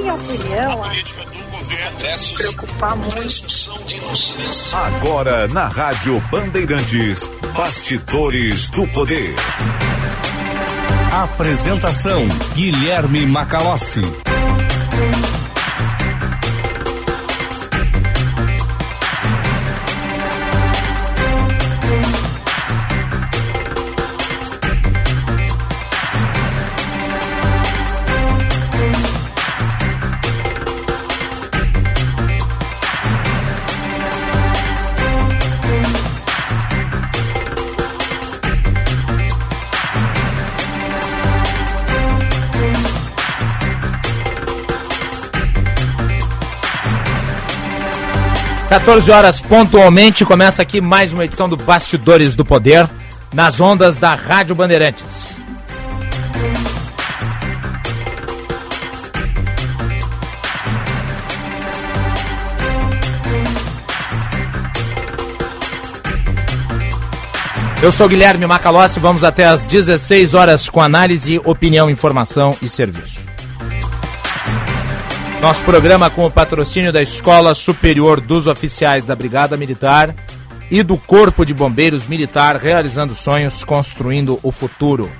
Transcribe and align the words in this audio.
minha 0.00 0.14
opinião, 0.14 0.82
a 0.82 2.18
se 2.18 2.34
preocupar 2.34 2.96
muito. 2.96 3.18
Agora 4.72 5.48
na 5.48 5.68
Rádio 5.68 6.20
Bandeirantes, 6.30 7.28
Bastidores 7.54 8.68
do 8.70 8.86
Poder. 8.88 9.34
Apresentação 11.12 12.26
Guilherme 12.54 13.26
Macalossi. 13.26 14.27
14 48.68 49.10
horas 49.10 49.40
pontualmente 49.40 50.26
começa 50.26 50.60
aqui 50.60 50.78
mais 50.78 51.10
uma 51.10 51.24
edição 51.24 51.48
do 51.48 51.56
Bastidores 51.56 52.36
do 52.36 52.44
Poder 52.44 52.86
nas 53.32 53.58
ondas 53.62 53.96
da 53.96 54.14
Rádio 54.14 54.54
Bandeirantes. 54.54 55.38
Eu 67.82 67.90
sou 67.90 68.06
Guilherme 68.06 68.46
Macalossi, 68.46 69.00
vamos 69.00 69.24
até 69.24 69.46
às 69.46 69.64
16 69.64 70.34
horas 70.34 70.68
com 70.68 70.82
análise, 70.82 71.40
opinião, 71.42 71.88
informação 71.88 72.54
e 72.60 72.68
serviço. 72.68 73.17
Nosso 75.40 75.62
programa 75.62 76.10
com 76.10 76.26
o 76.26 76.30
patrocínio 76.30 76.92
da 76.92 77.00
Escola 77.00 77.54
Superior 77.54 78.20
dos 78.20 78.48
Oficiais 78.48 79.06
da 79.06 79.14
Brigada 79.14 79.56
Militar 79.56 80.12
e 80.68 80.82
do 80.82 80.96
Corpo 80.96 81.46
de 81.46 81.54
Bombeiros 81.54 82.08
Militar, 82.08 82.56
realizando 82.56 83.14
sonhos, 83.14 83.62
construindo 83.62 84.40
o 84.42 84.50
futuro. 84.50 85.10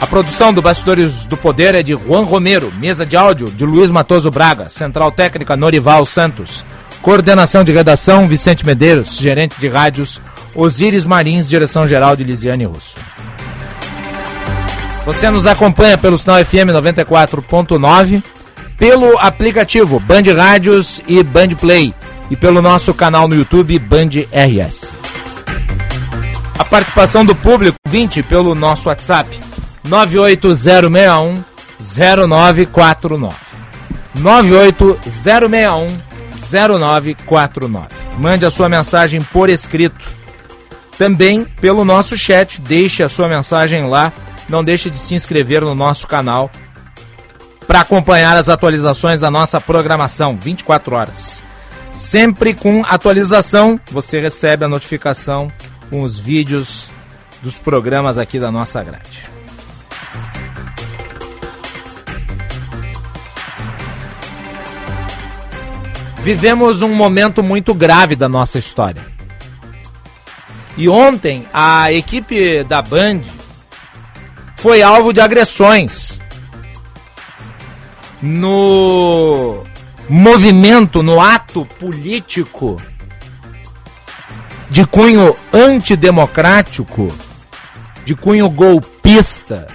A 0.00 0.06
produção 0.06 0.52
do 0.52 0.62
Bastidores 0.62 1.26
do 1.26 1.36
Poder 1.36 1.74
é 1.74 1.82
de 1.82 1.92
Juan 1.92 2.22
Romero, 2.22 2.72
mesa 2.72 3.04
de 3.04 3.14
áudio 3.14 3.50
de 3.50 3.66
Luiz 3.66 3.90
Matoso 3.90 4.30
Braga, 4.30 4.70
central 4.70 5.12
técnica 5.12 5.54
Norival 5.54 6.06
Santos, 6.06 6.64
coordenação 7.02 7.62
de 7.62 7.72
redação 7.72 8.26
Vicente 8.26 8.64
Medeiros, 8.64 9.18
gerente 9.18 9.60
de 9.60 9.68
rádios 9.68 10.18
Osíris 10.54 11.04
Marins, 11.04 11.46
direção 11.46 11.86
geral 11.86 12.16
de 12.16 12.24
Lisiane 12.24 12.64
Russo. 12.64 12.94
Você 15.08 15.30
nos 15.30 15.46
acompanha 15.46 15.96
pelo 15.96 16.18
sinal 16.18 16.36
FM 16.44 16.68
94.9, 16.68 18.22
pelo 18.76 19.18
aplicativo 19.18 19.98
Band 19.98 20.34
Rádios 20.36 21.00
e 21.08 21.22
Band 21.22 21.48
Play 21.58 21.94
e 22.30 22.36
pelo 22.36 22.60
nosso 22.60 22.92
canal 22.92 23.26
no 23.26 23.34
YouTube 23.34 23.78
Band 23.78 24.10
RS. 24.30 24.92
A 26.58 26.62
participação 26.62 27.24
do 27.24 27.34
público 27.34 27.78
20 27.88 28.22
pelo 28.22 28.54
nosso 28.54 28.90
WhatsApp 28.90 29.30
98061 29.84 31.42
0949. 32.28 33.34
98061 34.14 35.88
0949. 36.68 37.86
Mande 38.18 38.44
a 38.44 38.50
sua 38.50 38.68
mensagem 38.68 39.22
por 39.22 39.48
escrito. 39.48 40.04
Também 40.98 41.46
pelo 41.62 41.82
nosso 41.82 42.14
chat, 42.14 42.60
deixe 42.60 43.02
a 43.02 43.08
sua 43.08 43.26
mensagem 43.26 43.86
lá 43.86 44.12
não 44.48 44.64
deixe 44.64 44.88
de 44.88 44.98
se 44.98 45.14
inscrever 45.14 45.62
no 45.62 45.74
nosso 45.74 46.06
canal 46.06 46.50
para 47.66 47.80
acompanhar 47.80 48.36
as 48.36 48.48
atualizações 48.48 49.20
da 49.20 49.30
nossa 49.30 49.60
programação 49.60 50.36
24 50.36 50.96
horas. 50.96 51.42
Sempre 51.92 52.54
com 52.54 52.82
atualização, 52.86 53.78
você 53.90 54.20
recebe 54.20 54.64
a 54.64 54.68
notificação 54.68 55.52
com 55.90 56.00
os 56.00 56.18
vídeos 56.18 56.90
dos 57.42 57.58
programas 57.58 58.16
aqui 58.16 58.38
da 58.38 58.50
nossa 58.50 58.82
grade. 58.82 59.28
Vivemos 66.22 66.82
um 66.82 66.94
momento 66.94 67.42
muito 67.42 67.74
grave 67.74 68.14
da 68.14 68.28
nossa 68.28 68.58
história. 68.58 69.06
E 70.76 70.88
ontem 70.88 71.46
a 71.52 71.92
equipe 71.92 72.62
da 72.64 72.80
Band 72.80 73.22
foi 74.58 74.82
alvo 74.82 75.12
de 75.12 75.20
agressões. 75.20 76.18
No 78.20 79.62
movimento, 80.08 81.02
no 81.02 81.20
ato 81.20 81.64
político 81.78 82.80
de 84.68 84.84
cunho 84.84 85.34
antidemocrático, 85.52 87.12
de 88.04 88.14
cunho 88.14 88.50
golpista, 88.50 89.68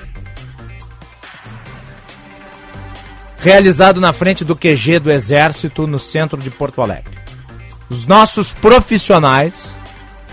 realizado 3.37 4.01
na 4.01 4.11
frente 4.11 4.43
do 4.43 4.55
QG 4.55 4.99
do 4.99 5.11
Exército 5.11 5.87
no 5.87 5.97
centro 5.97 6.37
de 6.37 6.51
Porto 6.51 6.81
Alegre. 6.81 7.17
Os 7.89 8.05
nossos 8.05 8.51
profissionais, 8.51 9.75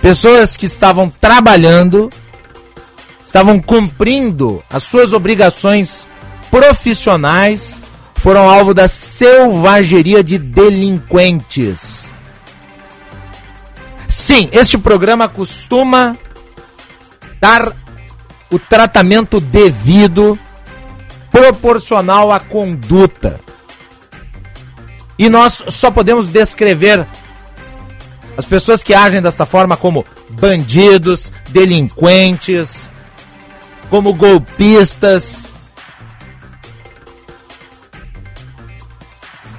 pessoas 0.02 0.56
que 0.56 0.66
estavam 0.66 1.08
trabalhando 1.08 2.10
estavam 3.30 3.60
cumprindo 3.60 4.60
as 4.68 4.82
suas 4.82 5.12
obrigações 5.12 6.08
profissionais, 6.50 7.78
foram 8.16 8.50
alvo 8.50 8.74
da 8.74 8.88
selvageria 8.88 10.20
de 10.20 10.36
delinquentes. 10.36 12.10
Sim, 14.08 14.48
este 14.50 14.76
programa 14.76 15.28
costuma 15.28 16.16
dar 17.40 17.72
o 18.50 18.58
tratamento 18.58 19.38
devido, 19.38 20.36
proporcional 21.30 22.32
à 22.32 22.40
conduta. 22.40 23.40
E 25.16 25.28
nós 25.28 25.62
só 25.68 25.92
podemos 25.92 26.26
descrever 26.26 27.06
as 28.36 28.44
pessoas 28.44 28.82
que 28.82 28.92
agem 28.92 29.22
desta 29.22 29.46
forma 29.46 29.76
como 29.76 30.04
bandidos, 30.30 31.32
delinquentes, 31.50 32.90
como 33.90 34.14
golpistas, 34.14 35.48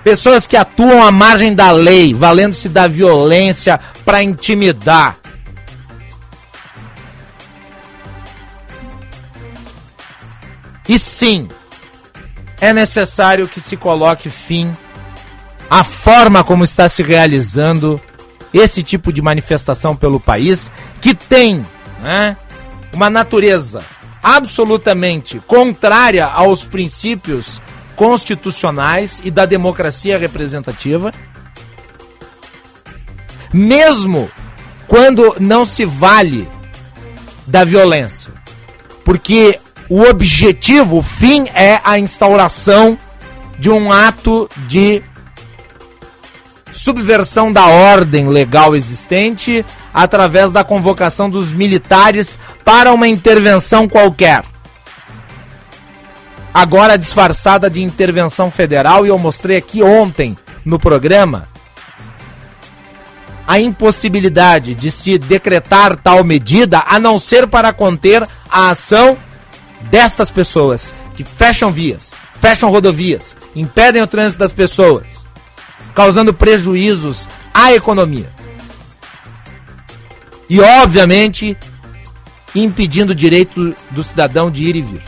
pessoas 0.03 0.47
que 0.47 0.55
atuam 0.55 1.03
à 1.03 1.11
margem 1.11 1.53
da 1.53 1.71
lei, 1.71 2.13
valendo-se 2.13 2.69
da 2.69 2.87
violência 2.87 3.77
para 4.05 4.23
intimidar. 4.23 5.17
E 10.87 10.97
sim, 10.97 11.49
é 12.59 12.73
necessário 12.73 13.47
que 13.47 13.61
se 13.61 13.77
coloque 13.77 14.29
fim 14.29 14.71
à 15.69 15.83
forma 15.83 16.43
como 16.43 16.63
está 16.65 16.89
se 16.89 17.03
realizando 17.03 18.01
esse 18.53 18.83
tipo 18.83 19.13
de 19.13 19.21
manifestação 19.21 19.95
pelo 19.95 20.19
país, 20.19 20.69
que 20.99 21.13
tem 21.13 21.63
né, 22.01 22.35
uma 22.91 23.09
natureza 23.09 23.81
absolutamente 24.21 25.41
contrária 25.47 26.25
aos 26.25 26.63
princípios 26.63 27.61
constitucionais 27.95 29.21
e 29.23 29.31
da 29.31 29.45
democracia 29.45 30.17
representativa, 30.17 31.11
mesmo 33.53 34.29
quando 34.87 35.35
não 35.39 35.65
se 35.65 35.85
vale 35.85 36.47
da 37.45 37.63
violência. 37.63 38.33
Porque 39.03 39.59
o 39.89 40.01
objetivo, 40.01 40.97
o 40.97 41.01
fim 41.01 41.47
é 41.53 41.81
a 41.83 41.99
instauração 41.99 42.97
de 43.59 43.69
um 43.69 43.91
ato 43.91 44.49
de 44.67 45.03
subversão 46.71 47.51
da 47.51 47.67
ordem 47.67 48.27
legal 48.27 48.75
existente 48.75 49.65
através 49.93 50.51
da 50.51 50.63
convocação 50.63 51.29
dos 51.29 51.51
militares 51.51 52.39
para 52.63 52.93
uma 52.93 53.07
intervenção 53.07 53.87
qualquer. 53.87 54.43
Agora 56.53 56.97
disfarçada 56.97 57.69
de 57.69 57.81
intervenção 57.81 58.51
federal, 58.51 59.05
e 59.05 59.09
eu 59.09 59.17
mostrei 59.17 59.57
aqui 59.57 59.81
ontem 59.81 60.37
no 60.65 60.77
programa 60.77 61.47
a 63.47 63.59
impossibilidade 63.59 64.75
de 64.75 64.91
se 64.91 65.17
decretar 65.17 65.97
tal 65.97 66.23
medida 66.23 66.83
a 66.87 66.99
não 66.99 67.19
ser 67.19 67.47
para 67.47 67.73
conter 67.73 68.27
a 68.49 68.69
ação 68.69 69.17
destas 69.89 70.29
pessoas 70.29 70.93
que 71.15 71.23
fecham 71.23 71.71
vias, 71.71 72.13
fecham 72.39 72.69
rodovias, 72.69 73.35
impedem 73.55 74.01
o 74.01 74.07
trânsito 74.07 74.39
das 74.39 74.53
pessoas, 74.53 75.05
causando 75.93 76.33
prejuízos 76.33 77.27
à 77.53 77.73
economia. 77.73 78.29
E, 80.51 80.59
obviamente, 80.59 81.57
impedindo 82.53 83.13
o 83.13 83.15
direito 83.15 83.73
do 83.89 84.03
cidadão 84.03 84.51
de 84.51 84.65
ir 84.65 84.75
e 84.75 84.81
vir. 84.81 85.01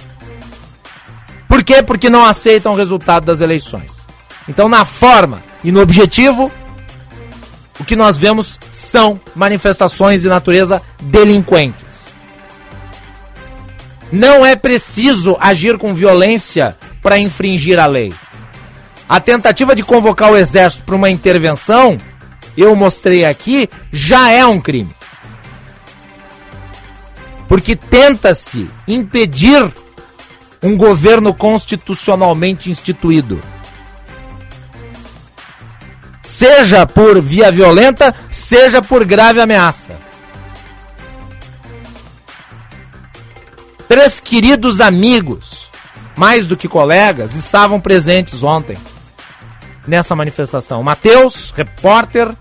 Por 1.50 1.62
quê? 1.66 1.84
Porque 1.84 2.10
não 2.10 2.24
aceitam 2.24 2.72
o 2.72 2.78
resultado 2.78 3.26
das 3.26 3.42
eleições. 3.42 3.92
Então, 4.48 4.70
na 4.70 4.86
forma 4.86 5.44
e 5.62 5.70
no 5.70 5.82
objetivo, 5.82 6.50
o 7.78 7.84
que 7.84 7.94
nós 7.94 8.16
vemos 8.16 8.58
são 8.72 9.20
manifestações 9.36 10.22
de 10.22 10.30
natureza 10.30 10.82
delinquentes. 11.02 11.84
Não 14.14 14.46
é 14.46 14.56
preciso 14.56 15.36
agir 15.42 15.78
com 15.78 15.94
violência 15.94 16.78
para 17.02 17.20
infringir 17.20 17.78
a 17.80 17.86
lei. 17.86 18.14
A 19.10 19.20
tentativa 19.20 19.76
de 19.76 19.84
convocar 19.84 20.32
o 20.32 20.38
exército 20.38 20.84
para 20.84 20.96
uma 20.96 21.10
intervenção, 21.10 21.98
eu 22.56 22.74
mostrei 22.78 23.26
aqui, 23.26 23.70
já 23.92 24.30
é 24.30 24.46
um 24.46 24.58
crime. 24.58 24.96
Porque 27.54 27.76
tenta-se 27.76 28.68
impedir 28.88 29.72
um 30.64 30.76
governo 30.76 31.32
constitucionalmente 31.36 32.68
instituído. 32.68 33.40
Seja 36.24 36.88
por 36.88 37.22
via 37.22 37.52
violenta, 37.52 38.12
seja 38.32 38.82
por 38.82 39.06
grave 39.06 39.40
ameaça. 39.40 39.96
Três 43.88 44.20
queridos 44.20 44.82
amigos, 44.82 45.70
mais 46.16 46.48
do 46.48 46.58
que 46.58 46.68
colegas, 46.68 47.36
estavam 47.36 47.80
presentes 47.80 48.44
ontem 48.44 48.80
nessa 49.88 50.16
manifestação. 50.16 50.82
O 50.82 50.84
Matheus, 50.84 51.54
repórter, 51.56 52.36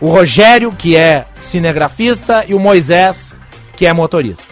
o 0.00 0.08
Rogério, 0.08 0.72
que 0.72 0.96
é 0.96 1.26
cinegrafista, 1.40 2.44
e 2.48 2.54
o 2.54 2.58
Moisés, 2.58 3.36
que 3.80 3.86
é 3.86 3.94
motorista. 3.94 4.44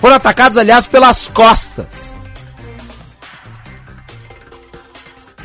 Foram 0.00 0.16
atacados, 0.16 0.58
aliás, 0.58 0.88
pelas 0.88 1.28
costas. 1.28 2.12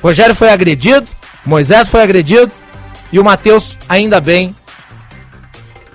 Rogério 0.02 0.34
foi 0.34 0.50
agredido, 0.50 1.08
Moisés 1.46 1.90
foi 1.90 2.02
agredido 2.02 2.52
e 3.12 3.20
o 3.20 3.24
Matheus, 3.24 3.78
ainda 3.88 4.20
bem, 4.20 4.56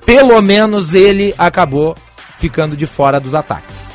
pelo 0.04 0.40
menos 0.40 0.94
ele 0.94 1.34
acabou 1.36 1.96
ficando 2.38 2.76
de 2.76 2.86
fora 2.86 3.18
dos 3.18 3.34
ataques. 3.34 3.90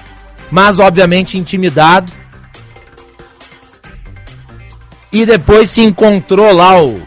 Mas, 0.51 0.79
obviamente, 0.79 1.37
intimidado. 1.37 2.11
E 5.13 5.25
depois 5.25 5.69
se 5.69 5.81
encontrou 5.81 6.51
lá 6.51 6.83
o 6.83 7.01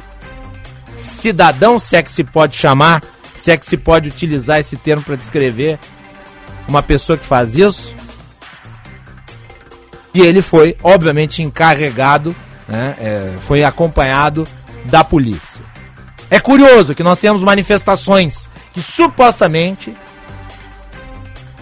cidadão, 0.96 1.78
se 1.78 1.94
é 1.94 2.02
que 2.02 2.10
se 2.10 2.24
pode 2.24 2.56
chamar, 2.56 3.02
se 3.34 3.50
é 3.50 3.56
que 3.56 3.66
se 3.66 3.76
pode 3.76 4.08
utilizar 4.08 4.58
esse 4.58 4.76
termo 4.76 5.02
para 5.02 5.16
descrever 5.16 5.78
uma 6.68 6.82
pessoa 6.82 7.16
que 7.16 7.24
faz 7.24 7.54
isso. 7.54 7.94
E 10.12 10.20
ele 10.20 10.40
foi, 10.40 10.76
obviamente, 10.82 11.42
encarregado 11.42 12.34
né, 12.68 12.96
é, 12.98 13.34
foi 13.40 13.64
acompanhado 13.64 14.46
da 14.84 15.02
polícia. 15.02 15.60
É 16.30 16.40
curioso 16.40 16.94
que 16.94 17.02
nós 17.02 17.20
temos 17.20 17.42
manifestações 17.42 18.48
que 18.72 18.80
supostamente 18.80 19.94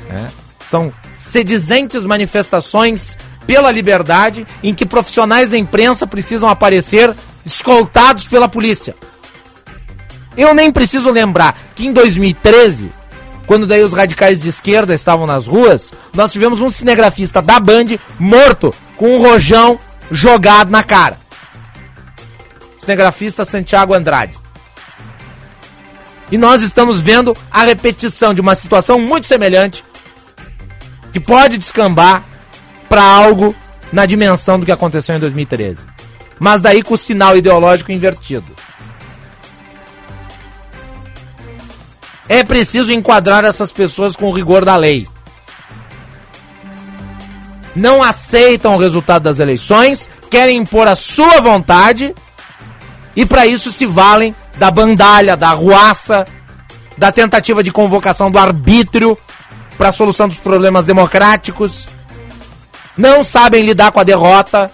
né, 0.08 0.30
são 0.66 0.92
sedizentes 1.14 2.04
manifestações 2.04 3.18
pela 3.46 3.70
liberdade 3.70 4.46
em 4.62 4.74
que 4.74 4.86
profissionais 4.86 5.50
da 5.50 5.58
imprensa 5.58 6.06
precisam 6.06 6.48
aparecer 6.48 7.14
escoltados 7.44 8.28
pela 8.28 8.48
polícia. 8.48 8.94
Eu 10.36 10.54
nem 10.54 10.72
preciso 10.72 11.10
lembrar 11.10 11.58
que 11.74 11.86
em 11.86 11.92
2013, 11.92 12.90
quando 13.46 13.66
daí 13.66 13.82
os 13.82 13.92
radicais 13.92 14.40
de 14.40 14.48
esquerda 14.48 14.94
estavam 14.94 15.26
nas 15.26 15.46
ruas, 15.46 15.92
nós 16.14 16.32
tivemos 16.32 16.60
um 16.60 16.70
cinegrafista 16.70 17.42
da 17.42 17.60
Band 17.60 17.98
morto 18.18 18.74
com 18.96 19.16
um 19.16 19.20
rojão 19.20 19.78
jogado 20.10 20.70
na 20.70 20.82
cara. 20.82 21.18
Cinegrafista 22.78 23.44
Santiago 23.44 23.94
Andrade. 23.94 24.34
E 26.30 26.38
nós 26.38 26.62
estamos 26.62 26.98
vendo 26.98 27.36
a 27.50 27.62
repetição 27.62 28.32
de 28.32 28.40
uma 28.40 28.54
situação 28.54 28.98
muito 28.98 29.26
semelhante 29.26 29.84
que 31.12 31.20
pode 31.20 31.58
descambar 31.58 32.24
para 32.88 33.02
algo 33.02 33.54
na 33.92 34.06
dimensão 34.06 34.58
do 34.58 34.64
que 34.64 34.72
aconteceu 34.72 35.14
em 35.14 35.20
2013. 35.20 35.84
Mas 36.38 36.62
daí 36.62 36.82
com 36.82 36.94
o 36.94 36.98
sinal 36.98 37.36
ideológico 37.36 37.92
invertido. 37.92 38.46
É 42.28 42.44
preciso 42.44 42.92
enquadrar 42.92 43.44
essas 43.44 43.72
pessoas 43.72 44.16
com 44.16 44.26
o 44.28 44.32
rigor 44.32 44.64
da 44.64 44.76
lei. 44.76 45.06
Não 47.74 48.02
aceitam 48.02 48.74
o 48.74 48.78
resultado 48.78 49.22
das 49.22 49.40
eleições, 49.40 50.08
querem 50.30 50.58
impor 50.58 50.86
a 50.86 50.94
sua 50.94 51.40
vontade 51.40 52.14
e 53.16 53.24
para 53.26 53.46
isso 53.46 53.72
se 53.72 53.86
valem 53.86 54.34
da 54.56 54.70
bandalha, 54.70 55.36
da 55.36 55.50
ruaça, 55.50 56.26
da 56.96 57.10
tentativa 57.10 57.62
de 57.62 57.72
convocação 57.72 58.30
do 58.30 58.38
arbítrio 58.38 59.16
para 59.76 59.88
a 59.88 59.92
solução 59.92 60.28
dos 60.28 60.38
problemas 60.38 60.86
democráticos. 60.86 61.88
Não 62.96 63.24
sabem 63.24 63.64
lidar 63.64 63.90
com 63.90 64.00
a 64.00 64.04
derrota. 64.04 64.70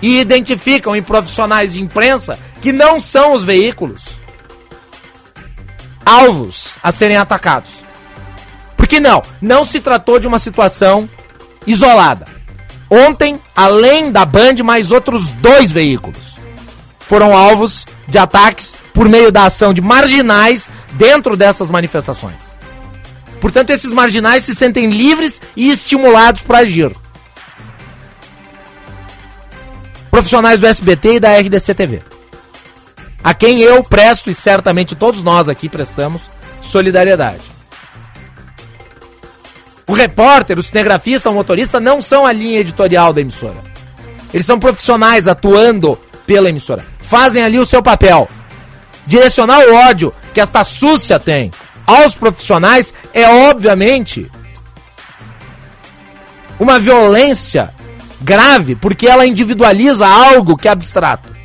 E 0.00 0.20
identificam 0.20 0.94
em 0.94 1.02
profissionais 1.02 1.72
de 1.72 1.80
imprensa 1.80 2.38
que 2.60 2.72
não 2.72 3.00
são 3.00 3.32
os 3.32 3.42
veículos 3.42 4.17
alvos 6.08 6.76
a 6.82 6.90
serem 6.90 7.16
atacados. 7.16 7.70
Porque 8.76 8.98
não, 8.98 9.22
não 9.42 9.64
se 9.64 9.80
tratou 9.80 10.18
de 10.18 10.26
uma 10.26 10.38
situação 10.38 11.08
isolada. 11.66 12.26
Ontem, 12.88 13.38
além 13.54 14.10
da 14.10 14.24
Band, 14.24 14.62
mais 14.64 14.90
outros 14.90 15.30
dois 15.32 15.70
veículos 15.70 16.38
foram 17.00 17.36
alvos 17.36 17.86
de 18.06 18.18
ataques 18.18 18.76
por 18.92 19.08
meio 19.08 19.30
da 19.32 19.44
ação 19.44 19.72
de 19.72 19.80
marginais 19.80 20.70
dentro 20.92 21.36
dessas 21.36 21.70
manifestações. 21.70 22.54
Portanto, 23.40 23.70
esses 23.70 23.92
marginais 23.92 24.44
se 24.44 24.54
sentem 24.54 24.90
livres 24.90 25.40
e 25.56 25.70
estimulados 25.70 26.42
para 26.42 26.58
agir. 26.58 26.90
Profissionais 30.10 30.58
do 30.58 30.66
SBT 30.66 31.14
e 31.14 31.20
da 31.20 31.38
RDC 31.38 31.74
TV. 31.74 32.02
A 33.22 33.34
quem 33.34 33.60
eu 33.60 33.82
presto, 33.82 34.30
e 34.30 34.34
certamente 34.34 34.94
todos 34.94 35.22
nós 35.22 35.48
aqui 35.48 35.68
prestamos, 35.68 36.22
solidariedade. 36.62 37.42
O 39.86 39.92
repórter, 39.92 40.58
o 40.58 40.62
cinegrafista, 40.62 41.30
o 41.30 41.34
motorista 41.34 41.80
não 41.80 42.02
são 42.02 42.26
a 42.26 42.32
linha 42.32 42.60
editorial 42.60 43.12
da 43.12 43.20
emissora. 43.20 43.62
Eles 44.32 44.46
são 44.46 44.58
profissionais 44.58 45.26
atuando 45.26 45.98
pela 46.26 46.48
emissora. 46.48 46.84
Fazem 46.98 47.42
ali 47.42 47.58
o 47.58 47.66
seu 47.66 47.82
papel. 47.82 48.28
Direcionar 49.06 49.60
o 49.60 49.74
ódio 49.74 50.12
que 50.34 50.40
esta 50.40 50.62
súcia 50.62 51.18
tem 51.18 51.50
aos 51.86 52.14
profissionais 52.14 52.92
é 53.14 53.26
obviamente 53.26 54.30
uma 56.60 56.78
violência 56.78 57.72
grave, 58.20 58.74
porque 58.74 59.06
ela 59.06 59.26
individualiza 59.26 60.06
algo 60.06 60.56
que 60.56 60.68
é 60.68 60.70
abstrato. 60.70 61.37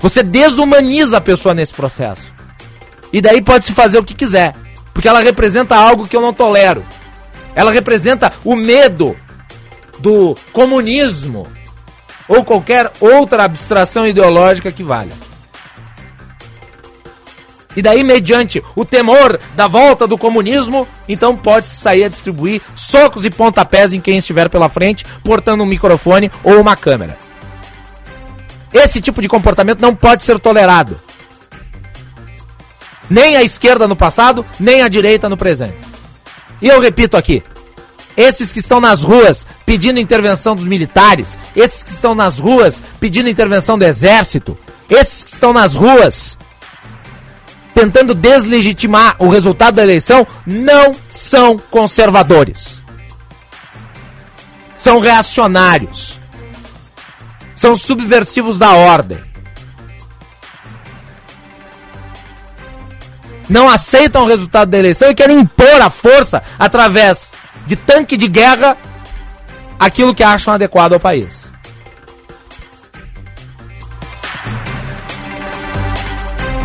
Você 0.00 0.22
desumaniza 0.22 1.16
a 1.16 1.20
pessoa 1.20 1.54
nesse 1.54 1.74
processo. 1.74 2.32
E 3.12 3.20
daí 3.20 3.42
pode 3.42 3.64
se 3.66 3.72
fazer 3.72 3.98
o 3.98 4.04
que 4.04 4.14
quiser. 4.14 4.54
Porque 4.92 5.08
ela 5.08 5.20
representa 5.20 5.76
algo 5.76 6.06
que 6.06 6.16
eu 6.16 6.20
não 6.20 6.32
tolero. 6.32 6.84
Ela 7.54 7.72
representa 7.72 8.32
o 8.44 8.54
medo 8.54 9.16
do 9.98 10.36
comunismo 10.52 11.46
ou 12.28 12.44
qualquer 12.44 12.92
outra 13.00 13.44
abstração 13.44 14.06
ideológica 14.06 14.70
que 14.70 14.82
valha. 14.82 15.12
E 17.76 17.82
daí, 17.82 18.02
mediante 18.02 18.62
o 18.74 18.84
temor 18.84 19.38
da 19.54 19.68
volta 19.68 20.06
do 20.06 20.18
comunismo, 20.18 20.86
então 21.08 21.36
pode 21.36 21.68
sair 21.68 22.04
a 22.04 22.08
distribuir 22.08 22.60
socos 22.74 23.24
e 23.24 23.30
pontapés 23.30 23.92
em 23.92 24.00
quem 24.00 24.18
estiver 24.18 24.48
pela 24.48 24.68
frente, 24.68 25.04
portando 25.22 25.62
um 25.62 25.66
microfone 25.66 26.30
ou 26.42 26.60
uma 26.60 26.74
câmera. 26.74 27.27
Esse 28.72 29.00
tipo 29.00 29.22
de 29.22 29.28
comportamento 29.28 29.80
não 29.80 29.94
pode 29.94 30.24
ser 30.24 30.38
tolerado. 30.38 31.00
Nem 33.08 33.36
a 33.36 33.42
esquerda 33.42 33.88
no 33.88 33.96
passado, 33.96 34.44
nem 34.60 34.82
a 34.82 34.88
direita 34.88 35.28
no 35.28 35.36
presente. 35.36 35.78
E 36.60 36.68
eu 36.68 36.80
repito 36.80 37.16
aqui: 37.16 37.42
esses 38.16 38.52
que 38.52 38.58
estão 38.58 38.80
nas 38.80 39.02
ruas 39.02 39.46
pedindo 39.64 40.00
intervenção 40.00 40.54
dos 40.54 40.66
militares, 40.66 41.38
esses 41.54 41.82
que 41.82 41.90
estão 41.90 42.14
nas 42.14 42.38
ruas 42.38 42.82
pedindo 42.98 43.28
intervenção 43.28 43.78
do 43.78 43.84
exército, 43.84 44.58
esses 44.90 45.22
que 45.22 45.30
estão 45.30 45.52
nas 45.52 45.74
ruas 45.74 46.36
tentando 47.72 48.12
deslegitimar 48.12 49.14
o 49.20 49.28
resultado 49.28 49.76
da 49.76 49.84
eleição, 49.84 50.26
não 50.44 50.96
são 51.08 51.56
conservadores. 51.70 52.82
São 54.76 54.98
reacionários. 54.98 56.17
São 57.58 57.76
subversivos 57.76 58.56
da 58.56 58.70
ordem. 58.70 59.18
Não 63.48 63.68
aceitam 63.68 64.22
o 64.22 64.26
resultado 64.28 64.70
da 64.70 64.78
eleição 64.78 65.10
e 65.10 65.14
querem 65.14 65.40
impor 65.40 65.82
a 65.82 65.90
força 65.90 66.40
através 66.56 67.32
de 67.66 67.74
tanque 67.74 68.16
de 68.16 68.28
guerra 68.28 68.76
aquilo 69.76 70.14
que 70.14 70.22
acham 70.22 70.54
adequado 70.54 70.92
ao 70.92 71.00
país. 71.00 71.52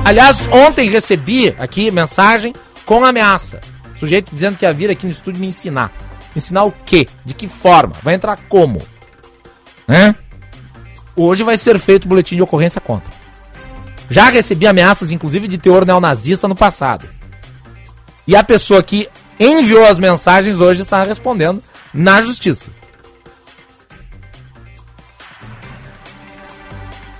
Aliás, 0.05 0.47
ontem 0.51 0.91
recebi 0.91 1.55
aqui 1.57 1.89
mensagem 1.89 2.53
com 2.85 3.03
ameaça. 3.03 3.61
Sujeito 3.97 4.29
dizendo 4.31 4.59
que 4.59 4.65
ia 4.65 4.71
vir 4.71 4.91
aqui 4.91 5.07
no 5.07 5.11
estúdio 5.11 5.41
me 5.41 5.47
ensinar. 5.47 5.91
Ensinar 6.35 6.65
o 6.65 6.73
quê? 6.85 7.07
De 7.25 7.33
que 7.33 7.47
forma? 7.47 7.95
Vai 8.03 8.13
entrar 8.13 8.37
como? 8.47 8.79
Hã? 9.89 10.13
Hoje 11.15 11.43
vai 11.43 11.57
ser 11.57 11.77
feito 11.79 12.07
boletim 12.07 12.35
de 12.35 12.41
ocorrência 12.41 12.81
contra. 12.81 13.11
Já 14.09 14.29
recebi 14.29 14.67
ameaças, 14.67 15.11
inclusive, 15.11 15.47
de 15.47 15.57
teor 15.57 15.85
neonazista 15.85 16.47
no 16.47 16.55
passado. 16.55 17.07
E 18.27 18.35
a 18.35 18.43
pessoa 18.43 18.81
que 18.81 19.09
enviou 19.39 19.85
as 19.85 19.99
mensagens 19.99 20.59
hoje 20.59 20.81
está 20.81 21.03
respondendo 21.03 21.63
na 21.93 22.21
justiça. 22.21 22.71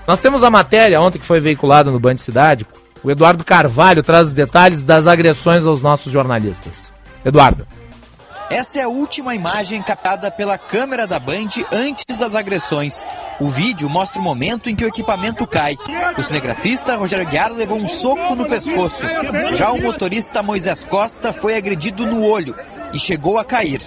Nós 0.07 0.19
temos 0.19 0.43
a 0.43 0.49
matéria 0.49 0.99
ontem 0.99 1.19
que 1.19 1.25
foi 1.25 1.39
veiculada 1.39 1.89
no 1.89 1.99
Band 1.99 2.17
Cidade. 2.17 2.67
O 3.03 3.11
Eduardo 3.11 3.43
Carvalho 3.43 4.03
traz 4.03 4.27
os 4.27 4.33
detalhes 4.33 4.83
das 4.83 5.07
agressões 5.07 5.65
aos 5.65 5.81
nossos 5.81 6.11
jornalistas. 6.11 6.91
Eduardo. 7.23 7.65
Essa 8.49 8.79
é 8.79 8.83
a 8.83 8.87
última 8.87 9.33
imagem 9.33 9.81
captada 9.81 10.29
pela 10.29 10.57
câmera 10.57 11.07
da 11.07 11.19
Band 11.19 11.47
antes 11.71 12.17
das 12.17 12.35
agressões. 12.35 13.05
O 13.39 13.49
vídeo 13.49 13.89
mostra 13.89 14.19
o 14.19 14.23
momento 14.23 14.69
em 14.69 14.75
que 14.75 14.85
o 14.85 14.87
equipamento 14.87 15.45
cai. 15.47 15.77
O 16.17 16.23
cinegrafista 16.23 16.95
Rogério 16.95 17.27
Guiar 17.27 17.51
levou 17.51 17.77
um 17.77 17.87
soco 17.87 18.35
no 18.35 18.47
pescoço. 18.47 19.03
Já 19.55 19.71
o 19.71 19.81
motorista 19.81 20.43
Moisés 20.43 20.83
Costa 20.83 21.33
foi 21.33 21.55
agredido 21.55 22.05
no 22.05 22.23
olho 22.23 22.55
e 22.93 22.99
chegou 22.99 23.37
a 23.37 23.45
cair. 23.45 23.81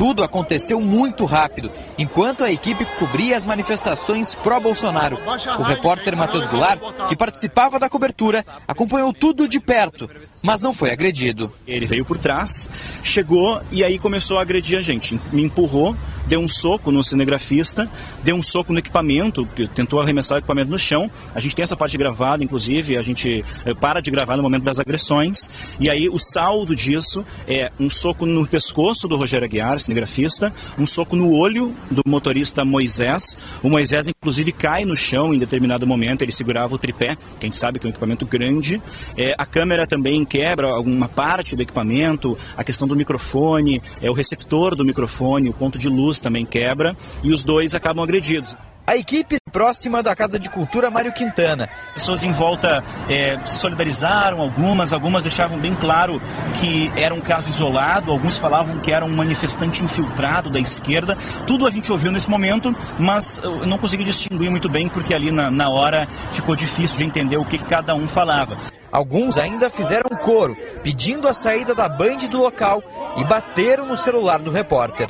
Tudo 0.00 0.24
aconteceu 0.24 0.80
muito 0.80 1.26
rápido, 1.26 1.70
enquanto 1.98 2.42
a 2.42 2.50
equipe 2.50 2.86
cobria 2.98 3.36
as 3.36 3.44
manifestações 3.44 4.34
pró-Bolsonaro. 4.34 5.18
O 5.58 5.62
repórter 5.62 6.16
Matheus 6.16 6.46
Goulart, 6.46 6.80
que 7.06 7.14
participava 7.14 7.78
da 7.78 7.86
cobertura, 7.90 8.42
acompanhou 8.66 9.12
tudo 9.12 9.46
de 9.46 9.60
perto, 9.60 10.08
mas 10.42 10.62
não 10.62 10.72
foi 10.72 10.90
agredido. 10.90 11.52
Ele 11.66 11.84
veio 11.84 12.06
por 12.06 12.16
trás, 12.16 12.70
chegou 13.02 13.60
e 13.70 13.84
aí 13.84 13.98
começou 13.98 14.38
a 14.38 14.40
agredir 14.42 14.78
a 14.78 14.80
gente. 14.80 15.20
Me 15.30 15.42
empurrou, 15.42 15.94
deu 16.26 16.40
um 16.40 16.48
soco 16.48 16.90
no 16.90 17.04
cinegrafista, 17.04 17.86
deu 18.22 18.36
um 18.36 18.42
soco 18.42 18.72
no 18.72 18.78
equipamento, 18.78 19.46
tentou 19.74 20.00
arremessar 20.00 20.36
o 20.36 20.38
equipamento 20.38 20.70
no 20.70 20.78
chão. 20.78 21.10
A 21.34 21.40
gente 21.40 21.54
tem 21.54 21.62
essa 21.62 21.76
parte 21.76 21.98
gravada, 21.98 22.42
inclusive, 22.42 22.96
a 22.96 23.02
gente 23.02 23.44
eh, 23.66 23.74
para 23.74 24.00
de 24.00 24.10
gravar 24.10 24.36
no 24.36 24.42
momento 24.42 24.62
das 24.62 24.78
agressões. 24.78 25.50
E 25.78 25.90
aí 25.90 26.08
o 26.08 26.18
saldo 26.18 26.74
disso 26.74 27.26
é 27.46 27.70
um 27.78 27.90
soco 27.90 28.24
no 28.24 28.46
pescoço 28.46 29.06
do 29.06 29.16
Rogério 29.16 29.44
Aguiar, 29.44 29.80
cinegrafista, 29.90 30.52
um 30.78 30.86
soco 30.86 31.16
no 31.16 31.32
olho 31.32 31.74
do 31.90 32.02
motorista 32.06 32.64
Moisés. 32.64 33.36
O 33.62 33.68
Moisés, 33.68 34.06
inclusive, 34.08 34.52
cai 34.52 34.84
no 34.84 34.96
chão 34.96 35.34
em 35.34 35.38
determinado 35.38 35.86
momento, 35.86 36.22
ele 36.22 36.32
segurava 36.32 36.74
o 36.74 36.78
tripé, 36.78 37.16
que 37.38 37.46
a 37.46 37.48
gente 37.48 37.56
sabe 37.56 37.78
que 37.78 37.86
é 37.86 37.88
um 37.88 37.90
equipamento 37.90 38.24
grande. 38.24 38.80
É, 39.16 39.34
a 39.36 39.44
câmera 39.44 39.86
também 39.86 40.24
quebra 40.24 40.68
alguma 40.68 41.08
parte 41.08 41.56
do 41.56 41.62
equipamento, 41.62 42.38
a 42.56 42.62
questão 42.62 42.86
do 42.86 42.96
microfone, 42.96 43.82
é 44.00 44.08
o 44.08 44.14
receptor 44.14 44.74
do 44.74 44.84
microfone, 44.84 45.48
o 45.48 45.52
ponto 45.52 45.78
de 45.78 45.88
luz 45.88 46.20
também 46.20 46.46
quebra 46.46 46.96
e 47.22 47.32
os 47.32 47.44
dois 47.44 47.74
acabam 47.74 48.02
agredidos. 48.02 48.56
A 48.90 48.96
equipe 48.96 49.36
próxima 49.52 50.02
da 50.02 50.16
Casa 50.16 50.36
de 50.36 50.50
Cultura 50.50 50.90
Mário 50.90 51.12
Quintana. 51.12 51.68
Pessoas 51.94 52.24
em 52.24 52.32
volta 52.32 52.82
é, 53.08 53.38
se 53.44 53.58
solidarizaram, 53.58 54.40
algumas, 54.40 54.92
algumas 54.92 55.22
deixavam 55.22 55.56
bem 55.56 55.76
claro 55.76 56.20
que 56.58 56.90
era 56.96 57.14
um 57.14 57.20
caso 57.20 57.48
isolado, 57.48 58.10
alguns 58.10 58.36
falavam 58.36 58.80
que 58.80 58.90
era 58.90 59.04
um 59.04 59.14
manifestante 59.14 59.84
infiltrado 59.84 60.50
da 60.50 60.58
esquerda. 60.58 61.16
Tudo 61.46 61.68
a 61.68 61.70
gente 61.70 61.92
ouviu 61.92 62.10
nesse 62.10 62.28
momento, 62.28 62.74
mas 62.98 63.40
eu 63.44 63.64
não 63.64 63.78
consegui 63.78 64.02
distinguir 64.02 64.50
muito 64.50 64.68
bem 64.68 64.88
porque 64.88 65.14
ali 65.14 65.30
na, 65.30 65.52
na 65.52 65.68
hora 65.68 66.08
ficou 66.32 66.56
difícil 66.56 66.98
de 66.98 67.04
entender 67.04 67.36
o 67.36 67.44
que 67.44 67.58
cada 67.58 67.94
um 67.94 68.08
falava. 68.08 68.56
Alguns 68.90 69.38
ainda 69.38 69.70
fizeram 69.70 70.10
coro, 70.16 70.56
pedindo 70.82 71.28
a 71.28 71.32
saída 71.32 71.76
da 71.76 71.88
Band 71.88 72.26
do 72.28 72.38
local 72.38 72.82
e 73.18 73.22
bateram 73.22 73.86
no 73.86 73.96
celular 73.96 74.40
do 74.40 74.50
repórter. 74.50 75.08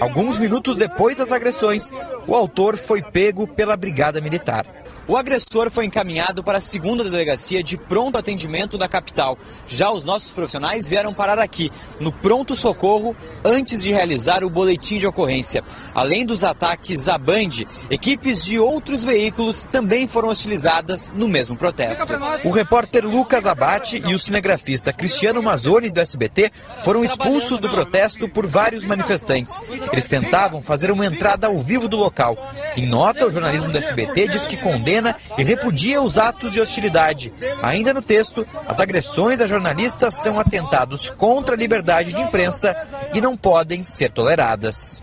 Alguns 0.00 0.38
minutos 0.38 0.78
depois 0.78 1.18
das 1.18 1.30
agressões, 1.30 1.92
o 2.26 2.34
autor 2.34 2.78
foi 2.78 3.02
pego 3.02 3.46
pela 3.46 3.76
Brigada 3.76 4.20
Militar. 4.20 4.79
O 5.10 5.16
agressor 5.16 5.72
foi 5.72 5.86
encaminhado 5.86 6.40
para 6.40 6.58
a 6.58 6.60
segunda 6.60 7.02
delegacia 7.02 7.64
de 7.64 7.76
pronto 7.76 8.16
atendimento 8.16 8.78
da 8.78 8.86
capital. 8.86 9.36
Já 9.66 9.90
os 9.90 10.04
nossos 10.04 10.30
profissionais 10.30 10.88
vieram 10.88 11.12
parar 11.12 11.36
aqui, 11.40 11.68
no 11.98 12.12
pronto 12.12 12.54
socorro, 12.54 13.16
antes 13.44 13.82
de 13.82 13.90
realizar 13.90 14.44
o 14.44 14.48
boletim 14.48 14.98
de 14.98 15.08
ocorrência. 15.08 15.64
Além 15.92 16.24
dos 16.24 16.44
ataques 16.44 17.08
à 17.08 17.18
Band, 17.18 17.66
equipes 17.90 18.44
de 18.44 18.60
outros 18.60 19.02
veículos 19.02 19.64
também 19.64 20.06
foram 20.06 20.28
utilizadas 20.28 21.12
no 21.12 21.26
mesmo 21.26 21.56
protesto. 21.56 22.06
O 22.44 22.52
repórter 22.52 23.04
Lucas 23.04 23.48
Abate 23.48 24.00
e 24.06 24.14
o 24.14 24.18
cinegrafista 24.18 24.92
Cristiano 24.92 25.42
Mazzoni 25.42 25.90
do 25.90 26.00
SBT 26.00 26.52
foram 26.84 27.02
expulsos 27.02 27.58
do 27.58 27.68
protesto 27.68 28.28
por 28.28 28.46
vários 28.46 28.84
manifestantes. 28.84 29.60
Eles 29.90 30.04
tentavam 30.04 30.62
fazer 30.62 30.92
uma 30.92 31.04
entrada 31.04 31.48
ao 31.48 31.58
vivo 31.58 31.88
do 31.88 31.96
local. 31.96 32.38
Em 32.76 32.86
nota, 32.86 33.26
o 33.26 33.30
jornalismo 33.30 33.72
do 33.72 33.78
SBT 33.78 34.28
diz 34.28 34.46
que 34.46 34.56
condena 34.56 34.99
e 35.38 35.44
repudia 35.44 36.02
os 36.02 36.18
atos 36.18 36.52
de 36.52 36.60
hostilidade. 36.60 37.32
Ainda 37.62 37.94
no 37.94 38.02
texto, 38.02 38.46
as 38.66 38.80
agressões 38.80 39.40
a 39.40 39.46
jornalistas 39.46 40.14
são 40.14 40.38
atentados 40.38 41.10
contra 41.16 41.54
a 41.54 41.58
liberdade 41.58 42.12
de 42.12 42.20
imprensa 42.20 42.76
e 43.14 43.20
não 43.20 43.36
podem 43.36 43.84
ser 43.84 44.10
toleradas. 44.12 45.02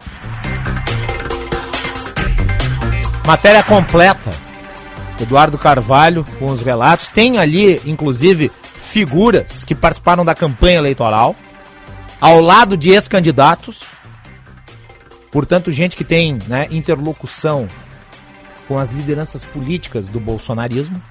Matéria 3.25 3.61
completa. 3.61 4.31
Eduardo 5.19 5.57
Carvalho 5.57 6.25
com 6.39 6.47
os 6.47 6.61
relatos. 6.61 7.09
Tem 7.09 7.39
ali, 7.39 7.81
inclusive, 7.85 8.51
figuras 8.75 9.65
que 9.65 9.75
participaram 9.75 10.23
da 10.23 10.33
campanha 10.33 10.77
eleitoral, 10.77 11.35
ao 12.21 12.39
lado 12.39 12.77
de 12.77 12.91
ex-candidatos. 12.91 13.81
Portanto, 15.31 15.71
gente 15.71 15.95
que 15.95 16.03
tem 16.03 16.39
né, 16.47 16.67
interlocução 16.71 17.67
com 18.67 18.77
as 18.77 18.91
lideranças 18.91 19.43
políticas 19.43 20.07
do 20.07 20.19
bolsonarismo. 20.19 21.01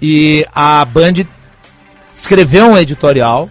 E 0.00 0.46
a 0.54 0.84
Band 0.84 1.26
escreveu 2.14 2.66
um 2.66 2.78
editorial. 2.78 3.50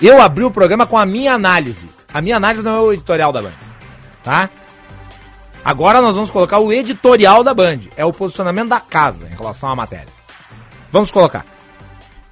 Eu 0.00 0.20
abri 0.20 0.44
o 0.44 0.50
programa 0.50 0.86
com 0.86 0.96
a 0.96 1.06
minha 1.06 1.34
análise. 1.34 1.88
A 2.12 2.20
minha 2.20 2.36
análise 2.36 2.64
não 2.64 2.74
é 2.74 2.80
o 2.80 2.92
editorial 2.92 3.32
da 3.32 3.42
Band, 3.42 3.52
tá? 4.24 4.48
Agora 5.64 6.00
nós 6.00 6.14
vamos 6.14 6.30
colocar 6.30 6.58
o 6.58 6.72
editorial 6.72 7.44
da 7.44 7.52
Band. 7.52 7.80
É 7.96 8.04
o 8.04 8.12
posicionamento 8.12 8.68
da 8.68 8.80
casa 8.80 9.28
em 9.30 9.36
relação 9.36 9.68
à 9.68 9.76
matéria. 9.76 10.08
Vamos 10.90 11.10
colocar. 11.10 11.44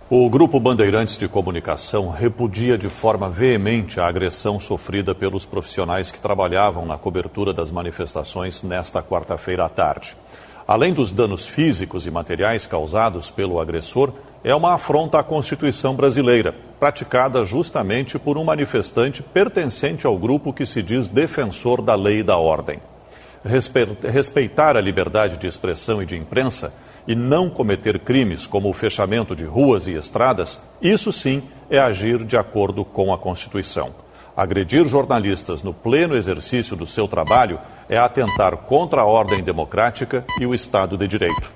O 0.08 0.30
Grupo 0.30 0.60
Bandeirantes 0.60 1.18
de 1.18 1.26
Comunicação 1.26 2.10
repudia 2.10 2.78
de 2.78 2.88
forma 2.88 3.28
veemente 3.28 3.98
a 3.98 4.06
agressão 4.06 4.60
sofrida 4.60 5.16
pelos 5.16 5.44
profissionais 5.44 6.12
que 6.12 6.20
trabalhavam 6.20 6.86
na 6.86 6.96
cobertura 6.96 7.52
das 7.52 7.72
manifestações 7.72 8.62
nesta 8.62 9.02
quarta-feira 9.02 9.64
à 9.64 9.68
tarde. 9.68 10.16
Além 10.64 10.92
dos 10.92 11.10
danos 11.10 11.48
físicos 11.48 12.06
e 12.06 12.10
materiais 12.12 12.68
causados 12.68 13.32
pelo 13.32 13.58
agressor, 13.58 14.12
é 14.44 14.54
uma 14.54 14.74
afronta 14.74 15.18
à 15.18 15.24
Constituição 15.24 15.96
brasileira, 15.96 16.54
praticada 16.78 17.44
justamente 17.44 18.16
por 18.16 18.38
um 18.38 18.44
manifestante 18.44 19.24
pertencente 19.24 20.06
ao 20.06 20.16
grupo 20.16 20.52
que 20.52 20.64
se 20.64 20.84
diz 20.84 21.08
defensor 21.08 21.82
da 21.82 21.96
lei 21.96 22.20
e 22.20 22.22
da 22.22 22.36
ordem. 22.36 22.80
Respeitar 24.12 24.76
a 24.76 24.80
liberdade 24.80 25.36
de 25.36 25.48
expressão 25.48 26.00
e 26.00 26.06
de 26.06 26.16
imprensa 26.16 26.72
e 27.06 27.14
não 27.14 27.48
cometer 27.48 27.98
crimes 28.00 28.46
como 28.46 28.68
o 28.68 28.72
fechamento 28.72 29.34
de 29.34 29.44
ruas 29.44 29.86
e 29.86 29.92
estradas, 29.92 30.60
isso 30.80 31.12
sim 31.12 31.42
é 31.70 31.78
agir 31.78 32.24
de 32.24 32.36
acordo 32.36 32.84
com 32.84 33.12
a 33.12 33.18
Constituição. 33.18 33.94
Agredir 34.36 34.86
jornalistas 34.86 35.62
no 35.62 35.72
pleno 35.72 36.14
exercício 36.14 36.76
do 36.76 36.86
seu 36.86 37.08
trabalho 37.08 37.58
é 37.88 37.96
atentar 37.96 38.56
contra 38.56 39.00
a 39.00 39.04
ordem 39.06 39.42
democrática 39.42 40.24
e 40.38 40.46
o 40.46 40.54
Estado 40.54 40.96
de 40.96 41.08
Direito. 41.08 41.54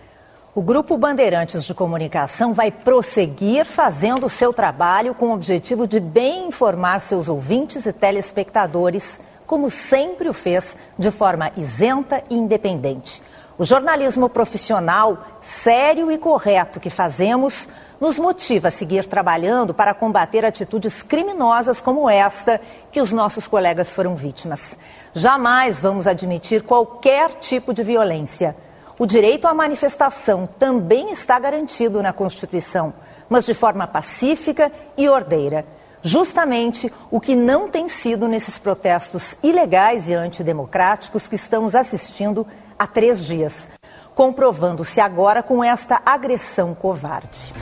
O 0.53 0.63
Grupo 0.63 0.97
Bandeirantes 0.97 1.65
de 1.65 1.75
Comunicação 1.75 2.53
vai 2.53 2.73
prosseguir 2.73 3.65
fazendo 3.65 4.27
o 4.27 4.31
seu 4.31 4.53
trabalho 4.53 5.15
com 5.15 5.27
o 5.27 5.35
objetivo 5.35 5.87
de 5.87 6.01
bem 6.01 6.49
informar 6.49 7.01
seus 7.01 7.29
ouvintes 7.29 7.87
e 7.87 7.93
telespectadores, 7.93 9.21
como 9.47 9.71
sempre 9.71 10.29
o 10.29 10.33
fez, 10.33 10.77
de 10.99 11.11
forma 11.11 11.53
isenta 11.57 12.25
e 12.29 12.35
independente. 12.35 13.23
O 13.61 13.65
jornalismo 13.67 14.27
profissional, 14.27 15.19
sério 15.43 16.11
e 16.11 16.17
correto 16.17 16.81
que 16.81 16.89
fazemos, 16.89 17.69
nos 18.01 18.19
motiva 18.19 18.69
a 18.69 18.71
seguir 18.71 19.05
trabalhando 19.05 19.75
para 19.75 19.93
combater 19.93 20.47
atitudes 20.47 21.03
criminosas 21.03 21.79
como 21.79 22.09
esta 22.09 22.59
que 22.91 23.03
os 23.03 23.13
nossos 23.13 23.47
colegas 23.47 23.93
foram 23.93 24.17
vítimas. 24.17 24.79
Jamais 25.13 25.79
vamos 25.79 26.07
admitir 26.07 26.63
qualquer 26.63 27.35
tipo 27.35 27.75
de 27.75 27.83
violência. 27.83 28.57
O 28.99 29.05
direito 29.05 29.47
à 29.47 29.53
manifestação 29.53 30.49
também 30.59 31.13
está 31.13 31.39
garantido 31.39 32.03
na 32.03 32.15
Constituição, 32.15 32.95
mas 33.29 33.45
de 33.45 33.53
forma 33.53 33.87
pacífica 33.87 34.73
e 34.97 35.07
ordeira. 35.07 35.67
Justamente 36.03 36.91
o 37.11 37.21
que 37.21 37.37
não 37.37 37.69
tem 37.69 37.91
sido 37.91 38.27
nesses 38.27 38.59
protestos 38.59 39.37
ilegais 39.43 40.09
e 40.09 40.15
antidemocráticos 40.15 41.29
que 41.29 41.37
estamos 41.37 41.75
assistindo 41.75 42.47
há 42.81 42.87
três 42.87 43.27
dias, 43.27 43.69
comprovando-se 44.15 45.03
agora 45.03 45.43
com 45.43 45.63
esta 45.63 46.01
agressão 46.07 46.75
covarde. 46.75 47.53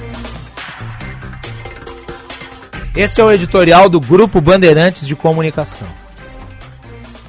Esse 2.94 3.20
é 3.20 3.24
o 3.24 3.32
editorial 3.32 3.88
do 3.88 4.00
Grupo 4.00 4.40
Bandeirantes 4.40 5.04
de 5.04 5.16
Comunicação. 5.16 5.88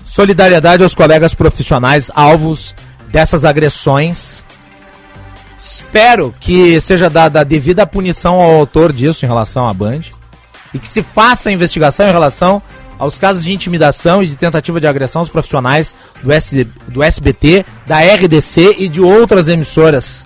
Solidariedade 0.06 0.84
aos 0.84 0.94
colegas 0.94 1.34
profissionais 1.34 2.12
alvos 2.14 2.76
dessas 3.08 3.44
agressões. 3.44 4.44
Espero 5.60 6.34
que 6.40 6.80
seja 6.80 7.10
dada 7.10 7.40
a 7.40 7.44
devida 7.44 7.88
punição 7.88 8.36
ao 8.36 8.52
autor 8.52 8.94
disso 8.94 9.26
em 9.26 9.28
relação 9.28 9.68
à 9.68 9.74
Band 9.74 10.02
e 10.76 10.78
que 10.78 10.88
se 10.88 11.02
faça 11.02 11.50
a 11.50 11.52
investigação 11.52 12.08
em 12.08 12.12
relação 12.12 12.62
aos 13.00 13.18
casos 13.18 13.44
de 13.44 13.54
intimidação 13.54 14.22
e 14.22 14.28
de 14.28 14.36
tentativa 14.36 14.80
de 14.80 14.86
agressão 14.86 15.22
aos 15.22 15.30
profissionais 15.30 15.96
do, 16.22 16.32
SD, 16.32 16.66
do 16.90 17.02
SBT, 17.02 17.66
da 17.88 18.00
RDC 18.00 18.76
e 18.78 18.90
de 18.90 19.00
outras 19.00 19.48
emissoras. 19.48 20.26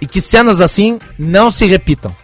E 0.00 0.06
que 0.06 0.20
cenas 0.20 0.60
assim 0.60 1.00
não 1.18 1.50
se 1.50 1.66
repitam. 1.66 2.14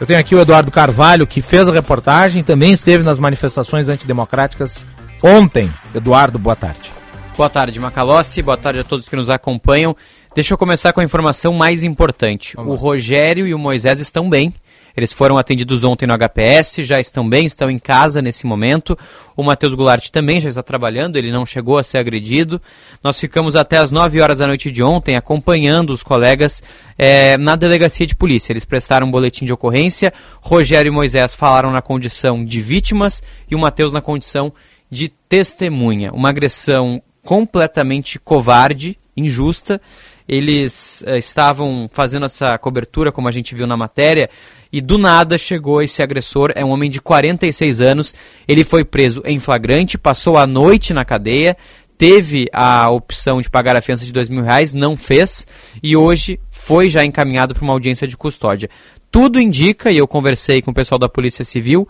Eu 0.00 0.06
tenho 0.06 0.18
aqui 0.18 0.34
o 0.34 0.40
Eduardo 0.40 0.70
Carvalho, 0.70 1.26
que 1.26 1.40
fez 1.40 1.68
a 1.68 1.72
reportagem, 1.72 2.42
também 2.42 2.72
esteve 2.72 3.04
nas 3.04 3.18
manifestações 3.18 3.88
antidemocráticas 3.88 4.84
ontem. 5.22 5.72
Eduardo, 5.94 6.38
boa 6.38 6.56
tarde. 6.56 6.90
Boa 7.36 7.50
tarde, 7.50 7.78
Macalossi. 7.78 8.42
Boa 8.42 8.56
tarde 8.56 8.80
a 8.80 8.84
todos 8.84 9.06
que 9.06 9.14
nos 9.14 9.28
acompanham. 9.28 9.94
Deixa 10.34 10.54
eu 10.54 10.58
começar 10.58 10.92
com 10.92 11.00
a 11.00 11.04
informação 11.04 11.52
mais 11.52 11.82
importante. 11.82 12.58
O 12.58 12.74
Rogério 12.74 13.46
e 13.46 13.52
o 13.52 13.58
Moisés 13.58 14.00
estão 14.00 14.28
bem. 14.28 14.54
Eles 14.96 15.12
foram 15.12 15.36
atendidos 15.36 15.84
ontem 15.84 16.06
no 16.06 16.14
HPS, 16.16 16.76
já 16.78 16.98
estão 16.98 17.28
bem, 17.28 17.44
estão 17.44 17.70
em 17.70 17.78
casa 17.78 18.22
nesse 18.22 18.46
momento. 18.46 18.98
O 19.36 19.42
Matheus 19.42 19.74
Goulart 19.74 20.08
também 20.08 20.40
já 20.40 20.48
está 20.48 20.62
trabalhando, 20.62 21.16
ele 21.16 21.30
não 21.30 21.44
chegou 21.44 21.76
a 21.76 21.82
ser 21.82 21.98
agredido. 21.98 22.60
Nós 23.04 23.20
ficamos 23.20 23.54
até 23.56 23.76
as 23.76 23.90
9 23.90 24.20
horas 24.22 24.38
da 24.38 24.46
noite 24.46 24.70
de 24.70 24.82
ontem 24.82 25.14
acompanhando 25.14 25.90
os 25.90 26.02
colegas 26.02 26.62
é, 26.96 27.36
na 27.36 27.56
delegacia 27.56 28.06
de 28.06 28.14
polícia. 28.14 28.52
Eles 28.52 28.64
prestaram 28.64 29.06
um 29.06 29.10
boletim 29.10 29.44
de 29.44 29.52
ocorrência. 29.52 30.14
Rogério 30.40 30.88
e 30.88 30.92
Moisés 30.92 31.34
falaram 31.34 31.70
na 31.70 31.82
condição 31.82 32.42
de 32.42 32.60
vítimas 32.62 33.22
e 33.50 33.54
o 33.54 33.58
Matheus 33.58 33.92
na 33.92 34.00
condição 34.00 34.50
de 34.90 35.10
testemunha. 35.28 36.10
Uma 36.12 36.30
agressão 36.30 37.02
completamente 37.22 38.18
covarde, 38.18 38.96
injusta 39.14 39.80
eles 40.28 41.04
uh, 41.06 41.16
estavam 41.16 41.88
fazendo 41.92 42.26
essa 42.26 42.58
cobertura, 42.58 43.12
como 43.12 43.28
a 43.28 43.30
gente 43.30 43.54
viu 43.54 43.66
na 43.66 43.76
matéria, 43.76 44.28
e 44.76 44.80
do 44.82 44.98
nada 44.98 45.38
chegou 45.38 45.80
esse 45.80 46.02
agressor, 46.02 46.52
é 46.54 46.62
um 46.62 46.68
homem 46.68 46.90
de 46.90 47.00
46 47.00 47.80
anos, 47.80 48.14
ele 48.46 48.62
foi 48.62 48.84
preso 48.84 49.22
em 49.24 49.38
flagrante, 49.38 49.96
passou 49.96 50.36
a 50.36 50.46
noite 50.46 50.92
na 50.92 51.02
cadeia, 51.02 51.56
teve 51.96 52.46
a 52.52 52.90
opção 52.90 53.40
de 53.40 53.48
pagar 53.48 53.74
a 53.74 53.80
fiança 53.80 54.04
de 54.04 54.12
dois 54.12 54.28
mil 54.28 54.42
reais, 54.42 54.74
não 54.74 54.94
fez, 54.94 55.46
e 55.82 55.96
hoje 55.96 56.38
foi 56.50 56.90
já 56.90 57.02
encaminhado 57.02 57.54
para 57.54 57.64
uma 57.64 57.72
audiência 57.72 58.06
de 58.06 58.18
custódia. 58.18 58.68
Tudo 59.10 59.40
indica, 59.40 59.90
e 59.90 59.96
eu 59.96 60.06
conversei 60.06 60.60
com 60.60 60.72
o 60.72 60.74
pessoal 60.74 60.98
da 60.98 61.08
Polícia 61.08 61.42
Civil, 61.42 61.88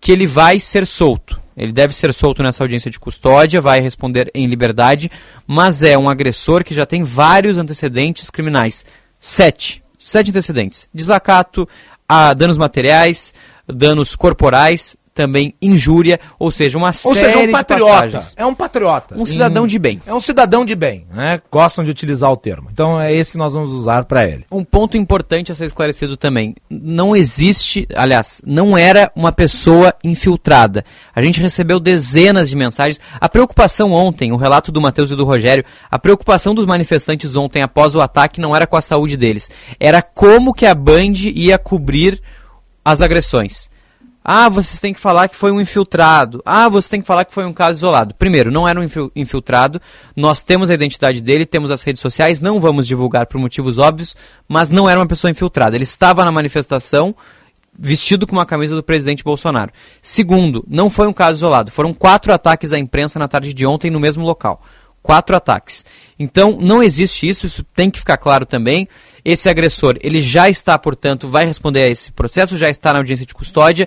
que 0.00 0.10
ele 0.10 0.26
vai 0.26 0.58
ser 0.58 0.88
solto. 0.88 1.40
Ele 1.56 1.70
deve 1.70 1.94
ser 1.94 2.12
solto 2.12 2.42
nessa 2.42 2.64
audiência 2.64 2.90
de 2.90 2.98
custódia, 2.98 3.60
vai 3.60 3.78
responder 3.78 4.28
em 4.34 4.48
liberdade, 4.48 5.08
mas 5.46 5.84
é 5.84 5.96
um 5.96 6.08
agressor 6.10 6.64
que 6.64 6.74
já 6.74 6.84
tem 6.84 7.04
vários 7.04 7.56
antecedentes 7.56 8.28
criminais. 8.28 8.84
Sete. 9.20 9.84
Sete 9.96 10.30
antecedentes. 10.30 10.88
Desacato 10.92 11.66
a 12.08 12.34
danos 12.34 12.58
materiais, 12.58 13.34
danos 13.66 14.14
corporais, 14.16 14.96
também 15.14 15.54
injúria, 15.62 16.18
ou 16.38 16.50
seja, 16.50 16.76
uma 16.76 16.88
ou 16.88 17.14
série 17.14 17.32
seja, 17.32 17.48
um 17.48 17.52
patriota. 17.52 18.24
É 18.36 18.44
um 18.44 18.54
patriota. 18.54 19.16
Um 19.16 19.24
cidadão 19.24 19.64
em, 19.64 19.68
de 19.68 19.78
bem. 19.78 20.02
É 20.04 20.12
um 20.12 20.20
cidadão 20.20 20.64
de 20.64 20.74
bem, 20.74 21.06
né? 21.14 21.40
Gostam 21.50 21.84
de 21.84 21.90
utilizar 21.90 22.32
o 22.32 22.36
termo. 22.36 22.68
Então 22.72 23.00
é 23.00 23.14
esse 23.14 23.30
que 23.30 23.38
nós 23.38 23.54
vamos 23.54 23.70
usar 23.70 24.04
para 24.04 24.26
ele. 24.26 24.44
Um 24.50 24.64
ponto 24.64 24.96
importante 24.96 25.52
a 25.52 25.54
ser 25.54 25.66
esclarecido 25.66 26.16
também. 26.16 26.54
Não 26.68 27.14
existe, 27.14 27.86
aliás, 27.94 28.42
não 28.44 28.76
era 28.76 29.10
uma 29.14 29.30
pessoa 29.30 29.94
infiltrada. 30.02 30.84
A 31.14 31.22
gente 31.22 31.40
recebeu 31.40 31.78
dezenas 31.78 32.50
de 32.50 32.56
mensagens. 32.56 33.00
A 33.20 33.28
preocupação 33.28 33.92
ontem, 33.92 34.32
o 34.32 34.36
relato 34.36 34.72
do 34.72 34.80
Matheus 34.80 35.12
e 35.12 35.16
do 35.16 35.24
Rogério, 35.24 35.64
a 35.88 35.98
preocupação 35.98 36.54
dos 36.54 36.66
manifestantes 36.66 37.36
ontem 37.36 37.62
após 37.62 37.94
o 37.94 38.00
ataque 38.00 38.40
não 38.40 38.54
era 38.54 38.66
com 38.66 38.76
a 38.76 38.80
saúde 38.80 39.16
deles. 39.16 39.48
Era 39.78 40.02
como 40.02 40.52
que 40.52 40.66
a 40.66 40.74
Band 40.74 41.12
ia 41.34 41.56
cobrir 41.56 42.20
as 42.84 43.00
agressões. 43.00 43.72
Ah, 44.26 44.48
vocês 44.48 44.80
têm 44.80 44.94
que 44.94 45.00
falar 45.00 45.28
que 45.28 45.36
foi 45.36 45.52
um 45.52 45.60
infiltrado. 45.60 46.42
Ah, 46.46 46.66
você 46.66 46.88
tem 46.88 47.00
que 47.02 47.06
falar 47.06 47.26
que 47.26 47.34
foi 47.34 47.44
um 47.44 47.52
caso 47.52 47.80
isolado. 47.80 48.14
Primeiro, 48.14 48.50
não 48.50 48.66
era 48.66 48.80
um 48.80 48.86
infiltrado. 49.14 49.78
Nós 50.16 50.40
temos 50.42 50.70
a 50.70 50.74
identidade 50.74 51.20
dele, 51.20 51.44
temos 51.44 51.70
as 51.70 51.82
redes 51.82 52.00
sociais, 52.00 52.40
não 52.40 52.58
vamos 52.58 52.86
divulgar 52.86 53.26
por 53.26 53.38
motivos 53.38 53.76
óbvios, 53.76 54.16
mas 54.48 54.70
não 54.70 54.88
era 54.88 54.98
uma 54.98 55.06
pessoa 55.06 55.30
infiltrada. 55.30 55.76
Ele 55.76 55.84
estava 55.84 56.24
na 56.24 56.32
manifestação 56.32 57.14
vestido 57.78 58.26
com 58.26 58.34
uma 58.34 58.46
camisa 58.46 58.74
do 58.74 58.82
presidente 58.82 59.22
Bolsonaro. 59.22 59.72
Segundo, 60.00 60.64
não 60.66 60.88
foi 60.88 61.06
um 61.06 61.12
caso 61.12 61.40
isolado. 61.40 61.70
Foram 61.70 61.92
quatro 61.92 62.32
ataques 62.32 62.72
à 62.72 62.78
imprensa 62.78 63.18
na 63.18 63.28
tarde 63.28 63.52
de 63.52 63.66
ontem 63.66 63.90
no 63.90 64.00
mesmo 64.00 64.24
local 64.24 64.62
quatro 65.04 65.36
ataques. 65.36 65.84
Então, 66.18 66.56
não 66.58 66.82
existe 66.82 67.28
isso, 67.28 67.46
isso 67.46 67.62
tem 67.62 67.90
que 67.90 67.98
ficar 67.98 68.16
claro 68.16 68.46
também. 68.46 68.88
Esse 69.22 69.50
agressor, 69.50 69.98
ele 70.00 70.18
já 70.18 70.48
está, 70.48 70.78
portanto, 70.78 71.28
vai 71.28 71.44
responder 71.44 71.82
a 71.82 71.88
esse 71.90 72.10
processo, 72.10 72.56
já 72.56 72.70
está 72.70 72.90
na 72.90 73.00
audiência 73.00 73.26
de 73.26 73.34
custódia. 73.34 73.86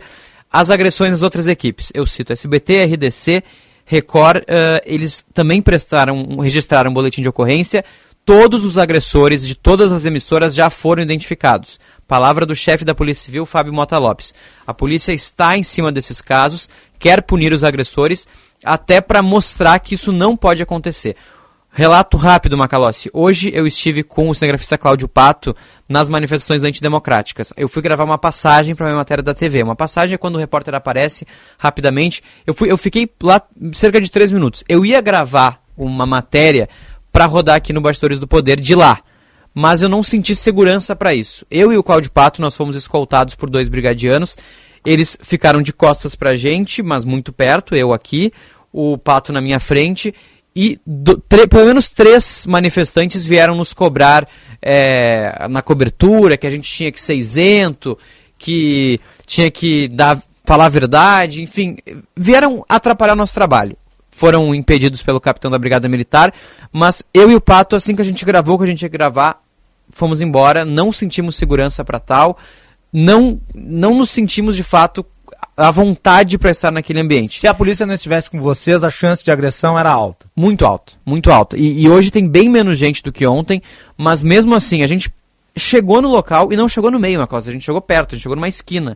As 0.52 0.70
agressões 0.70 1.12
das 1.12 1.24
outras 1.24 1.48
equipes, 1.48 1.92
eu 1.94 2.06
cito 2.06 2.32
SBT, 2.34 2.86
RDC, 2.86 3.44
Record, 3.86 4.44
uh, 4.44 4.82
eles 4.86 5.26
também 5.34 5.62
prestaram, 5.62 6.38
registraram 6.40 6.92
um 6.92 6.94
boletim 6.94 7.22
de 7.22 7.30
ocorrência. 7.30 7.86
Todos 8.26 8.66
os 8.66 8.78
agressores 8.78 9.48
de 9.48 9.56
todas 9.56 9.92
as 9.92 10.04
emissoras 10.04 10.54
já 10.54 10.70
foram 10.70 11.02
identificados. 11.02 11.80
Palavra 12.06 12.46
do 12.46 12.54
chefe 12.54 12.84
da 12.84 12.94
Polícia 12.94 13.24
Civil, 13.24 13.46
Fábio 13.46 13.72
Mota 13.72 13.98
Lopes. 13.98 14.34
A 14.66 14.74
polícia 14.74 15.14
está 15.14 15.58
em 15.58 15.64
cima 15.64 15.92
desses 15.92 16.20
casos, 16.20 16.70
quer 17.00 17.22
punir 17.22 17.54
os 17.54 17.64
agressores 17.64 18.28
até 18.64 19.00
para 19.00 19.22
mostrar 19.22 19.80
que 19.80 19.96
isso 19.96 20.12
não 20.12 20.36
pode 20.36 20.62
acontecer. 20.62 21.16
Relato 21.78 22.18
rápido, 22.18 22.58
Macalossi. 22.58 23.08
Hoje 23.14 23.52
eu 23.54 23.68
estive 23.68 24.02
com 24.02 24.32
o 24.32 24.34
cinegrafista 24.34 24.80
Cláudio 24.80 25.08
Pato 25.08 25.56
nas 25.88 26.10
manifestações 26.10 26.64
antidemocráticas. 26.64 27.54
Eu 27.56 27.70
fui 27.70 27.84
gravar 27.84 28.04
uma 28.04 28.18
passagem 28.18 28.74
para 28.74 28.88
minha 28.88 28.96
matéria 28.96 29.24
da 29.24 29.32
TV. 29.32 29.62
Uma 29.62 29.76
passagem 29.76 30.16
é 30.16 30.18
quando 30.18 30.38
o 30.38 30.40
repórter 30.40 30.74
aparece 30.74 31.28
rapidamente. 31.56 32.24
Eu, 32.48 32.56
fui, 32.56 32.72
eu 32.72 32.78
fiquei 32.78 33.08
lá 33.22 33.40
cerca 33.74 34.02
de 34.02 34.10
três 34.10 34.32
minutos. 34.32 34.64
Eu 34.68 34.84
ia 34.84 35.00
gravar 35.02 35.62
uma 35.78 36.08
matéria 36.08 36.68
para 37.12 37.28
rodar 37.28 37.58
aqui 37.58 37.72
no 37.72 37.80
Bastidores 37.80 38.18
do 38.18 38.26
Poder 38.26 38.60
de 38.60 38.74
lá. 38.74 39.00
Mas 39.54 39.84
eu 39.84 39.88
não 39.88 40.02
senti 40.02 40.36
segurança 40.36 40.96
para 40.96 41.14
isso. 41.14 41.46
Eu 41.52 41.72
e 41.72 41.78
o 41.78 41.84
Cláudio 41.84 42.10
Pato, 42.10 42.42
nós 42.42 42.56
fomos 42.56 42.76
escoltados 42.76 43.36
por 43.36 43.52
dois 43.52 43.70
brigadianos 43.70 44.36
eles 44.86 45.18
ficaram 45.22 45.62
de 45.62 45.74
costas 45.74 46.16
pra 46.16 46.36
gente, 46.36 46.82
mas 46.82 47.04
muito 47.04 47.34
perto, 47.34 47.76
eu 47.76 47.92
aqui, 47.92 48.32
o 48.72 48.98
Pato 48.98 49.34
na 49.34 49.42
minha 49.42 49.60
frente, 49.60 50.14
e 50.60 50.82
do, 50.84 51.20
pelo 51.20 51.68
menos 51.68 51.88
três 51.88 52.48
manifestantes 52.48 53.24
vieram 53.28 53.54
nos 53.54 53.74
cobrar 53.74 54.28
é, 54.60 55.46
na 55.48 55.62
cobertura, 55.62 56.36
que 56.36 56.48
a 56.48 56.50
gente 56.50 56.68
tinha 56.68 56.92
que 56.92 57.00
ser 57.00 57.14
isento, 57.14 57.96
que 58.40 59.00
tinha 59.24 59.52
que 59.52 59.88
dar, 59.90 60.20
falar 60.44 60.66
a 60.66 60.70
verdade, 60.70 61.44
enfim, 61.44 61.78
vieram 62.16 62.66
atrapalhar 62.68 63.16
nosso 63.16 63.36
trabalho. 63.36 63.78
Foram 64.10 64.56
impedidos 64.56 65.04
pelo 65.04 65.22
capitão 65.22 65.52
da 65.52 65.60
Brigada 65.60 65.88
Militar, 65.88 66.34
mas 66.72 67.04
eu 67.14 67.30
e 67.30 67.36
o 67.36 67.42
Pato, 67.42 67.76
assim 67.76 67.96
que 67.96 68.02
a 68.02 68.06
gente 68.06 68.26
gravou, 68.26 68.58
que 68.58 68.64
a 68.64 68.68
gente 68.68 68.82
ia 68.82 68.90
gravar, 68.90 69.40
fomos 69.92 70.22
embora, 70.22 70.66
não 70.66 70.92
sentimos 70.92 71.36
segurança 71.36 71.86
para 71.86 72.00
tal 72.00 72.36
não, 72.92 73.40
não 73.54 73.96
nos 73.96 74.10
sentimos 74.10 74.56
de 74.56 74.64
fato 74.64 75.06
à 75.58 75.72
vontade 75.72 76.38
para 76.38 76.52
estar 76.52 76.72
naquele 76.72 77.00
ambiente. 77.00 77.40
Se 77.40 77.48
a 77.48 77.54
polícia 77.54 77.86
não 77.86 77.96
estivesse 77.96 78.30
com 78.30 78.40
vocês, 78.40 78.84
a 78.84 78.92
chance 78.92 79.26
de 79.26 79.32
agressão 79.32 79.78
era 79.78 79.90
alta. 79.90 80.28
Muito 80.36 80.64
alta, 80.64 80.94
muito 81.04 81.32
alta. 81.32 81.58
E, 81.58 81.82
e, 81.82 81.90
hoje 81.90 82.12
tem 82.12 82.28
bem 82.28 82.48
menos 82.48 82.78
gente 82.78 83.02
do 83.02 83.12
que 83.12 83.26
ontem, 83.26 83.62
mas 83.98 84.22
mesmo 84.22 84.54
assim, 84.54 84.84
a 84.84 84.88
gente 84.88 85.12
chegou 85.58 86.00
no 86.00 86.10
local 86.10 86.54
e 86.54 86.56
não 86.56 86.70
chegou 86.70 86.92
no 86.92 87.00
meio, 87.00 87.20
Macalossi, 87.20 87.50
a 87.50 87.52
gente 87.52 87.66
chegou 87.66 87.82
perto, 87.82 88.14
a 88.14 88.16
gente 88.16 88.22
chegou 88.22 88.36
numa 88.36 88.48
esquina. 88.48 88.96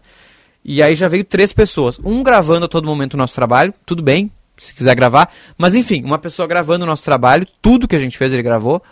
E 0.63 0.83
aí 0.83 0.93
já 0.93 1.07
veio 1.07 1.23
três 1.23 1.51
pessoas, 1.51 1.99
um 2.05 2.21
gravando 2.21 2.65
a 2.65 2.69
todo 2.69 2.85
momento 2.85 3.15
o 3.15 3.17
nosso 3.17 3.33
trabalho, 3.33 3.73
tudo 3.83 4.03
bem, 4.03 4.29
se 4.55 4.71
quiser 4.71 4.93
gravar. 4.93 5.33
Mas 5.57 5.73
enfim, 5.73 6.03
uma 6.03 6.19
pessoa 6.19 6.47
gravando 6.47 6.85
o 6.85 6.87
nosso 6.87 7.03
trabalho, 7.03 7.47
tudo 7.59 7.87
que 7.87 7.95
a 7.95 7.99
gente 7.99 8.15
fez 8.15 8.31
ele 8.31 8.43
gravou, 8.43 8.83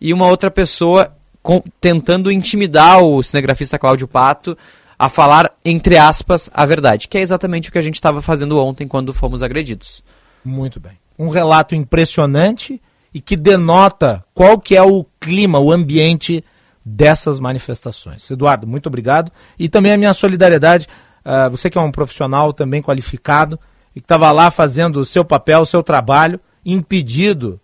e 0.00 0.14
uma 0.14 0.28
outra 0.28 0.48
pessoa 0.48 1.12
com, 1.42 1.60
tentando 1.80 2.30
intimidar 2.30 3.02
o 3.02 3.20
cinegrafista 3.24 3.76
Cláudio 3.76 4.06
Pato 4.06 4.56
a 4.98 5.08
falar, 5.08 5.52
entre 5.64 5.98
aspas, 5.98 6.48
a 6.52 6.64
verdade, 6.64 7.08
que 7.08 7.18
é 7.18 7.20
exatamente 7.20 7.68
o 7.68 7.72
que 7.72 7.78
a 7.78 7.82
gente 7.82 7.96
estava 7.96 8.22
fazendo 8.22 8.58
ontem 8.58 8.88
quando 8.88 9.12
fomos 9.12 9.42
agredidos. 9.42 10.02
Muito 10.44 10.80
bem. 10.80 10.98
Um 11.18 11.28
relato 11.28 11.74
impressionante 11.74 12.80
e 13.12 13.20
que 13.20 13.36
denota 13.36 14.24
qual 14.34 14.58
que 14.58 14.76
é 14.76 14.82
o 14.82 15.04
clima, 15.20 15.58
o 15.58 15.72
ambiente 15.72 16.44
dessas 16.84 17.40
manifestações. 17.40 18.30
Eduardo, 18.30 18.66
muito 18.66 18.86
obrigado. 18.86 19.32
E 19.58 19.68
também 19.68 19.92
a 19.92 19.96
minha 19.96 20.14
solidariedade, 20.14 20.86
uh, 21.24 21.50
você 21.50 21.68
que 21.68 21.76
é 21.76 21.80
um 21.80 21.90
profissional 21.90 22.52
também 22.52 22.80
qualificado 22.80 23.58
e 23.94 24.00
que 24.00 24.04
estava 24.04 24.30
lá 24.30 24.50
fazendo 24.50 25.00
o 25.00 25.04
seu 25.04 25.24
papel, 25.24 25.62
o 25.62 25.66
seu 25.66 25.82
trabalho, 25.82 26.38
impedido 26.64 27.60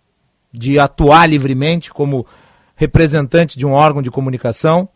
de 0.51 0.77
atuar 0.77 1.27
livremente 1.27 1.91
como 1.91 2.25
representante 2.75 3.57
de 3.57 3.65
um 3.65 3.71
órgão 3.71 4.01
de 4.01 4.11
comunicação. 4.11 4.89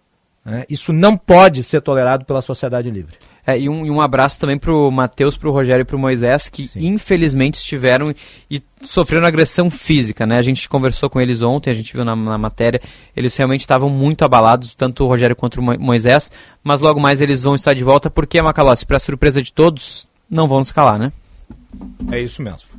Né? 0.47 0.63
Isso 0.69 0.93
não 0.93 1.17
pode 1.17 1.61
ser 1.61 1.81
tolerado 1.81 2.23
pela 2.23 2.41
sociedade 2.41 2.89
livre. 2.89 3.17
É, 3.45 3.59
e, 3.59 3.67
um, 3.67 3.85
e 3.85 3.91
um 3.91 3.99
abraço 3.99 4.39
também 4.39 4.57
para 4.57 4.73
o 4.73 4.89
Matheus, 4.89 5.35
para 5.35 5.49
o 5.49 5.51
Rogério 5.51 5.81
e 5.81 5.85
para 5.85 5.95
o 5.97 5.99
Moisés, 5.99 6.47
que 6.47 6.69
Sim. 6.69 6.87
infelizmente 6.87 7.55
estiveram 7.55 8.15
e 8.49 8.63
sofreram 8.81 9.27
agressão 9.27 9.69
física. 9.69 10.25
Né? 10.25 10.37
A 10.37 10.41
gente 10.41 10.69
conversou 10.69 11.09
com 11.09 11.19
eles 11.19 11.41
ontem, 11.41 11.69
a 11.69 11.73
gente 11.73 11.93
viu 11.93 12.05
na, 12.05 12.15
na 12.15 12.37
matéria, 12.37 12.81
eles 13.13 13.35
realmente 13.35 13.61
estavam 13.61 13.89
muito 13.89 14.23
abalados, 14.23 14.73
tanto 14.73 15.03
o 15.03 15.07
Rogério 15.07 15.35
quanto 15.35 15.59
o 15.59 15.79
Moisés, 15.79 16.31
mas 16.63 16.79
logo 16.79 16.99
mais 16.99 17.19
eles 17.19 17.43
vão 17.43 17.53
estar 17.53 17.73
de 17.73 17.83
volta, 17.83 18.09
porque, 18.09 18.41
Macalossi, 18.41 18.85
para 18.85 18.99
surpresa 18.99 19.41
de 19.41 19.51
todos, 19.51 20.07
não 20.29 20.47
vão 20.47 20.59
nos 20.59 20.71
calar, 20.71 20.97
né? 20.97 21.11
É 22.09 22.21
isso 22.21 22.41
mesmo. 22.41 22.69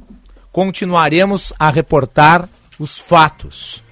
Continuaremos 0.50 1.52
a 1.58 1.68
reportar 1.68 2.48
os 2.78 2.98
fatos. 2.98 3.82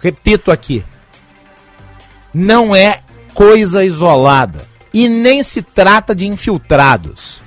Repito 0.00 0.50
aqui, 0.50 0.84
não 2.34 2.74
é 2.74 3.00
coisa 3.32 3.84
isolada. 3.84 4.66
E 4.92 5.08
nem 5.08 5.42
se 5.42 5.62
trata 5.62 6.14
de 6.14 6.26
infiltrados. 6.26 7.40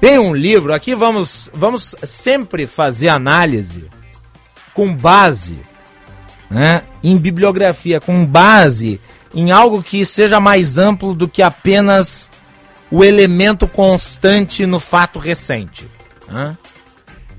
Tem 0.00 0.18
um 0.18 0.34
livro, 0.34 0.74
aqui 0.74 0.94
vamos, 0.94 1.48
vamos 1.54 1.94
sempre 2.02 2.66
fazer 2.66 3.08
análise 3.08 3.88
com 4.74 4.92
base 4.92 5.60
né, 6.50 6.82
em 7.02 7.16
bibliografia, 7.16 8.00
com 8.00 8.26
base 8.26 9.00
em 9.34 9.50
algo 9.50 9.82
que 9.82 10.04
seja 10.04 10.40
mais 10.40 10.76
amplo 10.76 11.14
do 11.14 11.28
que 11.28 11.40
apenas 11.40 12.30
o 12.90 13.02
elemento 13.02 13.66
constante 13.66 14.66
no 14.66 14.78
fato 14.78 15.18
recente. 15.18 15.88
Né? 16.28 16.56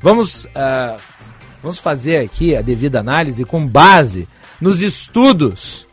Vamos, 0.02 0.46
uh, 0.46 1.00
vamos 1.62 1.80
fazer 1.80 2.26
aqui 2.26 2.56
a 2.56 2.62
devida 2.62 3.00
análise 3.00 3.46
com 3.46 3.66
base 3.66 4.28
nos 4.64 4.82
estudos 4.82 5.86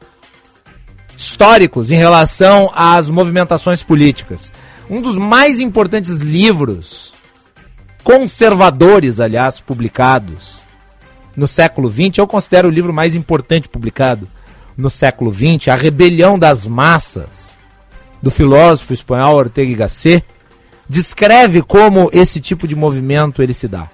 históricos 1.16 1.90
em 1.90 1.96
relação 1.96 2.70
às 2.72 3.10
movimentações 3.10 3.82
políticas. 3.82 4.52
Um 4.88 5.02
dos 5.02 5.16
mais 5.16 5.58
importantes 5.58 6.20
livros 6.20 7.12
conservadores, 8.04 9.18
aliás, 9.18 9.58
publicados 9.58 10.58
no 11.36 11.48
século 11.48 11.90
XX, 11.90 12.18
eu 12.18 12.28
considero 12.28 12.68
o 12.68 12.70
livro 12.70 12.92
mais 12.92 13.16
importante 13.16 13.68
publicado 13.68 14.28
no 14.76 14.88
século 14.88 15.34
XX, 15.34 15.66
A 15.66 15.74
Rebelião 15.74 16.38
das 16.38 16.64
Massas, 16.64 17.58
do 18.22 18.30
filósofo 18.30 18.92
espanhol 18.92 19.34
Ortega 19.34 19.72
y 19.72 19.74
Gasset, 19.74 20.24
descreve 20.88 21.60
como 21.60 22.08
esse 22.12 22.40
tipo 22.40 22.68
de 22.68 22.76
movimento 22.76 23.42
ele 23.42 23.52
se 23.52 23.66
dá. 23.66 23.90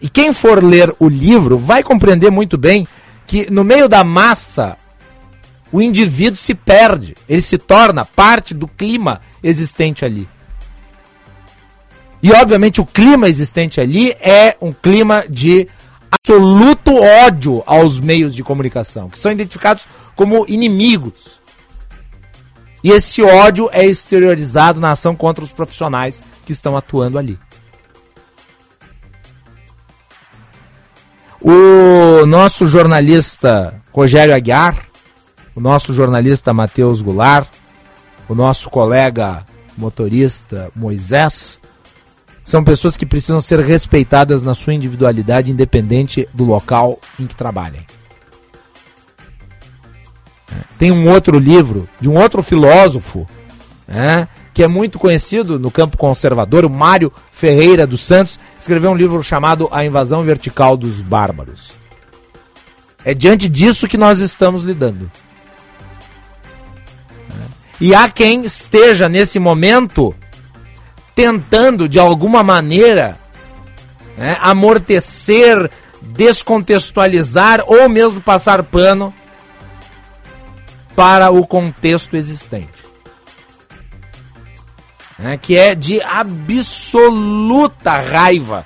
E 0.00 0.08
quem 0.08 0.32
for 0.32 0.62
ler 0.62 0.94
o 0.98 1.08
livro 1.08 1.58
vai 1.58 1.82
compreender 1.82 2.30
muito 2.30 2.56
bem 2.56 2.86
que 3.26 3.50
no 3.50 3.64
meio 3.64 3.88
da 3.88 4.04
massa 4.04 4.76
o 5.70 5.82
indivíduo 5.82 6.36
se 6.36 6.54
perde, 6.54 7.14
ele 7.28 7.42
se 7.42 7.58
torna 7.58 8.04
parte 8.04 8.54
do 8.54 8.66
clima 8.66 9.20
existente 9.42 10.04
ali. 10.04 10.26
E 12.22 12.32
obviamente 12.32 12.80
o 12.80 12.86
clima 12.86 13.28
existente 13.28 13.80
ali 13.80 14.10
é 14.12 14.56
um 14.60 14.72
clima 14.72 15.24
de 15.28 15.68
absoluto 16.10 16.94
ódio 16.94 17.62
aos 17.66 18.00
meios 18.00 18.34
de 18.34 18.42
comunicação, 18.42 19.08
que 19.08 19.18
são 19.18 19.30
identificados 19.30 19.86
como 20.16 20.44
inimigos. 20.48 21.38
E 22.82 22.90
esse 22.90 23.22
ódio 23.22 23.68
é 23.72 23.84
exteriorizado 23.84 24.80
na 24.80 24.92
ação 24.92 25.14
contra 25.14 25.44
os 25.44 25.52
profissionais 25.52 26.22
que 26.46 26.52
estão 26.52 26.76
atuando 26.76 27.18
ali. 27.18 27.38
O 31.40 32.26
nosso 32.26 32.66
jornalista 32.66 33.80
Rogério 33.92 34.34
Aguiar, 34.34 34.76
o 35.54 35.60
nosso 35.60 35.94
jornalista 35.94 36.52
Matheus 36.52 37.00
Goulart, 37.00 37.48
o 38.28 38.34
nosso 38.34 38.68
colega 38.68 39.46
motorista 39.76 40.70
Moisés, 40.74 41.60
são 42.44 42.64
pessoas 42.64 42.96
que 42.96 43.06
precisam 43.06 43.40
ser 43.40 43.60
respeitadas 43.60 44.42
na 44.42 44.54
sua 44.54 44.74
individualidade, 44.74 45.50
independente 45.50 46.28
do 46.34 46.44
local 46.44 46.98
em 47.18 47.26
que 47.26 47.34
trabalhem. 47.34 47.86
Tem 50.78 50.90
um 50.90 51.08
outro 51.08 51.38
livro 51.38 51.88
de 52.00 52.08
um 52.08 52.16
outro 52.16 52.42
filósofo, 52.42 53.28
né, 53.86 54.26
que 54.58 54.62
é 54.64 54.66
muito 54.66 54.98
conhecido 54.98 55.56
no 55.56 55.70
campo 55.70 55.96
conservador, 55.96 56.64
o 56.64 56.68
Mário 56.68 57.12
Ferreira 57.30 57.86
dos 57.86 58.00
Santos, 58.00 58.40
escreveu 58.58 58.90
um 58.90 58.96
livro 58.96 59.22
chamado 59.22 59.68
A 59.70 59.84
Invasão 59.84 60.24
Vertical 60.24 60.76
dos 60.76 61.00
Bárbaros. 61.00 61.70
É 63.04 63.14
diante 63.14 63.48
disso 63.48 63.86
que 63.86 63.96
nós 63.96 64.18
estamos 64.18 64.64
lidando. 64.64 65.08
E 67.80 67.94
há 67.94 68.08
quem 68.08 68.44
esteja 68.44 69.08
nesse 69.08 69.38
momento 69.38 70.12
tentando, 71.14 71.88
de 71.88 72.00
alguma 72.00 72.42
maneira, 72.42 73.16
né, 74.16 74.38
amortecer, 74.40 75.70
descontextualizar 76.02 77.62
ou 77.64 77.88
mesmo 77.88 78.20
passar 78.20 78.64
pano 78.64 79.14
para 80.96 81.30
o 81.30 81.46
contexto 81.46 82.16
existente 82.16 82.77
né, 85.18 85.36
que 85.36 85.56
é 85.56 85.74
de 85.74 86.00
absoluta 86.00 87.98
raiva 87.98 88.64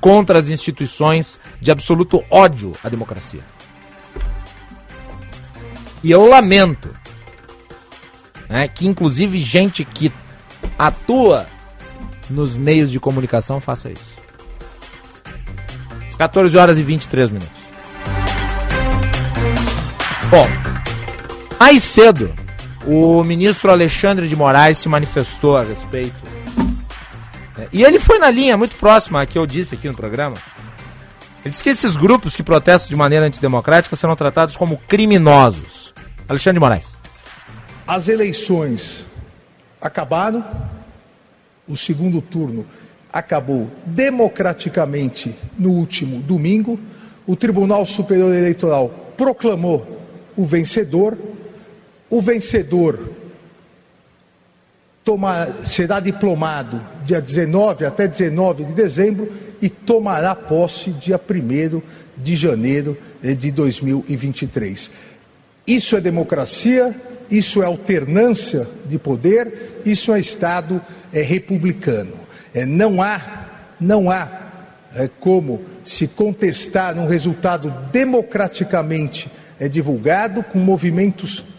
contra 0.00 0.38
as 0.38 0.48
instituições, 0.48 1.38
de 1.60 1.70
absoluto 1.70 2.24
ódio 2.28 2.74
à 2.82 2.88
democracia. 2.88 3.40
E 6.02 6.10
eu 6.10 6.26
lamento 6.26 6.92
né, 8.48 8.66
que, 8.66 8.88
inclusive, 8.88 9.40
gente 9.40 9.84
que 9.84 10.12
atua 10.76 11.46
nos 12.28 12.56
meios 12.56 12.90
de 12.90 12.98
comunicação 12.98 13.60
faça 13.60 13.90
isso. 13.90 14.12
14 16.18 16.56
horas 16.58 16.78
e 16.78 16.82
23 16.82 17.30
minutos. 17.30 17.62
Bom, 20.30 20.46
mais 21.60 21.82
cedo, 21.82 22.32
o 22.86 23.22
ministro 23.22 23.70
Alexandre 23.70 24.28
de 24.28 24.36
Moraes 24.36 24.78
se 24.78 24.88
manifestou 24.88 25.56
a 25.56 25.62
respeito. 25.62 26.16
É, 27.58 27.68
e 27.72 27.82
ele 27.82 27.98
foi 27.98 28.18
na 28.18 28.30
linha 28.30 28.56
muito 28.56 28.76
próxima 28.76 29.22
a 29.22 29.26
que 29.26 29.38
eu 29.38 29.46
disse 29.46 29.74
aqui 29.74 29.88
no 29.88 29.94
programa. 29.94 30.36
Ele 31.44 31.50
disse 31.50 31.62
que 31.62 31.70
esses 31.70 31.96
grupos 31.96 32.36
que 32.36 32.42
protestam 32.42 32.88
de 32.88 32.96
maneira 32.96 33.26
antidemocrática 33.26 33.96
serão 33.96 34.14
tratados 34.14 34.56
como 34.56 34.76
criminosos. 34.88 35.92
Alexandre 36.28 36.58
de 36.58 36.60
Moraes. 36.60 36.96
As 37.86 38.08
eleições 38.08 39.06
acabaram, 39.80 40.44
o 41.66 41.76
segundo 41.76 42.22
turno 42.22 42.64
acabou 43.12 43.70
democraticamente 43.84 45.34
no 45.58 45.70
último 45.70 46.20
domingo. 46.20 46.78
O 47.26 47.36
Tribunal 47.36 47.84
Superior 47.84 48.32
Eleitoral 48.32 48.88
proclamou 49.16 50.00
o 50.36 50.44
vencedor 50.44 51.18
o 52.12 52.20
vencedor 52.20 53.10
toma, 55.02 55.48
será 55.64 55.98
diplomado 55.98 56.78
dia 57.06 57.22
19 57.22 57.86
até 57.86 58.06
19 58.06 58.66
de 58.66 58.74
dezembro 58.74 59.32
e 59.62 59.70
tomará 59.70 60.34
posse 60.34 60.90
dia 60.90 61.18
1 61.18 61.80
de 62.14 62.36
janeiro 62.36 62.98
de 63.22 63.50
2023. 63.50 64.90
Isso 65.66 65.96
é 65.96 66.02
democracia, 66.02 66.94
isso 67.30 67.62
é 67.62 67.64
alternância 67.66 68.68
de 68.84 68.98
poder, 68.98 69.80
isso 69.82 70.12
é 70.12 70.20
Estado 70.20 70.82
é, 71.14 71.22
republicano. 71.22 72.20
É, 72.52 72.66
não 72.66 73.00
há, 73.00 73.70
não 73.80 74.10
há 74.10 74.50
é, 74.94 75.08
como 75.18 75.64
se 75.82 76.08
contestar 76.08 76.98
um 76.98 77.06
resultado 77.06 77.72
democraticamente 77.90 79.30
é, 79.58 79.66
divulgado 79.66 80.42
com 80.42 80.58
movimentos 80.58 81.51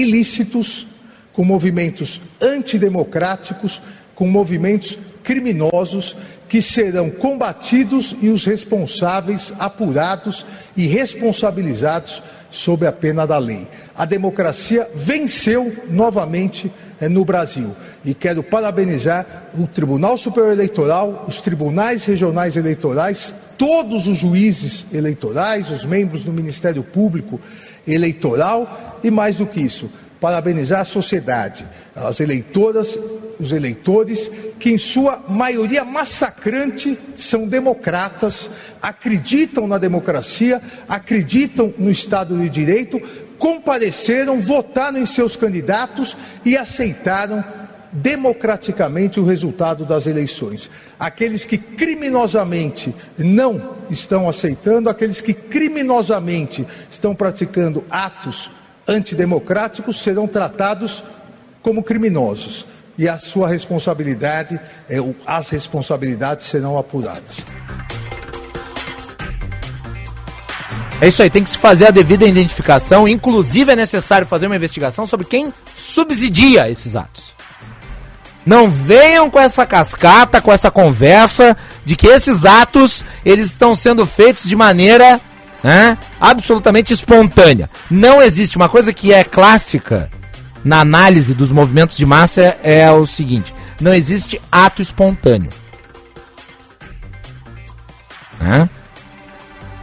ilícitos 0.00 0.86
com 1.32 1.44
movimentos 1.44 2.20
antidemocráticos, 2.40 3.80
com 4.14 4.26
movimentos 4.26 4.98
criminosos 5.22 6.16
que 6.48 6.62
serão 6.62 7.10
combatidos 7.10 8.16
e 8.22 8.28
os 8.28 8.44
responsáveis 8.44 9.52
apurados 9.58 10.46
e 10.76 10.86
responsabilizados 10.86 12.22
sob 12.50 12.86
a 12.86 12.92
pena 12.92 13.26
da 13.26 13.38
lei. 13.38 13.68
A 13.94 14.04
democracia 14.04 14.88
venceu 14.94 15.76
novamente 15.90 16.72
eh, 17.00 17.08
no 17.08 17.24
Brasil. 17.24 17.76
E 18.04 18.14
quero 18.14 18.42
parabenizar 18.42 19.50
o 19.58 19.66
Tribunal 19.66 20.16
Superior 20.16 20.52
Eleitoral, 20.52 21.24
os 21.28 21.40
tribunais 21.40 22.04
regionais 22.04 22.56
eleitorais, 22.56 23.34
todos 23.58 24.06
os 24.06 24.16
juízes 24.16 24.86
eleitorais, 24.92 25.70
os 25.70 25.84
membros 25.84 26.22
do 26.22 26.32
Ministério 26.32 26.84
Público 26.84 27.40
Eleitoral 27.86 29.00
e, 29.02 29.10
mais 29.10 29.38
do 29.38 29.46
que 29.46 29.60
isso, 29.60 29.90
parabenizar 30.20 30.80
a 30.80 30.84
sociedade, 30.84 31.66
as 31.94 32.20
eleitoras, 32.20 32.98
os 33.38 33.52
eleitores, 33.52 34.30
que 34.58 34.70
em 34.70 34.78
sua 34.78 35.24
maioria 35.28 35.84
massacrante 35.84 36.98
são 37.16 37.46
democratas, 37.46 38.50
acreditam 38.80 39.66
na 39.66 39.78
democracia, 39.78 40.60
acreditam 40.88 41.72
no 41.78 41.90
Estado 41.90 42.36
de 42.38 42.48
Direito, 42.48 43.00
compareceram, 43.38 44.40
votaram 44.40 44.98
em 44.98 45.06
seus 45.06 45.36
candidatos 45.36 46.16
e 46.44 46.56
aceitaram 46.56 47.44
democraticamente 47.92 49.18
o 49.18 49.24
resultado 49.24 49.84
das 49.84 50.06
eleições. 50.06 50.70
Aqueles 50.98 51.44
que 51.44 51.56
criminosamente 51.56 52.94
não 53.16 53.76
estão 53.90 54.28
aceitando, 54.28 54.90
aqueles 54.90 55.20
que 55.20 55.32
criminosamente 55.32 56.66
estão 56.90 57.14
praticando 57.14 57.84
atos 57.90 58.50
antidemocráticos 58.86 60.00
serão 60.00 60.26
tratados 60.26 61.04
como 61.62 61.82
criminosos 61.82 62.66
e 62.96 63.08
a 63.08 63.18
sua 63.18 63.48
responsabilidade, 63.48 64.58
é, 64.88 64.96
as 65.24 65.50
responsabilidades 65.50 66.46
serão 66.46 66.76
apuradas. 66.76 67.46
É 71.00 71.06
isso 71.06 71.22
aí, 71.22 71.30
tem 71.30 71.44
que 71.44 71.50
se 71.50 71.58
fazer 71.58 71.86
a 71.86 71.90
devida 71.92 72.26
identificação, 72.26 73.06
inclusive 73.06 73.70
é 73.70 73.76
necessário 73.76 74.26
fazer 74.26 74.46
uma 74.46 74.56
investigação 74.56 75.06
sobre 75.06 75.26
quem 75.26 75.54
subsidia 75.72 76.68
esses 76.68 76.96
atos. 76.96 77.37
Não 78.48 78.66
venham 78.66 79.28
com 79.28 79.38
essa 79.38 79.66
cascata, 79.66 80.40
com 80.40 80.50
essa 80.50 80.70
conversa 80.70 81.54
de 81.84 81.94
que 81.94 82.06
esses 82.06 82.46
atos 82.46 83.04
eles 83.22 83.48
estão 83.48 83.76
sendo 83.76 84.06
feitos 84.06 84.44
de 84.44 84.56
maneira 84.56 85.20
né, 85.62 85.98
absolutamente 86.18 86.94
espontânea. 86.94 87.68
Não 87.90 88.22
existe 88.22 88.56
uma 88.56 88.66
coisa 88.66 88.90
que 88.90 89.12
é 89.12 89.22
clássica 89.22 90.08
na 90.64 90.80
análise 90.80 91.34
dos 91.34 91.52
movimentos 91.52 91.98
de 91.98 92.06
massa 92.06 92.56
é, 92.62 92.80
é 92.80 92.90
o 92.90 93.04
seguinte: 93.04 93.54
não 93.78 93.92
existe 93.92 94.40
ato 94.50 94.80
espontâneo. 94.80 95.50
Né? 98.40 98.66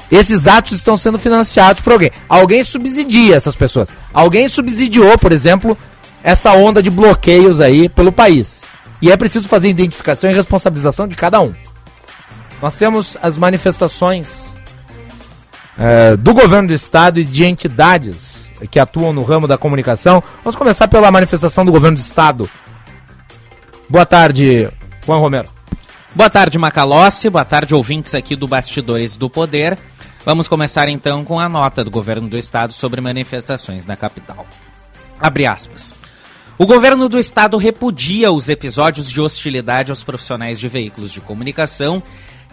Esses 0.09 0.47
atos 0.47 0.71
estão 0.71 0.97
sendo 0.97 1.19
financiados 1.19 1.83
por 1.83 1.93
alguém. 1.93 2.09
Alguém 2.27 2.63
subsidia 2.63 3.35
essas 3.35 3.55
pessoas. 3.55 3.89
Alguém 4.11 4.49
subsidiou, 4.49 5.19
por 5.19 5.31
exemplo, 5.31 5.77
essa 6.25 6.53
onda 6.53 6.81
de 6.81 6.89
bloqueios 6.89 7.61
aí 7.61 7.87
pelo 7.87 8.11
país. 8.11 8.65
E 8.99 9.11
é 9.11 9.15
preciso 9.15 9.47
fazer 9.47 9.69
identificação 9.69 10.27
e 10.27 10.33
responsabilização 10.33 11.07
de 11.07 11.15
cada 11.15 11.39
um. 11.39 11.53
Nós 12.59 12.75
temos 12.77 13.15
as 13.21 13.37
manifestações 13.37 14.51
é, 15.77 16.15
do 16.17 16.33
governo 16.33 16.69
do 16.69 16.73
estado 16.73 17.19
e 17.19 17.23
de 17.23 17.45
entidades 17.45 18.51
que 18.71 18.79
atuam 18.79 19.13
no 19.13 19.21
ramo 19.21 19.47
da 19.47 19.55
comunicação. 19.55 20.23
Vamos 20.43 20.55
começar 20.55 20.87
pela 20.87 21.11
manifestação 21.11 21.63
do 21.63 21.71
governo 21.71 21.97
do 21.97 22.01
estado. 22.01 22.49
Boa 23.87 24.05
tarde, 24.05 24.67
Juan 25.05 25.19
Romero. 25.19 25.49
Boa 26.15 26.29
tarde, 26.29 26.57
Macalossi. 26.57 27.29
Boa 27.29 27.45
tarde, 27.45 27.75
ouvintes 27.75 28.15
aqui 28.15 28.35
do 28.35 28.47
Bastidores 28.47 29.15
do 29.15 29.29
Poder. 29.29 29.77
Vamos 30.25 30.47
começar 30.47 30.89
então 30.89 31.23
com 31.23 31.39
a 31.39 31.47
nota 31.47 31.83
do 31.83 31.91
governo 31.91 32.27
do 32.27 32.35
estado 32.35 32.73
sobre 32.73 32.99
manifestações 32.99 33.85
na 33.85 33.95
capital. 33.95 34.47
Abre 35.19 35.45
aspas. 35.45 35.93
O 36.57 36.65
governo 36.65 37.09
do 37.09 37.19
estado 37.19 37.57
repudia 37.57 38.31
os 38.31 38.47
episódios 38.47 39.11
de 39.11 39.19
hostilidade 39.19 39.91
aos 39.91 40.05
profissionais 40.05 40.57
de 40.57 40.69
veículos 40.69 41.11
de 41.11 41.19
comunicação 41.19 42.01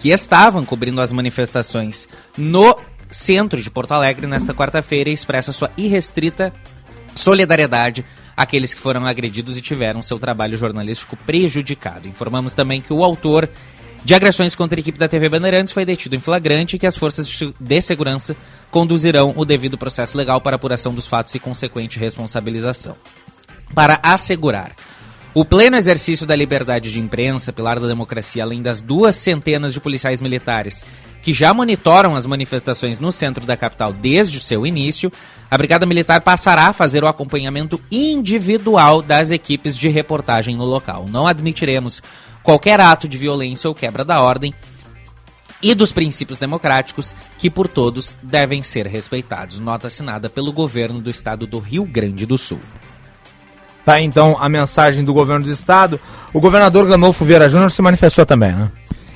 que 0.01 0.09
estavam 0.09 0.65
cobrindo 0.65 1.01
as 1.01 1.13
manifestações 1.13 2.09
no 2.37 2.77
centro 3.13 3.63
de 3.63 3.71
Porto 3.71 3.93
Alegre 3.93 4.27
nesta 4.27 4.53
quarta-feira 4.53 5.09
e 5.09 5.13
expressa 5.13 5.53
sua 5.53 5.71
irrestrita 5.77 6.53
solidariedade 7.15 8.05
àqueles 8.37 8.75
que 8.75 8.81
foram 8.81 9.07
agredidos 9.07 9.57
e 9.57 9.63
tiveram 9.63 10.03
seu 10.03 10.19
trabalho 10.19 10.57
jornalístico 10.57 11.17
prejudicado. 11.19 12.09
Informamos 12.09 12.55
também 12.55 12.81
que 12.81 12.93
o 12.93 13.05
autor 13.05 13.49
de 14.05 14.15
agressões 14.15 14.57
contra 14.57 14.81
a 14.81 14.83
equipe 14.83 14.99
da 14.99 15.07
TV 15.07 15.29
Bandeirantes 15.29 15.73
foi 15.73 15.85
detido 15.85 16.17
em 16.17 16.21
flagrante 16.21 16.75
e 16.75 16.79
que 16.81 16.89
as 16.89 16.97
forças 16.97 17.29
de 17.61 17.81
segurança 17.81 18.35
conduzirão 18.69 19.33
o 19.37 19.45
devido 19.45 19.79
processo 19.79 20.19
legal 20.19 20.41
para 20.41 20.57
apuração 20.57 20.93
dos 20.93 21.07
fatos 21.07 21.33
e 21.37 21.39
consequente 21.39 22.01
responsabilização. 22.01 22.97
Para 23.75 23.99
assegurar 24.03 24.73
o 25.35 25.47
pleno 25.47 25.77
exercício 25.77 26.27
da 26.27 26.37
liberdade 26.37 26.93
de 26.93 27.01
imprensa, 27.01 27.53
pilar 27.53 27.81
da 27.81 27.87
democracia, 27.87 28.43
além 28.43 28.61
das 28.61 28.83
duas 28.83 29.17
centenas 29.17 29.73
de 29.73 29.81
policiais 29.81 30.21
militares 30.21 30.85
que 31.23 31.33
já 31.33 31.55
monitoram 31.55 32.15
as 32.15 32.27
manifestações 32.27 32.99
no 32.99 33.11
centro 33.11 33.47
da 33.47 33.57
capital 33.57 33.93
desde 33.93 34.37
o 34.37 34.41
seu 34.41 34.67
início, 34.67 35.11
a 35.51 35.57
Brigada 35.57 35.87
Militar 35.87 36.21
passará 36.21 36.67
a 36.67 36.73
fazer 36.73 37.03
o 37.03 37.07
acompanhamento 37.07 37.81
individual 37.91 39.01
das 39.01 39.31
equipes 39.31 39.79
de 39.79 39.89
reportagem 39.89 40.57
no 40.57 40.65
local. 40.65 41.07
Não 41.09 41.27
admitiremos 41.27 42.03
qualquer 42.43 42.81
ato 42.81 43.09
de 43.09 43.17
violência 43.17 43.69
ou 43.69 43.75
quebra 43.75 44.05
da 44.05 44.21
ordem 44.21 44.53
e 45.63 45.75
dos 45.75 45.93
princípios 45.93 46.39
democráticos 46.39 47.15
que 47.39 47.49
por 47.49 47.69
todos 47.69 48.17
devem 48.23 48.63
ser 48.63 48.87
respeitados. 48.87 49.61
Nota 49.61 49.87
assinada 49.87 50.29
pelo 50.29 50.53
governo 50.53 51.01
do 51.01 51.09
estado 51.09 51.47
do 51.47 51.59
Rio 51.59 51.85
Grande 51.85 52.27
do 52.27 52.37
Sul. 52.37 52.59
Tá 53.85 54.01
então 54.01 54.37
a 54.39 54.49
mensagem 54.49 55.05
do 55.05 55.13
governo 55.13 55.45
do 55.45 55.53
estado. 55.53 56.01
O 56.33 56.41
governador 56.41 56.87
Ganolfo 56.87 57.25
Vieira 57.25 57.49
Júnior 57.49 57.71
se 57.71 57.83
manifestou 57.83 58.25
também, 58.25 58.53
né? 58.53 58.71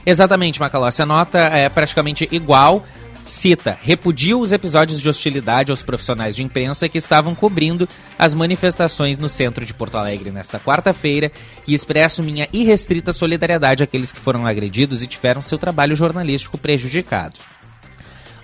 Exatamente, 0.05 0.61
Macalossi. 0.61 1.03
A 1.03 1.07
nota 1.07 1.39
é 1.39 1.69
praticamente 1.69 2.29
igual. 2.31 2.85
Cita, 3.27 3.77
repudia 3.83 4.39
os 4.39 4.53
episódios 4.53 5.01
de 5.01 5.09
hostilidade 5.09 5.73
aos 5.73 5.83
profissionais 5.83 6.37
de 6.37 6.45
imprensa 6.45 6.89
que 6.89 6.97
estavam 6.97 7.35
cobrindo 7.35 7.89
as 8.17 8.37
manifestações 8.37 9.19
no 9.19 9.29
centro 9.29 9.67
de 9.67 9.75
Porto 9.75 9.99
Alegre 9.99 10.31
nesta 10.31 10.61
quarta-feira 10.61 11.33
e 11.67 11.75
expresso 11.75 12.23
minha 12.23 12.49
irrestrita 12.53 13.13
solidariedade 13.13 13.83
àqueles 13.83 14.13
que 14.13 14.21
foram 14.21 14.47
agredidos 14.47 15.03
e 15.03 15.09
tiveram 15.09 15.43
seu 15.43 15.59
trabalho 15.59 15.97
jornalístico 15.97 16.57
prejudicado. 16.57 17.35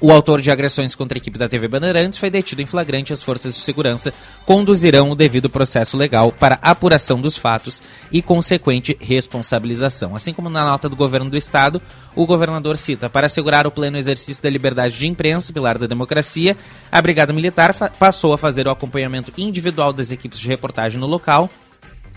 O 0.05 0.11
autor 0.11 0.41
de 0.41 0.51
agressões 0.51 0.97
contra 0.97 1.17
a 1.17 1.21
equipe 1.21 1.39
da 1.39 1.49
TV 1.49 1.69
Bandeirantes 1.69 2.19
foi 2.19 2.29
detido 2.29 2.61
em 2.61 2.67
flagrante 2.67 3.13
as 3.13 3.23
forças 3.23 3.55
de 3.55 3.61
segurança 3.61 4.13
conduzirão 4.45 5.09
o 5.09 5.15
devido 5.15 5.49
processo 5.49 5.97
legal 5.97 6.33
para 6.33 6.59
apuração 6.61 7.21
dos 7.21 7.37
fatos 7.37 7.81
e 8.11 8.21
consequente 8.21 8.99
responsabilização. 9.01 10.17
Assim 10.17 10.35
como 10.35 10.51
na 10.51 10.65
nota 10.65 10.89
do 10.89 10.97
governo 10.97 11.31
do 11.31 11.37
estado, 11.37 11.81
o 12.17 12.27
governador 12.27 12.77
cita: 12.77 13.09
para 13.09 13.27
assegurar 13.27 13.65
o 13.65 13.71
pleno 13.71 13.97
exercício 13.97 14.43
da 14.43 14.51
liberdade 14.51 14.99
de 14.99 15.07
imprensa, 15.07 15.53
pilar 15.53 15.79
da 15.79 15.87
democracia, 15.87 16.57
a 16.91 17.01
Brigada 17.01 17.33
Militar 17.33 17.73
passou 17.97 18.33
a 18.33 18.39
fazer 18.39 18.67
o 18.67 18.73
acompanhamento 18.73 19.33
individual 19.39 19.93
das 19.93 20.11
equipes 20.11 20.41
de 20.41 20.49
reportagem 20.49 20.99
no 20.99 21.07
local. 21.07 21.49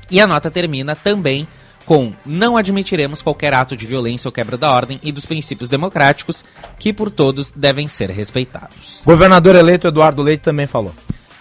E 0.09 0.19
a 0.19 0.25
nota 0.25 0.49
termina 0.49 0.95
também 0.95 1.47
com 1.85 2.11
não 2.25 2.57
admitiremos 2.57 3.21
qualquer 3.21 3.53
ato 3.53 3.77
de 3.77 3.85
violência 3.85 4.27
ou 4.27 4.31
quebra 4.31 4.57
da 4.57 4.71
ordem 4.71 4.99
e 5.03 5.11
dos 5.11 5.25
princípios 5.25 5.69
democráticos 5.69 6.43
que 6.79 6.91
por 6.91 7.11
todos 7.11 7.51
devem 7.51 7.87
ser 7.87 8.09
respeitados. 8.09 9.03
Governador 9.05 9.55
eleito 9.55 9.87
Eduardo 9.87 10.21
Leite 10.21 10.41
também 10.41 10.65
falou. 10.65 10.93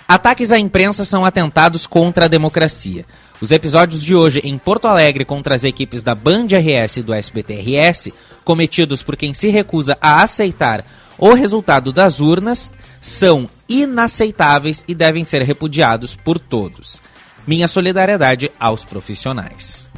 Ataques 0.06 0.52
à 0.52 0.58
imprensa 0.58 1.04
são 1.04 1.24
atentados 1.24 1.86
contra 1.86 2.26
a 2.26 2.28
democracia. 2.28 3.06
Os 3.40 3.50
episódios 3.50 4.02
de 4.02 4.14
hoje 4.14 4.40
em 4.44 4.56
Porto 4.58 4.86
Alegre 4.86 5.24
contra 5.24 5.54
as 5.54 5.64
equipes 5.64 6.02
da 6.02 6.14
Band 6.14 6.46
RS 6.46 6.98
e 6.98 7.02
do 7.02 7.14
SBT-RS, 7.14 8.10
cometidos 8.44 9.02
por 9.02 9.16
quem 9.16 9.32
se 9.32 9.48
recusa 9.48 9.96
a 10.00 10.22
aceitar 10.22 10.84
o 11.18 11.32
resultado 11.32 11.90
das 11.90 12.20
urnas, 12.20 12.70
são 13.00 13.48
inaceitáveis 13.68 14.84
e 14.86 14.94
devem 14.94 15.24
ser 15.24 15.42
repudiados 15.42 16.14
por 16.14 16.38
todos. 16.38 17.00
Minha 17.46 17.66
solidariedade 17.66 18.50
aos 18.58 18.84
profissionais 18.84 19.88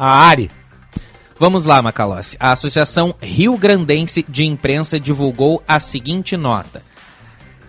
a 0.00 0.28
Ari. 0.28 0.50
Vamos 1.38 1.66
lá, 1.66 1.82
Macalossi. 1.82 2.34
A 2.40 2.52
Associação 2.52 3.14
Rio 3.20 3.58
Grandense 3.58 4.24
de 4.26 4.44
Imprensa 4.44 4.98
divulgou 4.98 5.62
a 5.68 5.78
seguinte 5.78 6.38
nota. 6.38 6.82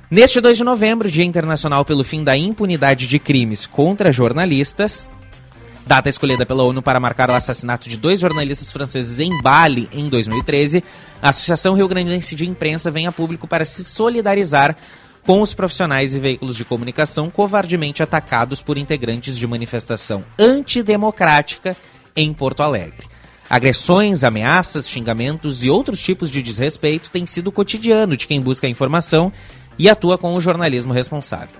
Neste 0.10 0.39
2 0.39 0.58
de 0.58 0.63
novembro, 0.63 1.12
Dia 1.12 1.26
Internacional 1.26 1.84
pelo 1.84 2.06
Fim 2.06 2.24
da 2.24 2.38
Impunidade 2.38 3.06
de 3.06 3.20
Crimes 3.20 3.65
contra 3.65 4.13
Jornalistas, 4.13 5.10
data 5.86 6.08
escolhida 6.08 6.46
pela 6.46 6.63
ONU 6.63 6.82
para 6.82 7.02
marcar 7.02 7.30
o 7.30 7.34
assassinato 7.34 7.89
de 7.89 7.98
dois 7.98 8.22
jornalistas 8.22 8.72
franceses 8.72 9.20
em 9.20 9.41
Bali 9.41 9.89
em 9.91 10.08
2013, 10.08 10.82
a 11.22 11.30
Associação 11.30 11.76
Rio 11.76 11.88
Grandense 11.88 12.34
de 12.34 12.48
Imprensa 12.48 12.89
vem 12.89 13.08
a 13.08 13.12
público 13.12 13.46
para 13.46 13.65
se 13.65 13.84
solidarizar 13.84 14.78
com 15.26 15.41
os 15.41 15.54
profissionais 15.54 16.15
e 16.15 16.20
veículos 16.20 16.56
de 16.56 16.65
comunicação 16.65 17.30
covardemente 17.30 18.02
atacados 18.02 18.62
por 18.62 18.78
integrantes 18.78 19.38
de 19.38 19.46
manifestação 19.46 20.24
antidemocrática 20.39 21.76
em 22.15 22.34
Porto 22.34 22.62
Alegre. 22.62 23.08
Agressões, 23.50 24.24
ameaças, 24.24 24.89
xingamentos 24.89 25.63
e 25.63 25.69
outros 25.69 26.02
tipos 26.02 26.32
de 26.32 26.41
desrespeito 26.41 27.12
têm 27.12 27.26
sido 27.26 27.52
cotidiano 27.52 28.15
de 28.15 28.26
quem 28.26 28.39
busca 28.39 28.67
informação 28.67 29.32
e 29.78 29.89
atua 29.89 30.17
com 30.17 30.34
o 30.34 30.41
jornalismo 30.41 30.93
responsável. 30.93 31.56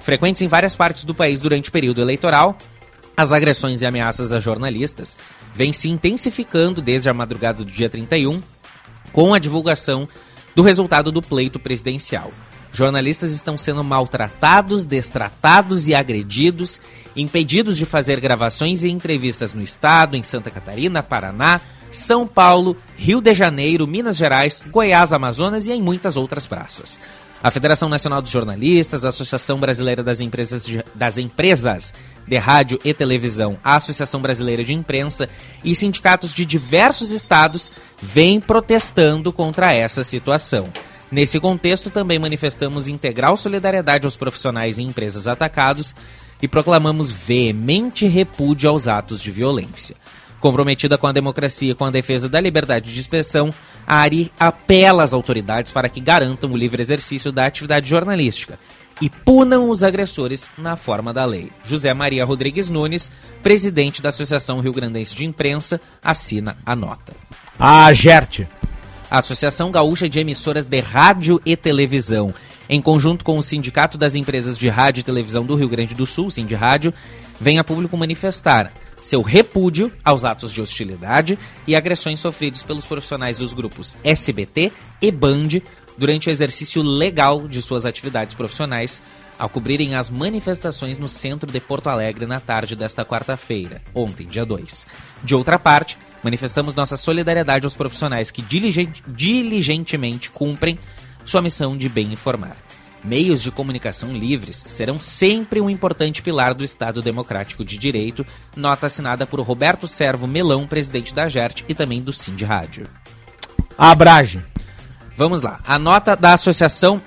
Frequentes 0.00 0.42
em 0.42 0.48
várias 0.48 0.74
partes 0.74 1.04
do 1.04 1.14
país 1.14 1.40
durante 1.40 1.68
o 1.68 1.72
período 1.72 2.00
eleitoral, 2.00 2.56
as 3.16 3.30
agressões 3.30 3.82
e 3.82 3.86
ameaças 3.86 4.32
a 4.32 4.40
jornalistas 4.40 5.16
vêm 5.54 5.72
se 5.72 5.88
intensificando 5.88 6.82
desde 6.82 7.08
a 7.08 7.14
madrugada 7.14 7.64
do 7.64 7.70
dia 7.70 7.88
31, 7.88 8.42
com 9.12 9.32
a 9.32 9.38
divulgação 9.38 10.08
do 10.54 10.62
resultado 10.62 11.12
do 11.12 11.22
pleito 11.22 11.58
presidencial. 11.58 12.30
Jornalistas 12.74 13.30
estão 13.30 13.56
sendo 13.56 13.84
maltratados, 13.84 14.84
destratados 14.84 15.86
e 15.86 15.94
agredidos, 15.94 16.80
impedidos 17.14 17.76
de 17.76 17.86
fazer 17.86 18.18
gravações 18.18 18.82
e 18.82 18.90
entrevistas 18.90 19.52
no 19.52 19.62
estado, 19.62 20.16
em 20.16 20.24
Santa 20.24 20.50
Catarina, 20.50 21.00
Paraná, 21.00 21.60
São 21.88 22.26
Paulo, 22.26 22.76
Rio 22.96 23.20
de 23.20 23.32
Janeiro, 23.32 23.86
Minas 23.86 24.16
Gerais, 24.16 24.60
Goiás, 24.66 25.12
Amazonas 25.12 25.68
e 25.68 25.72
em 25.72 25.80
muitas 25.80 26.16
outras 26.16 26.48
praças. 26.48 26.98
A 27.40 27.48
Federação 27.48 27.88
Nacional 27.88 28.20
dos 28.20 28.32
Jornalistas, 28.32 29.04
a 29.04 29.10
Associação 29.10 29.60
Brasileira 29.60 30.02
das 30.02 30.20
Empresas 30.20 30.66
de, 30.66 30.84
das 30.96 31.16
Empresas 31.16 31.94
de 32.26 32.38
Rádio 32.38 32.80
e 32.84 32.92
Televisão, 32.92 33.56
a 33.62 33.76
Associação 33.76 34.20
Brasileira 34.20 34.64
de 34.64 34.72
Imprensa 34.72 35.28
e 35.62 35.76
sindicatos 35.76 36.34
de 36.34 36.44
diversos 36.44 37.12
estados 37.12 37.70
vêm 38.02 38.40
protestando 38.40 39.32
contra 39.32 39.72
essa 39.72 40.02
situação. 40.02 40.72
Nesse 41.14 41.38
contexto, 41.38 41.90
também 41.90 42.18
manifestamos 42.18 42.88
integral 42.88 43.36
solidariedade 43.36 44.04
aos 44.04 44.16
profissionais 44.16 44.78
e 44.78 44.82
empresas 44.82 45.28
atacados 45.28 45.94
e 46.42 46.48
proclamamos 46.48 47.12
veemente 47.12 48.04
repúdio 48.08 48.68
aos 48.68 48.88
atos 48.88 49.22
de 49.22 49.30
violência. 49.30 49.94
Comprometida 50.40 50.98
com 50.98 51.06
a 51.06 51.12
democracia 51.12 51.70
e 51.70 51.74
com 51.74 51.84
a 51.84 51.90
defesa 51.92 52.28
da 52.28 52.40
liberdade 52.40 52.92
de 52.92 52.98
expressão, 52.98 53.54
a 53.86 53.98
ARI 53.98 54.32
apela 54.40 55.04
às 55.04 55.14
autoridades 55.14 55.70
para 55.70 55.88
que 55.88 56.00
garantam 56.00 56.50
o 56.50 56.56
livre 56.56 56.82
exercício 56.82 57.30
da 57.30 57.46
atividade 57.46 57.88
jornalística 57.88 58.58
e 59.00 59.08
punam 59.08 59.70
os 59.70 59.84
agressores 59.84 60.50
na 60.58 60.74
forma 60.74 61.12
da 61.12 61.24
lei. 61.24 61.48
José 61.64 61.94
Maria 61.94 62.24
Rodrigues 62.24 62.68
Nunes, 62.68 63.08
presidente 63.40 64.02
da 64.02 64.08
Associação 64.08 64.58
Rio 64.58 64.72
Grandense 64.72 65.14
de 65.14 65.24
Imprensa, 65.24 65.80
assina 66.02 66.56
a 66.66 66.74
nota. 66.74 67.14
A 67.56 67.92
GERT. 67.92 68.48
A 69.14 69.18
Associação 69.18 69.70
Gaúcha 69.70 70.08
de 70.08 70.18
Emissoras 70.18 70.66
de 70.66 70.80
Rádio 70.80 71.40
e 71.46 71.56
Televisão, 71.56 72.34
em 72.68 72.82
conjunto 72.82 73.24
com 73.24 73.38
o 73.38 73.42
Sindicato 73.44 73.96
das 73.96 74.16
Empresas 74.16 74.58
de 74.58 74.68
Rádio 74.68 75.02
e 75.02 75.04
Televisão 75.04 75.44
do 75.44 75.54
Rio 75.54 75.68
Grande 75.68 75.94
do 75.94 76.04
Sul, 76.04 76.32
Sind 76.32 76.50
Rádio, 76.50 76.92
vem 77.40 77.60
a 77.60 77.62
público 77.62 77.96
manifestar 77.96 78.72
seu 79.00 79.22
repúdio 79.22 79.92
aos 80.04 80.24
atos 80.24 80.52
de 80.52 80.60
hostilidade 80.60 81.38
e 81.64 81.76
agressões 81.76 82.18
sofridos 82.18 82.64
pelos 82.64 82.86
profissionais 82.86 83.36
dos 83.36 83.54
grupos 83.54 83.96
SBT 84.02 84.72
e 85.00 85.12
Band 85.12 85.60
durante 85.96 86.28
o 86.28 86.32
exercício 86.32 86.82
legal 86.82 87.46
de 87.46 87.62
suas 87.62 87.86
atividades 87.86 88.34
profissionais, 88.34 89.00
ao 89.38 89.48
cobrirem 89.48 89.94
as 89.94 90.10
manifestações 90.10 90.98
no 90.98 91.06
centro 91.06 91.52
de 91.52 91.60
Porto 91.60 91.86
Alegre 91.86 92.26
na 92.26 92.40
tarde 92.40 92.74
desta 92.74 93.04
quarta-feira, 93.04 93.80
ontem, 93.94 94.26
dia 94.26 94.44
2. 94.44 94.84
De 95.22 95.36
outra 95.36 95.56
parte, 95.56 95.96
manifestamos 96.24 96.74
nossa 96.74 96.96
solidariedade 96.96 97.66
aos 97.66 97.76
profissionais 97.76 98.30
que 98.30 98.42
diligent, 98.42 99.00
diligentemente 99.06 100.30
cumprem 100.30 100.78
sua 101.24 101.42
missão 101.42 101.76
de 101.76 101.88
bem 101.88 102.12
informar. 102.12 102.56
Meios 103.04 103.42
de 103.42 103.50
comunicação 103.50 104.16
livres 104.16 104.64
serão 104.66 104.98
sempre 104.98 105.60
um 105.60 105.68
importante 105.68 106.22
pilar 106.22 106.54
do 106.54 106.64
Estado 106.64 107.02
Democrático 107.02 107.62
de 107.62 107.76
Direito, 107.76 108.26
nota 108.56 108.86
assinada 108.86 109.26
por 109.26 109.38
Roberto 109.40 109.86
Servo 109.86 110.26
Melão, 110.26 110.66
presidente 110.66 111.12
da 111.12 111.28
GERT 111.28 111.62
e 111.68 111.74
também 111.74 112.00
do 112.00 112.14
Sind 112.14 112.40
Rádio. 112.42 112.88
Abrage. 113.76 114.42
Vamos 115.16 115.42
lá. 115.42 115.60
A 115.66 115.78
nota 115.78 116.16
da 116.16 116.32
Associação 116.32 117.00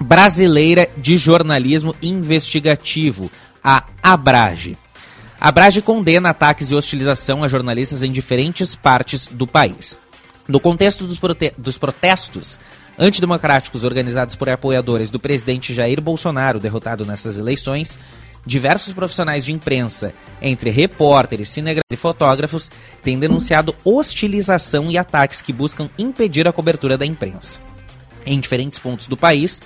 Brasileira 0.00 0.88
de 0.96 1.18
Jornalismo 1.18 1.94
Investigativo, 2.02 3.30
a 3.62 3.84
Abrage. 4.02 4.78
A 5.44 5.48
Abrage 5.48 5.82
condena 5.82 6.30
ataques 6.30 6.70
e 6.70 6.74
hostilização 6.74 7.44
a 7.44 7.48
jornalistas 7.48 8.02
em 8.02 8.10
diferentes 8.10 8.74
partes 8.74 9.26
do 9.26 9.46
país. 9.46 10.00
No 10.48 10.58
contexto 10.58 11.06
dos, 11.06 11.18
prote 11.18 11.52
dos 11.58 11.76
protestos 11.76 12.58
antidemocráticos 12.98 13.84
organizados 13.84 14.34
por 14.36 14.48
apoiadores 14.48 15.10
do 15.10 15.20
presidente 15.20 15.74
Jair 15.74 16.00
Bolsonaro, 16.00 16.58
derrotado 16.58 17.04
nessas 17.04 17.36
eleições, 17.36 17.98
diversos 18.46 18.94
profissionais 18.94 19.44
de 19.44 19.52
imprensa, 19.52 20.14
entre 20.40 20.70
repórteres, 20.70 21.50
cinegrafistas 21.50 21.92
e 21.92 21.96
fotógrafos, 21.98 22.70
têm 23.02 23.18
denunciado 23.18 23.76
hostilização 23.84 24.90
e 24.90 24.96
ataques 24.96 25.42
que 25.42 25.52
buscam 25.52 25.90
impedir 25.98 26.48
a 26.48 26.54
cobertura 26.54 26.96
da 26.96 27.04
imprensa. 27.04 27.60
Em 28.24 28.40
diferentes 28.40 28.78
pontos 28.78 29.06
do 29.06 29.14
país, 29.14 29.60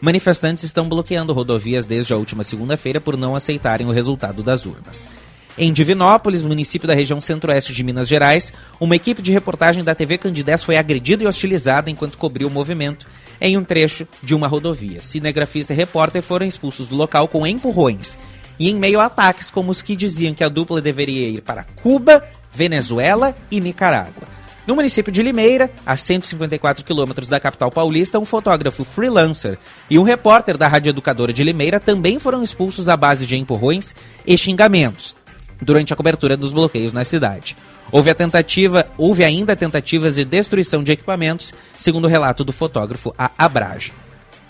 manifestantes 0.00 0.64
estão 0.64 0.88
bloqueando 0.88 1.32
rodovias 1.32 1.84
desde 1.84 2.12
a 2.12 2.16
última 2.16 2.44
segunda-feira 2.44 3.00
por 3.00 3.16
não 3.16 3.34
aceitarem 3.34 3.86
o 3.86 3.92
resultado 3.92 4.42
das 4.42 4.66
urnas. 4.66 5.08
Em 5.56 5.72
Divinópolis, 5.72 6.42
município 6.42 6.86
da 6.86 6.94
região 6.94 7.20
centro-oeste 7.20 7.72
de 7.72 7.82
Minas 7.82 8.06
Gerais, 8.06 8.52
uma 8.78 8.94
equipe 8.94 9.20
de 9.20 9.32
reportagem 9.32 9.82
da 9.82 9.94
TV 9.94 10.16
Candidez 10.16 10.62
foi 10.62 10.76
agredida 10.76 11.24
e 11.24 11.26
hostilizada 11.26 11.90
enquanto 11.90 12.16
cobriu 12.16 12.46
o 12.46 12.50
movimento 12.50 13.06
em 13.40 13.56
um 13.56 13.64
trecho 13.64 14.06
de 14.22 14.36
uma 14.36 14.46
rodovia. 14.46 15.00
Cinegrafista 15.00 15.72
e 15.72 15.76
repórter 15.76 16.22
foram 16.22 16.46
expulsos 16.46 16.86
do 16.86 16.94
local 16.94 17.26
com 17.26 17.44
empurrões 17.44 18.16
e 18.58 18.70
em 18.70 18.74
meio 18.74 19.00
a 19.00 19.06
ataques 19.06 19.50
como 19.50 19.70
os 19.70 19.82
que 19.82 19.96
diziam 19.96 20.34
que 20.34 20.44
a 20.44 20.48
dupla 20.48 20.80
deveria 20.80 21.28
ir 21.28 21.42
para 21.42 21.64
Cuba, 21.82 22.24
Venezuela 22.52 23.36
e 23.50 23.60
Nicarágua. 23.60 24.37
No 24.68 24.76
município 24.76 25.10
de 25.10 25.22
Limeira, 25.22 25.70
a 25.86 25.96
154 25.96 26.84
quilômetros 26.84 27.26
da 27.26 27.40
capital 27.40 27.70
paulista, 27.70 28.18
um 28.18 28.26
fotógrafo 28.26 28.84
freelancer 28.84 29.56
e 29.88 29.98
um 29.98 30.02
repórter 30.02 30.58
da 30.58 30.68
Rádio 30.68 30.90
Educadora 30.90 31.32
de 31.32 31.42
Limeira 31.42 31.80
também 31.80 32.18
foram 32.18 32.42
expulsos 32.42 32.86
à 32.86 32.94
base 32.94 33.24
de 33.24 33.34
empurrões 33.34 33.94
e 34.26 34.36
xingamentos 34.36 35.16
durante 35.58 35.94
a 35.94 35.96
cobertura 35.96 36.36
dos 36.36 36.52
bloqueios 36.52 36.92
na 36.92 37.02
cidade. 37.02 37.56
Houve 37.90 38.10
a 38.10 38.14
tentativa, 38.14 38.86
houve 38.98 39.24
ainda 39.24 39.56
tentativas 39.56 40.16
de 40.16 40.24
destruição 40.26 40.84
de 40.84 40.92
equipamentos, 40.92 41.54
segundo 41.78 42.04
o 42.04 42.08
relato 42.08 42.44
do 42.44 42.52
fotógrafo 42.52 43.14
a 43.16 43.30
Abrage. 43.38 43.90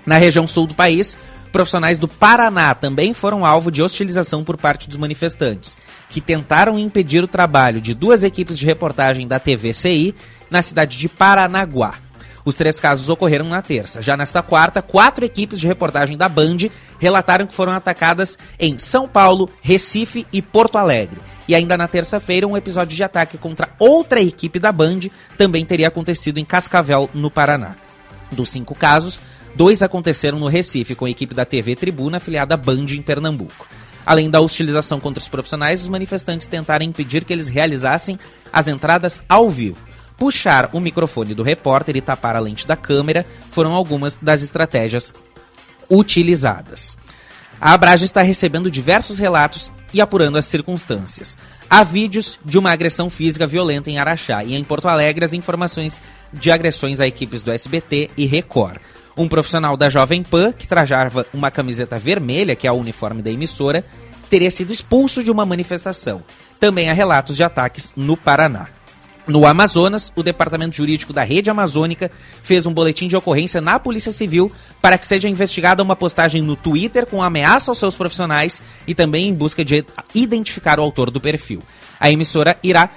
Na 0.05 0.19
região 0.19 0.49
sul 0.49 0.67
do 0.67 0.75
país, 0.75 1.17
profissionais 1.49 1.99
do 1.99 2.07
Paraná 2.07 2.75
também 2.75 3.13
foram 3.13 3.45
alvo 3.45 3.71
de 3.71 3.83
hostilização 3.83 4.45
por 4.45 4.57
parte 4.57 4.89
dos 4.89 4.97
manifestantes, 4.97 5.77
que 6.09 6.21
tentaram 6.21 6.79
impedir 6.79 7.23
o 7.23 7.29
trabalho 7.29 7.81
de 7.81 7.95
duas 7.95 8.23
equipes 8.23 8.59
de 8.59 8.67
reportagem 8.67 9.27
da 9.27 9.39
TVCI 9.39 10.15
na 10.51 10.63
cidade 10.63 10.97
de 10.97 11.09
Paranaguá. 11.09 11.95
Os 12.45 12.57
três 12.57 12.81
casos 12.81 13.11
ocorreram 13.11 13.47
na 13.47 13.61
terça. 13.61 14.01
Já 14.01 14.17
nesta 14.17 14.43
quarta, 14.43 14.81
quatro 14.81 15.25
equipes 15.25 15.61
de 15.61 15.67
reportagem 15.67 16.17
da 16.17 16.31
Band 16.31 16.57
relataram 16.99 17.47
que 17.47 17.55
foram 17.55 17.73
atacadas 17.73 18.39
em 18.59 18.79
São 18.79 19.07
Paulo, 19.07 19.51
Recife 19.61 20.27
e 20.33 20.41
Porto 20.41 20.79
Alegre. 20.79 21.21
E 21.47 21.55
ainda 21.55 21.77
na 21.77 21.89
terça-feira, 21.89 22.47
um 22.47 22.57
episódio 22.57 22.97
de 22.97 23.05
ataque 23.05 23.37
contra 23.37 23.69
outra 23.79 24.21
equipe 24.21 24.59
da 24.59 24.73
Band 24.73 25.01
também 25.37 25.65
teria 25.65 25.89
acontecido 25.89 26.39
em 26.39 26.45
Cascavel, 26.45 27.11
no 27.13 27.31
Paraná. 27.31 27.75
Dos 28.31 28.51
cinco 28.51 28.75
casos, 28.75 29.21
dois 29.55 29.83
aconteceram 29.83 30.39
no 30.39 30.47
Recife, 30.47 30.95
com 30.95 31.05
a 31.05 31.11
equipe 31.11 31.35
da 31.35 31.45
TV 31.45 31.75
Tribuna 31.77 32.17
afiliada 32.19 32.55
à 32.55 32.57
Band 32.57 32.87
em 32.91 33.03
Pernambuco. 33.03 33.67
Além 34.05 34.31
da 34.31 34.41
hostilização 34.41 34.99
contra 34.99 35.21
os 35.21 35.29
profissionais, 35.29 35.83
os 35.83 35.89
manifestantes 35.89 36.47
tentaram 36.47 36.85
impedir 36.85 37.25
que 37.25 37.33
eles 37.33 37.49
realizassem 37.49 38.19
as 38.53 38.67
entradas 38.67 39.21
ao 39.29 39.51
vivo. 39.51 39.87
Puxar 40.17 40.71
o 40.73 40.81
microfone 40.81 41.35
do 41.35 41.43
repórter 41.43 41.97
e 41.97 42.01
tapar 42.01 42.35
a 42.35 42.41
lente 42.41 42.67
da 42.67 42.75
câmera 42.75 43.27
foram 43.53 43.73
algumas 43.73 44.17
das 44.17 44.43
estratégias 44.43 45.13
utilizadas. 45.91 46.97
A 47.61 47.75
Abrage 47.75 48.05
está 48.05 48.23
recebendo 48.23 48.71
diversos 48.71 49.19
relatos 49.19 49.73
e 49.93 50.01
apurando 50.01 50.39
as 50.39 50.47
circunstâncias. 50.47 51.37
Há 51.69 51.83
vídeos 51.83 52.39
de 52.45 52.57
uma 52.57 52.73
agressão 52.73 53.11
física 53.11 53.47
violenta 53.47 53.91
em 53.91 53.99
Araxá 53.99 54.45
e 54.45 54.55
em 54.55 54.65
Porto 54.65 54.89
Alegre 54.89 55.25
as 55.25 55.33
informações 55.33 56.01
de 56.33 56.51
agressões 56.51 57.01
a 57.01 57.07
equipes 57.07 57.43
do 57.43 57.51
SBT 57.51 58.11
e 58.17 58.27
Record. 58.27 58.79
Um 59.19 59.29
profissional 59.29 59.77
da 59.77 59.91
Jovem 59.91 60.23
Pan, 60.23 60.53
que 60.53 60.69
trajava 60.69 61.27
uma 61.35 61.51
camiseta 61.51 61.99
vermelha, 61.99 62.55
que 62.55 62.69
é 62.69 62.73
o 62.73 62.77
uniforme 62.77 63.21
da 63.21 63.29
emissora, 63.29 63.85
teria 64.31 64.49
sido 64.49 64.73
expulso 64.73 65.25
de 65.25 65.31
uma 65.33 65.45
manifestação. 65.45 66.23
Também 66.61 66.89
há 66.89 66.93
relatos 66.93 67.35
de 67.35 67.43
ataques 67.43 67.93
no 67.97 68.17
Paraná. 68.17 68.69
No 69.27 69.45
Amazonas, 69.45 70.13
o 70.15 70.23
Departamento 70.23 70.77
Jurídico 70.77 71.13
da 71.13 71.25
Rede 71.25 71.51
Amazônica 71.51 72.13
fez 72.45 72.65
um 72.65 72.73
boletim 72.73 73.09
de 73.09 73.17
ocorrência 73.17 73.61
na 73.61 73.81
Polícia 73.81 74.13
Civil 74.13 74.53
para 74.81 74.97
que 74.97 75.07
seja 75.07 75.29
investigada 75.29 75.83
uma 75.83 75.97
postagem 75.97 76.41
no 76.41 76.55
Twitter 76.55 77.05
com 77.05 77.21
ameaça 77.21 77.73
aos 77.73 77.79
seus 77.79 77.97
profissionais 77.97 78.63
e 78.87 78.95
também 78.95 79.27
em 79.27 79.35
busca 79.35 79.65
de 79.65 79.85
identificar 80.15 80.79
o 80.79 80.83
autor 80.85 81.11
do 81.11 81.21
perfil. 81.21 81.61
A 81.99 82.09
emissora 82.09 82.57
irá 82.63 82.89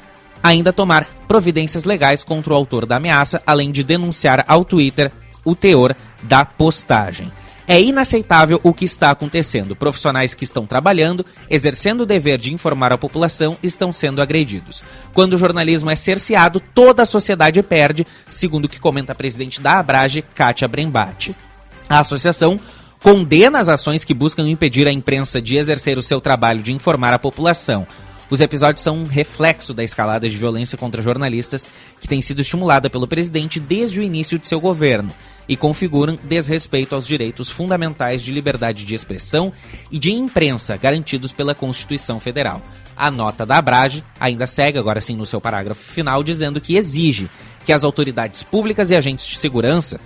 ainda 0.43 0.71
tomar 0.71 1.05
providências 1.27 1.83
legais 1.83 2.23
contra 2.23 2.53
o 2.53 2.55
autor 2.55 2.85
da 2.85 2.97
ameaça, 2.97 3.41
além 3.45 3.71
de 3.71 3.83
denunciar 3.83 4.45
ao 4.47 4.63
Twitter 4.63 5.11
o 5.43 5.55
teor 5.55 5.95
da 6.23 6.45
postagem. 6.45 7.31
É 7.67 7.81
inaceitável 7.81 8.59
o 8.63 8.73
que 8.73 8.83
está 8.83 9.11
acontecendo. 9.11 9.75
Profissionais 9.75 10.33
que 10.33 10.43
estão 10.43 10.65
trabalhando, 10.65 11.25
exercendo 11.49 12.01
o 12.01 12.05
dever 12.05 12.37
de 12.37 12.53
informar 12.53 12.91
a 12.91 12.97
população, 12.97 13.57
estão 13.63 13.93
sendo 13.93 14.21
agredidos. 14.21 14.83
Quando 15.13 15.33
o 15.33 15.37
jornalismo 15.37 15.89
é 15.89 15.95
cerceado, 15.95 16.59
toda 16.59 17.03
a 17.03 17.05
sociedade 17.05 17.63
perde, 17.63 18.05
segundo 18.29 18.65
o 18.65 18.69
que 18.69 18.79
comenta 18.79 19.13
a 19.13 19.15
presidente 19.15 19.61
da 19.61 19.79
Abrage, 19.79 20.21
Kátia 20.21 20.67
Brembate. 20.67 21.35
A 21.87 21.99
associação 21.99 22.59
condena 22.99 23.59
as 23.59 23.69
ações 23.69 24.03
que 24.03 24.13
buscam 24.13 24.47
impedir 24.47 24.87
a 24.87 24.91
imprensa 24.91 25.41
de 25.41 25.57
exercer 25.57 25.97
o 25.97 26.03
seu 26.03 26.19
trabalho 26.19 26.61
de 26.61 26.73
informar 26.73 27.13
a 27.13 27.19
população. 27.19 27.87
Os 28.31 28.39
episódios 28.39 28.81
são 28.81 28.99
um 28.99 29.05
reflexo 29.05 29.73
da 29.73 29.83
escalada 29.83 30.29
de 30.29 30.37
violência 30.37 30.77
contra 30.77 31.01
jornalistas 31.01 31.67
que 31.99 32.07
tem 32.07 32.21
sido 32.21 32.39
estimulada 32.39 32.89
pelo 32.89 33.05
presidente 33.05 33.59
desde 33.59 33.99
o 33.99 34.03
início 34.03 34.39
de 34.39 34.47
seu 34.47 34.57
governo 34.57 35.11
e 35.49 35.57
configuram 35.57 36.17
desrespeito 36.23 36.95
aos 36.95 37.05
direitos 37.05 37.49
fundamentais 37.49 38.23
de 38.23 38.31
liberdade 38.31 38.85
de 38.85 38.95
expressão 38.95 39.51
e 39.91 39.99
de 39.99 40.13
imprensa 40.13 40.77
garantidos 40.77 41.33
pela 41.33 41.53
Constituição 41.53 42.21
Federal. 42.21 42.61
A 42.95 43.11
nota 43.11 43.45
da 43.45 43.57
Abrage 43.57 44.01
ainda 44.17 44.47
segue, 44.47 44.79
agora 44.79 45.01
sim, 45.01 45.17
no 45.17 45.25
seu 45.25 45.41
parágrafo 45.41 45.83
final, 45.83 46.23
dizendo 46.23 46.61
que 46.61 46.77
exige 46.77 47.29
que 47.65 47.73
as 47.73 47.83
autoridades 47.83 48.43
públicas 48.43 48.91
e 48.91 48.95
agentes 48.95 49.27
de 49.27 49.35
segurança 49.35 49.99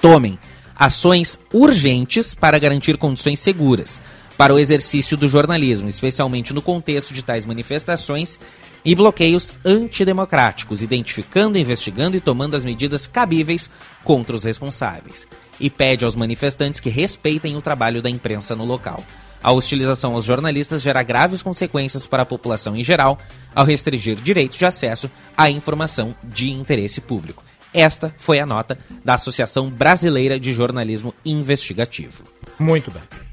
tomem 0.00 0.38
ações 0.74 1.38
urgentes 1.52 2.34
para 2.34 2.58
garantir 2.58 2.96
condições 2.96 3.40
seguras 3.40 4.00
para 4.38 4.54
o 4.54 4.58
exercício 4.58 5.16
do 5.16 5.26
jornalismo, 5.26 5.88
especialmente 5.88 6.54
no 6.54 6.62
contexto 6.62 7.12
de 7.12 7.24
tais 7.24 7.44
manifestações 7.44 8.38
e 8.84 8.94
bloqueios 8.94 9.56
antidemocráticos, 9.64 10.80
identificando, 10.80 11.58
investigando 11.58 12.16
e 12.16 12.20
tomando 12.20 12.54
as 12.54 12.64
medidas 12.64 13.08
cabíveis 13.08 13.68
contra 14.04 14.36
os 14.36 14.44
responsáveis. 14.44 15.26
E 15.58 15.68
pede 15.68 16.04
aos 16.04 16.14
manifestantes 16.14 16.78
que 16.78 16.88
respeitem 16.88 17.56
o 17.56 17.60
trabalho 17.60 18.00
da 18.00 18.08
imprensa 18.08 18.54
no 18.54 18.64
local. 18.64 19.02
A 19.42 19.50
hostilização 19.50 20.14
aos 20.14 20.24
jornalistas 20.24 20.82
gera 20.82 21.02
graves 21.02 21.42
consequências 21.42 22.06
para 22.06 22.22
a 22.22 22.26
população 22.26 22.76
em 22.76 22.84
geral, 22.84 23.18
ao 23.52 23.66
restringir 23.66 24.16
direitos 24.16 24.56
de 24.56 24.66
acesso 24.66 25.10
à 25.36 25.50
informação 25.50 26.14
de 26.22 26.48
interesse 26.50 27.00
público. 27.00 27.42
Esta 27.74 28.14
foi 28.16 28.38
a 28.38 28.46
nota 28.46 28.78
da 29.04 29.14
Associação 29.14 29.68
Brasileira 29.68 30.38
de 30.38 30.52
Jornalismo 30.52 31.12
Investigativo. 31.24 32.22
Muito 32.58 32.90
bem. 32.90 33.27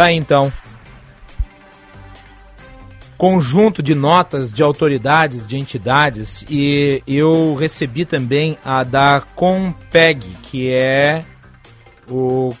Tá 0.00 0.06
aí, 0.06 0.16
então. 0.16 0.50
Conjunto 3.18 3.82
de 3.82 3.94
notas 3.94 4.50
de 4.50 4.62
autoridades, 4.62 5.46
de 5.46 5.58
entidades, 5.58 6.42
e 6.48 7.02
eu 7.06 7.52
recebi 7.52 8.06
também 8.06 8.56
a 8.64 8.82
da 8.82 9.22
COMPEG, 9.34 10.26
que 10.42 10.72
é 10.72 11.22
o, 12.08 12.54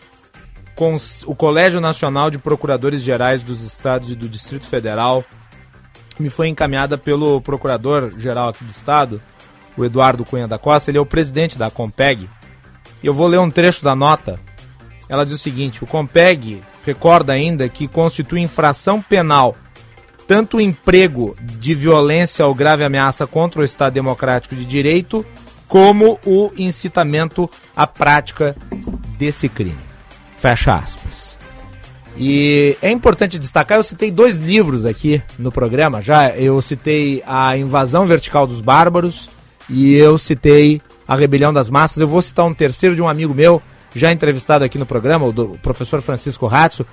o 1.24 1.34
Colégio 1.34 1.80
Nacional 1.80 2.30
de 2.30 2.36
Procuradores 2.36 3.00
Gerais 3.00 3.42
dos 3.42 3.62
Estados 3.62 4.10
e 4.10 4.14
do 4.14 4.28
Distrito 4.28 4.66
Federal. 4.66 5.24
Me 6.18 6.28
foi 6.28 6.48
encaminhada 6.48 6.98
pelo 6.98 7.40
Procurador-Geral 7.40 8.50
aqui 8.50 8.64
do 8.64 8.70
Estado, 8.70 9.18
o 9.78 9.82
Eduardo 9.82 10.26
Cunha 10.26 10.46
da 10.46 10.58
Costa, 10.58 10.90
ele 10.90 10.98
é 10.98 11.00
o 11.00 11.06
presidente 11.06 11.56
da 11.56 11.70
COMPEG. 11.70 12.28
E 13.02 13.06
eu 13.06 13.14
vou 13.14 13.26
ler 13.26 13.40
um 13.40 13.50
trecho 13.50 13.82
da 13.82 13.96
nota. 13.96 14.38
Ela 15.08 15.24
diz 15.24 15.32
o 15.32 15.38
seguinte: 15.38 15.82
o 15.82 15.86
COMPEG 15.86 16.60
recorda 16.84 17.32
ainda 17.32 17.68
que 17.68 17.86
constitui 17.88 18.40
infração 18.40 19.00
penal 19.00 19.56
tanto 20.30 20.58
o 20.58 20.60
emprego 20.60 21.36
de 21.42 21.74
violência 21.74 22.46
ou 22.46 22.54
grave 22.54 22.84
ameaça 22.84 23.26
contra 23.26 23.60
o 23.60 23.64
Estado 23.64 23.94
Democrático 23.94 24.54
de 24.54 24.64
Direito, 24.64 25.26
como 25.66 26.20
o 26.24 26.52
incitamento 26.56 27.50
à 27.74 27.84
prática 27.84 28.54
desse 29.18 29.48
crime. 29.48 29.76
Fecha 30.38 30.76
aspas. 30.76 31.36
E 32.16 32.76
é 32.80 32.92
importante 32.92 33.40
destacar, 33.40 33.78
eu 33.78 33.82
citei 33.82 34.08
dois 34.08 34.38
livros 34.38 34.86
aqui 34.86 35.20
no 35.36 35.50
programa 35.50 36.00
já. 36.00 36.28
Eu 36.28 36.62
citei 36.62 37.24
A 37.26 37.56
Invasão 37.56 38.06
Vertical 38.06 38.46
dos 38.46 38.60
Bárbaros 38.60 39.28
e 39.68 39.94
eu 39.94 40.16
citei 40.16 40.80
A 41.08 41.16
Rebelião 41.16 41.52
das 41.52 41.68
Massas. 41.68 41.98
Eu 41.98 42.06
vou 42.06 42.22
citar 42.22 42.46
um 42.46 42.54
terceiro 42.54 42.94
de 42.94 43.02
um 43.02 43.08
amigo 43.08 43.34
meu, 43.34 43.60
já 43.94 44.12
entrevistado 44.12 44.64
aqui 44.64 44.78
no 44.78 44.86
programa, 44.86 45.26
o, 45.26 45.32
do, 45.32 45.52
o 45.52 45.58
professor 45.58 46.00
Francisco 46.02 46.46
Ratzo. 46.46 46.86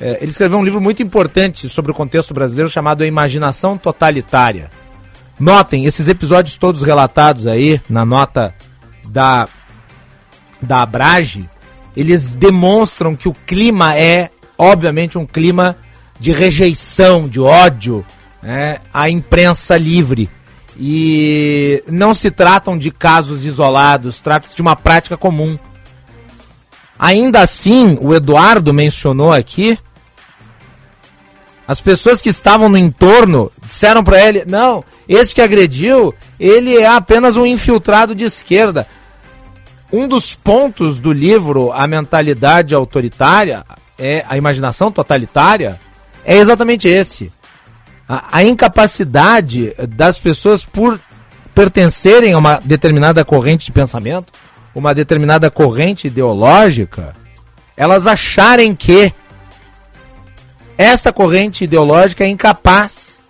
É, 0.00 0.18
ele 0.20 0.30
escreveu 0.30 0.58
um 0.58 0.64
livro 0.64 0.80
muito 0.80 1.02
importante 1.02 1.68
sobre 1.68 1.92
o 1.92 1.94
contexto 1.94 2.32
brasileiro 2.32 2.70
chamado 2.70 3.02
A 3.02 3.06
Imaginação 3.06 3.76
Totalitária. 3.76 4.70
Notem, 5.38 5.86
esses 5.86 6.08
episódios 6.08 6.56
todos 6.56 6.82
relatados 6.82 7.46
aí 7.46 7.80
na 7.88 8.04
nota 8.04 8.54
da, 9.08 9.48
da 10.60 10.82
Abrage, 10.82 11.48
eles 11.96 12.32
demonstram 12.32 13.16
que 13.16 13.28
o 13.28 13.32
clima 13.32 13.96
é, 13.96 14.30
obviamente, 14.56 15.18
um 15.18 15.26
clima 15.26 15.76
de 16.18 16.32
rejeição, 16.32 17.28
de 17.28 17.40
ódio 17.40 18.04
né, 18.42 18.78
à 18.92 19.08
imprensa 19.08 19.76
livre. 19.76 20.28
E 20.78 21.82
não 21.88 22.14
se 22.14 22.30
tratam 22.30 22.78
de 22.78 22.90
casos 22.90 23.44
isolados, 23.44 24.20
trata-se 24.20 24.54
de 24.54 24.62
uma 24.62 24.76
prática 24.76 25.16
comum. 25.16 25.58
Ainda 27.00 27.40
assim, 27.40 27.96
o 27.98 28.14
Eduardo 28.14 28.74
mencionou 28.74 29.32
aqui, 29.32 29.78
as 31.66 31.80
pessoas 31.80 32.20
que 32.20 32.28
estavam 32.28 32.68
no 32.68 32.76
entorno 32.76 33.50
disseram 33.64 34.04
para 34.04 34.22
ele: 34.22 34.44
não, 34.46 34.84
esse 35.08 35.34
que 35.34 35.40
agrediu, 35.40 36.14
ele 36.38 36.76
é 36.76 36.86
apenas 36.86 37.38
um 37.38 37.46
infiltrado 37.46 38.14
de 38.14 38.24
esquerda. 38.24 38.86
Um 39.90 40.06
dos 40.06 40.34
pontos 40.34 40.98
do 40.98 41.10
livro 41.10 41.72
A 41.72 41.86
Mentalidade 41.86 42.74
Autoritária, 42.74 43.64
é 43.98 44.22
a 44.28 44.36
imaginação 44.36 44.92
totalitária, 44.92 45.80
é 46.22 46.36
exatamente 46.36 46.86
esse. 46.86 47.32
A, 48.06 48.38
a 48.38 48.44
incapacidade 48.44 49.72
das 49.88 50.18
pessoas 50.18 50.66
por 50.66 51.00
pertencerem 51.54 52.34
a 52.34 52.38
uma 52.38 52.60
determinada 52.62 53.24
corrente 53.24 53.64
de 53.64 53.72
pensamento 53.72 54.30
uma 54.74 54.94
determinada 54.94 55.50
corrente 55.50 56.06
ideológica, 56.06 57.14
elas 57.76 58.06
acharem 58.06 58.74
que 58.74 59.12
essa 60.76 61.12
corrente 61.12 61.64
ideológica 61.64 62.24
é 62.24 62.28
incapaz 62.28 63.20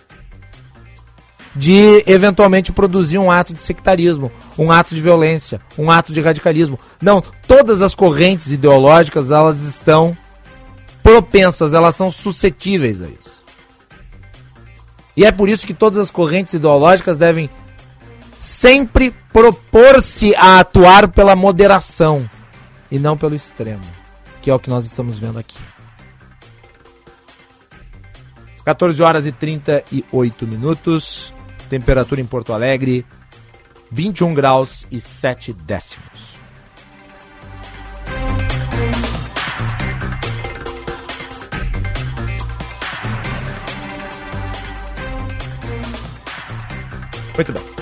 de 1.54 2.04
eventualmente 2.06 2.72
produzir 2.72 3.18
um 3.18 3.30
ato 3.30 3.52
de 3.52 3.60
sectarismo, 3.60 4.30
um 4.56 4.70
ato 4.70 4.94
de 4.94 5.00
violência, 5.00 5.60
um 5.76 5.90
ato 5.90 6.12
de 6.12 6.20
radicalismo. 6.20 6.78
Não, 7.02 7.20
todas 7.46 7.82
as 7.82 7.94
correntes 7.94 8.52
ideológicas 8.52 9.30
elas 9.30 9.62
estão 9.62 10.16
propensas, 11.02 11.74
elas 11.74 11.96
são 11.96 12.10
suscetíveis 12.10 13.02
a 13.02 13.06
isso. 13.06 13.40
E 15.16 15.24
é 15.24 15.32
por 15.32 15.48
isso 15.48 15.66
que 15.66 15.74
todas 15.74 15.98
as 15.98 16.10
correntes 16.10 16.54
ideológicas 16.54 17.18
devem 17.18 17.50
sempre 18.40 19.14
propor-se 19.30 20.34
a 20.34 20.60
atuar 20.60 21.08
pela 21.08 21.36
moderação 21.36 22.28
e 22.90 22.98
não 22.98 23.14
pelo 23.14 23.34
extremo, 23.34 23.84
que 24.40 24.50
é 24.50 24.54
o 24.54 24.58
que 24.58 24.70
nós 24.70 24.86
estamos 24.86 25.18
vendo 25.18 25.38
aqui. 25.38 25.58
14 28.64 29.02
horas 29.02 29.26
e 29.26 29.32
38 29.32 30.46
minutos, 30.46 31.34
temperatura 31.68 32.22
em 32.22 32.26
Porto 32.26 32.54
Alegre 32.54 33.04
21 33.92 34.32
graus 34.32 34.86
e 34.90 35.02
7 35.02 35.52
décimos. 35.52 36.30
Muito 47.36 47.52
bem. 47.52 47.79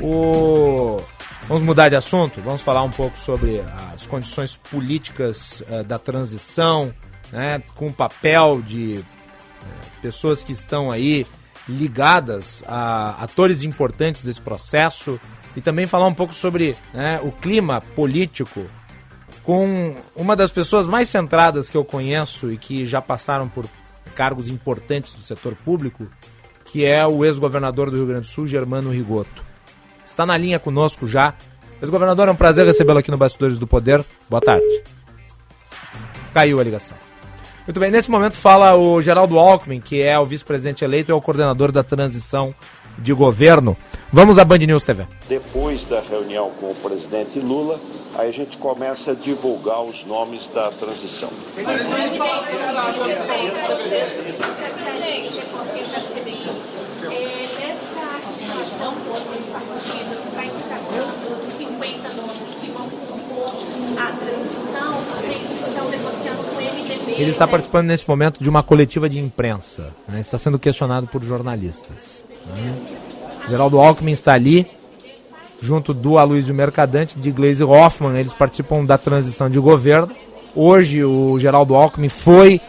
O... 0.00 1.02
Vamos 1.48 1.62
mudar 1.62 1.88
de 1.88 1.96
assunto, 1.96 2.42
vamos 2.42 2.60
falar 2.60 2.82
um 2.82 2.90
pouco 2.90 3.16
sobre 3.16 3.62
as 3.94 4.06
condições 4.06 4.54
políticas 4.54 5.62
uh, 5.62 5.82
da 5.82 5.98
transição, 5.98 6.92
né, 7.32 7.62
com 7.74 7.86
o 7.86 7.92
papel 7.92 8.60
de 8.60 8.96
uh, 8.98 10.00
pessoas 10.02 10.44
que 10.44 10.52
estão 10.52 10.90
aí 10.90 11.26
ligadas 11.66 12.62
a 12.66 13.22
atores 13.22 13.62
importantes 13.62 14.22
desse 14.22 14.42
processo 14.42 15.18
e 15.56 15.62
também 15.62 15.86
falar 15.86 16.06
um 16.06 16.14
pouco 16.14 16.34
sobre 16.34 16.76
né, 16.92 17.18
o 17.22 17.32
clima 17.32 17.80
político 17.80 18.66
com 19.42 19.96
uma 20.14 20.36
das 20.36 20.50
pessoas 20.50 20.86
mais 20.86 21.08
centradas 21.08 21.70
que 21.70 21.76
eu 21.78 21.84
conheço 21.84 22.52
e 22.52 22.58
que 22.58 22.86
já 22.86 23.00
passaram 23.00 23.48
por 23.48 23.66
cargos 24.14 24.48
importantes 24.48 25.14
do 25.14 25.22
setor 25.22 25.54
público, 25.54 26.06
que 26.66 26.84
é 26.84 27.06
o 27.06 27.24
ex-governador 27.24 27.90
do 27.90 27.96
Rio 27.96 28.06
Grande 28.06 28.28
do 28.28 28.32
Sul, 28.32 28.46
Germano 28.46 28.90
Rigoto 28.90 29.47
está 30.10 30.24
na 30.26 30.36
linha 30.36 30.58
conosco 30.58 31.06
já. 31.06 31.34
Ex-governador, 31.80 32.28
é 32.28 32.30
um 32.30 32.36
prazer 32.36 32.66
recebê-lo 32.66 32.98
aqui 32.98 33.10
no 33.10 33.16
Bastidores 33.16 33.58
do 33.58 33.66
Poder. 33.66 34.04
Boa 34.28 34.40
tarde. 34.40 34.66
Caiu 36.34 36.58
a 36.58 36.64
ligação. 36.64 36.96
Muito 37.66 37.78
bem, 37.78 37.90
nesse 37.90 38.10
momento 38.10 38.34
fala 38.34 38.74
o 38.74 39.00
Geraldo 39.02 39.38
Alckmin, 39.38 39.80
que 39.80 40.00
é 40.02 40.18
o 40.18 40.24
vice-presidente 40.24 40.84
eleito 40.84 41.10
e 41.10 41.12
é 41.12 41.14
o 41.14 41.20
coordenador 41.20 41.70
da 41.70 41.82
transição 41.82 42.54
de 42.98 43.12
governo. 43.12 43.76
Vamos 44.12 44.38
à 44.38 44.44
Band 44.44 44.58
News 44.58 44.84
TV. 44.84 45.06
Depois 45.28 45.84
da 45.84 46.00
reunião 46.00 46.50
com 46.58 46.70
o 46.70 46.74
presidente 46.74 47.38
Lula, 47.38 47.78
aí 48.16 48.30
a 48.30 48.32
gente 48.32 48.56
começa 48.56 49.12
a 49.12 49.14
divulgar 49.14 49.82
os 49.82 50.04
nomes 50.06 50.48
da 50.48 50.70
transição. 50.70 51.28
Ele 67.18 67.30
está 67.30 67.48
participando 67.48 67.88
nesse 67.88 68.08
momento 68.08 68.40
de 68.40 68.48
uma 68.48 68.62
coletiva 68.62 69.08
de 69.08 69.18
imprensa. 69.18 69.88
Né? 70.06 70.20
Está 70.20 70.38
sendo 70.38 70.56
questionado 70.56 71.08
por 71.08 71.22
jornalistas. 71.22 72.24
Né? 72.46 72.74
Geraldo 73.48 73.80
Alckmin 73.80 74.12
está 74.12 74.34
ali, 74.34 74.70
junto 75.60 75.92
do 75.92 76.16
Aloysio 76.16 76.54
Mercadante, 76.54 77.18
de 77.18 77.32
Gleisi 77.32 77.64
Hoffmann. 77.64 78.16
Eles 78.16 78.32
participam 78.32 78.84
da 78.84 78.96
transição 78.96 79.50
de 79.50 79.58
governo. 79.58 80.14
Hoje 80.54 81.02
o 81.02 81.36
Geraldo 81.40 81.74
Alckmin 81.74 82.08
foi 82.08 82.60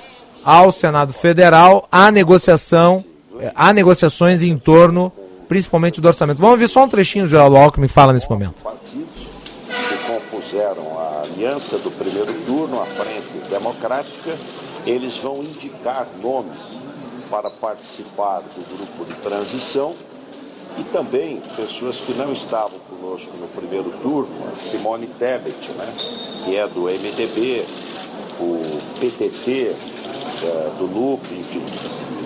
ao 0.43 0.71
Senado 0.71 1.13
Federal. 1.13 1.87
Há 1.91 2.11
negociação, 2.11 3.05
eh, 3.39 3.51
há 3.53 3.71
negociações 3.71 4.41
em 4.41 4.57
torno, 4.57 5.11
principalmente 5.49 5.99
do 5.99 6.07
orçamento. 6.07 6.39
Vamos 6.39 6.59
ver 6.59 6.69
só 6.69 6.83
um 6.83 6.87
trechinho 6.87 7.25
do 7.25 7.31
Geraldo 7.31 7.57
Alckmin 7.57 7.87
fala 7.87 8.13
nesse 8.13 8.29
momento. 8.29 8.61
Partidos 8.61 9.27
que 9.67 9.97
compuseram 10.07 10.97
a 10.99 11.23
aliança 11.23 11.79
do 11.79 11.89
primeiro 11.91 12.31
turno, 12.45 12.79
a 12.79 12.85
Frente 12.85 13.49
Democrática, 13.49 14.37
eles 14.85 15.17
vão 15.17 15.41
indicar 15.41 16.07
nomes 16.21 16.77
para 17.31 17.49
participar 17.49 18.41
do 18.41 18.77
grupo 18.77 19.05
de 19.05 19.19
transição 19.21 19.95
e 20.77 20.83
também 20.83 21.41
pessoas 21.55 21.99
que 21.99 22.13
não 22.13 22.31
estavam 22.31 22.79
conosco 22.89 23.35
no 23.37 23.47
primeiro 23.47 23.91
turno, 24.03 24.29
Simone 24.55 25.07
Tebet, 25.07 25.69
né, 25.71 25.93
que 26.45 26.55
é 26.55 26.67
do 26.67 26.83
MDB, 26.83 27.65
o 28.39 28.79
PTT, 28.99 29.75
é, 30.41 30.71
do 30.77 30.85
LUP, 30.85 31.23
enfim, 31.33 31.61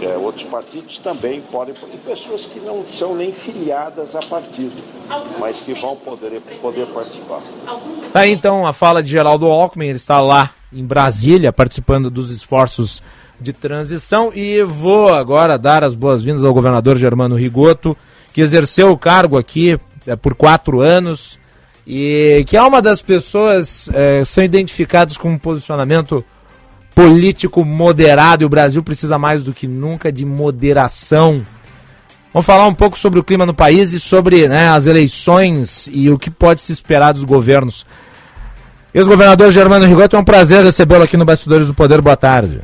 é, 0.05 0.17
outros 0.17 0.45
partidos 0.45 0.97
também 0.97 1.41
podem, 1.41 1.73
e 1.93 1.97
pessoas 1.97 2.45
que 2.45 2.59
não 2.59 2.83
são 2.85 3.15
nem 3.15 3.31
filiadas 3.31 4.15
a 4.15 4.19
partido, 4.19 4.73
mas 5.39 5.61
que 5.61 5.73
vão 5.73 5.95
poder, 5.95 6.41
poder 6.61 6.85
participar. 6.87 7.41
Tá 8.11 8.21
aí 8.21 8.31
então 8.31 8.65
a 8.65 8.73
fala 8.73 9.01
de 9.01 9.09
Geraldo 9.09 9.47
Alckmin, 9.47 9.87
ele 9.87 9.97
está 9.97 10.19
lá 10.21 10.49
em 10.71 10.85
Brasília 10.85 11.53
participando 11.53 12.09
dos 12.09 12.31
esforços 12.31 13.01
de 13.39 13.53
transição 13.53 14.31
e 14.33 14.61
vou 14.63 15.13
agora 15.13 15.57
dar 15.57 15.83
as 15.83 15.95
boas-vindas 15.95 16.43
ao 16.43 16.53
governador 16.53 16.97
Germano 16.97 17.35
Rigoto, 17.35 17.95
que 18.33 18.41
exerceu 18.41 18.91
o 18.91 18.97
cargo 18.97 19.37
aqui 19.37 19.79
é, 20.07 20.15
por 20.15 20.35
quatro 20.35 20.81
anos 20.81 21.39
e 21.85 22.43
que 22.47 22.55
é 22.55 22.61
uma 22.61 22.81
das 22.81 23.01
pessoas 23.01 23.89
é, 23.93 24.23
são 24.25 24.43
identificadas 24.43 25.17
com 25.17 25.29
um 25.29 25.37
posicionamento 25.37 26.23
político 26.95 27.65
moderado 27.65 28.43
e 28.43 28.45
o 28.45 28.49
Brasil 28.49 28.83
precisa 28.83 29.17
mais 29.17 29.43
do 29.43 29.53
que 29.53 29.67
nunca 29.67 30.11
de 30.11 30.25
moderação. 30.25 31.43
Vamos 32.31 32.45
falar 32.45 32.65
um 32.65 32.73
pouco 32.73 32.97
sobre 32.97 33.19
o 33.19 33.23
clima 33.23 33.45
no 33.45 33.53
país 33.53 33.93
e 33.93 33.99
sobre 33.99 34.47
né, 34.47 34.69
as 34.69 34.87
eleições 34.87 35.87
e 35.91 36.09
o 36.09 36.17
que 36.17 36.31
pode 36.31 36.61
se 36.61 36.71
esperar 36.71 37.13
dos 37.13 37.23
governos. 37.23 37.85
Ex-governador 38.93 39.51
Germano 39.51 39.85
Rigoto, 39.85 40.15
é 40.15 40.19
um 40.19 40.23
prazer 40.23 40.63
recebê-lo 40.63 41.03
aqui 41.03 41.17
no 41.17 41.25
Bastidores 41.25 41.67
do 41.67 41.73
Poder. 41.73 42.01
Boa 42.01 42.17
tarde. 42.17 42.61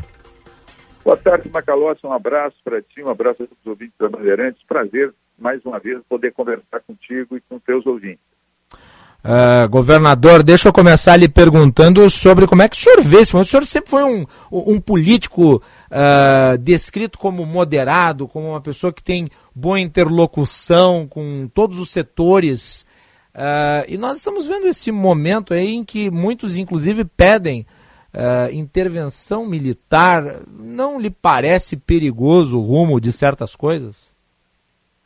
Boa 1.04 1.18
tarde, 1.18 1.50
Macalossi. 1.50 2.06
Um 2.06 2.14
abraço 2.14 2.56
para 2.64 2.82
ti, 2.82 3.02
um 3.04 3.10
abraço 3.10 3.42
a 3.44 3.48
todos 3.48 3.58
os 3.64 3.68
ouvintes 3.68 3.96
da 4.00 4.10
Bandeirantes. 4.10 4.62
Prazer, 4.68 5.12
mais 5.40 5.64
uma 5.66 5.80
vez, 5.80 6.00
poder 6.08 6.32
conversar 6.34 6.82
contigo 6.86 7.36
e 7.36 7.42
com 7.42 7.58
teus 7.60 7.86
ouvintes. 7.88 8.20
Uh, 9.22 9.68
governador, 9.68 10.42
deixa 10.42 10.70
eu 10.70 10.74
começar 10.74 11.18
lhe 11.18 11.28
perguntando 11.28 12.10
sobre 12.10 12.48
como 12.48 12.62
é 12.62 12.70
que 12.70 12.78
o 12.78 12.80
senhor 12.80 13.02
vê 13.02 13.18
esse 13.18 13.34
momento. 13.34 13.48
O 13.48 13.52
senhor 13.52 13.66
sempre 13.66 13.92
foi 13.92 14.04
um, 14.04 14.26
um 14.50 14.80
político 14.80 15.56
uh, 15.58 16.58
descrito 16.58 17.20
como 17.20 17.46
moderado, 17.46 18.30
como 18.30 18.52
uma 18.52 18.62
pessoa 18.62 18.94
que 18.94 19.04
tem 19.04 19.28
boa 19.54 19.78
interlocução 19.78 21.06
com 21.06 21.50
todos 21.54 21.80
os 21.80 21.90
setores. 21.90 22.86
Uh, 23.36 23.84
e 23.90 23.98
nós 23.98 24.18
estamos 24.18 24.48
vendo 24.48 24.68
esse 24.68 24.90
momento 24.90 25.54
aí 25.54 25.76
em 25.76 25.84
que 25.84 26.10
muitos, 26.10 26.56
inclusive, 26.56 27.04
pedem 27.04 27.66
intervenção 28.52 29.46
militar, 29.46 30.42
não 30.48 31.00
lhe 31.00 31.12
parece 31.12 31.78
perigoso 31.78 32.58
o 32.58 32.66
rumo 32.66 33.00
de 33.00 33.12
certas 33.12 33.56
coisas? 33.56 34.09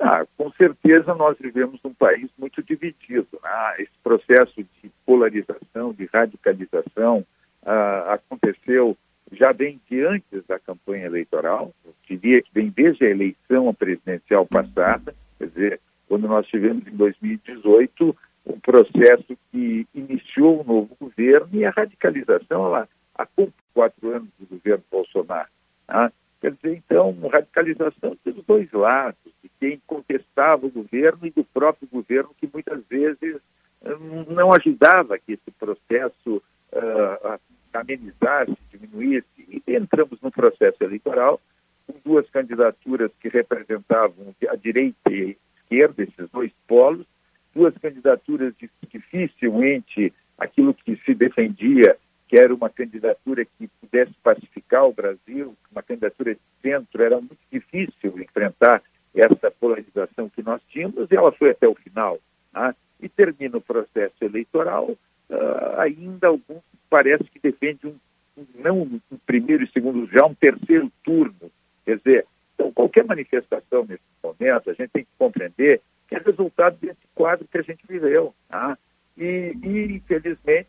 Ah, 0.05 0.25
com 0.35 0.51
certeza 0.51 1.15
nós 1.15 1.37
vivemos 1.39 1.79
num 1.81 1.93
país 1.93 2.29
muito 2.37 2.61
dividido. 2.61 3.39
Né? 3.41 3.75
Esse 3.79 3.93
processo 4.03 4.53
de 4.57 4.91
polarização, 5.05 5.93
de 5.93 6.09
radicalização, 6.13 7.25
uh, 7.61 8.09
aconteceu 8.09 8.97
já 9.31 9.53
bem 9.53 9.79
de 9.89 10.05
antes 10.05 10.45
da 10.45 10.59
campanha 10.59 11.05
eleitoral, 11.05 11.73
eu 11.85 11.93
diria 12.05 12.41
que 12.41 12.49
vem 12.53 12.69
desde 12.69 13.05
a 13.05 13.09
eleição 13.09 13.73
presidencial 13.73 14.45
passada, 14.45 15.15
quer 15.39 15.47
dizer, 15.47 15.79
quando 16.09 16.27
nós 16.27 16.45
tivemos 16.47 16.85
em 16.85 16.95
2018 16.97 18.15
um 18.45 18.59
processo 18.59 19.37
que 19.51 19.87
iniciou 19.95 20.61
um 20.61 20.65
novo 20.65 20.97
governo 20.99 21.47
e 21.53 21.63
a 21.63 21.71
radicalização 21.71 22.65
ela 22.65 22.89
há 23.15 23.25
quatro 23.73 24.09
anos 24.09 24.27
do 24.37 24.45
governo 24.47 24.83
Bolsonaro. 24.91 25.49
Né? 25.87 26.11
Quer 26.41 26.51
dizer, 26.51 26.75
então, 26.75 27.15
radicalização 27.31 28.17
dos 28.25 28.45
dois 28.45 28.69
lados, 28.73 29.31
quem 29.63 29.81
contestava 29.87 30.65
o 30.65 30.69
governo 30.69 31.25
e 31.25 31.31
do 31.31 31.45
próprio 31.45 31.87
governo 31.89 32.35
que 32.37 32.49
muitas 32.51 32.83
vezes 32.89 33.37
hum, 33.81 34.25
não 34.27 34.51
ajudava 34.51 35.17
que 35.17 35.33
esse 35.33 35.51
processo 35.57 36.43
uh, 36.73 37.39
amenizasse, 37.73 38.57
diminuísse. 38.69 39.25
E 39.37 39.63
entramos 39.73 40.19
no 40.21 40.29
processo 40.29 40.83
eleitoral 40.83 41.39
com 41.87 41.95
duas 42.03 42.29
candidaturas 42.29 43.09
que 43.21 43.29
representavam 43.29 44.35
a 44.49 44.55
direita 44.57 45.09
e 45.09 45.37
a 45.37 45.61
esquerda, 45.61 46.03
esses 46.03 46.29
dois 46.29 46.51
polos, 46.67 47.07
duas 47.55 47.73
candidaturas 47.77 48.53
dificilmente 48.91 50.13
aquilo 50.37 50.73
que 50.73 50.97
se 51.05 51.15
defendia 51.15 51.97
que 52.27 52.37
era 52.37 52.53
uma 52.53 52.69
candidatura 52.69 53.45
que 53.45 53.67
pudesse 53.79 54.11
pacificar 54.23 54.85
o 54.85 54.93
Brasil, 54.93 55.55
uma 55.71 55.83
candidatura 55.83 56.33
de 56.33 56.41
centro, 56.61 57.01
era 57.01 57.17
muito 57.17 57.37
difícil 57.51 58.19
enfrentar 58.19 58.81
essa 59.15 59.51
polarização 59.51 60.29
que 60.29 60.41
nós 60.43 60.61
tínhamos 60.69 61.09
e 61.11 61.15
ela 61.15 61.31
foi 61.31 61.51
até 61.51 61.67
o 61.67 61.75
final. 61.75 62.19
Né? 62.53 62.75
E 63.01 63.09
termina 63.09 63.57
o 63.57 63.61
processo 63.61 64.15
eleitoral, 64.21 64.89
uh, 64.91 65.79
ainda 65.79 66.27
alguns 66.27 66.61
parece 66.89 67.23
que 67.25 67.39
defende 67.39 67.87
um, 67.87 67.95
um, 68.37 68.45
não 68.55 68.81
um 68.81 69.17
primeiro 69.25 69.63
e 69.63 69.71
segundo, 69.71 70.07
já 70.11 70.25
um 70.25 70.33
terceiro 70.33 70.91
turno. 71.03 71.51
Quer 71.85 71.97
dizer, 71.97 72.27
então 72.55 72.71
qualquer 72.71 73.03
manifestação 73.05 73.85
nesse 73.87 74.03
momento, 74.23 74.69
a 74.69 74.73
gente 74.73 74.89
tem 74.89 75.03
que 75.03 75.11
compreender 75.17 75.81
que 76.07 76.15
é 76.15 76.19
resultado 76.19 76.77
desse 76.79 77.01
quadro 77.15 77.47
que 77.47 77.57
a 77.57 77.63
gente 77.63 77.85
viveu. 77.87 78.33
Né? 78.49 78.77
e, 79.17 79.55
e 79.61 79.95
infelizmente, 79.95 80.67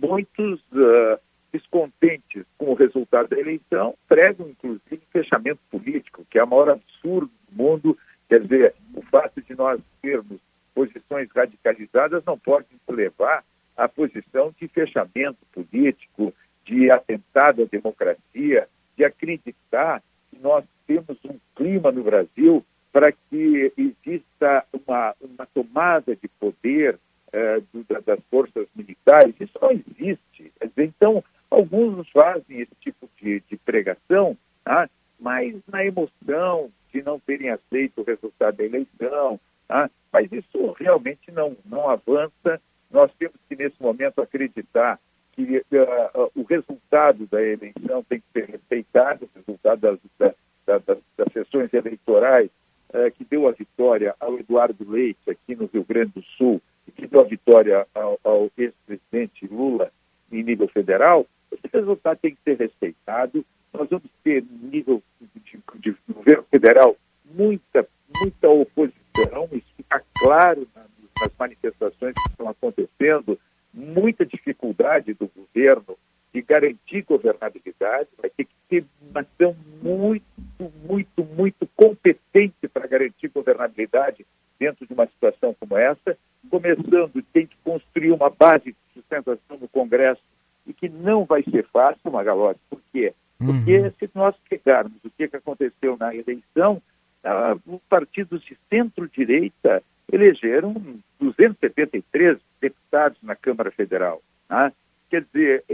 muitos 0.00 0.60
uh, 0.72 1.18
descontentes 1.52 2.44
com 2.58 2.70
o 2.70 2.74
resultado 2.74 3.28
da 3.28 3.38
eleição 3.38 3.94
pregam, 4.08 4.48
inclusive, 4.48 5.00
fechamento 5.12 5.60
político, 5.70 6.26
que 6.30 6.38
é 6.38 6.44
o 6.44 6.46
maior 6.46 6.70
absurdo 6.70 7.30
do 7.45 7.45
mundo. 7.56 7.96
Quer 8.28 8.40
dizer, 8.40 8.74
o 8.94 9.02
fato 9.02 9.40
de 9.40 9.54
nós 9.54 9.80
termos 10.02 10.40
posições 10.74 11.28
radicalizadas 11.34 12.22
não 12.24 12.38
pode 12.38 12.66
nos 12.70 12.96
levar 12.96 13.44
à 13.76 13.88
posição 13.88 14.54
de 14.60 14.68
fechamento 14.68 15.38
político, 15.52 16.34
de 16.64 16.90
atentado 16.90 17.62
à 17.62 17.66
democracia, 17.66 18.68
de 18.96 19.04
acreditar 19.04 20.02
que 20.30 20.38
nós 20.40 20.64
temos 20.86 21.16
um 21.24 21.38
clima 21.54 21.92
no 21.92 22.02
Brasil 22.02 22.64
para 22.92 23.12
que 23.12 23.72
exista 23.76 24.64
uma, 24.72 25.14
uma 25.20 25.46
tomada 25.46 26.16
de 26.16 26.28
poder 26.40 26.98
é, 27.32 27.60
do, 27.72 27.84
das 28.04 28.20
forças 28.30 28.66
militares, 28.74 29.34
isso 29.38 29.58
não 29.60 29.70
existe. 29.70 30.50
Então, 30.76 31.22
alguns 31.50 32.08
fazem 32.10 32.60
esse 32.60 32.74
tipo 32.80 33.08
de, 33.20 33.42
de 33.48 33.56
pregação, 33.58 34.36
tá? 34.64 34.88
mas 35.20 35.54
na 35.68 35.84
emoção 35.84 36.70
de 36.92 37.02
não 37.02 37.18
terem 37.20 37.50
aceito 37.50 38.00
o 38.00 38.04
resultado 38.04 38.56
da 38.56 38.64
eleição, 38.64 39.40
tá? 39.66 39.90
mas 40.12 40.30
isso 40.32 40.72
realmente 40.78 41.30
não, 41.30 41.56
não 41.64 41.88
avança. 41.88 42.60
Nós 42.90 43.10
temos 43.18 43.36
que, 43.48 43.56
nesse 43.56 43.80
momento, 43.80 44.20
acreditar 44.20 44.98
que 45.32 45.42
uh, 45.42 46.22
uh, 46.22 46.30
o 46.34 46.42
resultado 46.44 47.26
da 47.26 47.42
eleição 47.42 48.02
tem 48.08 48.20
que 48.20 48.26
ser 48.32 48.50
respeitado, 48.50 49.24
o 49.26 49.38
resultado 49.38 49.80
das, 49.80 49.98
da, 50.18 50.78
da, 50.78 50.96
das 51.16 51.32
sessões 51.32 51.72
eleitorais 51.74 52.50
uh, 52.90 53.10
que 53.12 53.24
deu 53.24 53.46
a 53.46 53.52
vitória 53.52 54.14
ao 54.18 54.38
Eduardo 54.38 54.88
Leite 54.88 55.30
aqui 55.30 55.54
no 55.54 55.66
Rio 55.66 55.84
Grande 55.84 56.12
do 56.12 56.22
Sul 56.22 56.62
que 56.96 57.06
deu 57.06 57.20
a 57.20 57.24
vitória 57.24 57.86
ao, 57.94 58.18
ao 58.24 58.50
ex-presidente 58.56 59.46
Lula 59.46 59.92
em 60.32 60.42
nível 60.42 60.66
federal, 60.68 61.26
esse 61.52 61.68
resultado 61.72 62.18
tem 62.18 62.34
que 62.34 62.42
ser 62.42 62.56
respeitado. 62.56 63.44
Nós 63.76 63.88
vamos 63.88 64.10
ter, 64.24 64.44
nível 64.72 65.02
de, 65.20 65.58
de 65.92 65.96
governo 66.12 66.44
federal, 66.50 66.96
muita, 67.24 67.86
muita 68.18 68.48
oposição, 68.48 69.48
isso 69.52 69.66
fica 69.76 70.02
claro 70.18 70.66
nas 70.74 71.30
manifestações 71.38 72.14
que 72.14 72.30
estão 72.30 72.48
acontecendo, 72.48 73.38
muita 73.72 74.24
dificuldade 74.24 75.14
do 75.14 75.28
governo 75.28 75.96
de 76.32 76.42
garantir 76.42 77.02
governabilidade, 77.02 78.08
vai 78.20 78.30
ter 78.30 78.44
que 78.44 78.54
ter 78.68 78.84
uma 79.00 79.20
ação 79.20 79.56
muito, 79.82 80.24
muito, 80.86 81.24
muito 81.24 81.66
competente 81.74 82.68
para 82.68 82.86
garantir 82.86 83.28
governabilidade 83.28 84.26
dentro 84.58 84.86
de 84.86 84.92
uma 84.92 85.06
situação 85.06 85.54
como 85.58 85.76
essa. 85.76 86.16
Começando, 86.50 87.22
tem 87.32 87.46
que 87.46 87.56
construir 87.64 88.12
uma 88.12 88.30
base 88.30 88.72
de 88.72 88.76
sustentação 88.94 89.56
no 89.58 89.68
Congresso 89.68 90.22
e 90.66 90.72
que 90.72 90.88
não 90.88 91.24
vai 91.24 91.42
ser 91.42 91.66
fácil, 91.68 92.10
Magalhães. 92.10 92.58
Por 92.68 92.80
quê? 92.92 93.14
Porque 93.38 93.78
uhum. 93.78 93.92
se 93.98 94.10
nós 94.14 94.34
pegarmos 94.48 94.96
o 95.04 95.10
que, 95.10 95.24
aconteceu 95.24 95.96
na 95.98 96.14
eleição, 96.14 96.80
uh, 97.24 97.60
os 97.74 97.82
partidos 97.88 98.42
de 98.42 98.56
centro-direita 98.70 99.82
elegeram 100.10 100.74
273 101.20 102.38
deputados 102.60 103.18
na 103.22 103.36
Câmara 103.36 103.70
Federal. 103.70 104.22
Né? 104.48 104.72
Quer 105.10 105.24
dizer, 105.24 105.64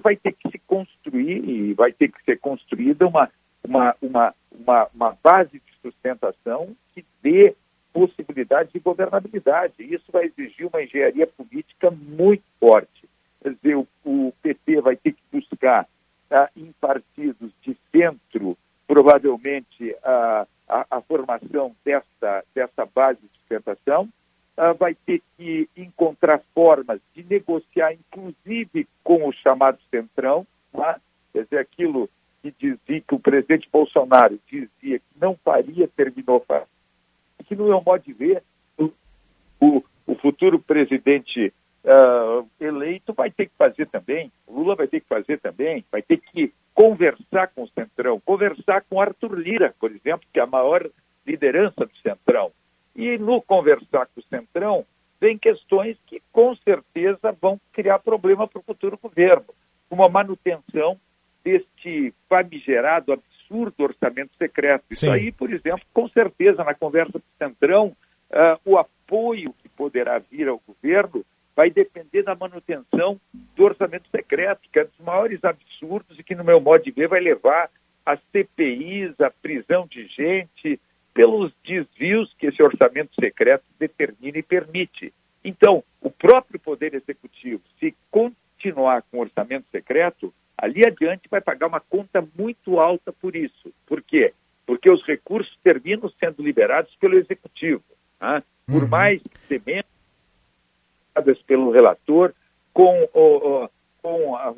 vai 0.00 0.16
ter 0.16 0.32
que 0.32 0.50
se 0.50 0.58
construir 0.60 1.44
e 1.48 1.74
vai 1.74 1.92
ter 1.92 2.08
que 2.08 2.22
ser 2.24 2.38
construída 2.38 3.06
uma, 3.06 3.28
uma, 3.62 3.94
uma, 4.00 4.34
uma, 4.50 4.88
uma 4.94 5.18
base 5.22 5.52
de 5.52 5.72
sustentação 5.82 6.74
que 6.94 7.04
dê 7.22 7.54
possibilidade 7.92 8.70
de 8.72 8.78
governabilidade. 8.78 9.74
Isso 9.78 10.10
vai 10.12 10.26
exigir 10.26 10.66
uma 10.66 10.82
engenharia 10.82 11.26
política 11.26 11.90
muito 11.90 12.44
forte. 12.60 13.08
Quer 13.42 13.54
dizer, 13.54 13.76
o, 13.76 13.86
o 14.04 14.32
PT 14.42 14.80
vai 14.80 14.96
ter 14.96 15.12
que 15.12 15.22
buscar 15.32 15.86
tá, 16.28 16.50
em 16.56 16.72
partidos 16.80 17.52
de 17.62 17.76
centro, 17.90 18.56
provavelmente, 18.86 19.94
a, 20.02 20.46
a, 20.68 20.86
a 20.90 21.00
formação 21.00 21.74
dessa, 21.84 22.44
dessa 22.54 22.86
base 22.86 23.20
de 23.20 23.28
sustentação, 23.38 24.08
uh, 24.56 24.74
vai 24.78 24.94
ter 24.94 25.22
que 25.36 25.68
encontrar 25.76 26.40
formas 26.54 27.00
de 27.14 27.24
negociar, 27.24 27.92
inclusive 27.92 28.86
com 29.02 29.28
o 29.28 29.32
chamado 29.32 29.78
Centrão, 29.90 30.46
tá? 30.72 31.00
quer 31.32 31.44
dizer, 31.44 31.58
aquilo 31.58 32.08
que 32.42 32.52
dizia 32.58 33.00
que 33.00 33.14
o 33.14 33.18
presidente 33.18 33.68
Bolsonaro 33.70 34.38
dizia 34.46 34.98
que 34.98 35.20
não 35.20 35.36
faria, 35.44 35.88
terminou 35.88 36.44
fazendo. 36.46 36.68
Que 37.46 37.56
no 37.56 37.66
meu 37.66 37.82
modo 37.82 38.04
de 38.04 38.12
ver, 38.12 38.42
o, 39.60 39.82
o 40.06 40.14
futuro 40.16 40.58
presidente 40.58 41.52
uh, 41.84 42.48
eleito 42.60 43.12
vai 43.12 43.30
ter 43.30 43.46
que 43.46 43.56
fazer 43.56 43.86
também, 43.86 44.32
o 44.46 44.60
Lula 44.60 44.74
vai 44.74 44.88
ter 44.88 45.00
que 45.00 45.08
fazer 45.08 45.38
também, 45.40 45.84
vai 45.90 46.02
ter 46.02 46.18
que 46.18 46.52
conversar 46.74 47.48
com 47.48 47.64
o 47.64 47.68
Centrão, 47.68 48.20
conversar 48.20 48.84
com 48.88 49.00
Arthur 49.00 49.38
Lira, 49.38 49.74
por 49.80 49.90
exemplo, 49.90 50.26
que 50.32 50.38
é 50.38 50.42
a 50.42 50.46
maior 50.46 50.88
liderança 51.26 51.84
do 51.84 51.96
Centrão. 51.98 52.52
E 52.94 53.18
no 53.18 53.42
conversar 53.42 54.06
com 54.06 54.20
o 54.20 54.24
Centrão, 54.24 54.84
vem 55.20 55.36
questões 55.36 55.96
que 56.06 56.22
com 56.32 56.54
certeza 56.56 57.36
vão 57.40 57.60
criar 57.72 57.98
problema 57.98 58.46
para 58.46 58.60
o 58.60 58.62
futuro 58.62 58.98
governo, 59.00 59.46
como 59.88 60.04
a 60.04 60.08
manutenção 60.08 60.98
deste 61.44 62.12
famigerado, 62.28 63.12
absurdo 63.12 63.84
orçamento 63.84 64.30
secreto. 64.36 64.84
Sim. 64.90 64.94
Isso 64.94 65.10
aí, 65.10 65.32
por 65.32 65.52
exemplo, 65.52 65.84
com 65.92 66.08
certeza, 66.08 66.62
na 66.62 66.74
conversa 66.74 67.12
com 67.12 67.18
o 67.18 67.48
Centrão, 67.48 67.96
uh, 68.30 68.60
o 68.64 68.76
apoio 68.76 69.54
que 69.62 69.68
poderá 69.68 70.18
vir 70.18 70.48
ao 70.48 70.60
governo 70.66 71.24
vai 71.58 71.70
depender 71.70 72.22
da 72.22 72.36
manutenção 72.36 73.20
do 73.56 73.64
orçamento 73.64 74.08
secreto, 74.10 74.60
que 74.72 74.78
é 74.78 74.84
dos 74.84 75.00
maiores 75.00 75.42
absurdos 75.42 76.16
e 76.16 76.22
que, 76.22 76.36
no 76.36 76.44
meu 76.44 76.60
modo 76.60 76.84
de 76.84 76.92
ver, 76.92 77.08
vai 77.08 77.18
levar 77.18 77.68
a 78.06 78.16
CPIs, 78.16 79.20
a 79.20 79.28
prisão 79.28 79.84
de 79.88 80.06
gente, 80.06 80.80
pelos 81.12 81.52
desvios 81.66 82.32
que 82.38 82.46
esse 82.46 82.62
orçamento 82.62 83.10
secreto 83.20 83.64
determina 83.76 84.38
e 84.38 84.42
permite. 84.42 85.12
Então, 85.44 85.82
o 86.00 86.08
próprio 86.12 86.60
Poder 86.60 86.94
Executivo, 86.94 87.60
se 87.80 87.92
continuar 88.08 89.02
com 89.10 89.16
o 89.16 89.22
orçamento 89.22 89.66
secreto, 89.72 90.32
ali 90.56 90.86
adiante 90.86 91.28
vai 91.28 91.40
pagar 91.40 91.66
uma 91.66 91.80
conta 91.80 92.24
muito 92.38 92.78
alta 92.78 93.12
por 93.12 93.34
isso. 93.34 93.74
Por 93.84 94.00
quê? 94.00 94.32
Porque 94.64 94.88
os 94.88 95.04
recursos 95.04 95.58
terminam 95.64 96.08
sendo 96.20 96.40
liberados 96.40 96.94
pelo 97.00 97.18
Executivo. 97.18 97.82
Tá? 98.16 98.44
Por 98.64 98.84
uhum. 98.84 98.88
mais 98.88 99.20
sementas 101.18 101.42
pelo 101.42 101.70
relator, 101.70 102.32
com, 102.72 103.08
com 104.02 104.36
a, 104.36 104.54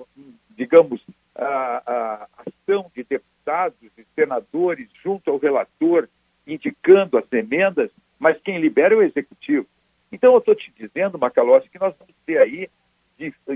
digamos, 0.57 1.01
a, 1.35 1.83
a 1.87 2.29
ação 2.47 2.91
de 2.95 3.05
deputados 3.05 3.79
e 3.97 4.05
senadores 4.15 4.89
junto 5.03 5.31
ao 5.31 5.39
relator 5.39 6.09
indicando 6.47 7.17
as 7.17 7.33
emendas, 7.33 7.91
mas 8.19 8.41
quem 8.43 8.59
libera 8.59 8.95
é 8.95 8.99
o 8.99 9.03
executivo. 9.03 9.67
Então, 10.13 10.33
eu 10.33 10.39
estou 10.39 10.55
te 10.55 10.73
dizendo, 10.77 11.19
Macalossi, 11.19 11.69
que 11.69 11.79
nós 11.79 11.95
vamos 11.99 12.15
ter 12.27 12.39
aí 12.39 12.69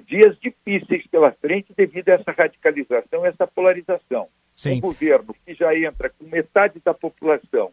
dias 0.07 0.39
difíceis 0.39 1.07
pela 1.09 1.33
frente 1.33 1.73
devido 1.75 2.11
a 2.11 2.13
essa 2.13 2.31
radicalização, 2.31 3.27
essa 3.27 3.47
polarização. 3.47 4.29
Sim. 4.55 4.77
Um 4.77 4.81
governo 4.81 5.35
que 5.45 5.55
já 5.55 5.77
entra 5.77 6.11
com 6.11 6.25
metade 6.27 6.81
da 6.85 6.95
população, 6.95 7.73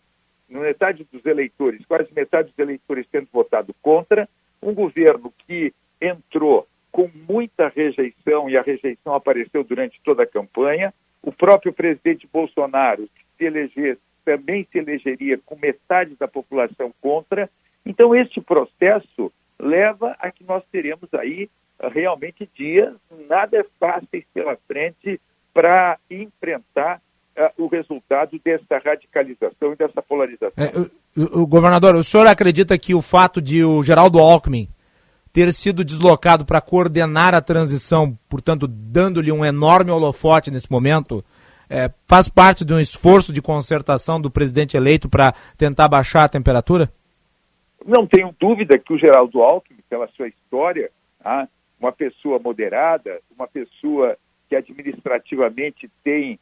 metade 0.49 1.05
dos 1.11 1.23
eleitores, 1.25 1.85
quase 1.85 2.09
metade 2.13 2.49
dos 2.49 2.59
eleitores 2.59 3.05
tendo 3.11 3.27
votado 3.31 3.73
contra, 3.81 4.27
um 4.61 4.73
governo 4.73 5.33
que 5.47 5.73
entrou 5.99 6.67
com 6.91 7.09
muita 7.27 7.69
rejeição 7.69 8.49
e 8.49 8.57
a 8.57 8.61
rejeição 8.61 9.13
apareceu 9.13 9.63
durante 9.63 9.99
toda 10.03 10.23
a 10.23 10.27
campanha, 10.27 10.93
o 11.21 11.31
próprio 11.31 11.71
presidente 11.71 12.27
Bolsonaro, 12.31 13.07
se 13.37 13.45
elegesse 13.45 14.01
também 14.23 14.67
se 14.71 14.77
elegeria 14.77 15.37
com 15.45 15.55
metade 15.55 16.15
da 16.15 16.27
população 16.27 16.93
contra. 17.01 17.49
Então, 17.85 18.15
este 18.15 18.39
processo 18.39 19.31
leva 19.59 20.15
a 20.19 20.31
que 20.31 20.43
nós 20.43 20.63
teremos 20.71 21.11
aí 21.13 21.49
ah, 21.79 21.89
realmente 21.89 22.49
dias 22.55 22.95
nada 23.27 23.65
fáceis 23.79 24.25
pela 24.33 24.55
frente 24.67 25.19
para 25.53 25.97
enfrentar 26.09 27.01
uh, 27.37 27.63
o 27.63 27.67
resultado 27.67 28.39
dessa 28.43 28.77
radicalização 28.77 29.73
e 29.73 29.75
dessa 29.75 30.01
polarização. 30.01 30.63
É, 30.63 30.89
o, 31.15 31.45
governador, 31.45 31.95
o 31.95 32.03
senhor 32.03 32.27
acredita 32.27 32.77
que 32.77 32.93
o 32.93 33.01
fato 33.01 33.41
de 33.41 33.63
o 33.63 33.83
Geraldo 33.83 34.19
Alckmin 34.19 34.69
ter 35.33 35.51
sido 35.53 35.83
deslocado 35.83 36.45
para 36.45 36.61
coordenar 36.61 37.33
a 37.33 37.41
transição, 37.41 38.17
portanto, 38.29 38.67
dando-lhe 38.67 39.31
um 39.31 39.45
enorme 39.45 39.91
holofote 39.91 40.51
nesse 40.51 40.69
momento, 40.69 41.23
é, 41.69 41.89
faz 42.07 42.27
parte 42.27 42.65
de 42.65 42.73
um 42.73 42.79
esforço 42.79 43.31
de 43.31 43.41
concertação 43.41 44.19
do 44.19 44.29
presidente 44.29 44.75
eleito 44.75 45.07
para 45.07 45.33
tentar 45.57 45.87
baixar 45.87 46.25
a 46.25 46.29
temperatura? 46.29 46.91
Não 47.85 48.05
tenho 48.05 48.35
dúvida 48.37 48.77
que 48.77 48.93
o 48.93 48.97
Geraldo 48.97 49.41
Alckmin, 49.41 49.79
pela 49.89 50.07
sua 50.09 50.27
história, 50.27 50.91
ah, 51.23 51.47
uma 51.79 51.91
pessoa 51.91 52.37
moderada, 52.37 53.21
uma 53.35 53.47
pessoa 53.47 54.17
que 54.49 54.55
administrativamente 54.55 55.89
tem, 56.03 56.37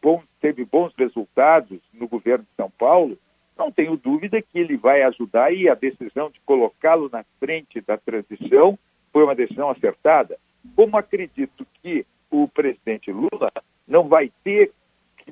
bom, 0.00 0.22
teve 0.40 0.64
bons 0.64 0.92
resultados 0.96 1.80
no 1.92 2.06
governo 2.06 2.44
de 2.44 2.56
São 2.56 2.70
Paulo, 2.70 3.18
não 3.56 3.70
tenho 3.70 3.96
dúvida 3.96 4.40
que 4.40 4.58
ele 4.58 4.76
vai 4.76 5.02
ajudar 5.02 5.52
e 5.52 5.68
a 5.68 5.74
decisão 5.74 6.30
de 6.30 6.40
colocá-lo 6.40 7.08
na 7.12 7.24
frente 7.38 7.80
da 7.80 7.96
transição 7.96 8.78
foi 9.12 9.24
uma 9.24 9.34
decisão 9.34 9.70
acertada. 9.70 10.38
Como 10.74 10.96
acredito 10.96 11.66
que 11.82 12.06
o 12.30 12.48
presidente 12.48 13.12
Lula 13.12 13.52
não 13.86 14.08
vai 14.08 14.30
ter, 14.42 14.72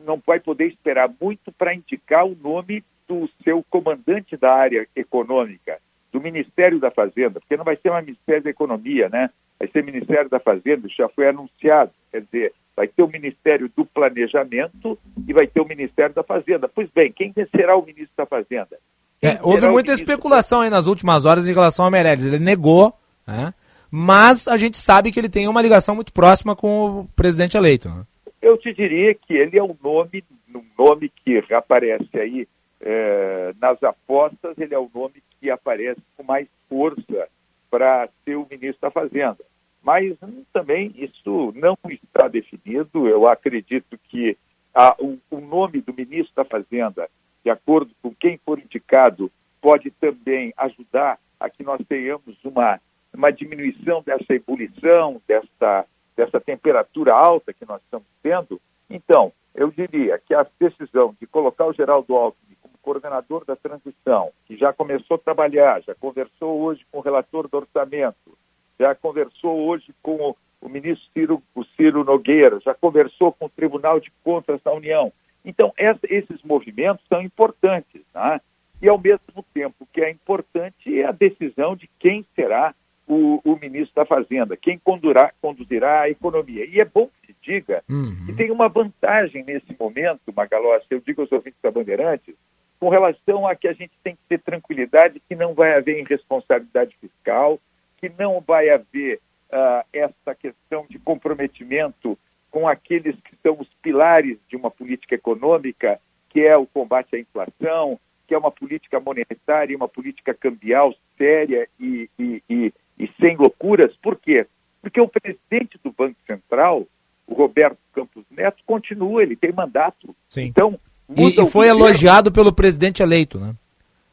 não 0.04 0.20
vai 0.24 0.38
poder 0.38 0.66
esperar 0.66 1.10
muito 1.20 1.50
para 1.52 1.74
indicar 1.74 2.26
o 2.26 2.36
nome 2.36 2.84
do 3.08 3.28
seu 3.42 3.64
comandante 3.68 4.36
da 4.36 4.52
área 4.54 4.86
econômica, 4.94 5.78
do 6.12 6.20
Ministério 6.20 6.78
da 6.78 6.90
Fazenda, 6.90 7.40
porque 7.40 7.56
não 7.56 7.64
vai 7.64 7.76
ser 7.76 7.90
mais 7.90 8.04
Ministério 8.04 8.42
da 8.42 8.50
Economia, 8.50 9.08
né? 9.08 9.30
Vai 9.58 9.68
ser 9.68 9.82
Ministério 9.82 10.28
da 10.28 10.38
Fazenda, 10.38 10.88
já 10.88 11.08
foi 11.08 11.28
anunciado. 11.28 11.92
Quer 12.10 12.22
dizer, 12.22 12.52
vai 12.76 12.88
ter 12.88 13.02
o 13.02 13.08
Ministério 13.08 13.70
do 13.76 13.84
Planejamento 13.84 14.98
e 15.26 15.32
vai 15.32 15.46
ter 15.46 15.60
o 15.60 15.66
Ministério 15.66 16.14
da 16.14 16.22
Fazenda. 16.22 16.68
Pois 16.68 16.88
bem, 16.90 17.12
quem 17.12 17.32
será 17.54 17.76
o 17.76 17.84
ministro 17.84 18.12
da 18.16 18.26
Fazenda? 18.26 18.78
É, 19.22 19.38
houve 19.42 19.68
muita 19.68 19.92
especulação 19.92 20.62
aí 20.62 20.70
nas 20.70 20.86
últimas 20.86 21.26
horas 21.26 21.46
em 21.46 21.52
relação 21.52 21.84
a 21.84 21.90
Meirelles. 21.90 22.24
Ele 22.24 22.38
negou, 22.38 22.94
né? 23.26 23.52
mas 23.90 24.48
a 24.48 24.56
gente 24.56 24.78
sabe 24.78 25.12
que 25.12 25.20
ele 25.20 25.28
tem 25.28 25.46
uma 25.46 25.60
ligação 25.60 25.94
muito 25.94 26.12
próxima 26.12 26.56
com 26.56 27.00
o 27.00 27.08
presidente 27.14 27.56
eleito. 27.56 27.88
Né? 27.88 28.04
Eu 28.40 28.56
te 28.56 28.72
diria 28.72 29.14
que 29.14 29.34
ele 29.34 29.58
é 29.58 29.62
um 29.62 29.76
nome, 29.82 30.24
um 30.54 30.62
nome 30.78 31.12
que 31.22 31.42
aparece 31.52 32.08
aí 32.18 32.48
é, 32.80 33.52
nas 33.60 33.82
apostas, 33.82 34.56
ele 34.58 34.74
é 34.74 34.78
o 34.78 34.90
nome 34.94 35.22
que 35.38 35.50
aparece 35.50 36.00
com 36.16 36.22
mais 36.22 36.48
força 36.68 37.28
para 37.70 38.08
ser 38.24 38.36
o 38.36 38.46
ministro 38.50 38.80
da 38.80 38.90
Fazenda. 38.90 39.38
Mas 39.82 40.16
hum, 40.22 40.44
também 40.52 40.92
isso 40.96 41.52
não 41.54 41.76
está 41.88 42.28
definido. 42.28 43.08
Eu 43.08 43.26
acredito 43.26 43.98
que 44.08 44.36
a, 44.74 44.94
o, 44.98 45.18
o 45.30 45.40
nome 45.40 45.80
do 45.80 45.92
ministro 45.92 46.34
da 46.36 46.44
Fazenda, 46.44 47.08
de 47.44 47.50
acordo 47.50 47.90
com 48.02 48.14
quem 48.14 48.38
for 48.44 48.58
indicado, 48.58 49.30
pode 49.60 49.90
também 49.92 50.52
ajudar 50.56 51.18
a 51.38 51.48
que 51.48 51.62
nós 51.62 51.80
tenhamos 51.88 52.36
uma, 52.44 52.80
uma 53.12 53.30
diminuição 53.30 54.02
dessa 54.02 54.34
ebulição, 54.34 55.20
dessa 55.26 55.86
dessa 56.16 56.38
temperatura 56.38 57.14
alta 57.14 57.52
que 57.52 57.64
nós 57.64 57.80
estamos 57.82 58.06
tendo, 58.22 58.60
então, 58.90 59.32
eu 59.54 59.70
diria 59.70 60.18
que 60.18 60.34
a 60.34 60.44
decisão 60.58 61.14
de 61.20 61.26
colocar 61.26 61.66
o 61.66 61.72
Geraldo 61.72 62.14
Alckmin 62.14 62.56
como 62.60 62.74
coordenador 62.82 63.44
da 63.44 63.54
transição, 63.54 64.30
que 64.46 64.56
já 64.56 64.72
começou 64.72 65.14
a 65.14 65.18
trabalhar, 65.18 65.80
já 65.82 65.94
conversou 65.94 66.60
hoje 66.60 66.84
com 66.90 66.98
o 66.98 67.02
relator 67.02 67.48
do 67.48 67.56
orçamento, 67.56 68.36
já 68.80 68.94
conversou 68.94 69.68
hoje 69.68 69.94
com 70.02 70.34
o, 70.62 70.68
ministro 70.68 71.06
Ciro, 71.12 71.42
o 71.54 71.62
Ciro 71.76 72.02
Nogueira, 72.02 72.58
já 72.60 72.72
conversou 72.72 73.30
com 73.30 73.44
o 73.44 73.50
Tribunal 73.50 74.00
de 74.00 74.10
Contas 74.24 74.58
da 74.62 74.72
União. 74.72 75.12
Então, 75.44 75.70
essa, 75.76 76.00
esses 76.04 76.42
movimentos 76.42 77.04
são 77.06 77.20
importantes, 77.20 78.00
né? 78.14 78.40
e 78.80 78.88
ao 78.88 78.98
mesmo 78.98 79.44
tempo 79.52 79.86
que 79.92 80.00
é 80.00 80.10
importante 80.10 80.98
é 80.98 81.04
a 81.04 81.12
decisão 81.12 81.76
de 81.76 81.88
quem 81.98 82.24
será 82.34 82.74
o, 83.06 83.40
o 83.44 83.56
ministro 83.56 83.94
da 83.96 84.06
Fazenda, 84.06 84.56
quem 84.56 84.78
condurá, 84.78 85.30
conduzirá 85.42 86.02
a 86.02 86.10
economia. 86.10 86.64
E 86.64 86.80
é 86.80 86.84
bom 86.84 87.08
que 87.08 87.32
se 87.32 87.36
diga 87.42 87.82
uhum. 87.88 88.24
que 88.24 88.32
tem 88.32 88.50
uma 88.50 88.68
vantagem 88.68 89.44
nesse 89.44 89.76
momento, 89.78 90.32
Magalhães, 90.34 90.84
eu 90.88 91.00
digo 91.00 91.20
aos 91.20 91.32
ouvintes 91.32 91.60
da 91.62 91.70
Bandeirantes, 91.70 92.34
com 92.78 92.88
relação 92.88 93.46
a 93.46 93.54
que 93.54 93.68
a 93.68 93.74
gente 93.74 93.92
tem 94.02 94.14
que 94.14 94.22
ter 94.28 94.38
tranquilidade 94.38 95.20
que 95.28 95.34
não 95.34 95.52
vai 95.52 95.76
haver 95.76 95.98
irresponsabilidade 95.98 96.96
fiscal, 96.98 97.60
que 98.00 98.10
não 98.18 98.40
vai 98.40 98.70
haver 98.70 99.20
uh, 99.50 99.84
essa 99.92 100.34
questão 100.34 100.86
de 100.88 100.98
comprometimento 100.98 102.18
com 102.50 102.66
aqueles 102.66 103.14
que 103.20 103.36
são 103.42 103.56
os 103.60 103.68
pilares 103.82 104.38
de 104.48 104.56
uma 104.56 104.70
política 104.70 105.14
econômica, 105.14 106.00
que 106.28 106.40
é 106.40 106.56
o 106.56 106.66
combate 106.66 107.16
à 107.16 107.18
inflação, 107.18 107.98
que 108.26 108.34
é 108.34 108.38
uma 108.38 108.50
política 108.50 109.00
monetária 109.00 109.72
e 109.72 109.76
uma 109.76 109.88
política 109.88 110.32
cambial 110.32 110.94
séria 111.16 111.68
e, 111.78 112.08
e, 112.18 112.42
e, 112.48 112.72
e 112.98 113.10
sem 113.20 113.36
loucuras. 113.36 113.94
Por 114.02 114.16
quê? 114.16 114.46
Porque 114.80 115.00
o 115.00 115.08
presidente 115.08 115.78
do 115.82 115.92
Banco 115.92 116.16
Central, 116.26 116.86
o 117.26 117.34
Roberto 117.34 117.78
Campos 117.92 118.24
Neto, 118.30 118.62
continua, 118.64 119.22
ele 119.22 119.36
tem 119.36 119.52
mandato. 119.52 120.14
Sim. 120.28 120.44
Então, 120.44 120.78
e, 121.16 121.28
e, 121.28 121.34
foi 121.34 121.68
governo. 121.68 121.86
elogiado 121.86 122.32
pelo 122.32 122.52
presidente 122.52 123.02
eleito, 123.02 123.38
né? 123.38 123.54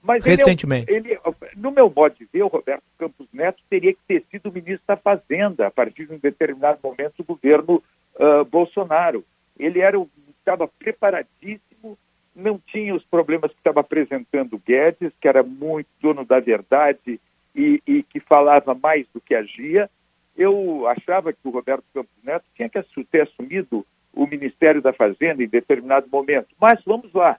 Mas 0.08 0.24
Recentemente. 0.24 0.90
Ele, 0.90 1.14
é 1.14 1.20
ele, 1.26 1.52
no 1.58 1.70
meu 1.70 1.92
modo 1.94 2.16
de 2.16 2.26
ver, 2.32 2.44
o 2.44 2.48
Roberto 2.48 2.84
Campos 2.98 3.28
Neto 3.34 3.62
teria 3.70 3.94
que 3.94 4.00
ter 4.08 4.24
sido 4.32 4.52
ministro 4.52 4.84
da 4.88 4.96
Fazenda 4.96 5.68
a 5.68 5.72
partir 5.72 6.06
de 6.06 6.14
um 6.14 6.18
determinado 6.18 6.80
momento 6.82 7.16
do 7.18 7.26
governo 7.26 7.84
uh, 8.16 8.46
Bolsonaro. 8.46 9.26
Ele 9.60 9.82
era 9.82 10.00
estava 10.40 10.66
preparadíssimo, 10.66 11.98
não 12.34 12.58
tinha 12.68 12.96
os 12.96 13.04
problemas 13.04 13.52
que 13.52 13.58
estava 13.58 13.82
apresentando 13.82 14.62
Guedes, 14.66 15.12
que 15.20 15.28
era 15.28 15.44
muito 15.44 15.90
dono 16.02 16.24
da 16.24 16.40
verdade 16.40 17.20
e, 17.54 17.82
e 17.86 18.04
que 18.04 18.22
falava 18.22 18.74
mais 18.74 19.06
do 19.14 19.20
que 19.20 19.36
agia. 19.36 19.90
Eu 20.38 20.88
achava 20.88 21.34
que 21.34 21.40
o 21.44 21.50
Roberto 21.50 21.84
Campos 21.94 22.14
Neto 22.24 22.46
tinha 22.56 22.70
que 22.70 22.82
ter 23.12 23.24
assumido 23.24 23.86
o 24.14 24.26
Ministério 24.26 24.82
da 24.82 24.94
Fazenda 24.94 25.44
em 25.44 25.48
determinado 25.48 26.08
momento. 26.10 26.48
Mas 26.62 26.82
vamos 26.86 27.12
lá, 27.14 27.38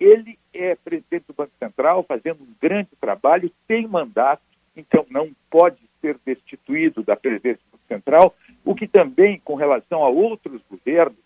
ele 0.00 0.38
é 0.52 0.74
presidente 0.74 1.26
do 1.28 1.34
Banco 1.34 1.52
Central, 1.58 2.02
fazendo 2.02 2.42
um 2.42 2.54
grande 2.60 2.88
trabalho, 3.00 3.52
tem 3.68 3.86
mandato, 3.86 4.42
então 4.74 5.06
não 5.10 5.30
pode 5.50 5.78
ser 6.00 6.18
destituído 6.24 7.02
da 7.02 7.14
presidência 7.14 7.60
do 7.66 7.76
Banco 7.76 7.84
Central, 7.86 8.34
o 8.64 8.74
que 8.74 8.88
também, 8.88 9.38
com 9.44 9.54
relação 9.54 10.02
a 10.02 10.08
outros 10.08 10.62
governos 10.70 11.18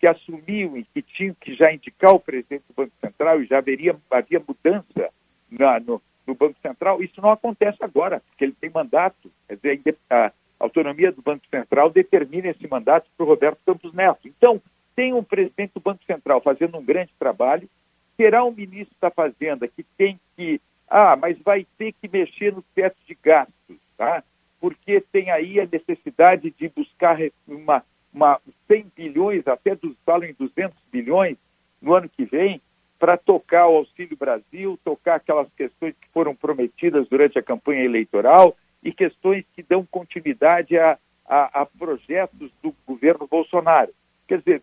que 0.00 0.06
assumiam 0.06 0.76
e 0.76 0.84
que 0.84 1.00
tinham 1.00 1.34
que 1.40 1.54
já 1.54 1.72
indicar 1.72 2.12
o 2.12 2.20
presidente 2.20 2.64
do 2.68 2.74
Banco 2.74 2.92
Central 3.00 3.40
e 3.40 3.46
já 3.46 3.58
haveria, 3.58 3.96
havia 4.10 4.42
mudança 4.46 5.10
na, 5.50 5.80
no, 5.80 6.02
no 6.26 6.34
Banco 6.34 6.56
Central, 6.60 7.02
isso 7.02 7.20
não 7.20 7.30
acontece 7.30 7.78
agora, 7.80 8.20
porque 8.28 8.44
ele 8.44 8.56
tem 8.60 8.68
mandato, 8.68 9.30
quer 9.48 9.56
dizer, 9.56 9.96
a, 10.10 10.32
autonomia 10.58 11.12
do 11.12 11.22
Banco 11.22 11.46
Central 11.50 11.90
determina 11.90 12.48
esse 12.48 12.66
mandato 12.66 13.06
para 13.16 13.24
o 13.24 13.28
Roberto 13.28 13.58
Campos 13.64 13.92
Neto. 13.92 14.26
Então, 14.26 14.60
tem 14.94 15.12
um 15.12 15.22
presidente 15.22 15.72
do 15.74 15.80
Banco 15.80 16.02
Central 16.06 16.40
fazendo 16.40 16.78
um 16.78 16.84
grande 16.84 17.12
trabalho, 17.18 17.68
terá 18.16 18.44
um 18.44 18.52
ministro 18.52 18.96
da 19.00 19.10
Fazenda 19.10 19.68
que 19.68 19.82
tem 19.96 20.18
que, 20.36 20.60
ah, 20.88 21.16
mas 21.16 21.38
vai 21.40 21.66
ter 21.76 21.92
que 21.92 22.08
mexer 22.08 22.52
no 22.52 22.62
teto 22.74 22.96
de 23.06 23.16
gastos, 23.22 23.76
tá? 23.96 24.22
Porque 24.60 25.00
tem 25.12 25.30
aí 25.30 25.60
a 25.60 25.66
necessidade 25.66 26.50
de 26.58 26.68
buscar 26.68 27.18
uma, 27.46 27.84
uma 28.12 28.40
100 28.66 28.86
bilhões, 28.96 29.46
até 29.46 29.74
dos, 29.74 29.94
falam 30.04 30.28
em 30.28 30.34
200 30.34 30.76
bilhões 30.90 31.36
no 31.80 31.94
ano 31.94 32.08
que 32.08 32.24
vem, 32.24 32.60
para 32.98 33.16
tocar 33.16 33.66
o 33.68 33.76
Auxílio 33.76 34.16
Brasil, 34.16 34.78
tocar 34.82 35.16
aquelas 35.16 35.48
questões 35.54 35.94
que 36.00 36.08
foram 36.08 36.34
prometidas 36.34 37.06
durante 37.08 37.38
a 37.38 37.42
campanha 37.42 37.84
eleitoral 37.84 38.56
e 38.82 38.92
questões 38.92 39.44
que 39.54 39.62
dão 39.62 39.84
continuidade 39.84 40.78
a, 40.78 40.98
a, 41.26 41.62
a 41.62 41.66
projetos 41.66 42.50
do 42.62 42.74
governo 42.86 43.26
Bolsonaro. 43.26 43.92
Quer 44.26 44.38
dizer, 44.38 44.62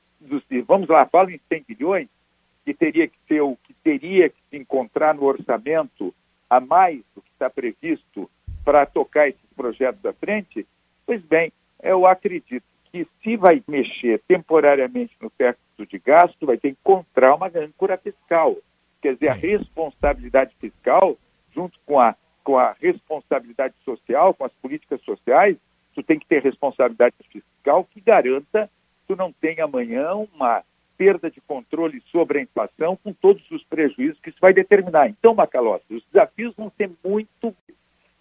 vamos 0.65 0.89
lá, 0.89 1.05
falam 1.05 1.29
em 1.29 1.39
100 1.47 1.65
bilhões, 1.67 2.07
que 2.65 2.73
teria 2.73 3.07
que 3.07 3.17
ser 3.27 3.41
o 3.41 3.57
que 3.63 3.73
teria 3.83 4.29
que 4.29 4.37
se 4.49 4.57
encontrar 4.57 5.13
no 5.13 5.23
orçamento 5.23 6.13
a 6.49 6.59
mais 6.59 7.01
do 7.15 7.21
que 7.21 7.29
está 7.31 7.49
previsto 7.49 8.29
para 8.63 8.85
tocar 8.85 9.27
esses 9.27 9.41
projetos 9.55 10.05
à 10.05 10.13
frente, 10.13 10.65
pois 11.05 11.21
bem, 11.23 11.51
eu 11.81 12.05
acredito 12.05 12.63
que 12.91 13.07
se 13.21 13.35
vai 13.35 13.61
mexer 13.67 14.21
temporariamente 14.27 15.13
no 15.19 15.29
teto 15.29 15.59
de 15.77 15.99
gasto, 15.99 16.45
vai 16.45 16.57
ter 16.57 16.69
que 16.73 16.77
encontrar 16.79 17.35
uma 17.35 17.47
âncora 17.47 17.97
fiscal. 17.97 18.55
Quer 19.01 19.15
dizer, 19.15 19.31
a 19.31 19.33
responsabilidade 19.33 20.55
fiscal, 20.61 21.17
junto 21.53 21.77
com 21.85 21.99
a, 21.99 22.15
com 22.43 22.57
a 22.57 22.73
responsabilidade 22.79 23.73
social, 23.83 24.33
com 24.33 24.45
as 24.45 24.53
políticas 24.53 25.01
sociais, 25.01 25.57
tu 25.93 26.03
tem 26.03 26.19
que 26.19 26.27
ter 26.27 26.41
responsabilidade 26.41 27.15
fiscal 27.31 27.83
que 27.85 27.99
garanta 27.99 28.69
que 29.01 29.07
tu 29.07 29.15
não 29.15 29.31
tenha 29.33 29.65
amanhã 29.65 30.13
uma 30.13 30.63
perda 30.97 31.29
de 31.29 31.41
controle 31.41 32.01
sobre 32.11 32.39
a 32.39 32.41
inflação, 32.41 32.95
com 32.95 33.13
todos 33.13 33.43
os 33.51 33.63
prejuízos 33.63 34.19
que 34.19 34.29
isso 34.29 34.39
vai 34.41 34.53
determinar. 34.53 35.07
Então, 35.07 35.33
Macalossi, 35.33 35.93
os 35.93 36.03
desafios 36.11 36.55
vão 36.55 36.71
ser 36.77 36.91
muito. 37.03 37.55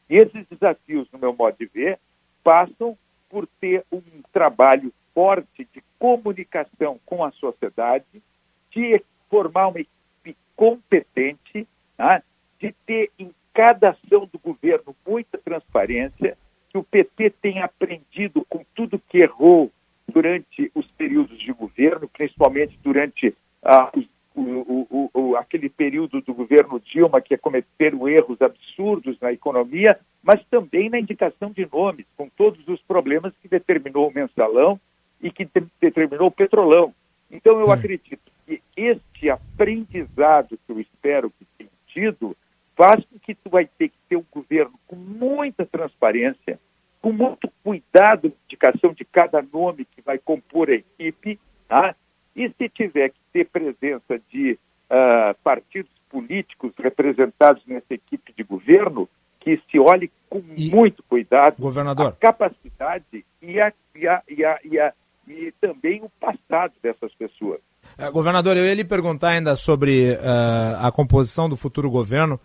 E 0.09 0.16
esses 0.16 0.47
desafios, 0.49 1.09
no 1.12 1.18
meu 1.18 1.35
modo 1.35 1.57
de 1.59 1.66
ver, 1.66 1.99
passam 2.43 2.97
por 3.29 3.47
ter 3.61 3.85
um 3.91 4.03
trabalho 4.33 4.93
forte 5.14 5.66
de 5.73 5.83
comunicação 5.99 6.99
com 7.07 7.25
a 7.25 7.31
sociedade, 7.33 8.23
de 8.70 9.03
formar 9.31 9.68
uma 9.68 9.81
equipe 9.81 10.37
competente, 10.57 11.66
tá? 11.97 12.23
de 12.59 12.75
ter 12.87 13.11
em 13.18 13.33
cada 13.55 13.91
ação 13.91 14.29
do 14.33 14.39
governo 14.39 14.95
muita 15.07 15.39
transparência, 15.39 16.37
que 16.68 16.79
o 16.79 16.83
PT 16.83 17.31
tenha 17.43 17.64
aprendido 17.64 18.45
com 18.49 18.64
tudo 18.75 18.99
que 19.09 19.18
errou 19.18 19.70
durante 20.09 20.70
os 20.74 20.86
períodos 20.92 21.38
de 21.38 21.53
governo, 21.53 22.09
principalmente 22.09 22.78
durante 22.82 23.34
ah, 23.62 23.90
o, 24.34 24.86
o, 24.90 25.11
o, 25.12 25.36
aquele 25.36 25.68
período 25.68 26.20
do 26.20 26.34
governo 26.34 26.80
Dilma, 26.80 27.20
que 27.20 27.36
cometeram 27.36 28.09
erros 28.09 28.40
absurdos 28.40 29.18
na 29.20 29.32
economia, 29.32 29.98
mas 30.22 30.42
também 30.50 30.88
na 30.88 30.98
indicação 30.98 31.50
de 31.50 31.68
nomes, 31.70 32.07
com 32.16 32.28
todos 32.28 32.66
os 32.68 32.80
problemas 32.82 33.32
que 33.42 33.48
determinou 33.48 34.09
o 34.09 34.14
mensalão 34.14 34.80
e 35.20 35.30
que 35.30 35.44
de, 35.44 35.66
determinou 35.80 36.28
o 36.28 36.32
petrolão. 36.32 36.94
Então, 37.30 37.59
eu 37.61 37.68
hum. 37.68 37.72
acredito 37.72 38.30
que 38.46 38.61
este 38.76 39.30
aprendizado 39.30 40.59
que 40.66 40.72
eu 40.72 40.80
espero 40.80 41.30
que 41.30 41.46
tenha 41.57 41.70
tido 41.88 42.36
faz 42.74 43.05
com 43.05 43.18
que 43.18 43.34
tu 43.34 43.50
vai 43.50 43.66
ter 43.66 43.88
que 43.88 43.98
ter 44.09 44.16
um 44.16 44.24
governo 44.30 44.72
com 44.86 44.96
muita 44.96 45.66
transparência, 45.66 46.59
com 47.03 47.12
muito 47.12 47.50
cuidado 47.64 48.28
na 48.28 48.34
indicação 48.46 48.94
de 48.94 49.05
cada 49.05 49.42
nome 49.42 49.84
que 49.84 50.00
vai 50.00 50.18
compor 50.18 50.70
a 50.70 50.74
equipe, 50.74 51.38
tá? 51.68 51.94
e 52.34 52.48
se 52.57 52.68
tiver 52.68 53.11
que 53.11 53.18
ter 53.32 53.48
presença 53.48 54.20
de 54.30 54.53
uh, 54.53 55.34
partidos 55.42 55.90
políticos 56.09 56.72
representados 56.78 57.62
nessa 57.66 57.92
equipe 57.92 58.32
de 58.36 58.44
governo, 58.44 59.09
que 59.40 59.61
se 59.70 59.78
olhe 59.78 60.11
com 60.30 60.40
e, 60.57 60.70
muito 60.70 61.03
cuidado 61.03 61.57
governador. 61.59 62.09
a 62.09 62.12
capacidade 62.12 63.24
e, 63.42 63.61
a, 63.61 63.72
e, 63.94 64.07
a, 64.07 64.22
e, 64.28 64.44
a, 64.44 64.59
e, 64.64 64.78
a, 64.78 64.92
e 65.26 65.53
também 65.61 66.00
o 66.03 66.09
passado 66.20 66.72
dessas 66.80 67.12
pessoas. 67.14 67.61
Uh, 67.98 68.12
governador, 68.12 68.57
eu 68.57 68.64
ia 68.64 68.74
lhe 68.74 68.84
perguntar 68.84 69.30
ainda 69.30 69.57
sobre 69.57 70.12
uh, 70.12 70.86
a 70.86 70.92
composição 70.92 71.48
do 71.48 71.57
futuro 71.57 71.90
governo. 71.90 72.38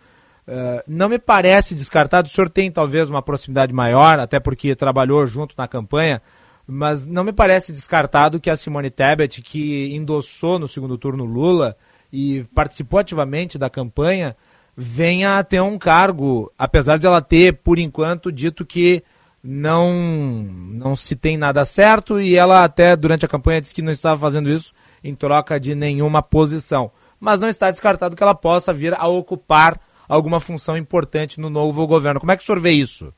Uh, 0.48 0.82
não 0.88 1.10
me 1.10 1.18
parece 1.18 1.74
descartado, 1.74 2.26
o 2.26 2.30
senhor 2.30 2.48
tem 2.48 2.72
talvez 2.72 3.10
uma 3.10 3.20
proximidade 3.20 3.70
maior, 3.70 4.18
até 4.18 4.40
porque 4.40 4.74
trabalhou 4.74 5.26
junto 5.26 5.54
na 5.58 5.68
campanha, 5.68 6.22
mas 6.66 7.06
não 7.06 7.22
me 7.22 7.34
parece 7.34 7.70
descartado 7.70 8.40
que 8.40 8.48
a 8.48 8.56
Simone 8.56 8.88
Tebet, 8.88 9.42
que 9.42 9.94
endossou 9.94 10.58
no 10.58 10.66
segundo 10.66 10.96
turno 10.96 11.26
Lula 11.26 11.76
e 12.10 12.44
participou 12.54 12.98
ativamente 12.98 13.58
da 13.58 13.68
campanha, 13.68 14.34
venha 14.74 15.38
a 15.38 15.44
ter 15.44 15.60
um 15.60 15.76
cargo, 15.76 16.50
apesar 16.58 16.98
de 16.98 17.06
ela 17.06 17.20
ter, 17.20 17.58
por 17.58 17.78
enquanto, 17.78 18.32
dito 18.32 18.64
que 18.64 19.04
não, 19.44 19.92
não 19.92 20.96
se 20.96 21.14
tem 21.14 21.36
nada 21.36 21.62
certo 21.66 22.18
e 22.18 22.36
ela 22.36 22.64
até 22.64 22.96
durante 22.96 23.26
a 23.26 23.28
campanha 23.28 23.60
disse 23.60 23.74
que 23.74 23.82
não 23.82 23.92
estava 23.92 24.18
fazendo 24.18 24.48
isso 24.48 24.72
em 25.04 25.14
troca 25.14 25.60
de 25.60 25.74
nenhuma 25.74 26.22
posição. 26.22 26.90
Mas 27.20 27.38
não 27.38 27.48
está 27.48 27.70
descartado 27.70 28.16
que 28.16 28.22
ela 28.22 28.34
possa 28.34 28.72
vir 28.72 28.94
a 28.94 29.06
ocupar 29.06 29.78
alguma 30.08 30.40
função 30.40 30.76
importante 30.76 31.40
no 31.40 31.50
novo 31.50 31.86
governo. 31.86 32.20
Como 32.20 32.32
é 32.32 32.36
que 32.36 32.42
o 32.42 32.46
senhor 32.46 32.60
vê 32.60 32.70
isso? 32.70 33.12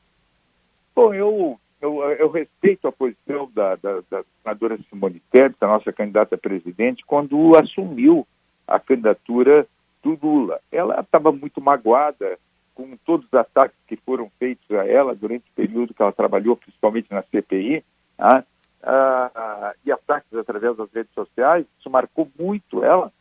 Bom, 0.95 1.13
eu, 1.13 1.59
eu, 1.81 2.03
eu 2.11 2.29
respeito 2.29 2.87
a 2.87 2.91
posição 2.91 3.49
da, 3.53 3.75
da, 3.75 4.01
da 4.09 4.23
senadora 4.43 4.77
Simone 4.89 5.21
Tebet, 5.31 5.55
a 5.61 5.67
nossa 5.67 5.91
candidata 5.93 6.35
a 6.35 6.37
presidente, 6.37 7.05
quando 7.05 7.55
assumiu 7.57 8.27
a 8.67 8.79
candidatura 8.79 9.67
do 10.03 10.17
Lula. 10.21 10.59
Ela 10.71 10.99
estava 10.99 11.31
muito 11.31 11.61
magoada 11.61 12.37
com 12.73 12.97
todos 13.05 13.25
os 13.25 13.33
ataques 13.33 13.77
que 13.87 13.95
foram 13.97 14.31
feitos 14.39 14.69
a 14.71 14.85
ela 14.87 15.15
durante 15.15 15.43
o 15.49 15.55
período 15.55 15.93
que 15.93 16.01
ela 16.01 16.11
trabalhou, 16.11 16.55
principalmente 16.55 17.11
na 17.11 17.21
CPI, 17.23 17.83
ah, 18.17 18.43
ah, 18.83 19.73
e 19.85 19.91
ataques 19.91 20.33
através 20.33 20.75
das 20.75 20.91
redes 20.91 21.13
sociais, 21.13 21.65
isso 21.79 21.89
marcou 21.89 22.29
muito 22.39 22.83
ela. 22.83 23.11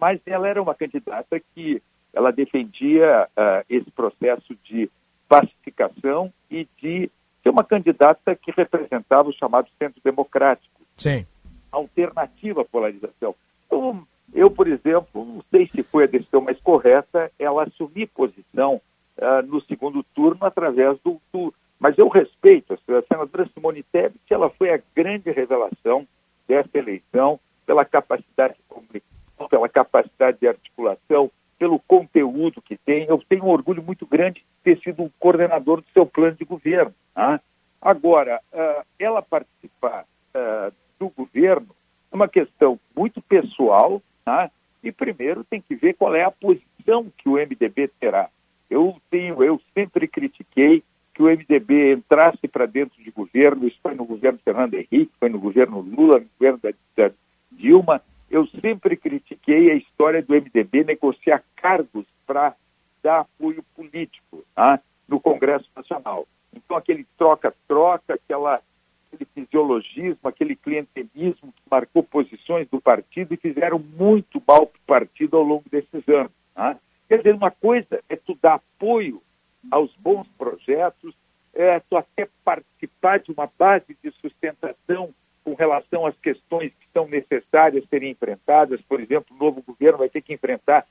Mas 0.00 0.20
ela 0.26 0.48
era 0.48 0.62
uma 0.62 0.74
candidata 0.74 1.40
que 1.54 1.82
ela 2.16 2.32
defendia 2.32 3.28
ah, 3.36 3.62
esse 3.68 3.90
processo 3.90 4.56
de 4.64 4.90
pacificação 5.28 6.32
e 6.50 6.66
de 6.80 7.10
ser 7.42 7.50
uma 7.50 7.62
candidata 7.62 8.34
que 8.34 8.50
representava 8.50 9.28
o 9.28 9.34
chamado 9.34 9.68
centro 9.78 10.00
democrático. 10.02 10.80
Sim. 10.96 11.26
Alternativa 11.70 12.62
à 12.62 12.64
polarização. 12.64 13.34
Então, 13.66 14.06
eu, 14.32 14.50
por 14.50 14.66
exemplo, 14.66 15.24
não 15.26 15.44
sei 15.50 15.68
se 15.68 15.82
foi 15.82 16.04
a 16.04 16.08
decisão 16.08 16.40
mais 16.40 16.58
correta 16.60 17.30
ela 17.38 17.64
assumir 17.64 18.06
posição 18.06 18.80
uh, 19.18 19.46
no 19.46 19.60
segundo 19.62 20.02
turno 20.14 20.46
através 20.46 20.98
do, 21.04 21.20
do, 21.30 21.52
Mas 21.78 21.98
eu 21.98 22.08
respeito, 22.08 22.72
a 22.72 23.02
senadora 23.02 23.48
Simone 23.52 23.82
Tebet, 23.82 24.18
ela 24.30 24.48
foi 24.48 24.72
a 24.72 24.80
grande 24.94 25.30
revelação 25.30 26.08
dessa 26.48 26.78
eleição 26.78 27.38
pela 27.66 27.84
capacidade 27.84 28.54
de 28.54 28.62
comunicação, 28.68 29.48
pela 29.50 29.68
capacidade 29.68 30.38
de 30.40 30.48
articulação, 30.48 31.30
pelo 31.58 31.78
conteúdo 31.80 32.62
que 32.62 32.76
tem. 32.76 33.06
Eu 33.06 33.22
tenho 33.28 33.44
um 33.44 33.50
orgulho 33.50 33.82
muito 33.82 34.06
grande 34.06 34.40
de 34.40 34.46
ter 34.62 34.80
sido 34.82 35.02
um 35.02 35.10
coordenador 35.18 35.80
do 35.80 35.88
seu 35.92 36.06
plano 36.06 36.36
de 36.36 36.44
governo. 36.44 36.94
Tá? 37.14 37.40
Agora, 37.80 38.40
uh, 38.52 38.84
ela 38.98 39.22
participar 39.22 40.04
uh, 40.34 40.72
do 40.98 41.08
governo 41.10 41.68
é 42.12 42.16
uma 42.16 42.28
questão 42.28 42.78
muito 42.96 43.20
pessoal, 43.22 44.02
tá? 44.24 44.50
e 44.82 44.92
primeiro 44.92 45.44
tem 45.44 45.60
que 45.60 45.74
ver 45.74 45.94
qual 45.94 46.14
é 46.14 46.24
a 46.24 46.30
posição 46.30 47.10
que 47.16 47.28
o 47.28 47.34
MDB 47.34 47.88
terá. 48.00 48.28
Eu 48.70 48.96
tenho, 49.10 49.42
eu 49.42 49.60
sempre 49.74 50.08
critiquei 50.08 50.82
que 51.14 51.22
o 51.22 51.26
MDB 51.26 51.94
entrasse 51.94 52.46
para 52.46 52.66
dentro 52.66 53.02
de 53.02 53.10
governo, 53.10 53.66
isso 53.66 53.78
foi 53.82 53.94
no 53.94 54.04
governo 54.04 54.38
Fernando 54.44 54.74
Henrique, 54.74 55.10
foi 55.18 55.30
no 55.30 55.38
governo 55.38 55.80
Lula, 55.80 56.18
no 56.18 56.26
governo 56.38 56.58
da, 56.62 56.70
da 56.96 57.14
Dilma. 57.50 58.02
Eu 58.30 58.46
sempre 58.60 58.96
critiquei 58.96 59.70
a 59.70 59.74
história 59.74 60.22
do 60.22 60.34
MDB 60.34 60.84
negociar 60.84 61.42
cargos 61.56 62.06
para 62.26 62.54
dar 63.02 63.20
apoio 63.20 63.64
político 63.74 64.44
tá? 64.54 64.80
no 65.08 65.20
Congresso 65.20 65.68
Nacional. 65.76 66.26
Então, 66.52 66.76
aquele 66.76 67.06
troca-troca, 67.16 68.14
aquele 68.14 69.24
fisiologismo, 69.32 70.28
aquele 70.28 70.56
clientelismo 70.56 71.52
que 71.52 71.62
marcou 71.70 72.02
posições 72.02 72.68
do 72.68 72.80
partido 72.80 73.32
e 73.32 73.36
fizeram 73.36 73.78
muito 73.78 74.42
mal 74.46 74.66
para 74.66 74.78
o 74.78 74.86
partido 74.86 75.36
ao 75.36 75.42
longo 75.42 75.64
desses 75.70 76.08
anos. 76.08 76.32
Tá? 76.54 76.76
Quer 77.08 77.18
dizer, 77.18 77.34
uma 77.34 77.50
coisa 77.50 78.02
é 78.08 78.16
tu 78.16 78.36
dar 78.42 78.54
apoio 78.54 79.22
aos 79.70 79.94
bons 79.96 80.26
projetos, 80.36 81.14
é 81.54 81.80
tu 81.80 81.96
até 81.96 82.28
participar 82.44 83.20
de 83.20 83.30
uma 83.32 83.50
base 83.58 83.96
de 84.02 84.10
sustentação 84.20 85.14
com 85.46 85.54
relação 85.54 86.04
às 86.04 86.18
questões 86.18 86.72
que 86.72 86.88
são 86.92 87.06
necessárias 87.06 87.88
serem 87.88 88.10
enfrentadas. 88.10 88.80
Por 88.82 89.00
exemplo, 89.00 89.26
o 89.30 89.38
novo 89.38 89.62
governo 89.62 89.98
vai 89.98 90.08
ter 90.08 90.20
que 90.20 90.34
enfrentar 90.34 90.84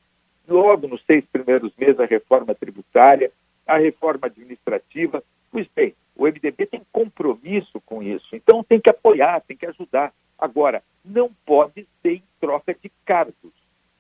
logo 0.48 0.88
nos 0.88 1.04
seis 1.04 1.26
primeiros 1.26 1.76
meses 1.76 2.00
a 2.00 2.06
reforma 2.06 2.56
tributária, 2.56 3.34
a 3.68 3.78
reforma 3.78 4.28
administrativa. 4.28 5.22
Pois 5.52 5.68
bem, 5.76 5.94
o 6.16 6.26
MDB 6.26 6.68
tem 6.68 6.82
compromisso 6.90 7.82
com 7.86 8.02
isso, 8.02 8.34
então 8.34 8.64
tem 8.64 8.80
que 8.80 8.90
apoiar, 8.90 9.42
tem 9.42 9.58
que 9.58 9.66
ajudar. 9.66 10.14
Agora, 10.40 10.82
não 11.04 11.30
pode 11.46 11.86
ser 12.02 12.14
em 12.14 12.24
troca 12.40 12.74
de 12.74 12.90
cargos, 13.04 13.36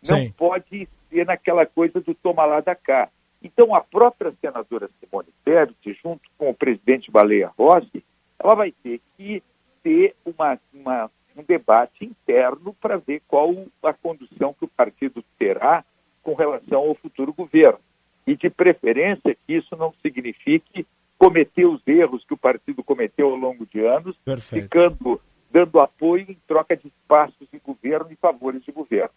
não 0.07 0.19
Sim. 0.19 0.33
pode 0.37 0.87
ser 1.09 1.25
naquela 1.25 1.65
coisa 1.65 1.99
do 1.99 2.15
toma 2.15 2.45
lá 2.45 2.61
da 2.61 2.75
cá. 2.75 3.09
Então, 3.43 3.75
a 3.75 3.81
própria 3.81 4.33
senadora 4.39 4.89
Simone 5.01 5.33
Tebet, 5.43 5.99
junto 6.01 6.29
com 6.37 6.49
o 6.49 6.55
presidente 6.55 7.11
Baleia 7.11 7.51
Rossi, 7.59 8.01
ela 8.39 8.55
vai 8.55 8.71
ter 8.71 9.01
que 9.17 9.43
ter 9.85 10.15
uma, 10.25 10.57
uma 10.73 11.11
um 11.37 11.43
debate 11.43 12.05
interno 12.05 12.73
para 12.81 12.97
ver 12.97 13.21
qual 13.27 13.53
a 13.83 13.93
condução 13.93 14.55
que 14.57 14.65
o 14.65 14.69
partido 14.69 15.23
terá 15.37 15.83
com 16.23 16.33
relação 16.33 16.79
ao 16.79 16.95
futuro 16.95 17.31
governo. 17.31 17.79
E, 18.25 18.35
de 18.35 18.49
preferência, 18.49 19.37
que 19.45 19.53
isso 19.53 19.75
não 19.75 19.93
signifique 20.01 20.87
cometer 21.19 21.65
os 21.65 21.85
erros 21.85 22.23
que 22.25 22.33
o 22.33 22.37
partido 22.37 22.83
cometeu 22.83 23.29
ao 23.29 23.35
longo 23.35 23.65
de 23.67 23.85
anos, 23.85 24.17
Perfeito. 24.25 24.63
ficando 24.63 25.21
dando 25.51 25.79
apoio 25.79 26.25
em 26.29 26.37
troca 26.47 26.75
de 26.75 26.87
espaços 26.87 27.47
de 27.53 27.59
governo 27.59 28.07
e 28.11 28.15
favores 28.15 28.63
de 28.63 28.71
governo. 28.71 29.11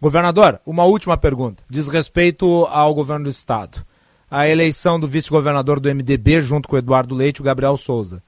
Governador, 0.00 0.60
uma 0.64 0.84
última 0.84 1.18
pergunta. 1.18 1.62
Diz 1.68 1.88
respeito 1.88 2.64
ao 2.66 2.94
governo 2.94 3.24
do 3.24 3.30
Estado. 3.30 3.84
A 4.30 4.48
eleição 4.48 4.98
do 4.98 5.06
vice-governador 5.06 5.78
do 5.80 5.94
MDB, 5.94 6.40
junto 6.40 6.66
com 6.66 6.76
o 6.76 6.78
Eduardo 6.78 7.14
Leite 7.14 7.38
e 7.38 7.40
o 7.42 7.44
Gabriel 7.44 7.76
Souza. 7.76 8.22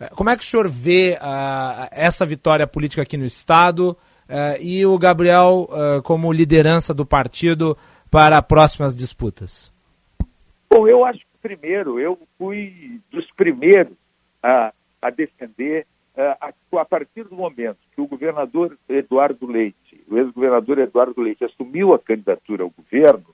Eh, 0.00 0.10
Como 0.14 0.30
é 0.30 0.36
que 0.36 0.42
o 0.42 0.46
senhor 0.46 0.68
vê 0.68 1.18
ah, 1.20 1.88
essa 1.90 2.24
vitória 2.24 2.66
política 2.66 3.02
aqui 3.02 3.16
no 3.16 3.24
Estado 3.24 3.96
eh, 4.28 4.58
e 4.60 4.86
o 4.86 4.98
Gabriel 4.98 5.68
eh, 5.70 6.00
como 6.02 6.32
liderança 6.32 6.94
do 6.94 7.04
partido 7.04 7.76
para 8.10 8.40
próximas 8.42 8.96
disputas? 8.96 9.72
Bom, 10.70 10.86
eu 10.86 11.04
acho 11.04 11.18
que 11.18 11.26
primeiro, 11.40 11.98
eu 11.98 12.18
fui 12.36 13.00
dos 13.10 13.30
primeiros 13.32 13.94
a, 14.42 14.72
a 15.00 15.10
defender, 15.10 15.86
a, 16.16 16.52
a 16.72 16.84
partir 16.84 17.24
do 17.24 17.34
momento 17.34 17.78
que 17.94 18.00
o 18.00 18.06
governador 18.06 18.76
Eduardo 18.88 19.46
Leite, 19.46 20.04
o 20.10 20.18
ex-governador 20.18 20.78
Eduardo 20.78 21.20
Leite, 21.20 21.44
assumiu 21.44 21.94
a 21.94 21.98
candidatura 21.98 22.64
ao 22.64 22.70
governo, 22.70 23.26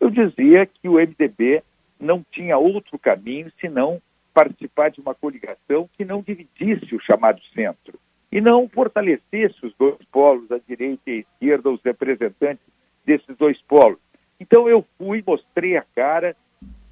eu 0.00 0.10
dizia 0.10 0.66
que 0.66 0.88
o 0.88 0.94
MDB 0.94 1.62
não 1.98 2.24
tinha 2.32 2.56
outro 2.56 2.98
caminho 2.98 3.52
senão 3.60 4.00
participar 4.32 4.90
de 4.90 5.00
uma 5.00 5.14
coligação 5.14 5.88
que 5.96 6.04
não 6.04 6.22
dividisse 6.22 6.94
o 6.94 7.00
chamado 7.00 7.40
centro 7.54 7.98
e 8.32 8.40
não 8.40 8.68
fortalecesse 8.68 9.64
os 9.64 9.74
dois 9.76 9.98
polos, 10.12 10.50
a 10.52 10.58
direita 10.58 11.02
e 11.10 11.12
a 11.12 11.18
esquerda, 11.18 11.70
os 11.70 11.82
representantes 11.82 12.64
desses 13.04 13.36
dois 13.36 13.60
polos. 13.62 13.98
Então 14.38 14.68
eu 14.68 14.84
fui, 14.96 15.22
mostrei 15.26 15.76
a 15.76 15.84
cara, 15.94 16.36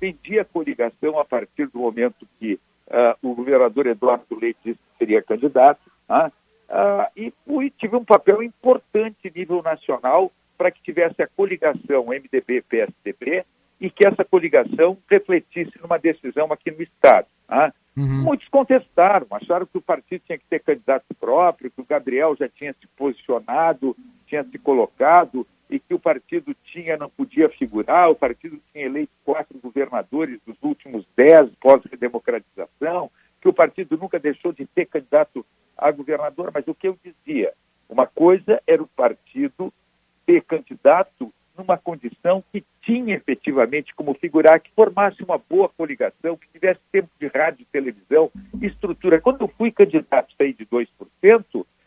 vendi 0.01 0.39
a 0.39 0.45
coligação 0.45 1.18
a 1.18 1.24
partir 1.24 1.66
do 1.68 1.78
momento 1.78 2.26
que 2.39 2.55
uh, 2.55 3.16
o 3.22 3.34
governador 3.34 3.86
Eduardo 3.86 4.39
Leite 4.39 4.59
disse 4.64 4.78
que 4.78 4.99
seria 4.99 5.22
candidato, 5.22 5.80
uh, 6.09 6.26
uh, 6.26 7.07
e 7.16 7.32
fui, 7.47 7.70
tive 7.70 7.97
um 7.97 8.05
papel 8.05 8.43
importante 8.43 9.32
nível 9.34 9.62
nacional 9.62 10.32
para 10.57 10.70
que 10.70 10.82
tivesse 10.82 11.22
a 11.22 11.28
coligação 11.28 12.07
MDB-PSDB 12.07 13.45
e 13.80 13.90
que 13.90 14.06
essa 14.06 14.24
coligação 14.24 14.98
refletisse 15.08 15.72
numa 15.80 15.98
decisão 15.98 16.52
aqui 16.52 16.70
no 16.70 16.82
Estado. 16.82 17.26
Uhum. 17.96 18.22
Muitos 18.22 18.48
contestaram, 18.48 19.26
acharam 19.30 19.66
que 19.66 19.78
o 19.78 19.82
partido 19.82 20.22
tinha 20.24 20.38
que 20.38 20.44
ter 20.44 20.60
candidato 20.60 21.06
próprio, 21.18 21.70
que 21.70 21.80
o 21.80 21.84
Gabriel 21.84 22.36
já 22.36 22.48
tinha 22.48 22.72
se 22.72 22.86
posicionado, 22.96 23.96
tinha 24.26 24.44
se 24.44 24.58
colocado, 24.58 25.46
e 25.70 25.78
que 25.78 25.92
o 25.92 25.98
partido 25.98 26.54
tinha, 26.64 26.96
não 26.96 27.10
podia 27.10 27.48
figurar, 27.50 28.10
o 28.10 28.14
partido 28.14 28.58
tinha 28.72 28.86
eleito 28.86 29.12
quatro 29.24 29.58
governadores 29.58 30.40
dos 30.46 30.56
últimos 30.62 31.04
dez 31.16 31.50
pós-redemocratização, 31.60 33.10
que 33.40 33.48
o 33.48 33.52
partido 33.52 33.96
nunca 33.96 34.18
deixou 34.18 34.52
de 34.52 34.66
ter 34.66 34.86
candidato 34.86 35.44
a 35.76 35.90
governador, 35.90 36.50
mas 36.52 36.66
o 36.66 36.74
que 36.74 36.88
eu 36.88 36.98
dizia, 37.04 37.52
uma 37.88 38.06
coisa 38.06 38.60
era 38.66 38.82
o 38.82 38.88
partido 38.88 39.72
ter 40.26 40.42
candidato 40.42 41.32
numa 41.59 41.76
condição 41.76 42.42
que 42.52 42.64
tinha 42.82 43.16
efetivamente 43.16 43.94
como 43.94 44.14
figurar, 44.14 44.61
que 44.61 44.70
formasse 44.70 45.22
uma 45.22 45.36
boa 45.36 45.68
coligação, 45.68 46.36
que 46.36 46.48
tivesse 46.48 46.80
tempo 46.92 47.11
de 47.20 47.26
rádio 47.26 47.62
e 47.62 47.66
televisão, 47.66 48.30
estrutura. 48.62 49.20
Quando 49.20 49.42
eu 49.42 49.48
fui 49.48 49.72
candidato 49.72 50.32
sair 50.38 50.54
de 50.54 50.64
2%, 50.64 50.86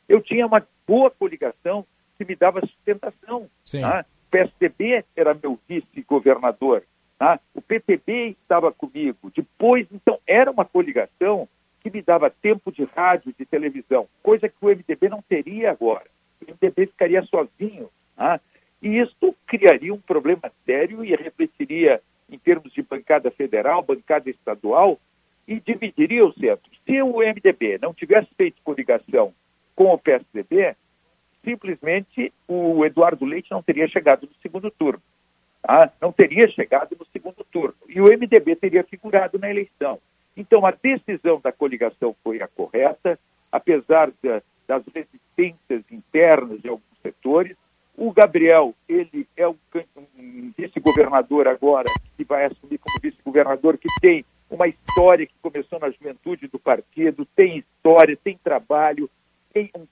eu 0.10 0.22
tinha 0.22 0.46
uma 0.46 0.66
boa 0.86 1.10
coligação 1.10 1.86
que 2.18 2.26
me 2.26 2.36
dava 2.36 2.60
sustentação. 2.62 3.50
Tá? 3.82 4.06
O 4.28 4.32
PSDB 4.32 5.06
era 5.16 5.34
meu 5.34 5.58
vice-governador. 5.68 6.84
Tá? 7.18 7.40
O 7.54 7.62
PTB 7.62 8.36
estava 8.42 8.72
comigo. 8.72 9.32
Depois, 9.36 9.88
então, 9.92 10.20
era 10.28 10.52
uma 10.52 10.66
coligação 10.66 11.48
que 11.80 11.90
me 11.90 12.02
dava 12.02 12.30
tempo 12.30 12.72
de 12.72 12.84
rádio, 12.84 13.34
de 13.38 13.46
televisão, 13.46 14.08
coisa 14.22 14.48
que 14.48 14.56
o 14.62 14.68
MDB 14.68 15.10
não 15.10 15.22
teria 15.22 15.72
agora. 15.72 16.06
O 16.42 16.52
MDB 16.52 16.88
ficaria 16.88 17.24
sozinho. 17.24 17.90
Tá? 18.16 18.40
E 18.82 19.00
isso 19.00 19.36
criaria 19.46 19.94
um 19.94 20.00
problema 20.00 20.52
sério 20.66 21.04
e 21.06 21.16
refletiria 21.16 22.02
em 22.30 22.38
termos 22.38 22.72
de 22.74 22.82
bancada 22.82 23.30
federal, 23.30 23.84
bancada 23.84 24.30
estadual, 24.30 25.00
e 25.48 25.60
dividiria 25.60 26.26
o 26.26 26.34
centro. 26.34 26.72
Se 26.86 27.02
o 27.02 27.18
MDB 27.18 27.78
não 27.82 27.94
tivesse 27.94 28.30
feito 28.36 28.62
coligação 28.64 29.34
com 29.76 29.94
o 29.94 29.98
PSDB, 29.98 30.76
simplesmente 31.44 32.34
o 32.48 32.86
Eduardo 32.86 33.26
Leite 33.26 33.52
não 33.52 33.62
teria 33.62 33.88
chegado 33.88 34.24
no 34.24 34.34
segundo 34.42 34.72
turno. 34.72 35.02
Tá? 35.62 35.92
Não 36.00 36.12
teria 36.12 36.48
chegado 36.48 36.96
no 36.98 37.06
segundo 37.08 37.44
turno. 37.52 37.76
E 37.88 38.00
o 38.00 38.06
MDB 38.06 38.56
teria 38.56 38.84
figurado 38.84 39.38
na 39.38 39.50
eleição. 39.50 40.00
Então, 40.36 40.66
a 40.66 40.72
decisão 40.72 41.40
da 41.42 41.52
coligação 41.52 42.16
foi 42.24 42.42
a 42.42 42.48
correta, 42.48 43.20
apesar 43.52 44.12
de, 44.24 44.42
das 44.68 44.84
resistências 44.94 45.84
internas 45.92 46.62
de 46.62 46.70
alguns 46.70 46.98
setores. 47.02 47.58
O 47.98 48.12
Gabriel, 48.12 48.74
ele 48.88 49.28
é 49.36 49.48
um, 49.48 49.56
vice-governador 50.58 51.48
agora 51.48 51.90
que 52.16 52.24
vai 52.24 52.46
assumir 52.46 52.78
como 52.78 53.00
vice-governador, 53.02 53.78
que 53.78 53.88
tem 54.00 54.26
uma 54.50 54.68
história 54.68 55.26
que 55.26 55.34
começou 55.42 55.80
na 55.80 55.90
juventude 55.90 56.48
do 56.48 56.60
partido, 56.60 57.28
tem 57.36 57.58
história, 57.58 58.18
tem 58.22 58.38
trabalho, 58.44 59.10
tem 59.54 59.70
um 59.76 59.86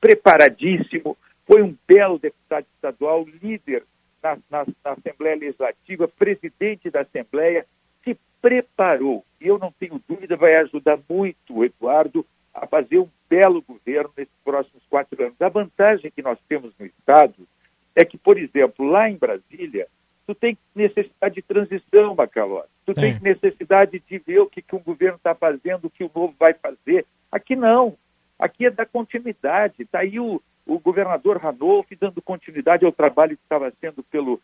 preparadíssimo, 0.00 1.16
foi 1.46 1.62
um 1.62 1.76
belo 1.86 2.18
deputado 2.18 2.66
estadual, 2.74 3.26
líder 3.42 3.84
na, 4.22 4.36
na, 4.50 4.66
na 4.84 4.92
Assembleia 4.92 5.36
Legislativa, 5.36 6.08
presidente 6.08 6.90
da 6.90 7.00
Assembleia, 7.00 7.66
se 8.04 8.16
preparou. 8.40 9.24
E 9.40 9.48
eu 9.48 9.58
não 9.58 9.72
tenho 9.72 10.00
dúvida, 10.08 10.36
vai 10.36 10.56
ajudar 10.56 10.98
muito 11.08 11.36
o 11.50 11.64
Eduardo 11.64 12.24
a 12.54 12.66
fazer 12.66 12.98
um 12.98 13.08
belo 13.28 13.62
governo 13.62 14.10
nesses 14.16 14.34
próximos 14.44 14.82
quatro 14.88 15.22
anos. 15.22 15.40
A 15.40 15.48
vantagem 15.48 16.10
que 16.10 16.22
nós 16.22 16.38
temos 16.48 16.72
no 16.78 16.86
Estado 16.86 17.46
é 17.94 18.04
que, 18.04 18.18
por 18.18 18.38
exemplo, 18.38 18.86
lá 18.86 19.08
em 19.08 19.16
Brasília, 19.16 19.86
tu 20.26 20.34
tem 20.34 20.56
necessidade 20.74 21.34
de 21.36 21.42
transição, 21.42 22.14
Macalós. 22.14 22.66
Tu 22.86 22.94
tem 22.94 23.18
necessidade 23.20 24.02
de 24.08 24.18
ver 24.18 24.40
o 24.40 24.46
que, 24.46 24.62
que 24.62 24.74
um 24.74 24.80
governo 24.80 25.16
está 25.16 25.34
fazendo, 25.34 25.86
o 25.86 25.90
que 25.90 26.04
o 26.04 26.10
novo 26.14 26.34
vai 26.38 26.54
fazer. 26.54 27.06
Aqui 27.30 27.54
não. 27.54 27.96
Aqui 28.38 28.66
é 28.66 28.70
da 28.70 28.86
continuidade. 28.86 29.82
Está 29.82 30.00
aí 30.00 30.18
o, 30.18 30.42
o 30.66 30.78
governador 30.78 31.36
Ranolf 31.36 31.88
dando 32.00 32.22
continuidade 32.22 32.84
ao 32.84 32.92
trabalho 32.92 33.36
que 33.36 33.42
estava 33.42 33.72
sendo 33.80 34.02
pelo, 34.04 34.40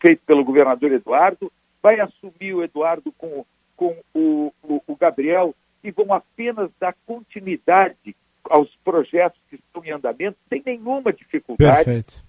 feito 0.00 0.22
pelo 0.26 0.44
governador 0.44 0.92
Eduardo. 0.92 1.52
Vai 1.82 2.00
assumir 2.00 2.54
o 2.54 2.62
Eduardo 2.62 3.12
com, 3.12 3.44
com 3.76 3.96
o, 4.14 4.52
o, 4.62 4.82
o 4.86 4.96
Gabriel 4.96 5.54
e 5.82 5.90
vão 5.90 6.12
apenas 6.12 6.70
dar 6.80 6.94
continuidade 7.06 8.14
aos 8.44 8.68
projetos 8.84 9.38
que 9.48 9.56
estão 9.56 9.84
em 9.84 9.92
andamento 9.92 10.36
sem 10.48 10.62
nenhuma 10.64 11.12
dificuldade. 11.12 11.84
Perfeito. 11.84 12.22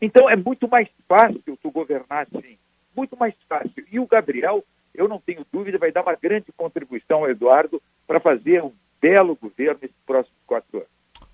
Então 0.00 0.30
é 0.30 0.36
muito 0.36 0.68
mais 0.68 0.88
fácil 1.08 1.58
tu 1.60 1.70
governar 1.70 2.26
assim, 2.32 2.56
muito 2.96 3.16
mais 3.16 3.34
fácil. 3.48 3.84
E 3.90 3.98
o 3.98 4.06
Gabriel, 4.06 4.64
eu 4.94 5.08
não 5.08 5.20
tenho 5.20 5.44
dúvida, 5.52 5.78
vai 5.78 5.90
dar 5.90 6.02
uma 6.02 6.14
grande 6.14 6.52
contribuição 6.56 7.18
ao 7.18 7.30
Eduardo 7.30 7.82
para 8.06 8.20
fazer 8.20 8.62
um 8.62 8.72
belo 9.00 9.36
governo 9.36 9.78
nesses 9.82 9.96
próximos 10.06 10.38
quatro 10.46 10.78
anos. 10.78 10.88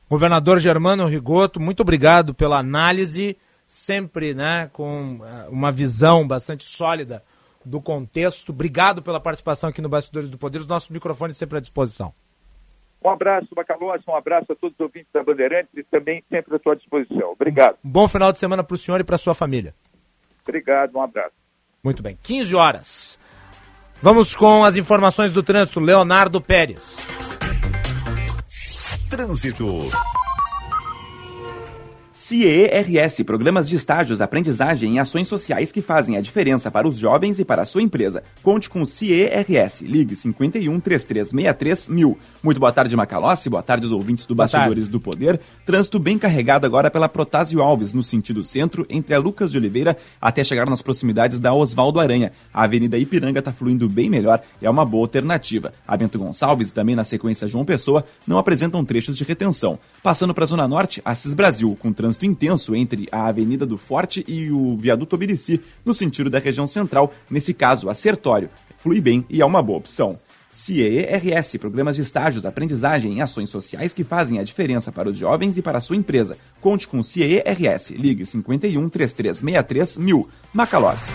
Governador 0.09 0.59
Germano 0.59 1.07
Rigoto, 1.07 1.61
muito 1.61 1.81
obrigado 1.81 2.35
pela 2.35 2.59
análise, 2.59 3.37
sempre 3.67 4.35
né, 4.35 4.69
com 4.73 5.21
eh, 5.23 5.49
uma 5.49 5.73
visão 5.73 6.27
bastante 6.27 6.65
sólida 6.65 7.23
do 7.65 7.81
contexto. 7.81 8.51
Obrigado 8.51 9.03
pela 9.03 9.21
participação 9.21 9.71
aqui 9.71 9.81
no 9.81 9.89
Bastidores 9.89 10.29
do 10.29 10.39
Poder. 10.39 10.59
Os 10.59 10.67
nossos 10.67 10.91
microfones 10.91 11.37
sempre 11.37 11.59
à 11.59 11.61
disposição. 11.61 12.13
Um 13.05 13.11
abraço, 13.11 13.55
Bacalós, 13.55 14.03
um 14.09 14.17
abraço 14.17 14.51
a 14.51 14.57
todos 14.57 14.75
os 14.75 14.81
ouvintes 14.81 15.11
da 15.13 15.23
Bandeirantes 15.23 15.71
e 15.77 15.85
também 15.85 16.25
sempre 16.31 16.57
à 16.57 16.59
sua 16.59 16.75
disposição. 16.75 17.33
Obrigado. 17.33 17.77
Um 17.85 17.91
bom 17.91 18.09
final 18.09 18.33
de 18.33 18.39
semana 18.39 18.65
para 18.65 18.75
o 18.75 18.79
senhor 18.79 18.99
e 18.99 19.05
para 19.05 19.17
a 19.17 19.19
sua 19.19 19.35
família. 19.35 19.75
Obrigado, 20.43 20.97
um 20.97 21.03
abraço. 21.03 21.35
Muito 21.83 22.03
bem, 22.03 22.19
15 22.23 22.55
horas. 22.55 23.19
Vamos 24.01 24.35
com 24.35 24.65
as 24.65 24.77
informações 24.77 25.33
do 25.33 25.43
trânsito. 25.43 25.81
Leonardo 25.81 26.41
Pérez. 26.41 27.07
Trânsito. 29.11 29.91
CIERS, 32.35 33.23
programas 33.25 33.69
de 33.69 33.77
estágios, 33.77 34.21
aprendizagem 34.21 34.97
e 34.97 34.99
ações 34.99 35.29
sociais 35.29 35.71
que 35.71 35.81
fazem 35.81 36.17
a 36.17 36.21
diferença 36.21 36.69
para 36.69 36.89
os 36.89 36.99
jovens 36.99 37.39
e 37.39 37.45
para 37.45 37.63
a 37.63 37.65
sua 37.65 37.81
empresa. 37.81 38.25
Conte 38.43 38.69
com 38.69 38.83
o 38.83 38.87
CIERS. 38.87 39.83
Ligue 39.83 40.17
51 40.17 40.81
3363 40.81 41.87
mil. 41.87 42.19
Muito 42.43 42.59
boa 42.59 42.73
tarde, 42.73 42.97
Macalossi. 42.97 43.49
Boa 43.49 43.63
tarde 43.63 43.85
aos 43.85 43.93
ouvintes 43.93 44.27
do 44.27 44.35
Bastidores 44.35 44.89
do 44.89 44.99
Poder. 44.99 45.41
Trânsito 45.65 46.01
bem 46.01 46.19
carregado 46.19 46.67
agora 46.67 46.91
pela 46.91 47.09
Protásio 47.09 47.63
Alves, 47.63 47.93
no 47.93 48.03
sentido 48.03 48.43
centro, 48.43 48.85
entre 48.91 49.15
a 49.15 49.21
Lucas 49.21 49.53
de 49.53 49.59
Oliveira 49.59 49.97
até 50.21 50.43
chegar 50.43 50.69
nas 50.69 50.83
proximidades 50.83 51.39
da 51.39 51.55
Oswaldo 51.55 52.01
Aranha. 52.01 52.33
A 52.53 52.65
Avenida 52.65 52.99
Ipiranga 52.99 53.39
está 53.39 53.53
fluindo 53.53 53.89
bem 53.89 54.11
melhor 54.11 54.43
e 54.61 54.67
é 54.67 54.71
uma 54.71 54.85
boa 54.85 55.05
alternativa. 55.05 55.73
A 55.87 55.97
Bento 55.97 56.19
Gonçalves 56.19 56.71
e 56.71 56.73
também 56.73 56.97
na 56.97 57.05
sequência 57.05 57.47
João 57.47 57.65
Pessoa 57.65 58.05
não 58.27 58.39
apresentam 58.39 58.85
trechos 58.85 59.17
de 59.17 59.23
retenção. 59.23 59.79
Passando 60.03 60.35
para 60.35 60.43
a 60.43 60.49
Zona 60.49 60.67
Norte, 60.67 61.01
Assis 61.05 61.33
Brasil, 61.33 61.79
com 61.81 61.93
trânsito 61.93 62.24
trânsito 62.25 62.45
intenso 62.45 62.75
entre 62.75 63.09
a 63.13 63.27
Avenida 63.27 63.67
do 63.67 63.77
Forte 63.77 64.25
e 64.27 64.51
o 64.51 64.77
Viaduto 64.77 65.17
Obirici, 65.17 65.61
no 65.85 65.93
sentido 65.93 66.31
da 66.31 66.39
região 66.39 66.67
central, 66.67 67.13
nesse 67.31 67.53
caso, 67.53 67.91
a 67.91 67.95
Sertório. 67.95 68.49
Flui 68.79 69.01
bem 69.01 69.25
e 69.29 69.43
é 69.43 69.47
uma 69.47 69.63
boa 69.63 69.79
opção. 69.79 70.19
CIERS, 70.49 71.57
programas 71.59 71.97
de 71.97 72.03
estágios, 72.03 72.45
aprendizagem 72.45 73.17
e 73.17 73.21
ações 73.21 73.51
sociais 73.51 73.93
que 73.93 74.05
fazem 74.05 74.39
a 74.39 74.45
diferença 74.45 74.93
para 74.93 75.09
os 75.09 75.17
jovens 75.17 75.59
e 75.59 75.63
para 75.63 75.79
a 75.79 75.81
sua 75.81 75.97
empresa. 75.97 76.37
Conte 76.61 76.87
com 76.87 77.01
o 77.01 77.05
CIERS. 77.05 77.91
Ligue 77.91 78.25
51 78.25 78.89
3363 78.89 79.99
mil. 79.99 80.29
Macalós. 80.53 81.09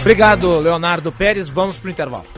Obrigado, 0.00 0.58
Leonardo 0.58 1.12
Pérez. 1.12 1.50
Vamos 1.50 1.76
para 1.76 1.88
o 1.88 1.90
intervalo. 1.90 2.37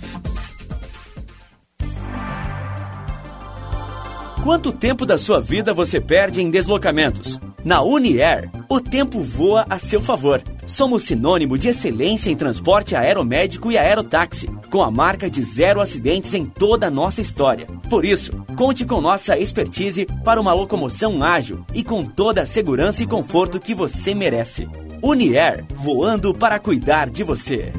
Quanto 4.43 4.71
tempo 4.71 5.05
da 5.05 5.19
sua 5.19 5.39
vida 5.39 5.71
você 5.71 6.01
perde 6.01 6.41
em 6.41 6.49
deslocamentos? 6.49 7.39
Na 7.63 7.83
Uniair, 7.83 8.49
o 8.67 8.79
tempo 8.81 9.21
voa 9.21 9.67
a 9.69 9.77
seu 9.77 10.01
favor. 10.01 10.41
Somos 10.65 11.03
sinônimo 11.03 11.59
de 11.59 11.69
excelência 11.69 12.31
em 12.31 12.35
transporte 12.35 12.95
aeromédico 12.95 13.71
e 13.71 13.77
aerotáxi, 13.77 14.47
com 14.71 14.81
a 14.81 14.89
marca 14.89 15.29
de 15.29 15.43
zero 15.43 15.79
acidentes 15.79 16.33
em 16.33 16.43
toda 16.43 16.87
a 16.87 16.91
nossa 16.91 17.21
história. 17.21 17.67
Por 17.87 18.03
isso, 18.03 18.31
conte 18.57 18.83
com 18.83 18.99
nossa 18.99 19.37
expertise 19.37 20.07
para 20.25 20.41
uma 20.41 20.53
locomoção 20.53 21.23
ágil 21.23 21.63
e 21.71 21.83
com 21.83 22.03
toda 22.03 22.41
a 22.41 22.45
segurança 22.45 23.03
e 23.03 23.07
conforto 23.07 23.59
que 23.59 23.75
você 23.75 24.15
merece. 24.15 24.67
Uniair, 25.03 25.67
voando 25.71 26.33
para 26.33 26.57
cuidar 26.57 27.11
de 27.11 27.23
você. 27.23 27.71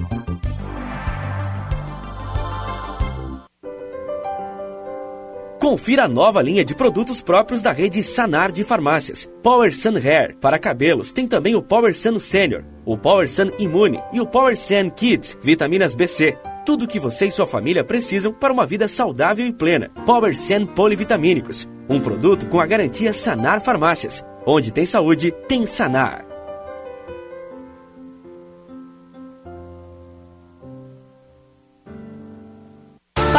Confira 5.62 6.06
a 6.06 6.08
nova 6.08 6.42
linha 6.42 6.64
de 6.64 6.74
produtos 6.74 7.20
próprios 7.20 7.62
da 7.62 7.70
rede 7.70 8.02
Sanar 8.02 8.50
de 8.50 8.64
farmácias. 8.64 9.30
Power 9.44 9.72
Sun 9.72 9.96
Hair 9.96 10.36
para 10.40 10.58
cabelos 10.58 11.12
tem 11.12 11.28
também 11.28 11.54
o 11.54 11.62
Power 11.62 11.96
Sun 11.96 12.18
Senior, 12.18 12.64
o 12.84 12.98
Power 12.98 13.30
Sun 13.30 13.52
Immune 13.60 14.02
e 14.12 14.20
o 14.20 14.26
Power 14.26 14.56
Sun 14.56 14.90
Kids, 14.90 15.38
vitaminas 15.40 15.94
BC. 15.94 16.36
Tudo 16.66 16.84
o 16.84 16.88
que 16.88 16.98
você 16.98 17.26
e 17.26 17.30
sua 17.30 17.46
família 17.46 17.84
precisam 17.84 18.32
para 18.32 18.52
uma 18.52 18.66
vida 18.66 18.88
saudável 18.88 19.46
e 19.46 19.52
plena. 19.52 19.88
Power 20.04 20.36
Sun 20.36 20.66
Polivitamínicos, 20.66 21.68
um 21.88 22.00
produto 22.00 22.48
com 22.48 22.58
a 22.58 22.66
garantia 22.66 23.12
Sanar 23.12 23.60
Farmácias. 23.60 24.24
Onde 24.44 24.72
tem 24.72 24.84
saúde, 24.84 25.30
tem 25.46 25.64
Sanar. 25.64 26.31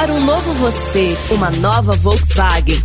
Para 0.03 0.11
um 0.15 0.25
novo 0.25 0.53
você, 0.55 1.17
uma 1.31 1.49
nova 1.49 1.93
Volkswagen. 1.93 2.77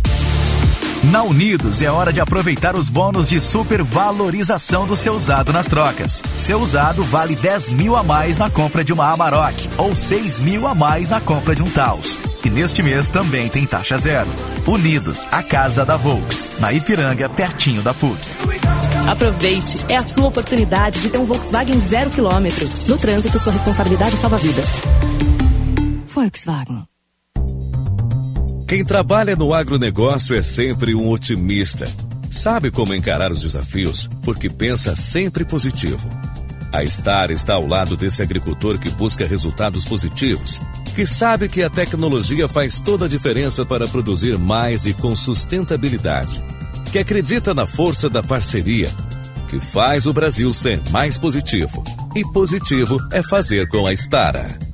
Na 1.11 1.21
Unidos 1.21 1.81
é 1.81 1.91
hora 1.91 2.13
de 2.13 2.21
aproveitar 2.21 2.77
os 2.77 2.87
bônus 2.87 3.27
de 3.27 3.41
supervalorização 3.41 4.87
do 4.87 4.95
seu 4.95 5.15
usado 5.15 5.51
nas 5.51 5.67
trocas. 5.67 6.23
Seu 6.37 6.61
usado 6.61 7.03
vale 7.03 7.35
10 7.35 7.71
mil 7.71 7.97
a 7.97 8.03
mais 8.03 8.37
na 8.37 8.49
compra 8.49 8.85
de 8.85 8.93
uma 8.93 9.11
Amarok 9.11 9.69
ou 9.77 9.97
6 9.97 10.39
mil 10.39 10.65
a 10.65 10.73
mais 10.73 11.09
na 11.09 11.19
compra 11.19 11.53
de 11.53 11.61
um 11.61 11.69
Taos. 11.69 12.17
E 12.45 12.49
neste 12.49 12.81
mês 12.81 13.09
também 13.09 13.49
tem 13.49 13.65
taxa 13.65 13.97
zero. 13.97 14.29
Unidos, 14.65 15.27
a 15.29 15.43
casa 15.43 15.83
da 15.83 15.97
Volks, 15.97 16.51
na 16.61 16.71
Ipiranga, 16.71 17.27
pertinho 17.27 17.83
da 17.83 17.93
PUC. 17.93 18.17
Aproveite, 19.09 19.85
é 19.89 19.97
a 19.97 20.03
sua 20.05 20.27
oportunidade 20.27 21.01
de 21.01 21.09
ter 21.09 21.17
um 21.17 21.25
Volkswagen 21.25 21.81
zero 21.81 22.09
quilômetro. 22.11 22.65
No 22.87 22.95
trânsito, 22.95 23.37
sua 23.39 23.51
responsabilidade 23.51 24.15
salva 24.15 24.37
vidas. 24.37 24.67
Volkswagen. 26.07 26.88
Quem 28.69 28.85
trabalha 28.85 29.35
no 29.35 29.51
agronegócio 29.51 30.35
é 30.35 30.43
sempre 30.43 30.93
um 30.93 31.09
otimista. 31.09 31.87
Sabe 32.29 32.69
como 32.69 32.93
encarar 32.93 33.31
os 33.31 33.41
desafios, 33.41 34.07
porque 34.23 34.47
pensa 34.47 34.95
sempre 34.95 35.43
positivo. 35.43 36.07
A 36.71 36.85
Star 36.85 37.31
está 37.31 37.55
ao 37.55 37.65
lado 37.65 37.97
desse 37.97 38.21
agricultor 38.21 38.77
que 38.77 38.91
busca 38.91 39.25
resultados 39.25 39.85
positivos, 39.85 40.61
que 40.93 41.03
sabe 41.03 41.49
que 41.49 41.63
a 41.63 41.69
tecnologia 41.69 42.47
faz 42.47 42.79
toda 42.79 43.05
a 43.05 43.09
diferença 43.09 43.65
para 43.65 43.87
produzir 43.87 44.37
mais 44.37 44.85
e 44.85 44.93
com 44.93 45.15
sustentabilidade, 45.15 46.39
que 46.91 46.99
acredita 46.99 47.55
na 47.55 47.65
força 47.65 48.07
da 48.07 48.21
parceria, 48.21 48.91
que 49.47 49.59
faz 49.59 50.05
o 50.05 50.13
Brasil 50.13 50.53
ser 50.53 50.79
mais 50.91 51.17
positivo. 51.17 51.83
E 52.15 52.23
positivo 52.23 52.99
é 53.11 53.23
fazer 53.23 53.67
com 53.67 53.87
a 53.87 53.93
Stara. 53.93 54.68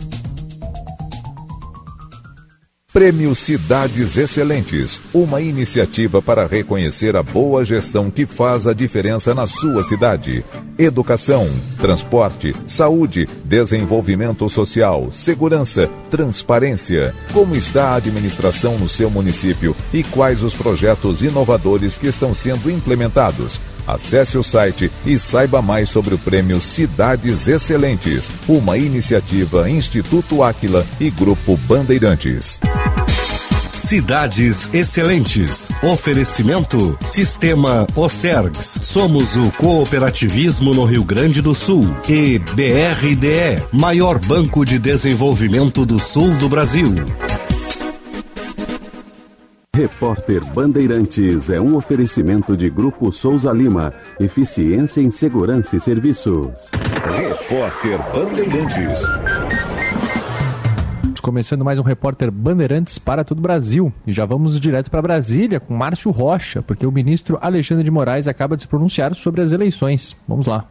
Prêmio 2.96 3.36
Cidades 3.36 4.16
Excelentes, 4.16 5.02
uma 5.14 5.42
iniciativa 5.42 6.22
para 6.22 6.48
reconhecer 6.48 7.14
a 7.18 7.22
boa 7.22 7.66
gestão 7.66 8.10
que 8.10 8.26
faz 8.26 8.66
a 8.66 8.72
diferença 8.72 9.36
na 9.36 9.46
sua 9.46 9.84
cidade. 9.84 10.46
Educação, 10.80 11.46
transporte, 11.78 12.56
saúde, 12.66 13.28
desenvolvimento 13.44 14.50
social, 14.50 15.10
segurança, 15.12 15.90
transparência. 16.10 17.14
Como 17.34 17.54
está 17.54 17.90
a 17.90 17.96
administração 17.96 18.80
no 18.80 18.88
seu 18.88 19.10
município 19.10 19.76
e 19.94 20.02
quais 20.02 20.42
os 20.42 20.54
projetos 20.54 21.22
inovadores 21.22 21.98
que 21.98 22.08
estão 22.08 22.34
sendo 22.34 22.72
implementados? 22.72 23.60
Acesse 23.88 24.38
o 24.38 24.44
site 24.44 24.92
e 25.06 25.20
saiba 25.20 25.62
mais 25.62 25.90
sobre 25.90 26.16
o 26.16 26.18
prêmio 26.18 26.60
Cidades 26.60 27.48
Excelentes, 27.48 28.32
uma 28.48 28.78
iniciativa 28.78 29.70
Instituto 29.70 30.44
Áquila 30.44 30.86
e 31.00 31.10
Grupo 31.10 31.58
Bandeirantes. 31.68 32.60
Cidades 33.86 34.74
Excelentes. 34.74 35.70
Oferecimento 35.84 36.98
Sistema 37.06 37.86
Ocergs. 37.96 38.80
Somos 38.82 39.36
o 39.36 39.52
cooperativismo 39.52 40.74
no 40.74 40.86
Rio 40.86 41.04
Grande 41.04 41.40
do 41.40 41.54
Sul. 41.54 41.84
E 42.10 42.40
BRDE, 42.40 43.64
maior 43.72 44.18
banco 44.18 44.66
de 44.66 44.80
desenvolvimento 44.80 45.86
do 45.86 46.00
sul 46.00 46.32
do 46.38 46.50
Brasil. 46.50 46.96
Repórter 49.76 50.42
Bandeirantes 50.54 51.50
é 51.50 51.60
um 51.60 51.76
oferecimento 51.76 52.56
de 52.56 52.70
Grupo 52.70 53.12
Souza 53.12 53.52
Lima. 53.52 53.94
Eficiência 54.18 55.02
em 55.02 55.12
Segurança 55.12 55.76
e 55.76 55.82
Serviços. 55.82 56.48
Repórter 57.14 58.00
Bandeirantes. 58.14 59.02
Começando 61.22 61.66
mais 61.66 61.78
um 61.78 61.82
repórter 61.84 62.32
Bandeirantes 62.32 62.98
para 62.98 63.26
todo 63.26 63.40
o 63.40 63.42
Brasil. 63.42 63.92
E 64.08 64.14
já 64.14 64.26
vamos 64.26 64.62
direto 64.62 64.90
para 64.90 65.02
Brasília 65.02 65.60
com 65.60 65.76
Márcio 65.76 66.10
Rocha, 66.10 66.62
porque 66.62 66.88
o 66.88 66.92
ministro 66.92 67.38
Alexandre 67.42 67.84
de 67.84 67.92
Moraes 67.92 68.30
acaba 68.30 68.56
de 68.56 68.62
se 68.62 68.70
pronunciar 68.70 69.14
sobre 69.14 69.42
as 69.42 69.52
eleições. 69.52 70.16
Vamos 70.26 70.46
lá. 70.46 70.70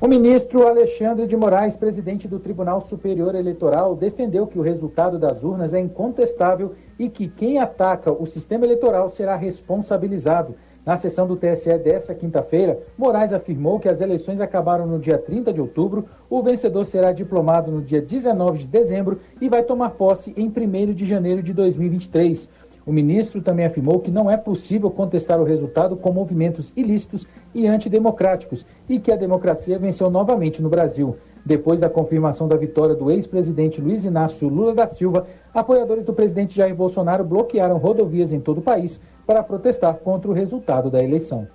O 0.00 0.08
ministro 0.08 0.66
Alexandre 0.66 1.26
de 1.26 1.36
Moraes, 1.36 1.76
presidente 1.76 2.26
do 2.26 2.38
Tribunal 2.38 2.80
Superior 2.80 3.34
Eleitoral, 3.34 3.94
defendeu 3.94 4.46
que 4.46 4.58
o 4.58 4.62
resultado 4.62 5.18
das 5.18 5.42
urnas 5.42 5.74
é 5.74 5.80
incontestável 5.80 6.74
e 6.98 7.08
que 7.08 7.28
quem 7.28 7.58
ataca 7.58 8.10
o 8.10 8.26
sistema 8.26 8.64
eleitoral 8.64 9.10
será 9.10 9.36
responsabilizado. 9.36 10.54
Na 10.84 10.96
sessão 10.96 11.26
do 11.26 11.36
TSE 11.36 11.76
desta 11.76 12.14
quinta-feira, 12.14 12.80
Moraes 12.96 13.34
afirmou 13.34 13.78
que 13.78 13.88
as 13.88 14.00
eleições 14.00 14.40
acabaram 14.40 14.86
no 14.86 14.98
dia 14.98 15.18
30 15.18 15.52
de 15.52 15.60
outubro, 15.60 16.06
o 16.30 16.42
vencedor 16.42 16.86
será 16.86 17.12
diplomado 17.12 17.70
no 17.70 17.82
dia 17.82 18.00
19 18.00 18.60
de 18.60 18.66
dezembro 18.66 19.20
e 19.38 19.48
vai 19.48 19.62
tomar 19.62 19.90
posse 19.90 20.32
em 20.34 20.48
1 20.48 20.94
de 20.94 21.04
janeiro 21.04 21.42
de 21.42 21.52
2023. 21.52 22.48
O 22.86 22.92
ministro 22.92 23.42
também 23.42 23.66
afirmou 23.66 24.00
que 24.00 24.10
não 24.10 24.30
é 24.30 24.36
possível 24.36 24.90
contestar 24.90 25.40
o 25.40 25.44
resultado 25.44 25.96
com 25.96 26.12
movimentos 26.12 26.72
ilícitos 26.76 27.26
e 27.54 27.66
antidemocráticos 27.66 28.64
e 28.88 28.98
que 28.98 29.12
a 29.12 29.16
democracia 29.16 29.78
venceu 29.78 30.10
novamente 30.10 30.62
no 30.62 30.68
Brasil. 30.68 31.16
Depois 31.44 31.80
da 31.80 31.88
confirmação 31.88 32.48
da 32.48 32.56
vitória 32.56 32.94
do 32.94 33.10
ex-presidente 33.10 33.80
Luiz 33.80 34.04
Inácio 34.04 34.48
Lula 34.48 34.74
da 34.74 34.86
Silva, 34.86 35.26
apoiadores 35.54 36.04
do 36.04 36.12
presidente 36.12 36.56
Jair 36.56 36.74
Bolsonaro 36.74 37.24
bloquearam 37.24 37.78
rodovias 37.78 38.32
em 38.32 38.40
todo 38.40 38.58
o 38.58 38.62
país 38.62 39.00
para 39.26 39.42
protestar 39.42 39.94
contra 39.94 40.30
o 40.30 40.34
resultado 40.34 40.90
da 40.90 41.02
eleição. 41.02 41.46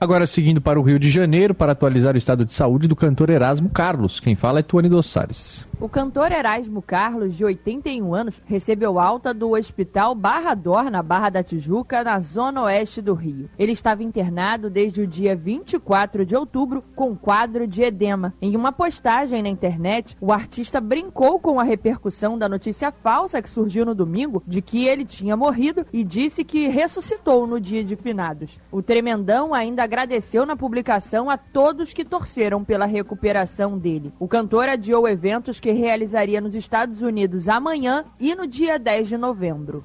Agora 0.00 0.28
seguindo 0.28 0.60
para 0.60 0.78
o 0.78 0.82
Rio 0.84 0.96
de 0.96 1.10
Janeiro 1.10 1.52
para 1.52 1.72
atualizar 1.72 2.14
o 2.14 2.18
estado 2.18 2.44
de 2.44 2.54
saúde 2.54 2.86
do 2.86 2.94
cantor 2.94 3.30
Erasmo 3.30 3.68
Carlos. 3.68 4.20
Quem 4.20 4.36
fala 4.36 4.60
é 4.60 4.62
Tuane 4.62 4.88
Dossares. 4.88 5.66
O 5.80 5.88
cantor 5.88 6.30
Erasmo 6.30 6.80
Carlos, 6.82 7.36
de 7.36 7.44
81 7.44 8.14
anos, 8.14 8.40
recebeu 8.46 8.98
alta 8.98 9.34
do 9.34 9.52
Hospital 9.56 10.14
Barra 10.14 10.54
Dor, 10.54 10.90
na 10.90 11.02
Barra 11.02 11.30
da 11.30 11.42
Tijuca, 11.42 12.02
na 12.02 12.18
zona 12.20 12.62
oeste 12.64 13.00
do 13.00 13.14
Rio. 13.14 13.48
Ele 13.58 13.72
estava 13.72 14.02
internado 14.02 14.70
desde 14.70 15.00
o 15.00 15.06
dia 15.06 15.34
24 15.34 16.24
de 16.24 16.34
outubro 16.34 16.82
com 16.94 17.16
quadro 17.16 17.66
de 17.66 17.82
edema. 17.82 18.34
Em 18.40 18.56
uma 18.56 18.72
postagem 18.72 19.42
na 19.42 19.48
internet, 19.48 20.16
o 20.20 20.32
artista 20.32 20.80
brincou 20.80 21.40
com 21.40 21.58
a 21.58 21.64
repercussão 21.64 22.38
da 22.38 22.48
notícia 22.48 22.92
falsa 22.92 23.42
que 23.42 23.50
surgiu 23.50 23.84
no 23.84 23.94
domingo 23.94 24.42
de 24.46 24.60
que 24.60 24.86
ele 24.86 25.04
tinha 25.04 25.36
morrido 25.36 25.86
e 25.92 26.02
disse 26.02 26.44
que 26.44 26.68
ressuscitou 26.68 27.46
no 27.46 27.60
dia 27.60 27.82
de 27.82 27.94
finados. 27.94 28.60
O 28.70 28.82
tremendão 28.82 29.54
ainda 29.54 29.87
agradeceu 29.88 30.44
na 30.44 30.54
publicação 30.54 31.30
a 31.30 31.38
todos 31.38 31.94
que 31.94 32.04
torceram 32.04 32.62
pela 32.62 32.84
recuperação 32.84 33.78
dele. 33.78 34.12
O 34.18 34.28
cantor 34.28 34.68
adiou 34.68 35.08
eventos 35.08 35.58
que 35.58 35.72
realizaria 35.72 36.42
nos 36.42 36.54
Estados 36.54 37.00
Unidos 37.00 37.48
amanhã 37.48 38.04
e 38.20 38.34
no 38.34 38.46
dia 38.46 38.78
10 38.78 39.08
de 39.08 39.16
novembro. 39.16 39.82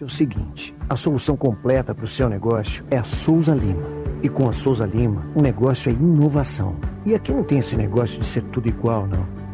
É 0.00 0.04
o 0.04 0.08
seguinte: 0.08 0.74
a 0.88 0.96
solução 0.96 1.36
completa 1.36 1.94
para 1.94 2.04
o 2.04 2.08
seu 2.08 2.28
negócio 2.28 2.84
é 2.90 2.96
a 2.96 3.04
Souza 3.04 3.54
Lima. 3.54 3.86
E 4.22 4.28
com 4.28 4.48
a 4.48 4.52
Souza 4.52 4.86
Lima, 4.86 5.24
o 5.34 5.42
negócio 5.42 5.88
é 5.88 5.92
inovação. 5.92 6.74
E 7.06 7.14
aqui 7.14 7.32
não 7.32 7.44
tem 7.44 7.58
esse 7.58 7.76
negócio 7.76 8.18
de 8.18 8.26
ser 8.26 8.42
tudo 8.44 8.68
igual, 8.68 9.06
não. 9.06 9.39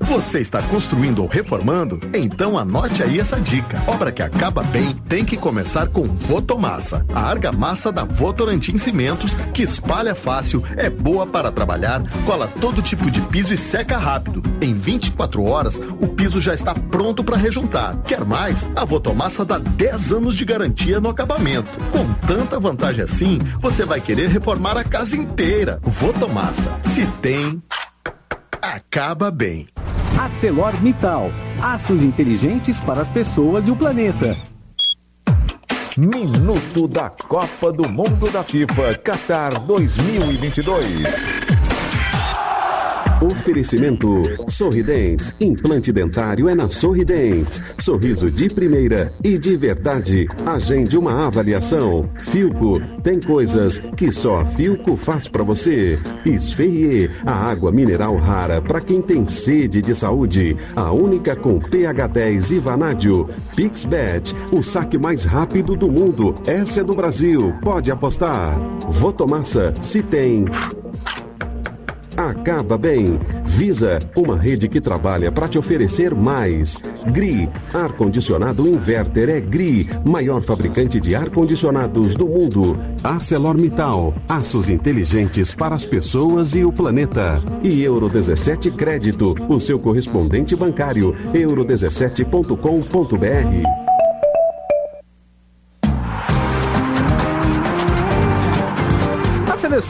Você 0.00 0.40
está 0.40 0.62
construindo 0.62 1.20
ou 1.20 1.28
reformando? 1.28 2.00
Então 2.14 2.58
anote 2.58 3.02
aí 3.02 3.20
essa 3.20 3.38
dica. 3.38 3.82
Obra 3.86 4.10
que 4.10 4.22
acaba 4.22 4.62
bem 4.62 4.94
tem 5.08 5.24
que 5.24 5.36
começar 5.36 5.88
com 5.88 6.04
Votomassa. 6.04 7.04
A 7.14 7.20
argamassa 7.20 7.92
da 7.92 8.02
Votorantim 8.04 8.78
Cimentos, 8.78 9.34
que 9.52 9.62
espalha 9.62 10.14
fácil, 10.14 10.64
é 10.76 10.88
boa 10.88 11.26
para 11.26 11.52
trabalhar, 11.52 12.02
cola 12.24 12.48
todo 12.48 12.82
tipo 12.82 13.10
de 13.10 13.20
piso 13.20 13.52
e 13.52 13.58
seca 13.58 13.98
rápido. 13.98 14.42
Em 14.60 14.72
24 14.72 15.44
horas, 15.44 15.80
o 16.00 16.08
piso 16.08 16.40
já 16.40 16.54
está 16.54 16.74
pronto 16.74 17.22
para 17.22 17.36
rejuntar. 17.36 17.96
Quer 18.02 18.24
mais? 18.24 18.68
A 18.74 18.84
Votomassa 18.84 19.44
dá 19.44 19.58
10 19.58 20.12
anos 20.12 20.34
de 20.34 20.44
garantia 20.44 20.98
no 20.98 21.10
acabamento. 21.10 21.78
Com 21.90 22.12
tanta 22.26 22.58
vantagem 22.58 23.04
assim, 23.04 23.38
você 23.60 23.84
vai 23.84 24.00
querer 24.00 24.28
reformar 24.28 24.76
a 24.76 24.84
casa 24.84 25.14
inteira. 25.14 25.78
Votomassa. 25.82 26.80
Se 26.84 27.06
tem, 27.20 27.62
acaba 28.62 29.30
bem. 29.30 29.68
ArcelorMittal. 30.20 31.30
Aços 31.62 32.02
inteligentes 32.02 32.78
para 32.78 33.00
as 33.00 33.08
pessoas 33.08 33.66
e 33.66 33.70
o 33.70 33.76
planeta. 33.76 34.36
Minuto 35.96 36.86
da 36.86 37.08
Copa 37.08 37.72
do 37.72 37.88
Mundo 37.88 38.30
da 38.30 38.42
FIFA 38.42 38.94
Qatar 38.96 39.58
2022. 39.60 41.39
Oferecimento 43.20 44.22
Sorridentes. 44.48 45.30
Implante 45.38 45.92
dentário 45.92 46.48
é 46.48 46.54
na 46.54 46.70
Sorridentes. 46.70 47.60
Sorriso 47.78 48.30
de 48.30 48.48
primeira 48.48 49.12
e 49.22 49.36
de 49.36 49.56
verdade. 49.56 50.26
Agende 50.46 50.96
uma 50.96 51.26
avaliação. 51.26 52.08
Filco. 52.18 52.80
Tem 53.02 53.20
coisas 53.20 53.78
que 53.94 54.10
só 54.10 54.40
a 54.40 54.46
Filco 54.46 54.96
faz 54.96 55.28
para 55.28 55.44
você. 55.44 55.98
Esferrier. 56.24 57.10
A 57.26 57.32
água 57.32 57.70
mineral 57.70 58.16
rara 58.16 58.62
para 58.62 58.80
quem 58.80 59.02
tem 59.02 59.28
sede 59.28 59.82
de 59.82 59.94
saúde. 59.94 60.56
A 60.74 60.90
única 60.90 61.36
com 61.36 61.60
pH 61.60 62.06
10 62.06 62.52
e 62.52 62.58
vanádio. 62.58 63.28
Pixbet. 63.54 64.34
O 64.50 64.62
saque 64.62 64.96
mais 64.96 65.24
rápido 65.24 65.76
do 65.76 65.90
mundo. 65.90 66.34
Essa 66.46 66.80
é 66.80 66.84
do 66.84 66.94
Brasil. 66.94 67.52
Pode 67.60 67.92
apostar. 67.92 68.58
Votomassa. 68.88 69.74
Se 69.82 70.02
tem 70.02 70.46
acaba 72.28 72.76
bem. 72.76 73.18
Visa, 73.44 73.98
uma 74.14 74.36
rede 74.36 74.68
que 74.68 74.80
trabalha 74.80 75.32
para 75.32 75.48
te 75.48 75.58
oferecer 75.58 76.14
mais. 76.14 76.76
GRI, 77.12 77.48
ar-condicionado 77.72 78.68
inverter 78.68 79.30
é 79.30 79.40
GRI, 79.40 79.88
maior 80.04 80.42
fabricante 80.42 81.00
de 81.00 81.14
ar-condicionados 81.14 82.14
do 82.14 82.26
mundo. 82.26 82.78
ArcelorMittal, 83.02 84.14
aços 84.28 84.68
inteligentes 84.68 85.54
para 85.54 85.74
as 85.74 85.86
pessoas 85.86 86.54
e 86.54 86.64
o 86.64 86.72
planeta. 86.72 87.42
E 87.62 87.82
Euro 87.82 88.08
17 88.08 88.70
Crédito, 88.72 89.34
o 89.48 89.58
seu 89.58 89.78
correspondente 89.78 90.54
bancário, 90.54 91.14
euro17.com.br. 91.32 93.89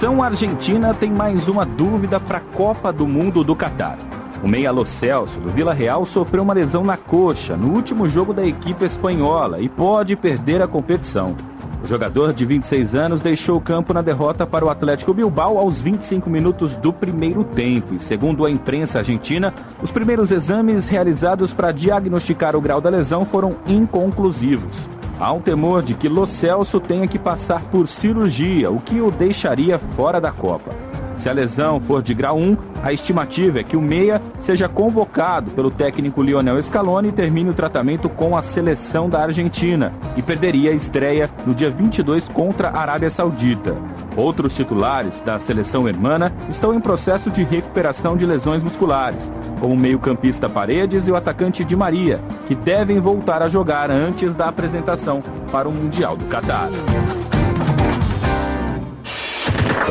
seleção 0.01 0.23
argentina 0.23 0.95
tem 0.95 1.13
mais 1.13 1.47
uma 1.47 1.67
dúvida 1.67 2.19
para 2.19 2.39
a 2.39 2.41
Copa 2.41 2.91
do 2.91 3.07
Mundo 3.07 3.45
do 3.45 3.55
Catar. 3.55 3.99
O 4.43 4.49
meia 4.49 4.71
Lo 4.71 4.87
Celso, 4.87 5.39
do 5.39 5.51
Vila 5.51 5.75
Real, 5.75 6.07
sofreu 6.07 6.43
uma 6.43 6.55
lesão 6.55 6.83
na 6.83 6.97
coxa 6.97 7.55
no 7.55 7.75
último 7.75 8.09
jogo 8.09 8.33
da 8.33 8.43
equipe 8.43 8.83
espanhola 8.83 9.61
e 9.61 9.69
pode 9.69 10.17
perder 10.17 10.63
a 10.63 10.67
competição. 10.67 11.37
O 11.85 11.87
jogador 11.87 12.33
de 12.33 12.47
26 12.47 12.95
anos 12.95 13.21
deixou 13.21 13.59
o 13.59 13.61
campo 13.61 13.93
na 13.93 14.01
derrota 14.01 14.47
para 14.47 14.65
o 14.65 14.71
Atlético 14.71 15.13
Bilbao 15.13 15.59
aos 15.59 15.83
25 15.83 16.31
minutos 16.31 16.75
do 16.77 16.95
primeiro 16.95 17.45
tempo. 17.45 17.95
E 17.95 18.01
segundo 18.01 18.47
a 18.47 18.51
imprensa 18.51 19.01
argentina, 19.01 19.53
os 19.83 19.91
primeiros 19.91 20.31
exames 20.31 20.87
realizados 20.87 21.53
para 21.53 21.73
diagnosticar 21.73 22.57
o 22.57 22.61
grau 22.63 22.81
da 22.81 22.89
lesão 22.89 23.27
foram 23.27 23.57
inconclusivos. 23.67 24.89
Há 25.21 25.31
um 25.35 25.41
temor 25.43 25.83
de 25.83 25.93
que 25.93 26.09
Lo 26.09 26.27
Celso 26.27 26.81
tenha 26.81 27.07
que 27.07 27.19
passar 27.19 27.63
por 27.65 27.87
cirurgia, 27.87 28.71
o 28.71 28.81
que 28.81 29.03
o 29.03 29.11
deixaria 29.11 29.79
fora 29.79 30.19
da 30.19 30.33
Copa. 30.33 30.90
Se 31.21 31.29
a 31.29 31.35
lesão 31.35 31.79
for 31.79 32.03
de 32.03 32.15
grau 32.15 32.39
1, 32.39 32.57
a 32.83 32.95
estimativa 32.95 33.61
é 33.61 33.63
que 33.63 33.77
o 33.77 33.83
meia 33.83 34.23
seja 34.39 34.71
convocado 34.71 35.51
pelo 35.51 35.71
técnico 35.71 36.23
Lionel 36.23 36.61
Scaloni 36.63 37.09
e 37.09 37.13
termine 37.13 37.51
o 37.51 37.55
tratamento 37.55 38.09
com 38.09 38.35
a 38.35 38.41
seleção 38.41 39.07
da 39.07 39.21
Argentina 39.21 39.93
e 40.17 40.23
perderia 40.23 40.71
a 40.71 40.75
estreia 40.75 41.29
no 41.47 41.55
dia 41.55 41.69
22 41.69 42.27
contra 42.27 42.71
a 42.71 42.81
Arábia 42.81 43.11
Saudita. 43.11 43.77
Outros 44.17 44.57
titulares 44.57 45.21
da 45.21 45.39
seleção 45.39 45.87
hermana 45.87 46.33
estão 46.49 46.73
em 46.73 46.81
processo 46.81 47.31
de 47.31 47.45
recuperação 47.45 48.17
de 48.17 48.25
lesões 48.25 48.63
musculares, 48.63 49.31
como 49.61 49.75
o 49.75 49.79
meio-campista 49.79 50.49
Paredes 50.49 51.07
e 51.07 51.11
o 51.11 51.17
atacante 51.17 51.63
Di 51.67 51.77
Maria, 51.77 52.19
que 52.49 52.55
devem 52.55 52.99
voltar 52.99 53.43
a 53.43 53.49
jogar 53.49 53.91
antes 53.91 54.35
da 54.35 54.49
apresentação 54.49 55.23
para 55.53 55.69
o 55.69 55.73
Mundial 55.73 56.17
do 56.17 56.25
Catar. 56.25 56.71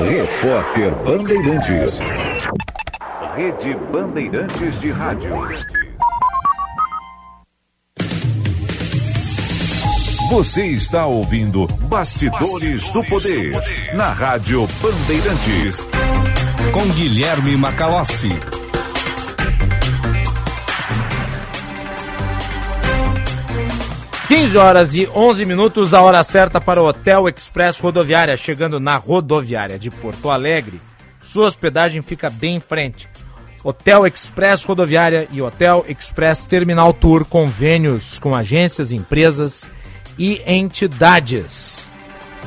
Repórter 0.07 0.91
Bandeirantes. 1.03 1.99
Rede 3.35 3.75
Bandeirantes 3.91 4.79
de 4.79 4.91
Rádio. 4.91 5.31
Você 10.29 10.67
está 10.67 11.05
ouvindo 11.05 11.67
Bastidores, 11.67 12.89
do, 12.91 13.03
Poder, 13.03 13.51
na 13.93 14.11
Rádio 14.11 14.67
Bandeirantes. 14.81 15.85
Com 16.71 16.85
Guilherme 16.93 17.57
Macalossi. 17.57 18.29
Quinze 24.29 24.55
horas 24.59 24.93
e 24.93 25.09
11 25.09 25.43
minutos, 25.43 25.91
a 25.91 26.03
hora 26.03 26.23
certa 26.23 26.61
para 26.61 26.79
o 26.79 26.87
Hotel 26.87 27.27
Express 27.27 27.79
Rodoviária, 27.79 28.37
chegando 28.37 28.79
na 28.79 28.95
rodoviária 28.95 29.79
de 29.79 29.89
Porto 29.89 30.29
Alegre. 30.29 30.79
Sua 31.23 31.47
hospedagem 31.47 32.03
fica 32.03 32.29
bem 32.29 32.57
em 32.57 32.59
frente. 32.59 33.09
Hotel 33.63 34.05
Express 34.05 34.63
Rodoviária 34.63 35.27
e 35.31 35.41
Hotel 35.41 35.83
Express 35.89 36.45
Terminal 36.45 36.93
Tour, 36.93 37.25
convênios 37.25 38.19
com 38.19 38.35
agências, 38.35 38.91
empresas 38.91 39.67
e 40.15 40.43
entidades. 40.45 41.89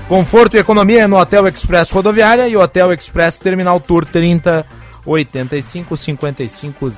Conforto 0.06 0.56
e 0.56 0.60
economia 0.60 1.08
no 1.08 1.18
Hotel 1.18 1.48
Express 1.48 1.90
Rodoviária 1.90 2.46
e 2.46 2.56
Hotel 2.56 2.92
Express 2.92 3.40
Terminal 3.40 3.80
Tour 3.80 4.04
30 4.04 4.64
85 5.04 5.96
55 5.96 6.90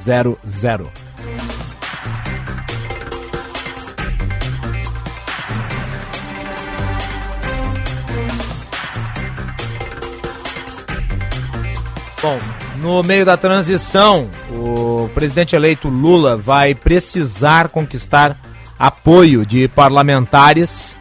Bom, 12.25 12.39
no 12.81 13.03
meio 13.03 13.23
da 13.27 13.37
transição, 13.37 14.31
o 14.51 15.11
presidente 15.13 15.55
eleito 15.55 15.91
Lula 15.91 16.39
vai 16.39 16.75
precisar 16.75 17.69
conquistar 17.69 18.41
apoio 18.79 19.45
de 19.45 19.69
parlamentares 19.69 20.97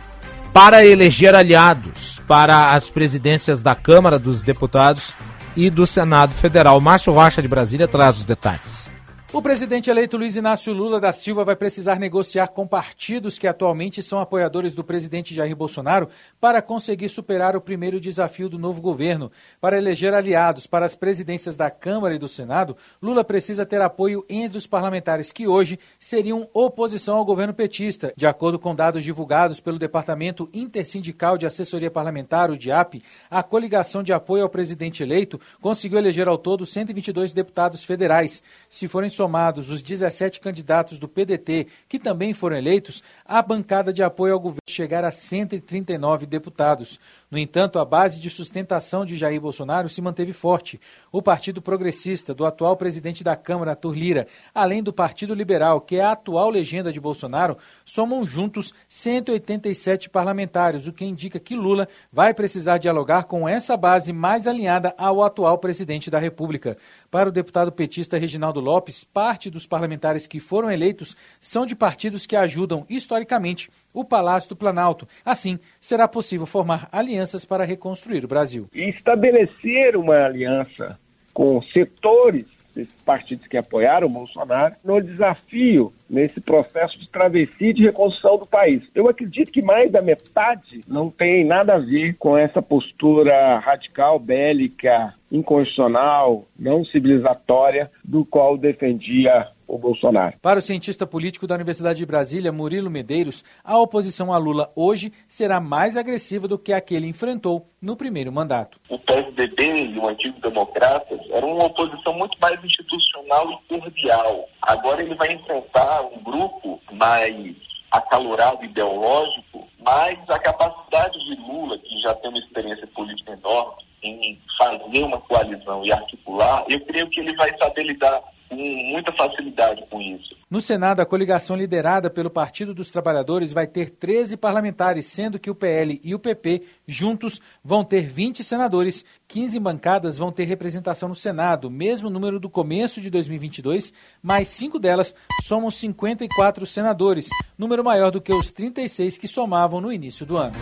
para 0.51 0.85
eleger 0.85 1.33
aliados 1.33 2.21
para 2.27 2.73
as 2.73 2.89
presidências 2.89 3.61
da 3.61 3.73
Câmara 3.73 4.19
dos 4.19 4.43
Deputados 4.43 5.13
e 5.55 5.69
do 5.69 5.87
Senado 5.87 6.33
Federal. 6.33 6.81
Márcio 6.81 7.13
Rocha 7.13 7.41
de 7.41 7.47
Brasília 7.47 7.87
traz 7.87 8.17
os 8.17 8.25
detalhes. 8.25 8.92
O 9.33 9.41
presidente 9.41 9.89
eleito 9.89 10.15
Luiz 10.15 10.37
Inácio 10.37 10.71
Lula 10.71 10.99
da 10.99 11.11
Silva 11.11 11.43
vai 11.43 11.55
precisar 11.55 11.97
negociar 11.97 12.49
com 12.49 12.67
partidos 12.67 13.39
que 13.39 13.47
atualmente 13.47 14.03
são 14.03 14.19
apoiadores 14.19 14.75
do 14.75 14.83
presidente 14.83 15.33
Jair 15.33 15.55
Bolsonaro 15.55 16.07
para 16.39 16.61
conseguir 16.61 17.09
superar 17.09 17.55
o 17.55 17.61
primeiro 17.61 17.99
desafio 17.99 18.47
do 18.47 18.59
novo 18.59 18.79
governo. 18.79 19.31
Para 19.59 19.75
eleger 19.75 20.13
aliados 20.13 20.67
para 20.67 20.85
as 20.85 20.93
presidências 20.93 21.57
da 21.57 21.71
Câmara 21.71 22.13
e 22.13 22.19
do 22.19 22.27
Senado, 22.27 22.77
Lula 23.01 23.23
precisa 23.23 23.65
ter 23.65 23.81
apoio 23.81 24.23
entre 24.29 24.59
os 24.59 24.67
parlamentares 24.67 25.31
que 25.31 25.47
hoje 25.47 25.79
seriam 25.97 26.47
oposição 26.53 27.17
ao 27.17 27.25
governo 27.25 27.55
petista. 27.55 28.13
De 28.15 28.27
acordo 28.27 28.59
com 28.59 28.75
dados 28.75 29.03
divulgados 29.03 29.59
pelo 29.59 29.79
Departamento 29.79 30.47
Intersindical 30.53 31.39
de 31.39 31.47
Assessoria 31.47 31.89
Parlamentar, 31.89 32.51
o 32.51 32.57
DIAP, 32.57 33.01
a 33.31 33.41
coligação 33.41 34.03
de 34.03 34.13
apoio 34.13 34.43
ao 34.43 34.49
presidente 34.49 35.01
eleito 35.01 35.41
conseguiu 35.59 35.97
eleger 35.97 36.27
ao 36.27 36.37
todo 36.37 36.67
122 36.67 37.33
deputados 37.33 37.83
federais. 37.83 38.43
Se 38.69 38.87
forem 38.87 39.09
somados 39.23 39.69
os 39.69 39.81
17 39.81 40.41
candidatos 40.41 40.99
do 40.99 41.07
PDT 41.07 41.67
que 41.87 41.97
também 41.97 42.33
foram 42.33 42.57
eleitos, 42.57 43.01
a 43.23 43.41
bancada 43.41 43.93
de 43.93 44.03
apoio 44.03 44.33
ao 44.33 44.39
governo 44.39 44.59
chegar 44.69 45.05
a 45.05 45.11
139 45.11 46.25
deputados. 46.25 46.99
No 47.33 47.39
entanto, 47.39 47.79
a 47.79 47.83
base 47.83 48.19
de 48.19 48.29
sustentação 48.29 49.03
de 49.03 49.17
Jair 49.17 49.41
Bolsonaro 49.41 49.89
se 49.89 49.99
manteve 50.03 50.33
forte. 50.33 50.79
O 51.11 51.19
Partido 51.19 51.63
Progressista, 51.63 52.31
do 52.31 52.45
atual 52.45 52.77
presidente 52.77 53.23
da 53.23 53.35
Câmara, 53.35 53.71
Arthur 53.71 53.95
Lira, 53.97 54.27
além 54.53 54.83
do 54.83 54.93
Partido 54.93 55.33
Liberal, 55.33 55.81
que 55.81 55.95
é 55.95 56.03
a 56.03 56.11
atual 56.11 56.51
legenda 56.51 56.93
de 56.93 57.01
Bolsonaro, 57.01 57.57
somam 57.83 58.23
juntos 58.23 58.71
187 58.87 60.11
parlamentares, 60.11 60.85
o 60.85 60.93
que 60.93 61.05
indica 61.05 61.39
que 61.39 61.55
Lula 61.55 61.87
vai 62.11 62.35
precisar 62.35 62.77
dialogar 62.77 63.23
com 63.23 63.49
essa 63.49 63.75
base 63.75 64.13
mais 64.13 64.47
alinhada 64.47 64.93
ao 64.95 65.23
atual 65.23 65.57
presidente 65.57 66.11
da 66.11 66.19
República. 66.19 66.77
Para 67.09 67.29
o 67.29 67.31
deputado 67.31 67.71
petista 67.71 68.15
Reginaldo 68.15 68.59
Lopes, 68.59 69.03
parte 69.03 69.49
dos 69.49 69.65
parlamentares 69.65 70.27
que 70.27 70.39
foram 70.39 70.69
eleitos 70.69 71.17
são 71.41 71.65
de 71.65 71.75
partidos 71.75 72.27
que 72.27 72.35
ajudam 72.35 72.85
historicamente 72.87 73.71
o 73.93 74.03
Palácio 74.03 74.49
do 74.49 74.55
Planalto. 74.55 75.07
Assim, 75.23 75.59
será 75.79 76.07
possível 76.07 76.45
formar 76.45 76.87
alianças 76.91 77.45
para 77.45 77.63
reconstruir 77.63 78.25
o 78.25 78.27
Brasil. 78.27 78.67
E 78.73 78.89
estabelecer 78.89 79.95
uma 79.95 80.25
aliança 80.25 80.97
com 81.33 81.61
setores 81.61 82.45
desses 82.75 83.01
partidos 83.05 83.47
que 83.47 83.57
apoiaram 83.57 84.07
o 84.07 84.09
Bolsonaro 84.09 84.75
no 84.83 84.99
desafio 85.01 85.93
nesse 86.09 86.41
processo 86.41 86.99
de 86.99 87.07
travessia 87.09 87.73
de 87.73 87.83
reconstrução 87.83 88.37
do 88.37 88.45
país. 88.45 88.83
Eu 88.93 89.07
acredito 89.07 89.51
que 89.51 89.63
mais 89.63 89.91
da 89.91 90.01
metade 90.01 90.81
não 90.87 91.09
tem 91.09 91.43
nada 91.45 91.75
a 91.75 91.79
ver 91.79 92.15
com 92.17 92.37
essa 92.37 92.61
postura 92.61 93.59
radical, 93.59 94.19
bélica, 94.19 95.13
inconstitucional, 95.33 96.45
não 96.57 96.85
civilizatória 96.85 97.91
do 98.05 98.23
qual 98.23 98.55
defendia 98.55 99.49
o 99.67 99.77
Bolsonaro. 99.79 100.35
Para 100.39 100.59
o 100.59 100.61
cientista 100.61 101.07
político 101.07 101.47
da 101.47 101.55
Universidade 101.55 101.97
de 101.97 102.05
Brasília, 102.05 102.51
Murilo 102.51 102.91
Medeiros, 102.91 103.43
a 103.63 103.77
oposição 103.79 104.31
a 104.31 104.37
Lula 104.37 104.71
hoje 104.75 105.11
será 105.27 105.59
mais 105.59 105.97
agressiva 105.97 106.47
do 106.47 106.59
que 106.59 106.71
a 106.71 106.79
que 106.79 106.93
ele 106.93 107.07
enfrentou 107.07 107.67
no 107.81 107.97
primeiro 107.97 108.31
mandato. 108.31 108.79
O 108.89 108.99
PSDB 108.99 109.85
e 109.85 109.97
o 109.97 110.07
Antigo 110.07 110.39
Democratas 110.39 111.19
eram 111.31 111.55
uma 111.55 111.65
oposição 111.65 112.13
muito 112.13 112.37
mais 112.39 112.63
institucional 112.63 113.51
e 113.51 113.79
cordial. 113.79 114.47
Agora 114.61 115.01
ele 115.01 115.15
vai 115.15 115.33
enfrentar 115.33 116.03
um 116.03 116.21
grupo 116.23 116.79
mais 116.91 117.55
acalorado 117.91 118.63
ideológico, 118.65 119.67
mas 119.79 120.17
a 120.29 120.39
capacidade 120.39 121.17
de 121.25 121.35
Lula, 121.41 121.77
que 121.79 121.97
já 121.99 122.13
tem 122.15 122.29
uma 122.29 122.39
experiência 122.39 122.87
política 122.87 123.33
enorme, 123.33 123.83
em 124.03 124.39
fazer 124.57 125.03
uma 125.03 125.19
coalizão 125.21 125.83
e 125.85 125.91
articular, 125.91 126.65
eu 126.69 126.79
creio 126.81 127.09
que 127.09 127.19
ele 127.19 127.35
vai 127.35 127.55
saber 127.57 127.83
lidar 127.83 128.21
com 128.49 128.55
muita 128.55 129.11
facilidade 129.13 129.83
com 129.89 129.99
isso. 129.99 130.35
No 130.49 130.61
Senado, 130.61 130.99
a 130.99 131.05
coligação 131.05 131.55
liderada 131.55 132.09
pelo 132.09 132.29
Partido 132.29 132.73
dos 132.73 132.91
Trabalhadores 132.91 133.51
vai 133.51 133.65
ter 133.65 133.89
13 133.89 134.37
parlamentares, 134.37 135.07
sendo 135.07 135.39
que 135.39 135.49
o 135.49 135.55
PL 135.55 135.99
e 136.03 136.13
o 136.13 136.19
PP, 136.19 136.61
juntos, 136.87 137.41
vão 137.63 137.83
ter 137.83 138.01
20 138.01 138.43
senadores. 138.43 139.03
15 139.27 139.59
bancadas 139.59 140.17
vão 140.17 140.31
ter 140.31 140.43
representação 140.43 141.09
no 141.09 141.15
Senado, 141.15 141.71
mesmo 141.71 142.09
número 142.09 142.39
do 142.39 142.49
começo 142.49 143.01
de 143.01 143.09
2022, 143.09 143.91
mas 144.21 144.49
cinco 144.49 144.77
delas 144.77 145.15
somam 145.41 145.71
54 145.71 146.65
senadores, 146.67 147.27
número 147.57 147.83
maior 147.83 148.11
do 148.11 148.21
que 148.21 148.33
os 148.33 148.51
36 148.51 149.17
que 149.17 149.27
somavam 149.27 149.81
no 149.81 149.91
início 149.91 150.23
do 150.23 150.37
ano. 150.37 150.53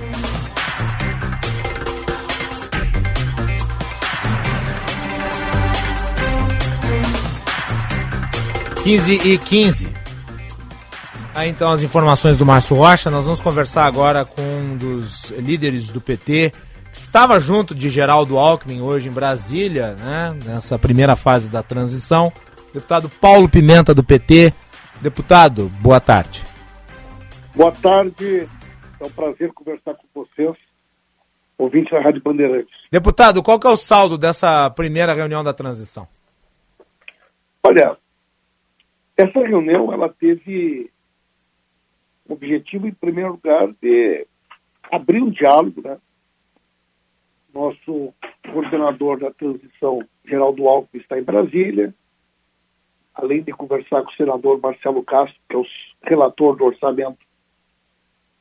15 8.83 9.13
e 9.29 9.37
15. 9.37 9.93
Aí 11.35 11.49
então 11.49 11.71
as 11.71 11.83
informações 11.83 12.37
do 12.39 12.45
Márcio 12.45 12.75
Rocha. 12.75 13.11
Nós 13.11 13.25
vamos 13.25 13.39
conversar 13.39 13.85
agora 13.85 14.25
com 14.25 14.41
um 14.41 14.75
dos 14.75 15.29
líderes 15.31 15.89
do 15.89 16.01
PT, 16.01 16.51
que 16.91 16.97
estava 16.97 17.39
junto 17.39 17.75
de 17.75 17.91
Geraldo 17.91 18.39
Alckmin 18.39 18.81
hoje 18.81 19.07
em 19.07 19.11
Brasília, 19.11 19.93
né, 19.93 20.35
nessa 20.45 20.79
primeira 20.79 21.15
fase 21.15 21.47
da 21.47 21.61
transição. 21.61 22.33
Deputado 22.73 23.07
Paulo 23.07 23.47
Pimenta 23.47 23.93
do 23.93 24.03
PT. 24.03 24.51
Deputado, 24.99 25.69
boa 25.79 25.99
tarde. 25.99 26.43
Boa 27.55 27.71
tarde, 27.71 28.49
é 28.99 29.05
um 29.05 29.09
prazer 29.09 29.51
conversar 29.53 29.93
com 29.93 30.07
vocês, 30.25 30.55
ouvintes 31.57 31.91
da 31.91 32.01
Rádio 32.01 32.21
Bandeirantes. 32.23 32.73
Deputado, 32.91 33.43
qual 33.43 33.59
que 33.59 33.67
é 33.67 33.69
o 33.69 33.77
saldo 33.77 34.17
dessa 34.17 34.69
primeira 34.71 35.13
reunião 35.13 35.43
da 35.43 35.53
transição? 35.53 36.07
Olha, 37.63 37.95
essa 39.17 39.39
reunião 39.39 39.91
ela 39.91 40.09
teve 40.09 40.89
o 42.27 42.33
objetivo, 42.33 42.87
em 42.87 42.93
primeiro 42.93 43.31
lugar, 43.31 43.71
de 43.81 44.25
abrir 44.91 45.21
um 45.21 45.29
diálogo. 45.29 45.81
Né? 45.81 45.97
Nosso 47.53 48.13
coordenador 48.51 49.19
da 49.19 49.31
transição, 49.31 50.01
Geraldo 50.25 50.67
Alckmin, 50.67 51.01
está 51.01 51.19
em 51.19 51.23
Brasília, 51.23 51.93
além 53.13 53.43
de 53.43 53.51
conversar 53.51 54.03
com 54.03 54.11
o 54.11 54.15
senador 54.15 54.59
Marcelo 54.59 55.03
Castro, 55.03 55.39
que 55.49 55.55
é 55.55 55.59
o 55.59 55.65
relator 56.03 56.55
do 56.55 56.65
orçamento. 56.65 57.19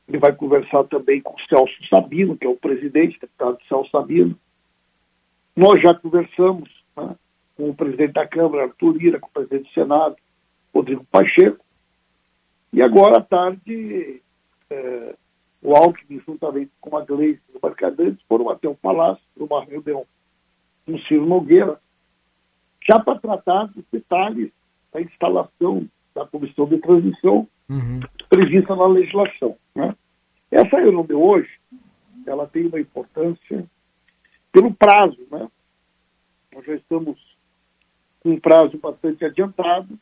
Ele 0.07 0.17
vai 0.17 0.33
conversar 0.33 0.83
também 0.85 1.21
com 1.21 1.33
o 1.33 1.39
Celso 1.47 1.87
Sabino, 1.87 2.37
que 2.37 2.45
é 2.45 2.49
o 2.49 2.55
presidente, 2.55 3.19
deputado 3.19 3.57
Celso 3.67 3.89
Sabino. 3.91 4.37
Nós 5.55 5.81
já 5.81 5.93
conversamos 5.93 6.69
né, 6.95 7.15
com 7.55 7.69
o 7.69 7.75
presidente 7.75 8.13
da 8.13 8.27
Câmara, 8.27 8.63
Arthur 8.63 8.95
Lira, 8.95 9.19
com 9.19 9.27
o 9.27 9.31
presidente 9.31 9.69
do 9.69 9.73
Senado, 9.73 10.15
Rodrigo 10.73 11.05
Pacheco. 11.11 11.63
E 12.73 12.81
agora 12.81 13.17
à 13.17 13.21
tarde, 13.21 14.21
é, 14.69 15.15
o 15.61 15.75
Alckmin, 15.75 16.21
juntamente 16.25 16.71
com 16.79 16.95
a 16.97 17.03
Gleice 17.03 17.41
e 17.53 17.57
o 17.57 18.17
foram 18.27 18.49
até 18.49 18.67
o 18.67 18.75
Palácio, 18.75 19.23
numa 19.35 19.63
reunião 19.63 20.05
com 20.85 20.97
Ciro 20.99 21.25
Nogueira, 21.25 21.79
já 22.87 22.99
para 22.99 23.19
tratar 23.19 23.65
dos 23.65 23.83
detalhes 23.91 24.51
da 24.91 25.01
instalação 25.01 25.87
da 26.13 26.25
comissão 26.25 26.65
de 26.65 26.77
transição 26.79 27.47
uhum. 27.69 27.99
prevista 28.29 28.75
na 28.75 28.87
legislação. 28.87 29.55
Né? 29.75 29.95
Essa 30.51 30.77
reunião 30.77 31.05
de 31.05 31.13
hoje, 31.13 31.49
ela 32.25 32.47
tem 32.47 32.67
uma 32.67 32.79
importância 32.79 33.65
pelo 34.51 34.73
prazo, 34.73 35.17
né? 35.31 35.47
Nós 36.53 36.65
já 36.65 36.75
estamos 36.75 37.17
com 38.19 38.31
um 38.31 38.39
prazo 38.39 38.77
bastante 38.77 39.23
adiantado, 39.23 39.97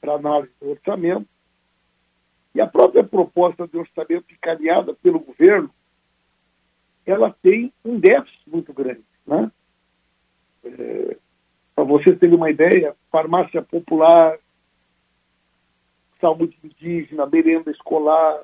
para 0.00 0.14
análise 0.14 0.52
do 0.60 0.70
orçamento. 0.70 1.26
E 2.54 2.60
a 2.60 2.66
própria 2.66 3.04
proposta 3.04 3.66
de 3.66 3.76
orçamento 3.76 4.32
encaminhada 4.32 4.94
pelo 4.94 5.20
governo, 5.20 5.70
ela 7.06 7.34
tem 7.42 7.72
um 7.84 7.98
déficit 7.98 8.40
muito 8.48 8.72
grande. 8.72 9.04
Né? 9.26 9.50
É, 10.64 11.16
para 11.74 11.84
vocês 11.84 12.18
terem 12.18 12.34
uma 12.34 12.50
ideia, 12.50 12.96
farmácia 13.10 13.62
popular, 13.62 14.38
saúde 16.20 16.58
indígena, 16.62 17.26
merenda 17.26 17.70
escolar, 17.70 18.42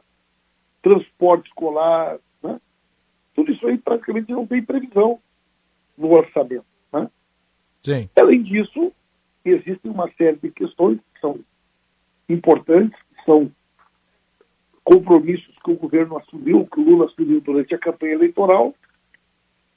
transporte 0.83 1.49
escolar, 1.49 2.19
né? 2.43 2.61
tudo 3.35 3.53
isso 3.53 3.67
aí 3.67 3.79
praticamente 3.79 4.31
não 4.31 4.47
tem 4.47 4.63
previsão 4.63 5.19
no 5.97 6.13
orçamento. 6.13 6.67
Né? 6.93 7.11
Sim. 7.83 8.09
Além 8.17 8.43
disso, 8.43 8.93
existem 9.45 9.91
uma 9.91 10.11
série 10.13 10.37
de 10.37 10.51
questões 10.51 10.99
que 11.15 11.21
são 11.21 11.39
importantes, 12.29 12.99
que 13.17 13.25
são 13.25 13.51
compromissos 14.83 15.55
que 15.65 15.71
o 15.71 15.77
governo 15.77 16.19
assumiu, 16.19 16.67
que 16.67 16.81
o 16.81 16.85
Lula 16.85 17.07
assumiu 17.07 17.41
durante 17.41 17.75
a 17.75 17.79
campanha 17.79 18.15
eleitoral, 18.15 18.75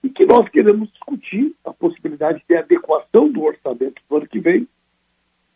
e 0.04 0.10
que 0.10 0.26
nós 0.26 0.48
queremos 0.50 0.92
discutir 0.92 1.56
a 1.66 1.74
possibilidade 1.74 2.44
de 2.48 2.56
adequação 2.56 3.32
do 3.32 3.44
orçamento 3.44 4.02
do 4.08 4.18
ano 4.18 4.28
que 4.28 4.40
vem 4.40 4.68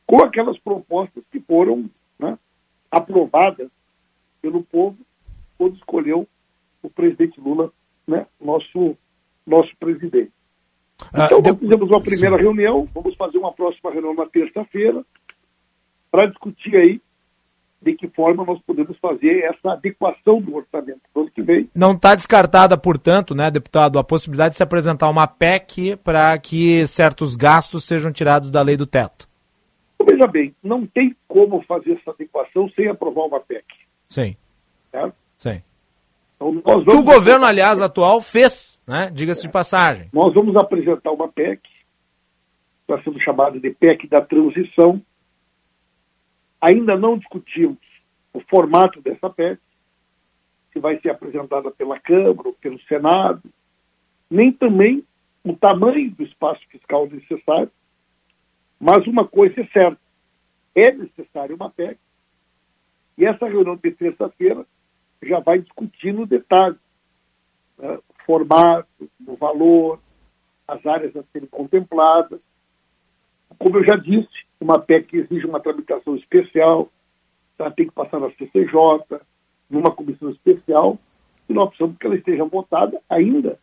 com 0.05 0.17
aquelas 0.23 0.57
propostas 0.59 1.23
que 1.31 1.39
foram 1.39 1.89
né, 2.19 2.37
aprovadas 2.89 3.69
pelo 4.41 4.63
povo 4.63 4.97
quando 5.57 5.75
escolheu 5.75 6.27
o 6.81 6.89
presidente 6.89 7.39
Lula, 7.39 7.71
né, 8.07 8.25
nosso, 8.39 8.97
nosso 9.45 9.71
presidente. 9.77 10.31
Ah, 11.13 11.25
então, 11.25 11.41
nós 11.41 11.59
fizemos 11.59 11.89
uma 11.89 12.01
primeira 12.01 12.37
Sim. 12.37 12.43
reunião, 12.43 12.87
vamos 12.93 13.15
fazer 13.15 13.37
uma 13.37 13.51
próxima 13.51 13.91
reunião 13.91 14.13
na 14.13 14.25
terça-feira, 14.25 15.03
para 16.11 16.27
discutir 16.27 16.75
aí 16.75 17.01
de 17.81 17.95
que 17.95 18.07
forma 18.09 18.45
nós 18.45 18.61
podemos 18.61 18.95
fazer 18.99 19.43
essa 19.43 19.71
adequação 19.71 20.39
do 20.39 20.55
orçamento 20.55 21.01
do 21.13 21.21
ano 21.21 21.31
que 21.31 21.41
vem. 21.41 21.67
Não 21.73 21.93
está 21.93 22.13
descartada, 22.13 22.77
portanto, 22.77 23.33
né, 23.33 23.49
deputado, 23.49 23.97
a 23.97 24.03
possibilidade 24.03 24.51
de 24.51 24.57
se 24.57 24.63
apresentar 24.63 25.09
uma 25.09 25.25
PEC 25.25 25.95
para 26.03 26.37
que 26.37 26.85
certos 26.85 27.35
gastos 27.35 27.83
sejam 27.85 28.11
tirados 28.11 28.51
da 28.51 28.61
lei 28.61 28.77
do 28.77 28.85
teto. 28.85 29.27
Veja 30.05 30.27
bem, 30.27 30.53
não 30.61 30.85
tem 30.85 31.15
como 31.27 31.63
fazer 31.63 31.93
essa 31.93 32.11
adequação 32.11 32.69
sem 32.75 32.87
aprovar 32.87 33.25
uma 33.25 33.39
PEC. 33.39 33.65
Sim. 34.07 34.35
Certo? 34.91 35.15
Sim. 35.37 35.63
Então, 36.41 36.61
nós 36.65 36.85
que 36.85 36.95
o 36.95 37.03
governo, 37.03 37.45
aliás, 37.45 37.79
atual 37.79 38.19
fez, 38.19 38.79
né? 38.87 39.11
Diga-se 39.13 39.41
é. 39.41 39.47
de 39.47 39.53
passagem. 39.53 40.09
Nós 40.11 40.33
vamos 40.33 40.55
apresentar 40.55 41.11
uma 41.11 41.27
PEC, 41.27 41.61
está 42.81 43.01
sendo 43.03 43.21
chamada 43.21 43.59
de 43.59 43.69
PEC 43.69 44.07
da 44.07 44.21
transição, 44.21 45.01
Ainda 46.61 46.95
não 46.95 47.17
discutimos 47.17 47.79
o 48.31 48.39
formato 48.41 49.01
dessa 49.01 49.29
PEC, 49.31 49.59
se 50.71 50.79
vai 50.79 50.99
ser 50.99 51.09
apresentada 51.09 51.71
pela 51.71 51.99
Câmara 51.99 52.49
ou 52.49 52.53
pelo 52.53 52.79
Senado, 52.83 53.41
nem 54.29 54.53
também 54.53 55.03
o 55.43 55.53
tamanho 55.55 56.11
do 56.11 56.23
espaço 56.23 56.61
fiscal 56.69 57.09
necessário. 57.09 57.71
Mas 58.79 59.05
uma 59.07 59.27
coisa 59.27 59.59
é 59.59 59.67
certa: 59.67 59.99
é 60.75 60.91
necessária 60.91 61.55
uma 61.55 61.71
PEC, 61.71 61.97
e 63.17 63.25
essa 63.25 63.47
reunião 63.47 63.75
de 63.75 63.91
terça-feira 63.91 64.65
já 65.23 65.39
vai 65.39 65.59
discutir 65.59 66.13
no 66.13 66.25
detalhe 66.25 66.75
né, 67.77 67.97
o 67.97 68.25
formato, 68.25 69.09
o 69.25 69.35
valor, 69.35 69.99
as 70.67 70.85
áreas 70.85 71.15
a 71.15 71.23
serem 71.31 71.47
contempladas. 71.47 72.39
Como 73.57 73.77
eu 73.77 73.83
já 73.83 73.95
disse, 73.95 74.29
uma 74.59 74.79
PEC 74.79 75.17
exige 75.17 75.45
uma 75.45 75.59
tramitação 75.59 76.15
especial, 76.15 76.89
ela 77.59 77.71
tem 77.71 77.87
que 77.87 77.93
passar 77.93 78.19
na 78.19 78.31
CCJ, 78.31 79.19
numa 79.69 79.91
comissão 79.91 80.29
especial, 80.29 80.97
e 81.47 81.53
nós 81.53 81.69
precisamos 81.69 81.97
que 81.97 82.05
ela 82.05 82.15
esteja 82.15 82.43
votada 82.45 82.99
ainda 83.09 83.59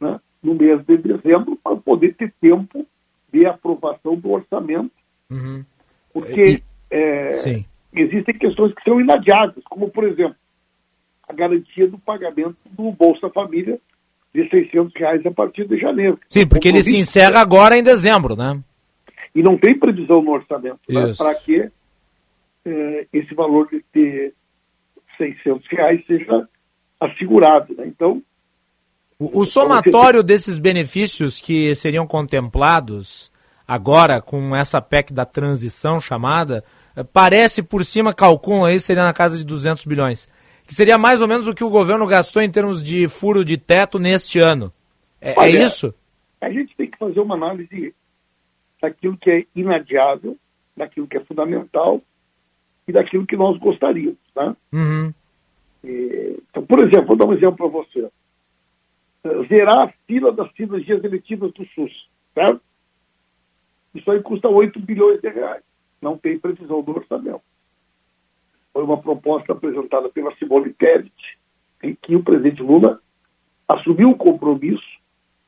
né, 0.00 0.20
no 0.42 0.54
mês 0.54 0.84
de 0.84 0.96
dezembro, 0.98 1.56
para 1.56 1.76
poder 1.76 2.14
ter 2.14 2.32
tempo 2.40 2.86
de 3.32 3.46
aprovação 3.46 4.16
do 4.16 4.30
orçamento. 4.30 4.92
Uhum. 5.30 5.64
Porque 6.12 6.62
é, 6.90 7.30
existem 7.92 8.38
questões 8.38 8.74
que 8.74 8.82
são 8.84 9.00
inadiadas, 9.00 9.62
como, 9.64 9.90
por 9.90 10.04
exemplo, 10.04 10.36
a 11.28 11.32
garantia 11.32 11.88
do 11.88 11.98
pagamento 11.98 12.56
do 12.70 12.90
Bolsa 12.92 13.28
Família 13.30 13.78
de 14.34 14.48
600 14.48 14.92
reais 14.96 15.24
a 15.24 15.30
partir 15.30 15.66
de 15.66 15.78
janeiro. 15.78 16.18
Sim, 16.28 16.46
porque 16.46 16.68
ele 16.68 16.82
se 16.82 16.96
encerra 16.96 17.40
agora 17.40 17.78
em 17.78 17.82
dezembro, 17.82 18.34
né? 18.34 18.60
E 19.34 19.42
não 19.42 19.56
tem 19.56 19.78
previsão 19.78 20.22
no 20.22 20.32
orçamento 20.32 20.80
né, 20.88 21.12
para 21.16 21.34
que 21.34 21.68
é, 22.64 23.06
esse 23.12 23.34
valor 23.34 23.68
de, 23.68 23.84
de 23.94 24.32
600 25.16 25.66
reais 25.68 26.04
seja 26.06 26.48
assegurado. 27.00 27.74
Né? 27.74 27.86
Então. 27.86 28.22
O, 29.18 29.40
o 29.40 29.44
somatório 29.44 30.22
desses 30.22 30.58
benefícios 30.58 31.40
que 31.40 31.74
seriam 31.74 32.06
contemplados 32.06 33.32
agora 33.66 34.20
com 34.20 34.54
essa 34.54 34.80
PEC 34.80 35.12
da 35.12 35.24
transição 35.24 35.98
chamada, 36.00 36.62
é, 36.96 37.02
parece 37.02 37.62
por 37.62 37.84
cima, 37.84 38.12
calculam 38.12 38.64
aí, 38.64 38.78
seria 38.78 39.04
na 39.04 39.12
casa 39.12 39.38
de 39.38 39.44
200 39.44 39.84
bilhões. 39.84 40.28
Que 40.66 40.74
seria 40.74 40.96
mais 40.96 41.20
ou 41.20 41.28
menos 41.28 41.46
o 41.46 41.54
que 41.54 41.64
o 41.64 41.70
governo 41.70 42.06
gastou 42.06 42.42
em 42.42 42.50
termos 42.50 42.82
de 42.82 43.08
furo 43.08 43.44
de 43.44 43.56
teto 43.56 43.98
neste 43.98 44.38
ano. 44.38 44.72
É, 45.20 45.32
é 45.32 45.34
Olha, 45.36 45.58
é 45.58 45.64
isso? 45.64 45.94
A 46.40 46.50
gente 46.50 46.74
tem 46.76 46.90
que 46.90 46.98
fazer 46.98 47.20
uma 47.20 47.34
análise 47.34 47.94
daquilo 48.80 49.16
que 49.16 49.30
é 49.30 49.46
inadiável 49.54 50.38
daquilo 50.76 51.06
que 51.06 51.16
é 51.16 51.24
fundamental 51.24 52.02
e 52.86 52.92
daquilo 52.92 53.26
que 53.26 53.36
nós 53.36 53.58
gostaríamos. 53.58 54.18
Tá? 54.34 54.56
Uhum. 54.72 55.12
Então, 55.82 56.64
por 56.66 56.80
exemplo, 56.80 57.06
vou 57.06 57.16
dar 57.16 57.26
um 57.26 57.34
exemplo 57.34 57.56
para 57.56 57.66
você. 57.66 58.10
Zerar 59.48 59.84
a 59.84 59.92
fila 60.06 60.32
das 60.32 60.52
cirurgias 60.54 61.02
eletivas 61.02 61.52
do 61.52 61.64
SUS. 61.68 62.08
Certo? 62.34 62.60
Isso 63.94 64.10
aí 64.10 64.20
custa 64.22 64.48
8 64.48 64.78
bilhões 64.80 65.20
de 65.20 65.28
reais. 65.28 65.62
Não 66.02 66.18
tem 66.18 66.38
previsão 66.38 66.82
do 66.82 66.96
orçamento. 66.96 67.42
Foi 68.74 68.82
uma 68.82 69.00
proposta 69.00 69.52
apresentada 69.52 70.08
pela 70.08 70.34
Simone 70.34 70.74
Tebet, 70.74 71.38
em 71.80 71.94
que 71.94 72.16
o 72.16 72.24
presidente 72.24 72.60
Lula 72.60 73.00
assumiu 73.68 74.10
o 74.10 74.16
compromisso 74.16 74.82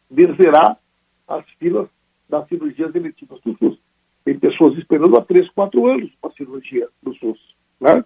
de 0.09 0.33
zerar 0.37 0.79
as 1.27 1.45
filas 1.59 1.89
das 2.29 2.47
cirurgias 2.49 2.95
eletivas 2.95 3.41
do 3.41 3.57
SUS. 3.59 3.79
Tem 4.25 4.39
pessoas 4.39 4.79
esperando 4.79 5.19
há 5.19 5.25
3, 5.25 5.51
4 5.51 5.87
anos 5.87 6.13
para 6.21 6.33
cirurgia 6.35 6.89
do 7.03 7.13
SUS. 7.17 7.55
Né? 7.81 8.05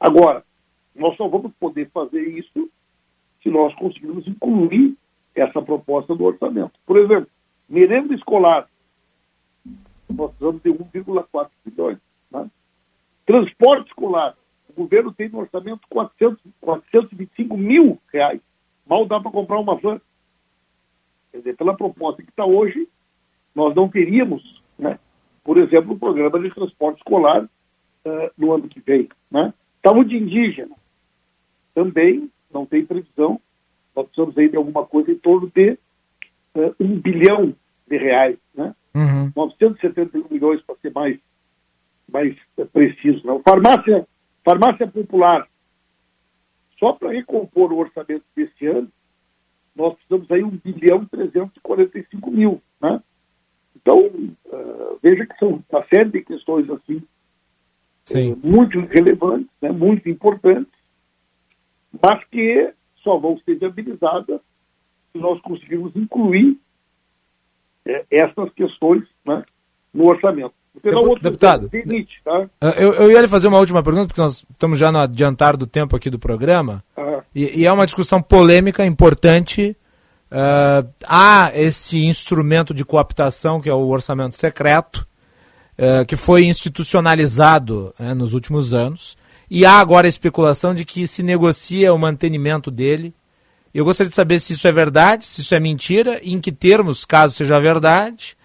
Agora, 0.00 0.42
nós 0.94 1.14
só 1.18 1.28
vamos 1.28 1.52
poder 1.60 1.90
fazer 1.90 2.22
isso 2.22 2.70
se 3.42 3.50
nós 3.50 3.74
conseguirmos 3.74 4.26
incluir 4.26 4.96
essa 5.34 5.60
proposta 5.60 6.14
no 6.14 6.24
orçamento. 6.24 6.72
Por 6.86 6.96
exemplo, 6.96 7.28
merenda 7.68 8.14
escolar, 8.14 8.68
nós 10.08 10.30
precisamos 10.30 10.62
de 10.62 10.70
1,4 10.70 11.50
bilhões. 11.64 11.98
Transporte 13.26 13.88
escolar, 13.88 14.36
o 14.68 14.72
governo 14.72 15.12
tem 15.12 15.28
no 15.28 15.38
orçamento 15.38 15.80
400, 15.88 16.40
425 16.60 17.56
mil 17.56 17.98
reais. 18.12 18.40
Mal 18.86 19.06
dá 19.06 19.20
para 19.20 19.30
comprar 19.30 19.58
uma 19.58 19.76
van. 19.76 20.00
Quer 21.32 21.38
dizer, 21.38 21.56
pela 21.56 21.76
proposta 21.76 22.22
que 22.22 22.28
está 22.28 22.44
hoje, 22.44 22.88
nós 23.54 23.74
não 23.74 23.88
teríamos, 23.88 24.62
né, 24.78 24.98
por 25.42 25.58
exemplo, 25.58 25.94
o 25.94 25.98
programa 25.98 26.40
de 26.40 26.50
transporte 26.50 26.98
escolar 26.98 27.44
uh, 27.44 28.30
no 28.36 28.52
ano 28.52 28.68
que 28.68 28.80
vem. 28.80 29.08
Né? 29.30 29.52
Saúde 29.84 30.16
indígena, 30.16 30.74
também 31.74 32.30
não 32.52 32.64
tem 32.64 32.86
previsão. 32.86 33.40
Nós 33.94 34.06
precisamos 34.06 34.36
aí 34.38 34.48
de 34.48 34.56
alguma 34.56 34.86
coisa 34.86 35.10
em 35.10 35.18
torno 35.18 35.50
de 35.54 35.72
uh, 36.54 36.74
um 36.80 36.98
bilhão 37.00 37.54
de 37.86 37.96
reais. 37.96 38.38
Né? 38.54 38.74
Uhum. 38.94 39.32
971 39.36 40.26
milhões 40.30 40.62
para 40.62 40.76
ser 40.76 40.92
mais, 40.92 41.18
mais 42.10 42.36
preciso. 42.72 43.26
Né? 43.26 43.40
Farmácia, 43.46 44.06
farmácia 44.44 44.86
popular, 44.86 45.48
só 46.78 46.92
para 46.92 47.12
recompor 47.12 47.72
o 47.72 47.78
orçamento 47.78 48.24
desse 48.36 48.66
ano, 48.66 48.88
nós 49.74 49.94
precisamos 49.94 50.30
aí 50.30 50.42
1 50.42 50.50
bilhão 50.64 51.02
e 51.02 51.06
345 51.06 52.30
mil. 52.30 52.62
Né? 52.80 53.02
Então, 53.74 53.98
uh, 53.98 54.98
veja 55.02 55.26
que 55.26 55.36
são 55.38 55.62
uma 55.68 55.84
série 55.92 56.10
de 56.10 56.22
questões 56.22 56.68
assim 56.70 57.02
Sim. 58.04 58.40
muito 58.44 58.78
relevantes, 58.80 59.50
né, 59.60 59.72
muito 59.72 60.08
importantes, 60.08 60.72
mas 62.02 62.22
que 62.26 62.72
só 63.02 63.18
vão 63.18 63.38
ser 63.40 63.56
viabilizadas 63.56 64.40
se 65.12 65.18
nós 65.18 65.40
conseguirmos 65.40 65.94
incluir 65.96 66.58
é, 67.84 68.04
essas 68.10 68.52
questões 68.54 69.04
né, 69.24 69.44
no 69.92 70.04
orçamento. 70.04 70.54
Deputado, 71.22 71.68
Zenit, 71.70 72.08
tá? 72.24 72.46
Eu, 72.76 72.92
eu 72.94 73.10
ia 73.10 73.20
lhe 73.20 73.28
fazer 73.28 73.48
uma 73.48 73.58
última 73.58 73.82
pergunta, 73.82 74.06
porque 74.08 74.20
nós 74.20 74.44
estamos 74.50 74.78
já 74.78 74.90
no 74.92 74.98
adiantar 74.98 75.56
do 75.56 75.66
tempo 75.66 75.94
aqui 75.96 76.10
do 76.10 76.18
programa, 76.18 76.82
Ah. 76.96 77.20
e, 77.34 77.60
e 77.60 77.66
é 77.66 77.72
uma 77.72 77.86
discussão 77.86 78.20
polêmica, 78.20 78.84
importante. 78.84 79.76
Ah, 80.30 80.84
há 81.06 81.52
esse 81.54 82.04
instrumento 82.04 82.74
de 82.74 82.84
cooptação, 82.84 83.60
que 83.60 83.70
é 83.70 83.74
o 83.74 83.86
orçamento 83.86 84.34
secreto, 84.34 85.06
eh, 85.78 86.04
que 86.04 86.16
foi 86.16 86.44
institucionalizado 86.44 87.94
eh, 87.98 88.14
nos 88.14 88.32
últimos 88.34 88.74
anos, 88.74 89.16
e 89.50 89.64
há 89.64 89.78
agora 89.78 90.06
a 90.06 90.08
especulação 90.08 90.74
de 90.74 90.84
que 90.84 91.06
se 91.06 91.22
negocia 91.22 91.92
o 91.94 91.98
mantenimento 91.98 92.70
dele. 92.70 93.14
Eu 93.72 93.84
gostaria 93.84 94.08
de 94.08 94.14
saber 94.16 94.40
se 94.40 94.52
isso 94.54 94.66
é 94.68 94.72
verdade, 94.72 95.26
se 95.26 95.40
isso 95.40 95.54
é 95.54 95.60
mentira, 95.60 96.20
e 96.22 96.32
em 96.32 96.40
que 96.40 96.52
termos, 96.52 97.04
caso 97.04 97.34
seja 97.34 97.58
verdade, 97.60 98.36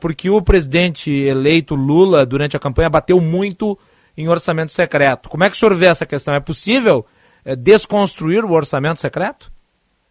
porque 0.00 0.28
o 0.28 0.42
presidente 0.42 1.10
eleito 1.10 1.74
Lula, 1.74 2.26
durante 2.26 2.56
a 2.56 2.60
campanha, 2.60 2.90
bateu 2.90 3.20
muito 3.20 3.78
em 4.16 4.28
orçamento 4.28 4.72
secreto. 4.72 5.28
Como 5.28 5.44
é 5.44 5.50
que 5.50 5.56
o 5.56 5.58
senhor 5.58 5.74
vê 5.74 5.86
essa 5.86 6.04
questão? 6.06 6.34
É 6.34 6.40
possível 6.40 7.06
eh, 7.44 7.56
desconstruir 7.56 8.44
o 8.44 8.52
orçamento 8.52 9.00
secreto? 9.00 9.50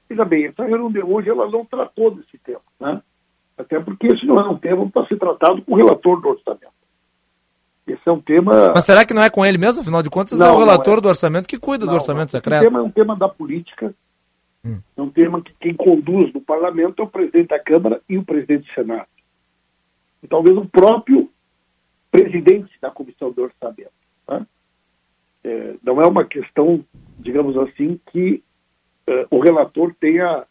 Veja 0.10 0.26
bem, 0.26 0.46
essa 0.46 0.64
reunião 0.64 0.92
de 0.92 1.02
hoje 1.02 1.30
ela 1.30 1.50
não 1.50 1.64
tratou 1.66 2.12
desse 2.12 2.38
tema, 2.40 2.62
né? 2.80 3.02
Até 3.58 3.80
porque 3.80 4.08
esse 4.08 4.26
não 4.26 4.40
é 4.40 4.50
um 4.50 4.58
tema 4.58 4.90
para 4.90 5.06
ser 5.08 5.18
tratado 5.18 5.62
com 5.62 5.74
o 5.74 5.76
relator 5.76 6.20
do 6.22 6.30
orçamento. 6.30 6.80
Esse 7.86 8.02
é 8.08 8.12
um 8.12 8.22
tema. 8.22 8.72
Mas 8.74 8.86
será 8.86 9.06
que 9.06 9.14
não 9.14 9.22
é 9.22 9.30
com 9.30 9.46
ele 9.46 9.58
mesmo? 9.58 9.82
Afinal 9.82 10.02
de 10.02 10.10
contas, 10.10 10.40
é 10.40 10.44
Não, 10.44 10.52
o 10.52 10.54
não 10.54 10.60
relator 10.60 10.98
é. 10.98 11.02
do 11.02 11.10
orçamento 11.10 11.48
que 11.48 11.58
cuida 11.60 11.86
do 11.86 11.90
Não, 11.92 11.96
orçamento 11.96 12.34
não. 12.34 12.40
secreto. 12.40 12.62
Esse 12.62 12.70
tema 12.70 12.80
é 12.80 12.84
um 12.84 12.92
tema 12.92 13.16
da 13.16 13.28
política. 13.28 13.94
É 14.66 15.02
um 15.02 15.10
tema 15.10 15.42
que 15.42 15.54
quem 15.60 15.74
conduz 15.74 16.34
no 16.34 16.42
parlamento 16.42 17.02
é 17.02 17.06
o 17.06 17.10
presidente 17.10 17.48
da 17.48 17.60
Câmara 17.60 18.02
e 18.10 18.18
o 18.18 18.24
presidente 18.24 18.68
do 18.68 18.74
Senado. 18.74 19.08
E 20.22 20.28
talvez 20.28 20.58
o 20.58 20.68
próprio 20.68 21.30
presidente 22.12 22.72
da 22.82 22.92
comissão 22.92 23.32
de 23.32 23.42
orçamento. 23.42 23.92
né? 24.28 24.46
É, 25.44 25.76
não 25.84 26.02
é 26.02 26.08
uma 26.08 26.26
questão, 26.26 26.84
digamos 27.18 27.56
assim, 27.58 28.00
que 28.12 28.44
é, 29.08 29.28
o 29.30 29.40
relator 29.40 29.94
tenha 30.00 30.46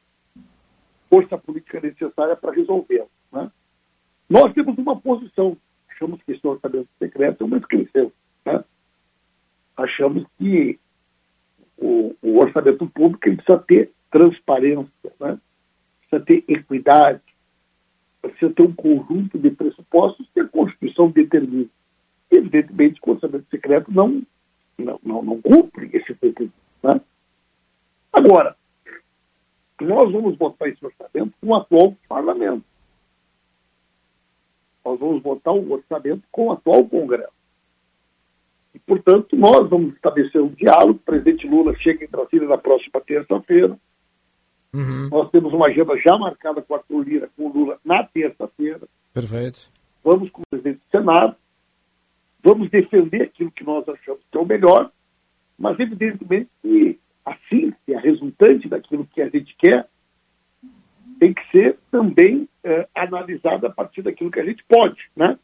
força 1.10 1.36
política 1.36 1.80
necessária 1.80 2.36
para 2.36 2.52
resolver. 2.52 3.04
Né? 3.32 3.50
Nós 4.28 4.52
temos 4.52 4.76
uma 4.78 4.98
posição, 4.98 5.56
achamos 5.90 6.22
que 6.22 6.32
esse 6.32 6.46
orçamento 6.46 6.88
secreto 6.98 7.42
é 7.42 7.46
uma 7.46 7.58
inscrição. 7.58 8.12
Né? 8.44 8.64
Achamos 9.76 10.24
que 10.38 10.78
o, 11.76 12.14
o 12.22 12.38
orçamento 12.38 12.86
público 12.88 13.20
precisa 13.20 13.58
ter 13.58 13.92
transparência, 14.10 15.12
né? 15.20 15.38
precisa 16.00 16.24
ter 16.24 16.44
equidade, 16.48 17.22
precisa 18.20 18.52
ter 18.52 18.62
um 18.62 18.74
conjunto 18.74 19.38
de 19.38 19.50
pressupostos 19.50 20.28
que 20.32 20.40
a 20.40 20.48
Constituição 20.48 21.10
determina. 21.10 21.68
Evidentemente 22.30 23.00
o 23.04 23.10
orçamento 23.10 23.46
secreto 23.50 23.92
não, 23.92 24.22
não, 24.76 25.00
não, 25.02 25.22
não 25.22 25.40
cumpre 25.40 25.88
esse 25.92 26.12
requisito. 26.20 26.52
Né? 26.82 27.00
Agora, 28.12 28.56
nós 29.80 30.10
vamos 30.10 30.36
votar 30.36 30.68
esse 30.68 30.84
orçamento 30.84 31.32
com 31.40 31.48
o 31.48 31.54
atual 31.54 31.96
parlamento. 32.08 32.64
Nós 34.84 34.98
vamos 34.98 35.22
votar 35.22 35.54
o 35.54 35.72
orçamento 35.72 36.22
com 36.32 36.46
o 36.46 36.52
atual 36.52 36.84
Congresso. 36.88 37.32
E, 38.74 38.78
portanto, 38.80 39.36
nós 39.36 39.68
vamos 39.68 39.94
estabelecer 39.94 40.40
um 40.40 40.48
diálogo. 40.48 40.98
O 40.98 41.04
presidente 41.04 41.46
Lula 41.46 41.74
chega 41.76 42.04
em 42.04 42.08
Brasília 42.08 42.48
na 42.48 42.58
próxima 42.58 43.00
terça-feira. 43.00 43.78
Nós 44.72 45.30
temos 45.30 45.52
uma 45.52 45.66
agenda 45.66 45.96
já 45.98 46.16
marcada 46.18 46.60
com 46.60 46.74
o 46.74 46.76
Arthur 46.76 47.02
Lira, 47.02 47.30
com 47.36 47.46
o 47.46 47.52
Lula, 47.52 47.78
na 47.84 48.04
terça-feira. 48.04 48.80
Perfeito. 49.12 49.70
Vamos 50.04 50.30
com 50.30 50.42
o 50.42 50.44
presidente 50.50 50.78
do 50.78 50.90
Senado. 50.90 51.36
Vamos 52.42 52.70
defender 52.70 53.22
aquilo 53.22 53.50
que 53.50 53.64
nós 53.64 53.88
achamos 53.88 54.20
que 54.30 54.36
é 54.36 54.40
o 54.40 54.46
melhor. 54.46 54.90
Mas, 55.58 55.78
evidentemente, 55.80 56.50
que 56.62 56.98
a 57.24 57.36
síntese, 57.48 57.94
a 57.94 58.00
resultante 58.00 58.68
daquilo 58.68 59.06
que 59.06 59.20
a 59.20 59.28
gente 59.28 59.54
quer, 59.56 59.88
tem 61.18 61.34
que 61.34 61.50
ser 61.50 61.78
também 61.90 62.48
eh, 62.62 62.86
analisada 62.94 63.66
a 63.66 63.70
partir 63.70 64.02
daquilo 64.02 64.30
que 64.30 64.38
a 64.38 64.44
gente 64.44 64.64
pode, 64.68 65.10
né? 65.16 65.36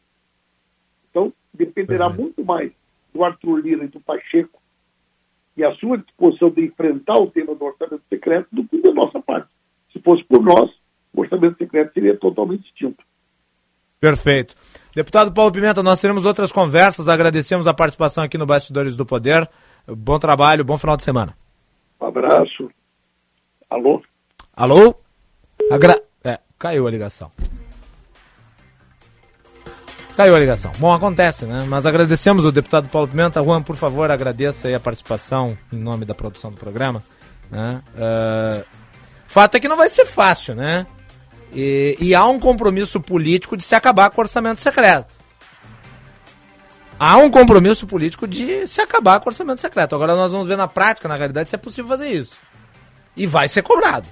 Então, 1.09 1.33
dependerá 1.53 2.09
muito 2.09 2.43
mais 2.45 2.71
do 3.13 3.23
Arthur 3.23 3.57
Lira 3.57 3.83
e 3.83 3.87
do 3.87 3.99
Pacheco 3.99 4.61
e 5.57 5.63
a 5.63 5.73
sua 5.75 5.97
disposição 5.97 6.49
de 6.49 6.65
enfrentar 6.65 7.15
o 7.15 7.27
tema 7.27 7.55
do 7.55 7.65
orçamento 7.65 8.03
secreto 8.09 8.47
do 8.51 8.63
que 8.65 8.81
da 8.81 8.93
nossa 8.93 9.21
parte. 9.21 9.47
Se 9.93 9.99
fosse 9.99 10.23
por 10.25 10.41
nós, 10.41 10.69
o 11.13 11.21
orçamento 11.21 11.57
secreto 11.57 11.93
seria 11.93 12.17
totalmente 12.17 12.63
distinto. 12.63 13.03
Perfeito. 13.99 14.55
Deputado 14.93 15.33
Paulo 15.33 15.51
Pimenta, 15.51 15.81
nós 15.81 15.99
teremos 16.01 16.25
outras 16.25 16.51
conversas. 16.51 17.07
Agradecemos 17.07 17.67
a 17.67 17.73
participação 17.73 18.23
aqui 18.23 18.37
no 18.37 18.45
Bastidores 18.45 18.95
do 18.95 19.05
Poder. 19.05 19.49
Bom 19.87 20.19
trabalho, 20.19 20.65
bom 20.65 20.77
final 20.77 20.97
de 20.97 21.03
semana. 21.03 21.35
Um 21.99 22.05
abraço. 22.05 22.69
Alô? 23.69 24.01
Alô? 24.55 24.95
Agra... 25.71 26.01
É, 26.23 26.39
caiu 26.59 26.87
a 26.87 26.91
ligação. 26.91 27.31
Caiu 30.15 30.33
a 30.33 30.39
ligação. 30.39 30.71
Bom, 30.79 30.93
acontece, 30.93 31.45
né? 31.45 31.65
Mas 31.67 31.85
agradecemos 31.85 32.45
o 32.45 32.51
deputado 32.51 32.87
Paulo 32.87 33.07
Pimenta. 33.07 33.43
Juan, 33.43 33.61
por 33.61 33.75
favor, 33.75 34.09
agradeça 34.09 34.69
aí 34.69 34.73
a 34.73 34.79
participação 34.79 35.57
em 35.73 35.77
nome 35.77 36.05
da 36.05 36.15
produção 36.15 36.51
do 36.51 36.57
programa. 36.57 37.03
Né? 37.51 37.81
Uh, 37.95 38.65
fato 39.27 39.55
é 39.55 39.59
que 39.59 39.67
não 39.67 39.75
vai 39.75 39.89
ser 39.89 40.05
fácil, 40.05 40.55
né? 40.55 40.87
E, 41.53 41.97
e 41.99 42.15
há 42.15 42.25
um 42.25 42.39
compromisso 42.39 43.01
político 43.01 43.57
de 43.57 43.63
se 43.63 43.75
acabar 43.75 44.09
com 44.09 44.21
o 44.21 44.23
orçamento 44.23 44.61
secreto. 44.61 45.13
Há 46.97 47.17
um 47.17 47.29
compromisso 47.29 47.85
político 47.85 48.25
de 48.25 48.65
se 48.67 48.79
acabar 48.79 49.19
com 49.19 49.27
o 49.27 49.31
orçamento 49.31 49.59
secreto. 49.59 49.95
Agora 49.95 50.15
nós 50.15 50.31
vamos 50.31 50.47
ver 50.47 50.55
na 50.55 50.67
prática, 50.67 51.09
na 51.09 51.17
realidade, 51.17 51.49
se 51.49 51.55
é 51.57 51.59
possível 51.59 51.89
fazer 51.89 52.09
isso. 52.09 52.37
E 53.17 53.27
vai 53.27 53.49
ser 53.49 53.63
cobrado. 53.63 54.07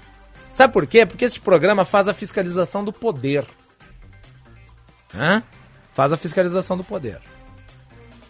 Sabe 0.52 0.74
por 0.74 0.86
quê? 0.86 1.06
Porque 1.06 1.24
esse 1.24 1.40
programa 1.40 1.86
faz 1.86 2.10
a 2.10 2.14
fiscalização 2.14 2.84
do 2.84 2.92
poder. 2.92 3.46
Hã? 5.16 5.42
Faz 5.94 6.12
a 6.12 6.18
fiscalização 6.18 6.78
do 6.78 6.84
poder. 6.84 7.20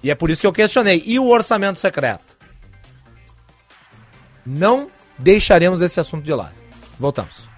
E 0.03 0.11
é 0.11 0.15
por 0.15 0.29
isso 0.29 0.41
que 0.41 0.47
eu 0.47 0.53
questionei. 0.53 1.01
E 1.05 1.17
o 1.17 1.29
orçamento 1.29 1.79
secreto? 1.79 2.37
Não 4.45 4.89
deixaremos 5.17 5.81
esse 5.81 5.99
assunto 5.99 6.23
de 6.23 6.33
lado. 6.33 6.55
Voltamos. 6.99 7.53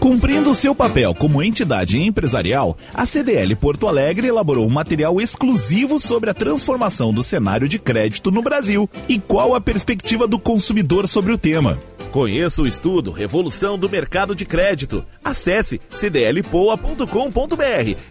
Cumprindo 0.00 0.54
seu 0.54 0.72
papel 0.72 1.12
como 1.14 1.42
entidade 1.42 1.98
empresarial, 1.98 2.78
a 2.94 3.04
CDL 3.04 3.56
Porto 3.56 3.88
Alegre 3.88 4.28
elaborou 4.28 4.64
um 4.64 4.70
material 4.70 5.20
exclusivo 5.20 5.98
sobre 5.98 6.30
a 6.30 6.34
transformação 6.34 7.12
do 7.12 7.24
cenário 7.24 7.68
de 7.68 7.76
crédito 7.76 8.30
no 8.30 8.40
Brasil 8.40 8.88
e 9.08 9.18
qual 9.18 9.52
a 9.54 9.60
perspectiva 9.60 10.28
do 10.28 10.38
consumidor 10.38 11.08
sobre 11.08 11.32
o 11.32 11.38
tema. 11.38 11.76
Conheça 12.10 12.62
o 12.62 12.66
estudo 12.66 13.10
Revolução 13.10 13.78
do 13.78 13.88
Mercado 13.88 14.34
de 14.34 14.44
Crédito. 14.44 15.04
Acesse 15.22 15.80
cdlpoa.com.br 15.90 17.06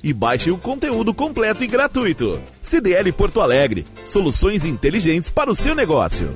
e 0.04 0.14
baixe 0.14 0.52
o 0.52 0.58
conteúdo 0.58 1.14
completo 1.14 1.64
e 1.64 1.68
gratuito. 1.68 2.40
CDL 2.62 3.12
Porto 3.12 3.42
Alegre, 3.42 3.86
soluções 4.04 4.66
inteligentes 4.66 5.30
para 5.30 5.50
o 5.50 5.56
seu 5.56 5.74
negócio. 5.76 6.34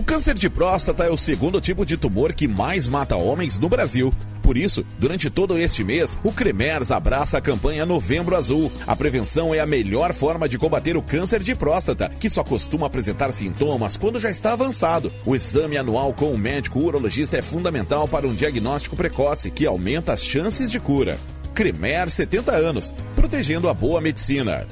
O 0.00 0.02
câncer 0.02 0.34
de 0.34 0.48
próstata 0.48 1.04
é 1.04 1.10
o 1.10 1.16
segundo 1.18 1.60
tipo 1.60 1.84
de 1.84 1.94
tumor 1.98 2.32
que 2.32 2.48
mais 2.48 2.88
mata 2.88 3.16
homens 3.16 3.58
no 3.58 3.68
Brasil. 3.68 4.10
Por 4.40 4.56
isso, 4.56 4.82
durante 4.98 5.28
todo 5.28 5.58
este 5.58 5.84
mês, 5.84 6.16
o 6.24 6.32
Cremers 6.32 6.90
abraça 6.90 7.36
a 7.36 7.40
campanha 7.40 7.84
Novembro 7.84 8.34
Azul. 8.34 8.72
A 8.86 8.96
prevenção 8.96 9.54
é 9.54 9.60
a 9.60 9.66
melhor 9.66 10.14
forma 10.14 10.48
de 10.48 10.56
combater 10.56 10.96
o 10.96 11.02
câncer 11.02 11.42
de 11.42 11.54
próstata, 11.54 12.08
que 12.18 12.30
só 12.30 12.42
costuma 12.42 12.86
apresentar 12.86 13.30
sintomas 13.30 13.98
quando 13.98 14.18
já 14.18 14.30
está 14.30 14.54
avançado. 14.54 15.12
O 15.26 15.36
exame 15.36 15.76
anual 15.76 16.14
com 16.14 16.32
o 16.32 16.38
médico 16.38 16.78
urologista 16.78 17.36
é 17.36 17.42
fundamental 17.42 18.08
para 18.08 18.26
um 18.26 18.34
diagnóstico 18.34 18.96
precoce, 18.96 19.50
que 19.50 19.66
aumenta 19.66 20.14
as 20.14 20.24
chances 20.24 20.70
de 20.70 20.80
cura. 20.80 21.18
Cremer 21.52 22.08
70 22.08 22.52
anos, 22.52 22.90
protegendo 23.14 23.68
a 23.68 23.74
boa 23.74 24.00
medicina. 24.00 24.66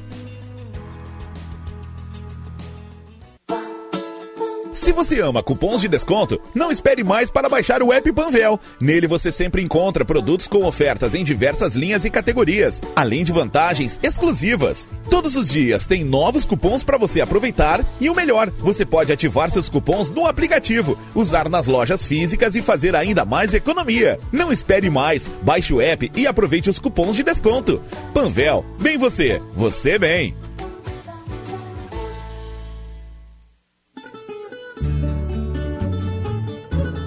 Se 4.88 4.92
você 4.94 5.20
ama 5.20 5.42
cupons 5.42 5.82
de 5.82 5.86
desconto, 5.86 6.40
não 6.54 6.72
espere 6.72 7.04
mais 7.04 7.28
para 7.28 7.46
baixar 7.46 7.82
o 7.82 7.92
app 7.92 8.10
Panvel. 8.10 8.58
Nele 8.80 9.06
você 9.06 9.30
sempre 9.30 9.62
encontra 9.62 10.02
produtos 10.02 10.48
com 10.48 10.64
ofertas 10.64 11.14
em 11.14 11.22
diversas 11.22 11.76
linhas 11.76 12.06
e 12.06 12.10
categorias, 12.10 12.80
além 12.96 13.22
de 13.22 13.30
vantagens 13.30 14.00
exclusivas. 14.02 14.88
Todos 15.10 15.36
os 15.36 15.50
dias 15.50 15.86
tem 15.86 16.04
novos 16.04 16.46
cupons 16.46 16.82
para 16.82 16.96
você 16.96 17.20
aproveitar 17.20 17.84
e 18.00 18.08
o 18.08 18.14
melhor, 18.14 18.50
você 18.60 18.86
pode 18.86 19.12
ativar 19.12 19.50
seus 19.50 19.68
cupons 19.68 20.08
no 20.08 20.24
aplicativo, 20.24 20.98
usar 21.14 21.50
nas 21.50 21.66
lojas 21.66 22.06
físicas 22.06 22.54
e 22.54 22.62
fazer 22.62 22.96
ainda 22.96 23.26
mais 23.26 23.52
economia. 23.52 24.18
Não 24.32 24.50
espere 24.50 24.88
mais, 24.88 25.28
baixe 25.42 25.74
o 25.74 25.82
app 25.82 26.10
e 26.16 26.26
aproveite 26.26 26.70
os 26.70 26.78
cupons 26.78 27.14
de 27.14 27.22
desconto. 27.22 27.82
Panvel, 28.14 28.64
bem 28.80 28.96
você, 28.96 29.42
você 29.54 29.98
bem. 29.98 30.34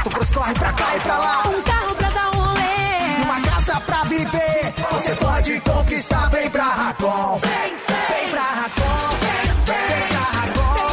Moto 0.00 0.16
pros 0.16 0.32
corre 0.32 0.54
pra 0.54 0.72
cá 0.72 0.96
e 0.96 1.00
pra 1.00 1.18
lá. 1.18 1.42
Um 1.46 1.60
carro 1.60 1.94
pra 1.94 2.08
dar 2.08 2.30
um 2.30 2.36
rolê. 2.40 3.18
E 3.18 3.22
uma 3.22 3.38
casa 3.42 3.78
pra 3.80 4.02
viver. 4.04 4.72
Você 4.92 5.14
pode 5.16 5.60
conquistar, 5.60 6.30
vem 6.30 6.48
pra 6.48 6.64
Racon. 6.64 7.38
Vem, 7.42 7.74
vem 8.08 8.30
pra 8.30 8.40
Racon. 8.40 9.10
Vem, 9.20 9.44
vem 9.66 10.08
pra 10.08 10.20
Racon. 10.38 10.88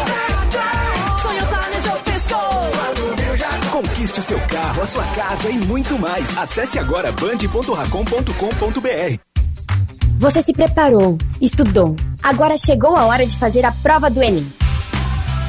Sonho 1.21 1.47
planejou, 1.47 1.95
piscou. 2.03 2.37
Quando 2.75 3.15
viu, 3.15 3.37
já 3.37 3.47
Conquiste 3.71 4.19
o 4.19 4.23
seu 4.23 4.41
carro, 4.41 4.81
a 4.81 4.87
sua 4.87 5.05
casa 5.15 5.49
e 5.49 5.57
muito 5.57 5.97
mais. 5.97 6.37
Acesse 6.37 6.77
agora 6.77 7.09
band.racom.com.br. 7.13 9.19
Você 10.19 10.41
se 10.41 10.51
preparou, 10.51 11.17
estudou. 11.39 11.95
Agora 12.21 12.57
chegou 12.57 12.97
a 12.97 13.05
hora 13.05 13.25
de 13.25 13.37
fazer 13.37 13.65
a 13.65 13.71
prova 13.71 14.09
do 14.09 14.21
Enem. 14.21 14.51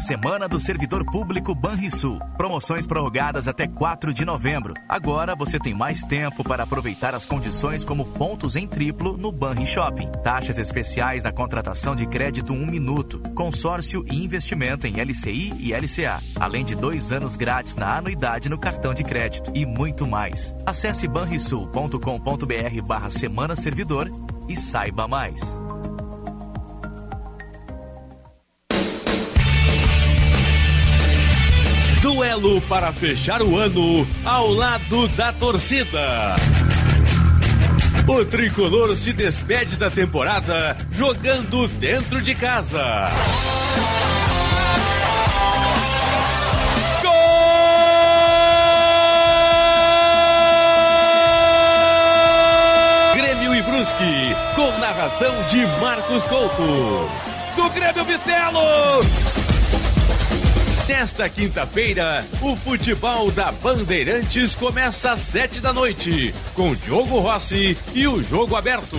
Semana 0.00 0.48
do 0.48 0.58
Servidor 0.58 1.04
Público 1.04 1.54
Banrisul. 1.54 2.18
Promoções 2.38 2.86
prorrogadas 2.86 3.46
até 3.46 3.68
4 3.68 4.14
de 4.14 4.24
novembro. 4.24 4.72
Agora 4.88 5.36
você 5.36 5.58
tem 5.58 5.74
mais 5.74 6.02
tempo 6.02 6.42
para 6.42 6.62
aproveitar 6.62 7.14
as 7.14 7.26
condições 7.26 7.84
como 7.84 8.06
pontos 8.06 8.56
em 8.56 8.66
triplo 8.66 9.18
no 9.18 9.30
Banri 9.30 9.66
Shopping. 9.66 10.10
Taxas 10.24 10.56
especiais 10.56 11.22
na 11.22 11.30
contratação 11.30 11.94
de 11.94 12.06
crédito 12.06 12.54
1 12.54 12.66
minuto. 12.66 13.20
Consórcio 13.34 14.02
e 14.10 14.24
investimento 14.24 14.86
em 14.86 14.98
LCI 14.98 15.54
e 15.58 15.74
LCA. 15.74 16.22
Além 16.36 16.64
de 16.64 16.74
dois 16.74 17.12
anos 17.12 17.36
grátis 17.36 17.76
na 17.76 17.98
anuidade 17.98 18.48
no 18.48 18.58
cartão 18.58 18.94
de 18.94 19.04
crédito. 19.04 19.52
E 19.54 19.66
muito 19.66 20.06
mais. 20.06 20.54
Acesse 20.64 21.06
banrisul.com.br 21.06 22.82
barra 22.86 23.10
Semana 23.10 23.54
Servidor 23.54 24.10
e 24.48 24.56
saiba 24.56 25.06
mais. 25.06 25.42
Para 32.68 32.92
fechar 32.92 33.42
o 33.42 33.58
ano 33.58 34.06
ao 34.24 34.52
lado 34.52 35.08
da 35.08 35.32
torcida. 35.32 36.36
O 38.06 38.24
tricolor 38.24 38.94
se 38.94 39.12
despede 39.12 39.76
da 39.76 39.90
temporada 39.90 40.76
jogando 40.92 41.66
dentro 41.66 42.22
de 42.22 42.32
casa. 42.36 43.10
Gol! 47.02 47.12
Grêmio 53.16 53.56
e 53.56 53.62
Brusque, 53.62 54.36
com 54.54 54.70
narração 54.78 55.34
de 55.48 55.66
Marcos 55.80 56.24
Couto. 56.26 57.10
Do 57.56 57.68
Grêmio 57.70 58.04
Vitelo! 58.04 59.49
Nesta 60.90 61.28
quinta-feira, 61.28 62.26
o 62.42 62.56
futebol 62.56 63.30
da 63.30 63.52
Bandeirantes 63.52 64.56
começa 64.56 65.12
às 65.12 65.20
sete 65.20 65.60
da 65.60 65.72
noite, 65.72 66.34
com 66.52 66.74
Diogo 66.74 67.20
Rossi 67.20 67.78
e 67.94 68.08
o 68.08 68.20
jogo 68.24 68.56
aberto. 68.56 68.98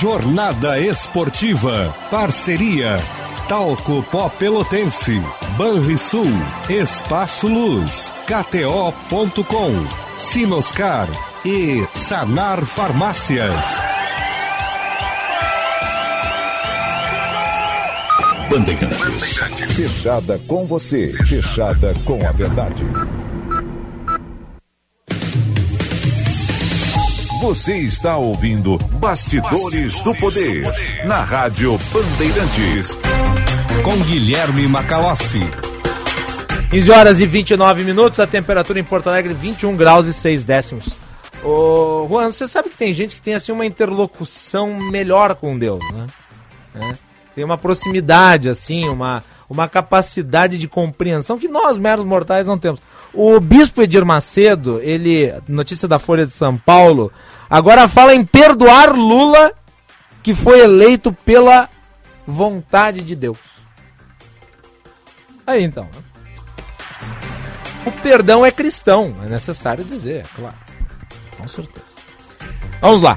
Jornada 0.00 0.80
Esportiva. 0.80 1.94
Parceria. 2.10 2.96
Talco 3.46 4.02
Pó 4.04 4.30
Pelotense. 4.30 5.20
Banrisul. 5.58 6.32
Espaço 6.70 7.46
Luz. 7.46 8.10
KTO.com. 8.24 9.86
Sinoscar. 10.16 11.06
E 11.44 11.86
Sanar 11.94 12.64
Farmácias. 12.64 13.97
Bandeirantes. 18.48 19.38
Fechada 19.74 20.38
com 20.46 20.66
você. 20.66 21.12
Fechada 21.26 21.92
com 22.04 22.26
a 22.26 22.32
verdade. 22.32 22.82
Você 27.42 27.76
está 27.78 28.16
ouvindo 28.16 28.78
Bastidores, 28.94 30.00
do, 30.02 30.14
Poder, 30.14 30.64
na 31.06 31.22
Rádio 31.22 31.78
Bandeirantes. 31.92 32.98
Com 33.84 33.96
Guilherme 34.04 34.66
Macalossi. 34.66 35.40
15 36.70 36.90
horas 36.90 37.20
e 37.20 37.26
29 37.26 37.84
minutos, 37.84 38.18
a 38.18 38.26
temperatura 38.26 38.80
em 38.80 38.84
Porto 38.84 39.08
Alegre 39.08 39.34
21 39.34 39.76
graus 39.76 40.06
e 40.06 40.12
6 40.12 40.44
décimos. 40.44 40.96
Ô, 41.44 42.06
Juan, 42.08 42.30
você 42.30 42.48
sabe 42.48 42.70
que 42.70 42.76
tem 42.76 42.92
gente 42.92 43.14
que 43.14 43.22
tem 43.22 43.34
assim 43.34 43.52
uma 43.52 43.64
interlocução 43.64 44.74
melhor 44.90 45.34
com 45.34 45.56
Deus, 45.56 45.82
né? 45.92 46.06
É. 46.74 47.07
Tem 47.38 47.44
uma 47.44 47.56
proximidade, 47.56 48.48
assim, 48.50 48.88
uma, 48.88 49.22
uma 49.48 49.68
capacidade 49.68 50.58
de 50.58 50.66
compreensão 50.66 51.38
que 51.38 51.46
nós, 51.46 51.78
meros 51.78 52.04
mortais, 52.04 52.48
não 52.48 52.58
temos. 52.58 52.80
O 53.14 53.38
bispo 53.38 53.80
Edir 53.80 54.04
Macedo, 54.04 54.80
ele, 54.80 55.32
notícia 55.46 55.86
da 55.86 56.00
Folha 56.00 56.26
de 56.26 56.32
São 56.32 56.58
Paulo, 56.58 57.12
agora 57.48 57.86
fala 57.86 58.12
em 58.12 58.24
perdoar 58.24 58.92
Lula, 58.92 59.52
que 60.20 60.34
foi 60.34 60.58
eleito 60.58 61.12
pela 61.12 61.68
vontade 62.26 63.02
de 63.02 63.14
Deus. 63.14 63.38
Aí 65.46 65.62
então. 65.62 65.84
né? 65.84 66.02
O 67.86 67.92
perdão 68.02 68.44
é 68.44 68.50
cristão, 68.50 69.14
é 69.24 69.28
necessário 69.28 69.84
dizer, 69.84 70.24
é 70.24 70.26
claro. 70.34 70.56
Com 71.36 71.46
certeza. 71.46 71.86
Vamos 72.80 73.04
lá. 73.04 73.16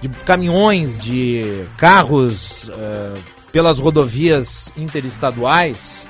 de 0.00 0.08
caminhões, 0.26 0.98
de 0.98 1.64
carros 1.78 2.70
eh, 2.70 3.14
pelas 3.50 3.78
rodovias 3.78 4.70
interestaduais, 4.76 6.06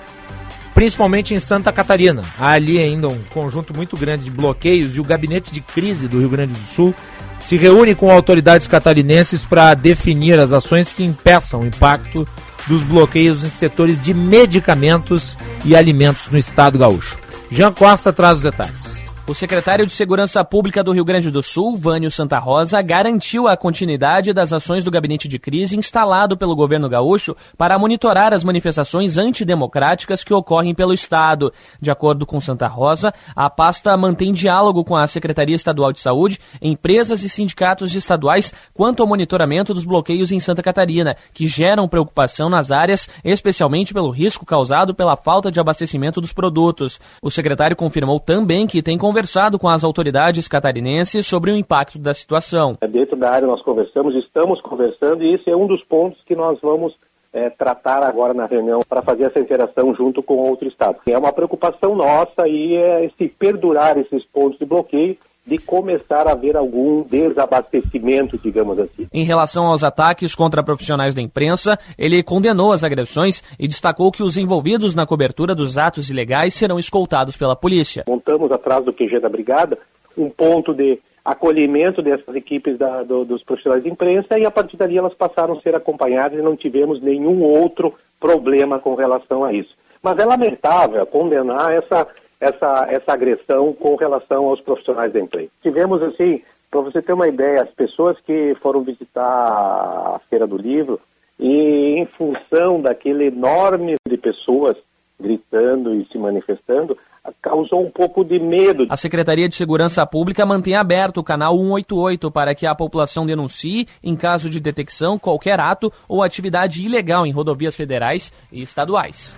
principalmente 0.75 1.35
em 1.35 1.39
Santa 1.39 1.73
Catarina. 1.73 2.23
Há 2.39 2.53
ali 2.53 2.79
ainda 2.79 3.09
um 3.09 3.23
conjunto 3.31 3.75
muito 3.75 3.97
grande 3.97 4.25
de 4.25 4.31
bloqueios 4.31 4.97
e 4.97 5.01
o 5.01 5.05
gabinete 5.05 5.53
de 5.53 5.61
crise 5.61 6.09
do 6.09 6.19
Rio 6.19 6.29
Grande 6.29 6.53
do 6.53 6.67
Sul 6.67 6.95
se 7.39 7.57
reúne 7.57 7.95
com 7.95 8.11
autoridades 8.11 8.69
catarinenses 8.69 9.45
para 9.45 9.75
definir 9.75 10.39
as 10.39 10.53
ações 10.53 10.93
que 10.93 11.05
impeçam 11.05 11.61
o 11.61 11.67
impacto 11.67 12.27
dos 12.69 12.83
bloqueios 12.83 13.43
em 13.43 13.49
setores 13.49 14.01
de 14.01 14.15
medicamentos 14.15 15.37
e 15.65 15.75
alimentos 15.75 16.29
no 16.31 16.39
estado 16.39 16.79
gaúcho. 16.79 17.19
Jean 17.51 17.73
Costa 17.73 18.13
traz 18.13 18.39
os 18.39 18.45
detalhes. 18.45 19.02
O 19.25 19.35
secretário 19.35 19.87
de 19.87 19.93
Segurança 19.93 20.45
Pública 20.45 20.83
do 20.83 20.91
Rio 20.91 21.05
Grande 21.05 21.31
do 21.31 21.45
Sul, 21.45 21.77
Vânio 21.77 22.11
Santa 22.11 22.41
Rosa, 22.41 22.83
garantiu 22.83 23.47
a 23.47 23.57
continuidade 23.57 24.33
das 24.33 24.53
ações 24.53 24.83
do 24.83 24.91
gabinete 24.91 25.29
de 25.29 25.39
crise 25.39 25.77
instalado 25.77 26.37
pelo 26.37 26.57
governo 26.57 26.89
gaúcho 26.89 27.37
para 27.57 27.79
monitorar 27.79 28.35
as 28.35 28.43
manifestações 28.43 29.19
antidemocráticas 29.19 30.25
que 30.25 30.35
ocorrem 30.35 30.75
pelo 30.75 30.93
Estado. 30.93 31.53
De 31.81 31.89
acordo 31.89 32.27
com 32.27 32.41
Santa 32.41 32.67
Rosa, 32.67 33.15
a 33.35 33.49
pasta 33.49 33.97
mantém 33.97 34.33
diálogo 34.33 34.83
com 34.83 34.97
a 34.97 35.07
Secretaria 35.07 35.55
Estadual 35.55 35.93
de 35.93 36.01
Saúde, 36.01 36.41
empresas 36.61 37.23
e 37.23 37.29
sindicatos 37.29 37.95
estaduais 37.95 38.53
quanto 38.75 39.05
ao 39.05 39.09
monitoramento 39.09 39.73
dos 39.73 39.85
bloqueios 39.85 40.33
em 40.33 40.41
Santa 40.41 40.65
Catarina, 40.65 41.17
que 41.33 41.47
geram 41.47 41.89
preocupação 41.89 42.51
nas 42.51 42.73
áreas, 42.73 43.09
especialmente 43.25 43.95
pelo 43.95 44.11
risco 44.11 44.45
causado 44.45 44.97
pela 44.97 45.15
falta 45.15 45.51
de 45.51 45.61
abastecimento 45.61 46.21
dos 46.21 46.33
produtos. 46.33 46.99
O 47.23 47.31
secretário 47.31 47.77
confirmou 47.77 48.19
também 48.19 48.67
que 48.67 48.83
tem 48.83 48.99
conversado 49.13 49.59
com 49.59 49.69
as 49.69 49.85
autoridades 49.85 50.49
catarinenses 50.49 51.27
sobre 51.27 51.51
o 51.51 51.55
impacto 51.55 51.99
da 51.99 52.15
situação. 52.15 52.79
Dentro 52.91 53.15
da 53.15 53.31
área 53.31 53.47
nós 53.47 53.61
conversamos, 53.61 54.15
estamos 54.15 54.59
conversando 54.63 55.23
e 55.23 55.35
esse 55.35 55.51
é 55.51 55.55
um 55.55 55.67
dos 55.67 55.85
pontos 55.85 56.19
que 56.25 56.35
nós 56.35 56.59
vamos 56.63 56.95
é, 57.31 57.51
tratar 57.51 58.03
agora 58.03 58.33
na 58.33 58.47
reunião 58.47 58.81
para 58.89 59.03
fazer 59.03 59.25
essa 59.25 59.39
interação 59.39 59.95
junto 59.95 60.23
com 60.23 60.37
outro 60.37 60.67
estado. 60.67 60.97
É 61.07 61.19
uma 61.19 61.31
preocupação 61.31 61.95
nossa 61.95 62.49
e 62.49 62.75
é 62.75 63.11
se 63.19 63.29
perdurar 63.29 63.99
esses 63.99 64.25
pontos 64.33 64.59
de 64.59 64.65
bloqueio 64.65 65.19
de 65.45 65.59
começar 65.59 66.27
a 66.29 66.33
haver 66.33 66.57
algum 66.57 67.03
desabastecimento, 67.03 68.39
digamos 68.39 68.79
assim. 68.79 69.09
Em 69.13 69.25
relação 69.25 69.67
aos 69.67 69.83
ataques 69.83 70.35
contra 70.35 70.63
profissionais 70.63 71.15
da 71.15 71.23
imprensa, 71.23 71.79
ele 71.99 72.23
condenou 72.23 72.73
as 72.73 72.85
agressões 72.85 73.43
e 73.59 73.67
destacou 73.67 74.13
que 74.13 74.23
os 74.23 74.37
envolvidos 74.37 74.95
na 74.95 75.07
cobertura 75.07 75.55
dos 75.55 75.77
atos 75.77 76.11
ilegais 76.11 76.55
serão 76.55 76.79
escoltados 76.79 77.37
pela 77.37 77.57
polícia. 77.57 78.05
Montamos 78.09 78.53
atrás 78.53 78.85
do 78.85 78.93
QG 78.93 79.21
da 79.21 79.29
Brigada 79.29 79.79
um 80.17 80.29
ponto 80.29 80.75
de 80.75 81.01
acolhimento 81.25 82.03
dessas 82.03 82.35
equipes 82.35 82.77
da, 82.79 83.03
do, 83.03 83.25
dos 83.25 83.43
profissionais 83.45 83.83
de 83.83 83.91
imprensa 83.91 84.39
e 84.39 84.45
a 84.45 84.51
partir 84.51 84.77
dali 84.77 84.99
elas 84.99 85.15
passaram 85.15 85.55
a 85.55 85.61
ser 85.61 85.75
acompanhadas 85.75 86.39
e 86.39 86.43
não 86.43 86.57
tivemos 86.57 87.01
nenhum 87.01 87.43
outro 87.43 87.95
problema 88.21 88.79
com 88.79 88.95
relação 88.95 89.45
a 89.45 89.53
isso. 89.53 89.75
Mas 90.03 90.19
é 90.19 90.25
lamentável 90.25 91.07
condenar 91.07 91.73
essa 91.73 92.07
essa, 92.43 92.89
essa 92.91 93.13
agressão 93.13 93.73
com 93.73 93.95
relação 93.95 94.49
aos 94.49 94.61
profissionais 94.61 95.13
da 95.13 95.21
empresa. 95.21 95.49
Tivemos, 95.63 96.03
assim, 96.03 96.43
para 96.69 96.81
você 96.81 97.01
ter 97.01 97.13
uma 97.13 97.29
ideia, 97.29 97.63
as 97.63 97.71
pessoas 97.71 98.19
que 98.27 98.57
foram 98.61 98.83
visitar 98.83 99.23
a 99.23 100.21
Feira 100.29 100.47
do 100.47 100.57
Livro 100.57 101.01
e 101.39 102.01
em 102.01 102.07
função 102.07 102.83
daquele 102.83 103.27
enorme 103.27 103.95
de 104.09 104.17
pessoas 104.17 104.77
gritando 105.21 105.95
e 105.95 106.05
se 106.09 106.19
manifestando, 106.19 106.99
causou 107.41 107.87
um 107.87 107.91
pouco 107.91 108.25
de 108.25 108.41
medo. 108.41 108.87
A 108.91 108.97
Secretaria 108.97 109.49
de 109.49 109.55
Segurança 109.55 110.05
Pública 110.05 110.45
mantém 110.45 110.75
aberto 110.75 111.19
o 111.19 111.25
canal 111.25 111.57
188 111.57 112.29
para 112.33 112.57
que 112.57 112.67
a 112.67 112.75
população 112.75 113.25
denuncie, 113.25 113.87
em 114.03 114.17
caso 114.17 114.51
de 114.51 114.59
detecção, 114.59 115.17
qualquer 115.17 115.61
ato 115.61 115.93
ou 116.09 116.25
atividade 116.25 116.85
ilegal 116.85 117.25
em 117.25 117.31
rodovias 117.31 117.77
federais 117.77 118.33
e 118.51 118.63
estaduais. 118.63 119.37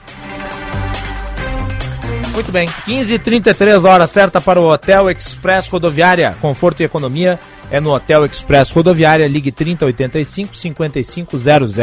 Muito 2.34 2.50
bem, 2.50 2.66
15h33 2.66 3.84
hora 3.84 4.08
certa 4.08 4.40
para 4.40 4.60
o 4.60 4.68
Hotel 4.68 5.08
Express 5.08 5.68
Rodoviária. 5.68 6.36
Conforto 6.40 6.80
e 6.80 6.84
economia 6.84 7.38
é 7.70 7.78
no 7.78 7.94
Hotel 7.94 8.26
Express 8.26 8.72
Rodoviária, 8.72 9.28
ligue 9.28 9.52
3085 9.52 10.56
5500. 10.56 11.76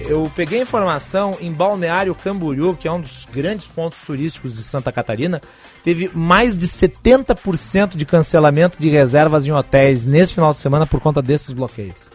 Eu 0.00 0.28
peguei 0.34 0.62
informação 0.62 1.36
em 1.40 1.52
Balneário 1.52 2.12
Camboriú, 2.12 2.76
que 2.76 2.88
é 2.88 2.92
um 2.92 3.00
dos 3.00 3.24
grandes 3.32 3.68
pontos 3.68 4.00
turísticos 4.04 4.56
de 4.56 4.64
Santa 4.64 4.90
Catarina, 4.90 5.40
teve 5.84 6.10
mais 6.12 6.56
de 6.56 6.66
70% 6.66 7.96
de 7.96 8.04
cancelamento 8.04 8.78
de 8.80 8.88
reservas 8.88 9.46
em 9.46 9.52
hotéis 9.52 10.04
nesse 10.04 10.34
final 10.34 10.50
de 10.50 10.58
semana 10.58 10.88
por 10.88 10.98
conta 10.98 11.22
desses 11.22 11.52
bloqueios. 11.52 12.10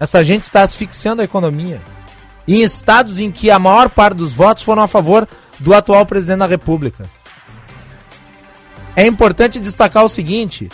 Essa 0.00 0.24
gente 0.24 0.42
está 0.42 0.62
asfixiando 0.62 1.22
a 1.22 1.24
economia. 1.24 1.80
Em 2.46 2.62
estados 2.62 3.18
em 3.18 3.30
que 3.30 3.50
a 3.50 3.58
maior 3.58 3.88
parte 3.88 4.16
dos 4.16 4.32
votos 4.32 4.62
foram 4.62 4.82
a 4.82 4.88
favor 4.88 5.26
do 5.58 5.74
atual 5.74 6.06
presidente 6.06 6.38
da 6.38 6.46
República. 6.46 7.08
É 8.94 9.06
importante 9.06 9.60
destacar 9.60 10.04
o 10.04 10.08
seguinte: 10.08 10.70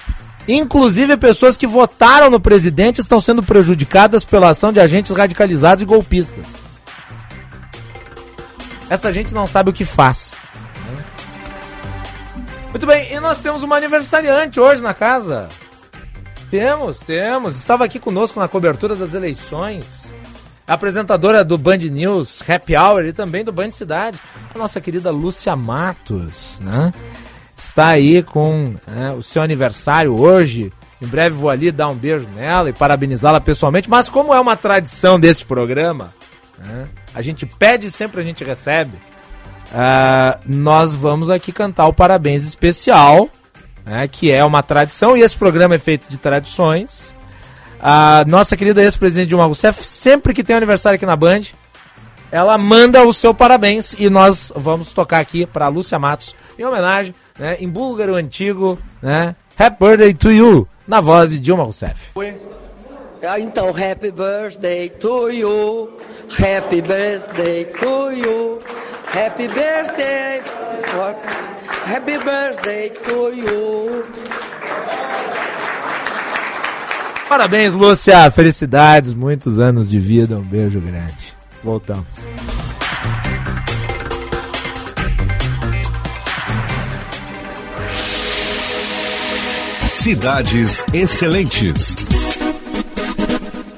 inclusive 0.46 1.16
pessoas 1.16 1.56
que 1.56 1.66
votaram 1.66 2.30
no 2.30 2.40
presidente 2.40 3.00
estão 3.00 3.20
sendo 3.20 3.42
prejudicadas 3.42 4.24
pela 4.24 4.50
ação 4.50 4.72
de 4.72 4.80
agentes 4.80 5.16
radicalizados 5.16 5.82
e 5.82 5.86
golpistas. 5.86 6.46
Essa 8.88 9.12
gente 9.12 9.32
não 9.32 9.46
sabe 9.46 9.70
o 9.70 9.72
que 9.72 9.84
faz. 9.84 10.34
Muito 12.70 12.86
bem, 12.86 13.12
e 13.12 13.20
nós 13.20 13.40
temos 13.40 13.62
uma 13.62 13.76
aniversariante 13.76 14.60
hoje 14.60 14.82
na 14.82 14.94
casa. 14.94 15.48
Temos, 16.50 17.00
temos. 17.00 17.56
Estava 17.56 17.84
aqui 17.84 17.98
conosco 17.98 18.38
na 18.38 18.48
cobertura 18.48 18.94
das 18.94 19.14
eleições. 19.14 20.11
Apresentadora 20.72 21.44
do 21.44 21.58
Band 21.58 21.76
News, 21.76 22.42
Happy 22.48 22.74
Hour 22.74 23.04
e 23.04 23.12
também 23.12 23.44
do 23.44 23.52
Band 23.52 23.72
Cidade, 23.72 24.18
a 24.54 24.58
nossa 24.58 24.80
querida 24.80 25.10
Lúcia 25.10 25.54
Matos, 25.54 26.58
né? 26.62 26.92
Está 27.54 27.88
aí 27.88 28.22
com 28.22 28.74
né, 28.86 29.12
o 29.12 29.22
seu 29.22 29.42
aniversário 29.42 30.16
hoje. 30.18 30.72
Em 31.00 31.06
breve 31.06 31.36
vou 31.36 31.50
ali 31.50 31.70
dar 31.70 31.88
um 31.88 31.94
beijo 31.94 32.26
nela 32.34 32.70
e 32.70 32.72
parabenizá-la 32.72 33.38
pessoalmente. 33.38 33.90
Mas 33.90 34.08
como 34.08 34.32
é 34.32 34.40
uma 34.40 34.56
tradição 34.56 35.20
desse 35.20 35.44
programa, 35.44 36.12
né, 36.58 36.88
a 37.14 37.20
gente 37.20 37.44
pede 37.44 37.88
e 37.88 37.90
sempre 37.90 38.22
a 38.22 38.24
gente 38.24 38.42
recebe. 38.42 38.96
Uh, 39.72 40.40
nós 40.46 40.94
vamos 40.94 41.28
aqui 41.28 41.52
cantar 41.52 41.86
o 41.86 41.92
parabéns 41.92 42.44
especial, 42.44 43.28
né, 43.84 44.08
que 44.08 44.30
é 44.30 44.42
uma 44.42 44.62
tradição, 44.62 45.16
e 45.16 45.20
esse 45.20 45.36
programa 45.36 45.74
é 45.74 45.78
feito 45.78 46.08
de 46.08 46.16
tradições. 46.16 47.14
A 47.82 48.24
nossa 48.28 48.56
querida 48.56 48.80
ex-presidente 48.80 49.28
Dilma 49.28 49.44
Rousseff, 49.44 49.84
sempre 49.84 50.32
que 50.32 50.44
tem 50.44 50.54
aniversário 50.54 50.94
aqui 50.94 51.04
na 51.04 51.16
Band, 51.16 51.42
ela 52.30 52.56
manda 52.56 53.02
o 53.04 53.12
seu 53.12 53.34
parabéns 53.34 53.94
e 53.98 54.08
nós 54.08 54.52
vamos 54.54 54.92
tocar 54.92 55.18
aqui 55.18 55.44
para 55.46 55.66
Lúcia 55.66 55.98
Matos, 55.98 56.36
em 56.56 56.64
homenagem, 56.64 57.12
né, 57.36 57.56
em 57.58 57.68
búlgaro 57.68 58.14
antigo, 58.14 58.78
né, 59.02 59.34
Happy 59.58 59.76
Birthday 59.84 60.14
to 60.14 60.30
You, 60.30 60.68
na 60.86 61.00
voz 61.00 61.30
de 61.30 61.40
Dilma 61.40 61.64
Rousseff. 61.64 62.12
Ah, 63.24 63.38
Então, 63.38 63.68
happy 63.68 64.10
birthday 64.10 64.88
to 64.88 65.28
you, 65.30 65.90
happy 66.30 66.80
birthday 66.82 67.64
to 67.64 68.10
you, 68.12 68.58
happy 69.12 69.48
birthday, 69.48 70.40
happy 71.86 72.18
birthday 72.18 72.90
to 72.90 73.32
you. 73.32 74.04
Parabéns, 77.32 77.72
Lúcia. 77.72 78.30
Felicidades, 78.30 79.14
muitos 79.14 79.58
anos 79.58 79.88
de 79.88 79.98
vida. 79.98 80.36
Um 80.36 80.42
beijo 80.42 80.78
grande. 80.78 81.34
Voltamos. 81.64 82.04
Cidades 89.88 90.84
Excelentes. 90.92 91.96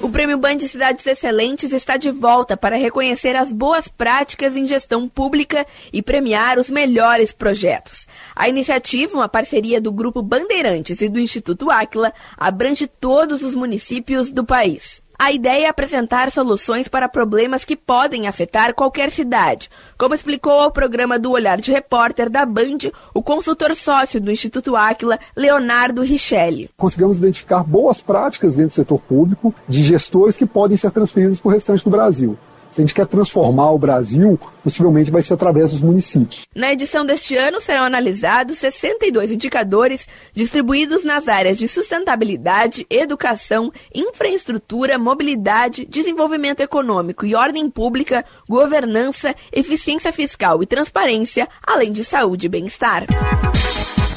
O 0.02 0.10
Prêmio 0.10 0.36
Band 0.36 0.58
Cidades 0.58 1.06
Excelentes 1.06 1.72
está 1.72 1.96
de 1.96 2.10
volta 2.10 2.56
para 2.56 2.74
reconhecer 2.74 3.36
as 3.36 3.52
boas 3.52 3.86
práticas 3.86 4.56
em 4.56 4.66
gestão 4.66 5.08
pública 5.08 5.64
e 5.92 6.02
premiar 6.02 6.58
os 6.58 6.68
melhores 6.68 7.30
projetos. 7.30 8.08
A 8.36 8.48
iniciativa, 8.48 9.16
uma 9.16 9.28
parceria 9.28 9.80
do 9.80 9.92
Grupo 9.92 10.20
Bandeirantes 10.22 11.00
e 11.00 11.08
do 11.08 11.20
Instituto 11.20 11.70
Áquila, 11.70 12.12
abrange 12.36 12.86
todos 12.86 13.42
os 13.42 13.54
municípios 13.54 14.32
do 14.32 14.44
país. 14.44 15.02
A 15.16 15.30
ideia 15.30 15.66
é 15.66 15.68
apresentar 15.68 16.30
soluções 16.32 16.88
para 16.88 17.08
problemas 17.08 17.64
que 17.64 17.76
podem 17.76 18.26
afetar 18.26 18.74
qualquer 18.74 19.10
cidade, 19.10 19.70
como 19.96 20.14
explicou 20.14 20.52
ao 20.52 20.72
programa 20.72 21.20
do 21.20 21.30
Olhar 21.30 21.60
de 21.60 21.70
Repórter 21.70 22.28
da 22.28 22.44
Band 22.44 22.90
o 23.14 23.22
consultor 23.22 23.76
sócio 23.76 24.20
do 24.20 24.30
Instituto 24.30 24.74
Áquila, 24.74 25.18
Leonardo 25.36 26.02
Richelli. 26.02 26.68
conseguimos 26.76 27.18
identificar 27.18 27.62
boas 27.62 28.00
práticas 28.00 28.56
dentro 28.56 28.70
do 28.70 28.74
setor 28.74 28.98
público 28.98 29.54
de 29.68 29.84
gestores 29.84 30.36
que 30.36 30.46
podem 30.46 30.76
ser 30.76 30.90
transferidas 30.90 31.38
para 31.38 31.48
o 31.48 31.52
restante 31.52 31.84
do 31.84 31.90
Brasil. 31.90 32.36
Se 32.74 32.80
a 32.80 32.84
gente 32.84 32.92
quer 32.92 33.06
transformar 33.06 33.70
o 33.70 33.78
Brasil, 33.78 34.36
possivelmente 34.64 35.08
vai 35.08 35.22
ser 35.22 35.34
através 35.34 35.70
dos 35.70 35.80
municípios. 35.80 36.44
Na 36.52 36.72
edição 36.72 37.06
deste 37.06 37.36
ano 37.36 37.60
serão 37.60 37.84
analisados 37.84 38.58
62 38.58 39.30
indicadores 39.30 40.08
distribuídos 40.32 41.04
nas 41.04 41.28
áreas 41.28 41.56
de 41.56 41.68
sustentabilidade, 41.68 42.84
educação, 42.90 43.72
infraestrutura, 43.94 44.98
mobilidade, 44.98 45.86
desenvolvimento 45.86 46.62
econômico 46.62 47.24
e 47.24 47.36
ordem 47.36 47.70
pública, 47.70 48.24
governança, 48.48 49.36
eficiência 49.52 50.12
fiscal 50.12 50.60
e 50.60 50.66
transparência, 50.66 51.46
além 51.64 51.92
de 51.92 52.02
saúde 52.02 52.46
e 52.46 52.48
bem-estar. 52.48 53.04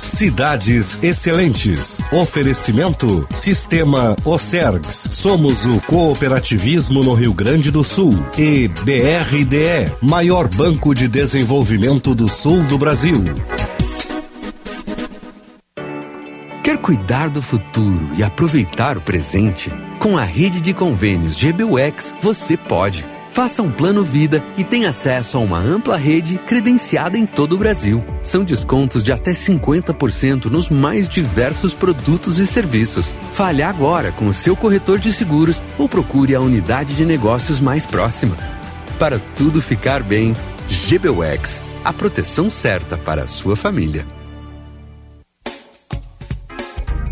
Cidades 0.08 0.98
Excelentes. 1.04 2.00
Oferecimento 2.12 3.28
Sistema 3.36 4.16
Ocergs. 4.24 5.10
Somos 5.12 5.66
o 5.66 5.82
cooperativismo 5.82 7.04
no 7.04 7.14
Rio 7.14 7.34
Grande 7.34 7.70
do 7.70 7.84
Sul. 7.84 8.14
E 8.38 8.70
BRDE, 8.70 9.94
maior 10.02 10.48
banco 10.48 10.96
de 10.96 11.10
desenvolvimento 11.10 12.16
do 12.16 12.28
sul 12.28 12.64
do 12.64 12.78
Brasil. 12.78 13.22
Quer 16.64 16.78
cuidar 16.78 17.30
do 17.30 17.42
futuro 17.42 18.10
e 18.18 18.24
aproveitar 18.24 18.98
o 18.98 19.02
presente? 19.02 19.70
Com 20.00 20.18
a 20.18 20.24
rede 20.24 20.62
de 20.62 20.74
convênios 20.74 21.38
GBUX, 21.38 22.14
você 22.22 22.56
pode. 22.56 23.06
Faça 23.38 23.62
um 23.62 23.70
plano 23.70 24.04
vida 24.04 24.44
e 24.58 24.64
tenha 24.64 24.90
acesso 24.90 25.38
a 25.38 25.40
uma 25.40 25.60
ampla 25.60 25.96
rede 25.96 26.40
credenciada 26.40 27.20
em 27.20 27.26
todo 27.28 27.54
o 27.54 27.58
Brasil. 27.60 28.04
São 28.24 28.44
descontos 28.44 29.04
de 29.04 29.12
até 29.12 29.32
50% 29.32 30.46
nos 30.46 30.72
mais 30.72 31.08
diversos 31.08 31.72
produtos 31.72 32.40
e 32.40 32.48
serviços. 32.48 33.14
Fale 33.34 33.62
agora 33.62 34.12
com 34.12 34.26
o 34.26 34.34
seu 34.34 34.56
corretor 34.56 34.98
de 34.98 35.14
seguros 35.14 35.62
ou 35.78 35.88
procure 35.88 36.34
a 36.34 36.42
unidade 36.42 36.96
de 36.96 37.06
negócios 37.06 37.60
mais 37.60 37.86
próxima. 37.86 38.36
Para 38.98 39.22
tudo 39.36 39.62
ficar 39.62 40.02
bem, 40.02 40.36
GBUX, 40.68 41.62
a 41.86 41.94
proteção 41.94 42.50
certa 42.50 42.98
para 42.98 43.22
a 43.22 43.28
sua 43.28 43.56
família. 43.56 44.17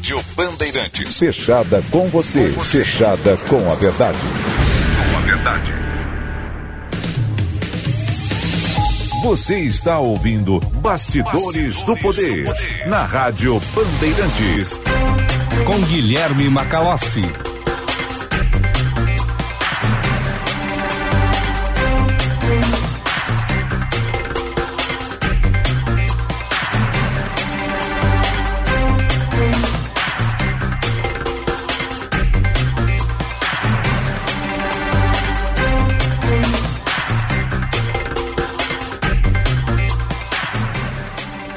Rádio 0.00 0.24
Bandeirantes. 0.34 1.18
Fechada 1.18 1.84
com 1.90 2.08
você. 2.08 2.48
Fechada 2.48 3.36
com 3.50 3.70
a 3.70 3.74
verdade. 3.74 4.16
Com 5.10 5.18
a 5.18 5.20
verdade. 5.20 5.74
Você 9.22 9.58
está 9.58 9.98
ouvindo 9.98 10.58
Bastidores, 10.58 11.82
do, 11.82 11.94
poder, 11.98 12.46
na 12.86 13.04
Rádio 13.04 13.60
Bandeirantes. 13.74 14.80
Com 15.66 15.78
Guilherme 15.82 16.48
Macalossi. 16.48 17.24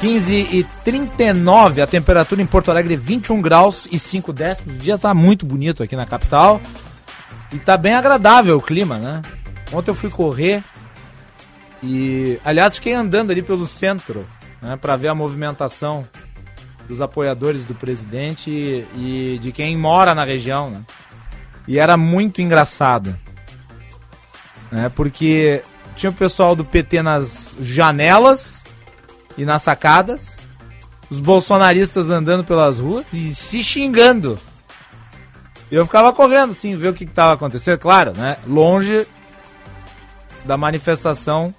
15 0.04 0.34
e 0.34 0.64
39, 0.84 1.80
a 1.80 1.86
temperatura 1.86 2.42
em 2.42 2.44
Porto 2.44 2.70
Alegre 2.70 2.94
21 2.94 3.40
graus 3.40 3.88
e 3.90 3.98
5 3.98 4.34
décimos. 4.34 4.74
O 4.74 4.78
dia 4.78 4.98
tá 4.98 5.14
muito 5.14 5.46
bonito 5.46 5.82
aqui 5.82 5.96
na 5.96 6.04
capital. 6.04 6.60
E 7.50 7.58
tá 7.58 7.74
bem 7.78 7.94
agradável 7.94 8.58
o 8.58 8.60
clima, 8.60 8.98
né? 8.98 9.22
Ontem 9.72 9.90
eu 9.90 9.94
fui 9.94 10.10
correr 10.10 10.62
e, 11.82 12.38
aliás, 12.44 12.74
fiquei 12.74 12.92
andando 12.92 13.30
ali 13.30 13.40
pelo 13.40 13.66
centro, 13.66 14.26
né, 14.60 14.76
para 14.76 14.94
ver 14.94 15.08
a 15.08 15.14
movimentação 15.14 16.06
dos 16.86 17.00
apoiadores 17.00 17.64
do 17.64 17.74
presidente 17.74 18.50
e, 18.50 18.86
e 18.94 19.38
de 19.38 19.52
quem 19.52 19.74
mora 19.74 20.14
na 20.14 20.22
região, 20.22 20.68
né? 20.68 20.82
E 21.66 21.78
era 21.78 21.96
muito 21.96 22.42
engraçado, 22.42 23.18
né? 24.70 24.90
Porque 24.94 25.62
tinha 25.96 26.10
o 26.10 26.14
pessoal 26.14 26.54
do 26.54 26.62
PT 26.62 27.00
nas 27.00 27.56
janelas 27.58 28.63
e 29.36 29.44
nas 29.44 29.62
sacadas, 29.62 30.38
os 31.10 31.20
bolsonaristas 31.20 32.10
andando 32.10 32.44
pelas 32.44 32.78
ruas 32.78 33.12
e 33.12 33.34
se 33.34 33.62
xingando. 33.62 34.38
Eu 35.70 35.84
ficava 35.84 36.12
correndo, 36.12 36.52
assim, 36.52 36.76
ver 36.76 36.88
o 36.88 36.94
que 36.94 37.04
estava 37.04 37.32
acontecendo. 37.32 37.78
Claro, 37.78 38.12
né? 38.12 38.36
Longe 38.46 39.06
da 40.44 40.56
manifestação, 40.56 41.54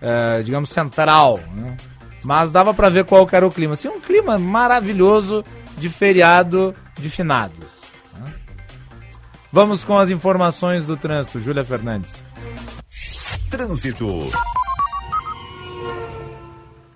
eh, 0.00 0.42
digamos, 0.44 0.70
central, 0.70 1.40
né? 1.54 1.76
Mas 2.22 2.50
dava 2.50 2.72
para 2.72 2.88
ver 2.88 3.04
qual 3.04 3.28
era 3.32 3.46
o 3.46 3.50
clima. 3.50 3.74
Assim, 3.74 3.88
um 3.88 4.00
clima 4.00 4.38
maravilhoso 4.38 5.44
de 5.76 5.88
feriado 5.88 6.74
de 6.96 7.10
finados. 7.10 7.68
né? 8.14 8.32
Vamos 9.52 9.84
com 9.84 9.98
as 9.98 10.10
informações 10.10 10.86
do 10.86 10.96
trânsito. 10.96 11.40
Júlia 11.40 11.64
Fernandes. 11.64 12.24
Trânsito. 13.50 14.30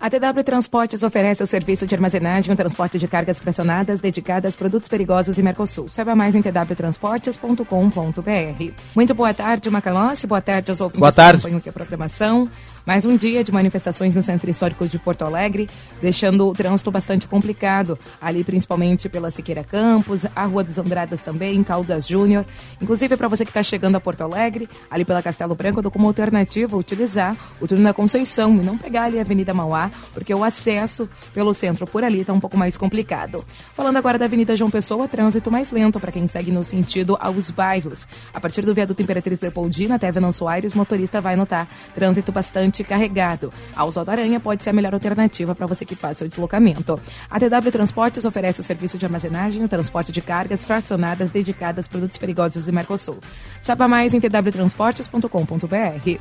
A 0.01 0.09
TW 0.09 0.45
Transportes 0.45 1.03
oferece 1.03 1.43
o 1.43 1.47
serviço 1.47 1.85
de 1.85 1.93
armazenagem 1.93 2.53
e 2.53 2.57
transporte 2.57 3.01
de 3.01 3.09
cargas 3.09 3.41
pressionadas 3.41 4.01
dedicadas 4.01 4.55
a 4.55 4.57
produtos 4.57 4.89
perigosos 4.89 5.37
em 5.37 5.43
Mercosul. 5.43 5.89
Saiba 5.89 6.15
mais 6.15 6.37
em 6.37 6.41
twtransportes.com.br. 6.41 8.73
Muito 8.95 9.13
boa 9.13 9.35
tarde, 9.35 9.69
Macalossi. 9.69 10.25
Boa 10.29 10.41
tarde 10.41 10.71
aos 10.71 10.81
ouvintes 10.81 11.01
Boa 11.01 11.11
tarde. 11.11 11.33
que 11.33 11.37
acompanham 11.39 11.59
aqui 11.59 11.69
a 11.69 11.73
programação. 11.73 12.49
Mais 12.89 13.05
um 13.05 13.19
dia 13.19 13.45
de 13.45 13.53
manifestações 13.53 14.17
no 14.17 14.23
Centro 14.23 14.49
Histórico 14.49 14.89
de 14.89 14.99
Porto 14.99 15.21
Alegre, 15.21 15.69
deixando 16.01 16.49
o 16.49 16.55
trânsito 16.55 16.91
bastante 16.91 17.29
complicado, 17.29 17.99
ali 18.19 18.43
principalmente 18.43 19.11
pela 19.11 19.31
Siqueira 19.31 19.63
Campos, 19.63 20.25
a 20.35 20.45
Rua 20.47 20.65
dos 20.65 20.79
Andradas 20.79 21.21
também, 21.21 21.63
Caldas 21.63 22.09
Júnior. 22.09 22.47
Inclusive, 22.81 23.15
para 23.15 23.29
você 23.29 23.45
que 23.45 23.51
está 23.51 23.63
chegando 23.63 23.97
a 23.97 24.01
Porto 24.01 24.23
Alegre, 24.23 24.71
ali 24.91 25.05
pela 25.05 25.23
Castelo 25.23 25.55
Branco, 25.55 25.81
eu 25.81 25.83
dou 25.83 25.93
como 25.93 26.07
alternativa 26.07 26.79
utilizar 26.79 27.37
o 27.61 27.69
túnel 27.69 27.85
da 27.85 27.93
Conceição 27.93 28.57
e 28.57 28.65
não 28.65 28.79
pegar 28.79 29.03
ali 29.03 29.19
a 29.19 29.21
Avenida 29.21 29.53
Mauá, 29.53 29.91
porque 30.15 30.33
o 30.33 30.43
acesso 30.43 31.11
pelo 31.35 31.53
centro 31.53 31.87
por 31.87 32.03
ali 32.03 32.23
está 32.23 32.33
um 32.33 32.41
pouco 32.41 32.57
mais 32.57 32.79
complicado. 32.79 33.45
Falando 33.75 33.99
agora 33.99 34.17
da 34.17 34.25
Avenida 34.25 34.57
João 34.57 34.71
Pessoa, 34.71 35.07
trânsito 35.07 35.51
mais 35.51 35.71
lento 35.73 36.01
para 36.01 36.11
quem 36.11 36.27
segue 36.27 36.51
no 36.51 36.65
sentido 36.65 37.19
aos 37.21 37.51
bairros. 37.51 38.09
A 38.33 38.41
partir 38.41 38.63
do 38.65 38.73
viaduto 38.73 39.03
Imperatriz 39.03 39.39
Leopoldina 39.43 39.97
até 39.97 40.11
Venanço 40.11 40.49
Aires, 40.49 40.73
o 40.73 40.79
motorista 40.79 41.21
vai 41.21 41.37
notar 41.37 41.69
trânsito 41.95 42.33
bastante 42.33 42.78
carregado. 42.85 43.53
A 43.75 43.85
Oswaldo 43.85 44.11
Aranha 44.11 44.41
pode 44.41 44.65
ser 44.65 44.71
a 44.71 44.73
melhor 44.73 44.95
alternativa 44.95 45.55
para 45.55 45.67
você 45.67 45.85
que 45.85 45.95
faz 45.95 46.19
seu 46.19 46.29
deslocamento. 46.29 47.01
A 47.31 47.39
TW 47.39 47.71
Transportes 47.71 48.25
oferece 48.25 48.61
o 48.61 48.63
serviço 48.63 48.99
de 48.99 49.07
armazenagem 49.07 49.65
e 49.65 49.69
transporte 49.69 50.13
de 50.13 50.21
cargas 50.21 50.65
fracionadas 50.65 51.31
dedicadas 51.31 51.87
a 51.87 51.89
produtos 51.89 52.19
perigosos 52.19 52.65
do 52.65 52.73
Mercosul. 52.73 53.19
Saiba 53.63 53.89
mais 53.89 54.15
em 54.15 54.21
twtransportes.com.br. 54.21 56.21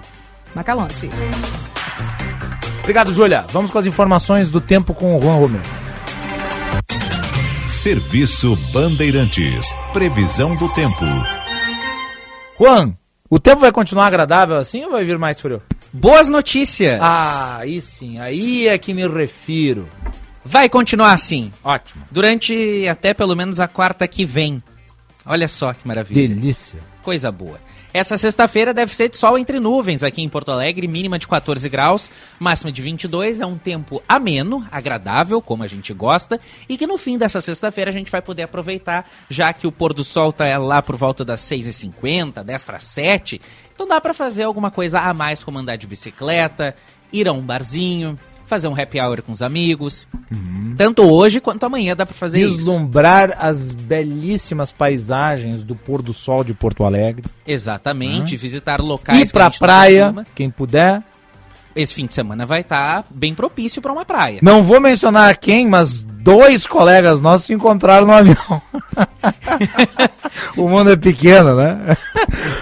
Macalossi. 0.55 1.09
Obrigado, 2.79 3.13
Júlia. 3.13 3.45
Vamos 3.49 3.69
com 3.69 3.79
as 3.79 3.85
informações 3.85 4.49
do 4.49 4.61
tempo 4.61 4.93
com 4.93 5.17
o 5.17 5.21
Juan 5.21 5.35
Romero. 5.35 5.63
Serviço 7.67 8.55
Bandeirantes. 8.71 9.73
Previsão 9.91 10.55
do 10.55 10.73
tempo. 10.73 11.05
Juan, 12.59 12.93
o 13.29 13.39
tempo 13.39 13.61
vai 13.61 13.71
continuar 13.71 14.07
agradável 14.07 14.55
assim 14.55 14.83
ou 14.85 14.91
vai 14.91 15.03
vir 15.03 15.17
mais 15.17 15.39
frio? 15.39 15.61
Boas 15.99 16.29
notícias. 16.29 16.99
Ah, 17.01 17.57
aí 17.57 17.81
sim, 17.81 18.19
aí 18.19 18.67
é 18.67 18.77
que 18.77 18.93
me 18.93 19.07
refiro. 19.07 19.89
Vai 20.45 20.69
continuar 20.69 21.11
assim. 21.11 21.51
Ótimo. 21.63 22.05
Durante 22.11 22.87
até 22.87 23.15
pelo 23.15 23.35
menos 23.35 23.59
a 23.59 23.67
quarta 23.67 24.07
que 24.07 24.23
vem. 24.23 24.61
Olha 25.25 25.47
só 25.47 25.73
que 25.73 25.87
maravilha. 25.87 26.27
Delícia. 26.27 26.79
Coisa 27.01 27.31
boa. 27.31 27.59
Essa 27.93 28.15
sexta-feira 28.15 28.75
deve 28.75 28.93
ser 28.93 29.09
de 29.09 29.17
sol 29.17 29.39
entre 29.39 29.59
nuvens 29.59 30.03
aqui 30.03 30.21
em 30.21 30.29
Porto 30.29 30.51
Alegre, 30.51 30.87
mínima 30.87 31.17
de 31.17 31.27
14 31.27 31.67
graus, 31.67 32.11
máxima 32.37 32.71
de 32.71 32.79
22. 32.79 33.41
É 33.41 33.45
um 33.45 33.57
tempo 33.57 34.03
ameno, 34.07 34.67
agradável, 34.71 35.41
como 35.41 35.63
a 35.63 35.67
gente 35.67 35.93
gosta, 35.95 36.39
e 36.69 36.77
que 36.77 36.85
no 36.85 36.97
fim 36.97 37.17
dessa 37.17 37.41
sexta-feira 37.41 37.89
a 37.89 37.93
gente 37.93 38.11
vai 38.11 38.21
poder 38.21 38.43
aproveitar, 38.43 39.09
já 39.29 39.51
que 39.51 39.65
o 39.65 39.71
pôr 39.71 39.93
do 39.93 40.03
sol 40.03 40.31
tá 40.31 40.57
lá 40.59 40.79
por 40.81 40.95
volta 40.95 41.25
das 41.25 41.41
6h50, 41.41 42.43
10 42.43 42.63
para 42.65 42.79
7. 42.79 43.41
Então 43.77 43.85
dá 43.87 44.01
para 44.01 44.11
fazer 44.11 44.41
alguma 44.41 44.71
coisa 44.71 44.99
a 44.99 45.13
mais, 45.13 45.43
como 45.43 45.59
andar 45.59 45.75
de 45.75 45.85
bicicleta, 45.85 46.75
ir 47.13 47.27
a 47.27 47.31
um 47.31 47.41
barzinho, 47.41 48.17
fazer 48.47 48.67
um 48.67 48.73
happy 48.73 48.99
hour 48.99 49.21
com 49.21 49.31
os 49.31 49.43
amigos. 49.43 50.07
Tanto 50.75 51.03
hoje 51.03 51.39
quanto 51.39 51.63
amanhã 51.63 51.95
dá 51.95 52.03
para 52.03 52.15
fazer 52.15 52.41
isso. 52.41 52.57
Vislumbrar 52.57 53.37
as 53.39 53.71
belíssimas 53.71 54.71
paisagens 54.71 55.61
do 55.63 55.75
pôr 55.75 56.01
do 56.01 56.11
sol 56.11 56.43
de 56.43 56.55
Porto 56.55 56.83
Alegre. 56.85 57.23
Exatamente, 57.45 58.33
Hum. 58.33 58.39
visitar 58.39 58.81
locais 58.81 59.19
Ir 59.21 59.25
que 59.27 59.31
pra 59.33 59.43
não 59.45 59.51
praia, 59.51 60.15
quem 60.33 60.49
puder. 60.49 61.03
Esse 61.75 61.93
fim 61.93 62.07
de 62.07 62.15
semana 62.15 62.47
vai 62.47 62.61
estar 62.61 63.05
bem 63.11 63.35
propício 63.35 63.79
para 63.79 63.93
uma 63.93 64.03
praia. 64.05 64.39
Não 64.41 64.63
vou 64.63 64.81
mencionar 64.81 65.37
quem, 65.37 65.67
mas 65.67 66.03
dois 66.27 66.67
colegas 66.67 67.21
nossos 67.21 67.47
se 67.47 67.53
encontraram 67.53 68.05
no 68.05 68.11
avião. 68.11 68.61
o 70.57 70.67
mundo 70.67 70.91
é 70.91 70.97
pequeno, 70.97 71.55
né? 71.55 71.95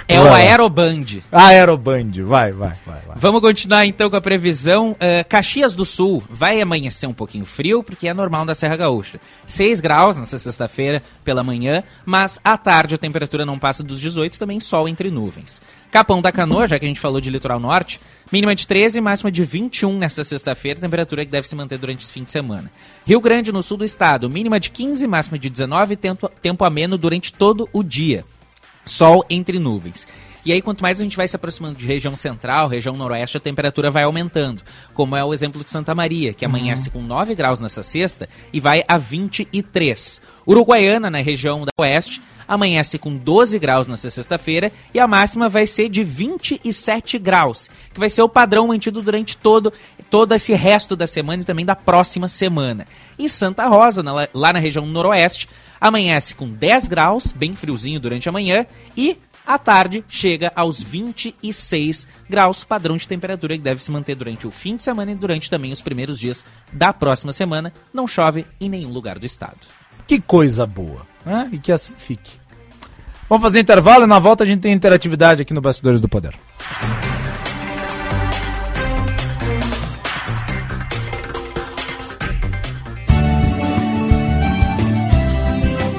É 0.07 0.19
o 0.19 0.25
Vai. 0.25 0.47
Aeroband. 0.47 1.05
Aeroband, 1.31 2.11
vai, 2.23 2.51
vai, 2.51 2.73
vai. 2.85 2.99
vai. 3.07 3.15
Vamos 3.15 3.41
continuar 3.41 3.87
então 3.87 4.07
com 4.07 4.15
a 4.15 4.21
previsão. 4.21 4.95
Eh, 4.99 5.23
Caxias 5.23 5.73
do 5.73 5.83
Sul 5.83 6.23
vai 6.29 6.61
amanhecer 6.61 7.07
um 7.07 7.13
pouquinho 7.13 7.43
frio, 7.43 7.81
porque 7.81 8.07
é 8.07 8.13
normal 8.13 8.45
da 8.45 8.53
Serra 8.53 8.75
Gaúcha. 8.75 9.19
6 9.47 9.79
graus 9.79 10.15
nessa 10.15 10.37
sexta-feira 10.37 11.01
pela 11.23 11.43
manhã, 11.43 11.81
mas 12.05 12.39
à 12.43 12.55
tarde 12.59 12.93
a 12.93 12.99
temperatura 12.99 13.47
não 13.47 13.57
passa 13.57 13.81
dos 13.81 13.99
18, 13.99 14.37
também 14.37 14.59
sol 14.59 14.87
entre 14.87 15.09
nuvens. 15.09 15.59
Capão 15.95 16.21
da 16.21 16.29
Canoa, 16.29 16.67
já 16.67 16.77
que 16.77 16.83
a 16.83 16.89
gente 16.89 16.99
falou 16.99 17.21
de 17.21 17.29
litoral 17.29 17.57
norte, 17.57 18.01
mínima 18.29 18.53
de 18.53 18.67
13 18.67 18.99
máxima 18.99 19.31
de 19.31 19.45
21 19.45 19.97
nessa 19.97 20.25
sexta-feira, 20.25 20.81
temperatura 20.81 21.23
que 21.23 21.31
deve 21.31 21.47
se 21.47 21.55
manter 21.55 21.77
durante 21.77 22.03
esse 22.03 22.11
fim 22.11 22.25
de 22.25 22.33
semana. 22.33 22.69
Rio 23.07 23.21
Grande 23.21 23.53
no 23.53 23.63
sul 23.63 23.77
do 23.77 23.85
estado, 23.85 24.29
mínima 24.29 24.59
de 24.59 24.71
15, 24.71 25.07
máxima 25.07 25.39
de 25.39 25.49
19, 25.49 25.95
tempo, 25.95 26.27
tempo 26.41 26.65
ameno 26.65 26.97
durante 26.97 27.33
todo 27.33 27.69
o 27.71 27.81
dia. 27.81 28.25
Sol 28.83 29.25
entre 29.29 29.57
nuvens. 29.57 30.05
E 30.45 30.51
aí, 30.53 30.61
quanto 30.61 30.81
mais 30.83 30.99
a 30.99 31.03
gente 31.03 31.17
vai 31.17 31.27
se 31.27 31.35
aproximando 31.35 31.75
de 31.79 31.85
região 31.87 32.15
central, 32.15 32.67
região 32.67 32.95
noroeste, 32.95 33.35
a 33.37 33.39
temperatura 33.39 33.89
vai 33.89 34.03
aumentando. 34.03 34.61
Como 34.93 35.15
é 35.15 35.23
o 35.25 35.33
exemplo 35.33 35.63
de 35.63 35.71
Santa 35.71 35.95
Maria, 35.95 36.35
que 36.35 36.45
amanhece 36.45 36.91
com 36.91 37.01
9 37.01 37.33
graus 37.33 37.59
nessa 37.59 37.81
sexta 37.81 38.29
e 38.53 38.59
vai 38.59 38.83
a 38.87 38.95
23. 38.95 40.21
Uruguaiana, 40.47 41.09
na 41.09 41.19
região 41.19 41.65
da 41.65 41.71
oeste, 41.79 42.21
amanhece 42.47 42.99
com 42.99 43.15
12 43.17 43.57
graus 43.57 43.87
nessa 43.87 44.07
sexta-feira 44.11 44.71
e 44.93 44.99
a 44.99 45.07
máxima 45.07 45.49
vai 45.49 45.65
ser 45.65 45.89
de 45.89 46.03
27 46.03 47.17
graus, 47.17 47.67
que 47.91 47.99
vai 47.99 48.07
ser 48.09 48.21
o 48.21 48.29
padrão 48.29 48.67
mantido 48.67 49.01
durante 49.01 49.35
todo, 49.35 49.73
todo 50.11 50.31
esse 50.35 50.53
resto 50.53 50.95
da 50.95 51.07
semana 51.07 51.41
e 51.41 51.45
também 51.45 51.65
da 51.65 51.75
próxima 51.75 52.27
semana. 52.27 52.85
E 53.17 53.27
Santa 53.27 53.65
Rosa, 53.67 54.03
na- 54.03 54.27
lá 54.31 54.53
na 54.53 54.59
região 54.59 54.85
noroeste, 54.85 55.49
amanhece 55.81 56.35
com 56.35 56.47
10 56.47 56.87
graus, 56.87 57.31
bem 57.31 57.55
friozinho 57.55 57.99
durante 57.99 58.29
a 58.29 58.31
manhã, 58.31 58.65
e 58.95 59.17
à 59.45 59.57
tarde 59.57 60.03
chega 60.07 60.51
aos 60.55 60.81
26 60.81 62.07
graus, 62.29 62.63
padrão 62.63 62.97
de 62.97 63.07
temperatura 63.07 63.55
que 63.55 63.63
deve 63.63 63.81
se 63.81 63.91
manter 63.91 64.15
durante 64.15 64.47
o 64.47 64.51
fim 64.51 64.75
de 64.75 64.83
semana 64.83 65.11
e 65.11 65.15
durante 65.15 65.49
também 65.49 65.71
os 65.71 65.81
primeiros 65.81 66.19
dias 66.19 66.45
da 66.71 66.91
próxima 66.91 67.31
semana. 67.31 67.73
Não 67.93 68.07
chove 68.07 68.45
em 68.59 68.69
nenhum 68.69 68.91
lugar 68.91 69.19
do 69.19 69.25
estado. 69.25 69.59
Que 70.07 70.19
coisa 70.19 70.65
boa, 70.65 71.05
né? 71.25 71.49
E 71.51 71.57
que 71.57 71.71
assim 71.71 71.93
fique. 71.97 72.39
Vamos 73.27 73.43
fazer 73.43 73.59
intervalo 73.59 74.03
e 74.03 74.07
na 74.07 74.19
volta 74.19 74.43
a 74.43 74.47
gente 74.47 74.61
tem 74.61 74.73
interatividade 74.73 75.41
aqui 75.41 75.53
no 75.53 75.61
Bastidores 75.61 75.99
do 75.99 76.07
Poder. 76.07 76.35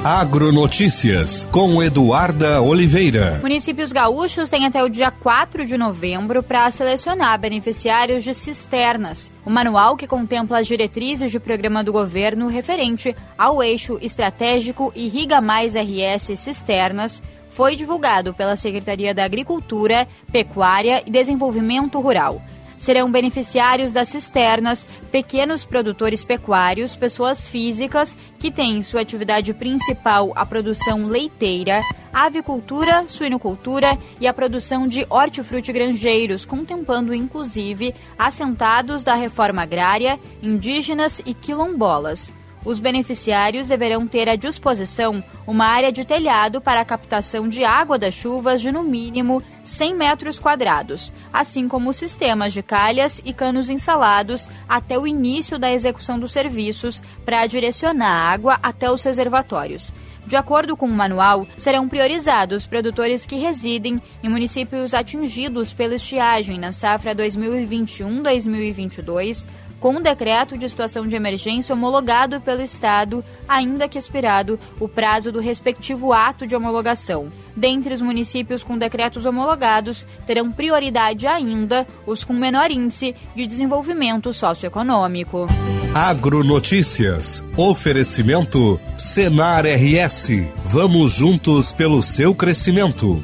Agronotícias 0.09 1.43
com 1.51 1.83
Eduarda 1.83 2.61
Oliveira. 2.61 3.41
Municípios 3.41 3.91
gaúchos 3.91 4.47
têm 4.47 4.65
até 4.65 4.81
o 4.81 4.87
dia 4.87 5.11
4 5.11 5.65
de 5.65 5.77
novembro 5.77 6.41
para 6.41 6.71
selecionar 6.71 7.37
beneficiários 7.37 8.23
de 8.23 8.33
cisternas. 8.33 9.29
O 9.45 9.49
manual 9.49 9.97
que 9.97 10.07
contempla 10.07 10.59
as 10.59 10.67
diretrizes 10.67 11.29
de 11.29 11.41
programa 11.41 11.83
do 11.83 11.91
governo 11.91 12.47
referente 12.47 13.13
ao 13.37 13.61
eixo 13.61 13.99
estratégico 14.01 14.93
Irriga 14.95 15.41
Mais 15.41 15.75
RS 15.75 16.39
Cisternas 16.39 17.21
foi 17.49 17.75
divulgado 17.75 18.33
pela 18.33 18.55
Secretaria 18.55 19.13
da 19.13 19.25
Agricultura, 19.25 20.07
Pecuária 20.31 21.03
e 21.05 21.11
Desenvolvimento 21.11 21.99
Rural. 21.99 22.41
Serão 22.77 23.11
beneficiários 23.11 23.91
das 23.91 24.09
cisternas 24.09 24.87
pequenos 25.11 25.65
produtores 25.65 26.23
pecuários, 26.23 26.95
pessoas 26.95 27.47
físicas 27.47 28.15
que 28.39 28.51
têm 28.51 28.81
sua 28.81 29.01
atividade 29.01 29.53
principal 29.53 30.31
a 30.35 30.45
produção 30.45 31.07
leiteira, 31.07 31.81
avicultura, 32.13 33.07
suinocultura 33.07 33.97
e 34.19 34.27
a 34.27 34.33
produção 34.33 34.87
de 34.87 35.05
hortifruti 35.09 35.71
grangeiros, 35.71 36.45
contemplando 36.45 37.13
inclusive 37.13 37.93
assentados 38.17 39.03
da 39.03 39.15
reforma 39.15 39.63
agrária, 39.63 40.19
indígenas 40.41 41.21
e 41.25 41.33
quilombolas. 41.33 42.31
Os 42.65 42.79
beneficiários 42.79 43.67
deverão 43.67 44.07
ter 44.07 44.27
à 44.27 44.35
disposição 44.35 45.23
uma 45.45 45.65
área 45.65 45.91
de 45.91 46.03
telhado 46.03 46.59
para 46.59 46.81
a 46.81 46.85
captação 46.85 47.47
de 47.47 47.63
água 47.63 47.97
das 47.97 48.13
chuvas 48.13 48.61
de 48.61 48.71
no 48.71 48.83
mínimo 48.83 49.41
100 49.63 49.95
metros 49.95 50.37
quadrados, 50.37 51.13
assim 51.31 51.67
como 51.67 51.93
sistemas 51.93 52.53
de 52.53 52.61
calhas 52.61 53.21
e 53.23 53.31
canos 53.31 53.69
instalados 53.69 54.49
até 54.67 54.99
o 54.99 55.07
início 55.07 55.57
da 55.57 55.71
execução 55.71 56.19
dos 56.19 56.33
serviços 56.33 57.01
para 57.23 57.47
direcionar 57.47 58.09
a 58.09 58.31
água 58.31 58.59
até 58.61 58.91
os 58.91 59.03
reservatórios. 59.03 59.93
De 60.27 60.35
acordo 60.35 60.75
com 60.75 60.87
o 60.87 60.91
manual, 60.91 61.47
serão 61.57 61.87
priorizados 61.87 62.65
produtores 62.65 63.25
que 63.25 63.37
residem 63.37 64.01
em 64.21 64.27
municípios 64.27 64.93
atingidos 64.93 65.71
pela 65.71 65.95
estiagem 65.95 66.59
na 66.59 66.73
safra 66.73 67.15
2021-2022, 67.15 69.45
com 69.79 69.95
um 69.95 70.01
decreto 70.01 70.57
de 70.57 70.67
situação 70.67 71.07
de 71.07 71.15
emergência 71.15 71.73
homologado 71.73 72.41
pelo 72.41 72.61
Estado, 72.61 73.23
ainda 73.47 73.87
que 73.87 73.97
expirado 73.97 74.59
o 74.79 74.87
prazo 74.87 75.31
do 75.31 75.39
respectivo 75.39 76.13
ato 76.13 76.47
de 76.47 76.55
homologação. 76.55 77.31
Dentre 77.55 77.93
os 77.93 78.01
municípios 78.01 78.63
com 78.63 78.77
decretos 78.77 79.25
homologados, 79.25 80.05
terão 80.25 80.51
prioridade 80.51 81.25
ainda 81.25 81.87
os 82.05 82.23
com 82.23 82.33
menor 82.33 82.69
índice 82.69 83.15
de 83.35 83.47
desenvolvimento 83.47 84.33
socioeconômico. 84.33 85.47
Agronotícias. 85.93 87.43
Oferecimento 87.55 88.79
Senar 88.95 89.65
RS. 89.65 90.29
Vamos 90.65 91.13
juntos 91.13 91.73
pelo 91.73 92.03
seu 92.03 92.35
crescimento. 92.35 93.23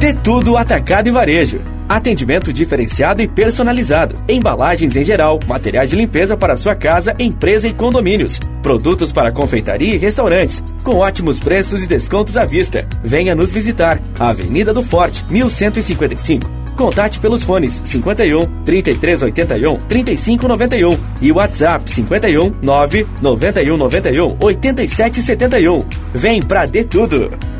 De 0.00 0.14
tudo 0.14 0.56
atacado 0.56 1.10
e 1.10 1.12
varejo. 1.12 1.60
Atendimento 1.86 2.54
diferenciado 2.54 3.20
e 3.20 3.28
personalizado. 3.28 4.14
Embalagens 4.26 4.96
em 4.96 5.04
geral, 5.04 5.38
materiais 5.46 5.90
de 5.90 5.96
limpeza 5.96 6.38
para 6.38 6.56
sua 6.56 6.74
casa, 6.74 7.14
empresa 7.18 7.68
e 7.68 7.74
condomínios. 7.74 8.40
Produtos 8.62 9.12
para 9.12 9.30
confeitaria 9.30 9.94
e 9.94 9.98
restaurantes. 9.98 10.64
Com 10.82 10.96
ótimos 10.96 11.38
preços 11.38 11.84
e 11.84 11.86
descontos 11.86 12.38
à 12.38 12.46
vista. 12.46 12.88
Venha 13.04 13.34
nos 13.34 13.52
visitar. 13.52 14.00
Avenida 14.18 14.72
do 14.72 14.82
Forte, 14.82 15.22
1155. 15.28 16.50
Contate 16.78 17.18
pelos 17.18 17.42
fones 17.42 17.82
51 17.84 18.64
3381 18.64 19.76
3591 19.86 20.98
e 21.20 21.30
WhatsApp 21.30 21.92
51 21.92 22.54
9 22.62 23.06
91 23.20 23.76
91 23.76 24.36
8771. 24.40 25.84
Vem 26.14 26.42
pra 26.42 26.64
De 26.64 26.84
Tudo! 26.84 27.59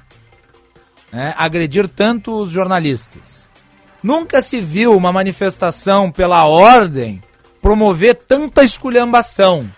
né, 1.14 1.34
agredir 1.38 1.88
tanto 1.88 2.34
os 2.41 2.50
jornalistas. 2.50 3.48
Nunca 4.02 4.41
se 4.41 4.60
viu 4.60 4.98
uma 4.98 5.14
manifestação 5.14 6.12
pela 6.12 6.45
ordem 6.45 7.22
promover 7.62 8.16
tanta 8.16 8.64
esculhambação. 8.64 9.70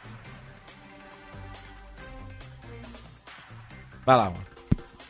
Vai 4.05 4.17
lá. 4.17 4.33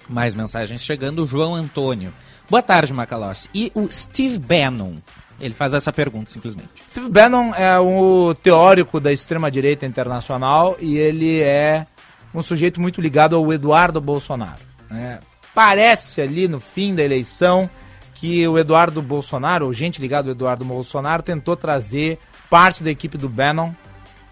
Mais 0.08 0.34
mensagens 0.36 0.82
chegando. 0.82 1.24
O 1.24 1.28
João 1.28 1.56
Antônio. 1.56 2.14
Boa 2.50 2.62
tarde, 2.62 2.94
Macalossi. 2.94 3.50
E 3.54 3.72
o 3.74 3.92
Steve 3.92 4.38
Bannon? 4.38 4.96
Ele 5.40 5.54
faz 5.54 5.74
essa 5.74 5.92
pergunta, 5.92 6.30
simplesmente. 6.30 6.70
Steve 6.90 7.10
Bannon 7.10 7.54
é 7.54 7.78
o 7.80 8.34
teórico 8.36 9.00
da 9.00 9.12
extrema-direita 9.12 9.86
internacional 9.86 10.78
e 10.80 10.98
ele 10.98 11.42
é 11.42 11.86
um 12.34 12.42
sujeito 12.42 12.80
muito 12.80 13.02
ligado 13.02 13.36
ao 13.36 13.52
Eduardo 13.52 14.00
Bolsonaro. 14.00 14.62
né? 14.90 15.20
Parece 15.54 16.22
ali 16.22 16.48
no 16.48 16.60
fim 16.60 16.94
da 16.96 17.04
eleição 17.04 17.70
que 18.14 18.48
o 18.48 18.58
Eduardo 18.58 19.02
Bolsonaro, 19.02 19.66
ou 19.66 19.74
gente 19.74 20.02
ligada 20.02 20.30
ao 20.30 20.32
Eduardo 20.32 20.64
Bolsonaro, 20.64 21.22
tentou 21.22 21.56
trazer 21.56 22.18
parte 22.50 22.84
da 22.84 22.92
equipe 22.92 23.18
do 23.18 23.28
Bannon 23.28 23.74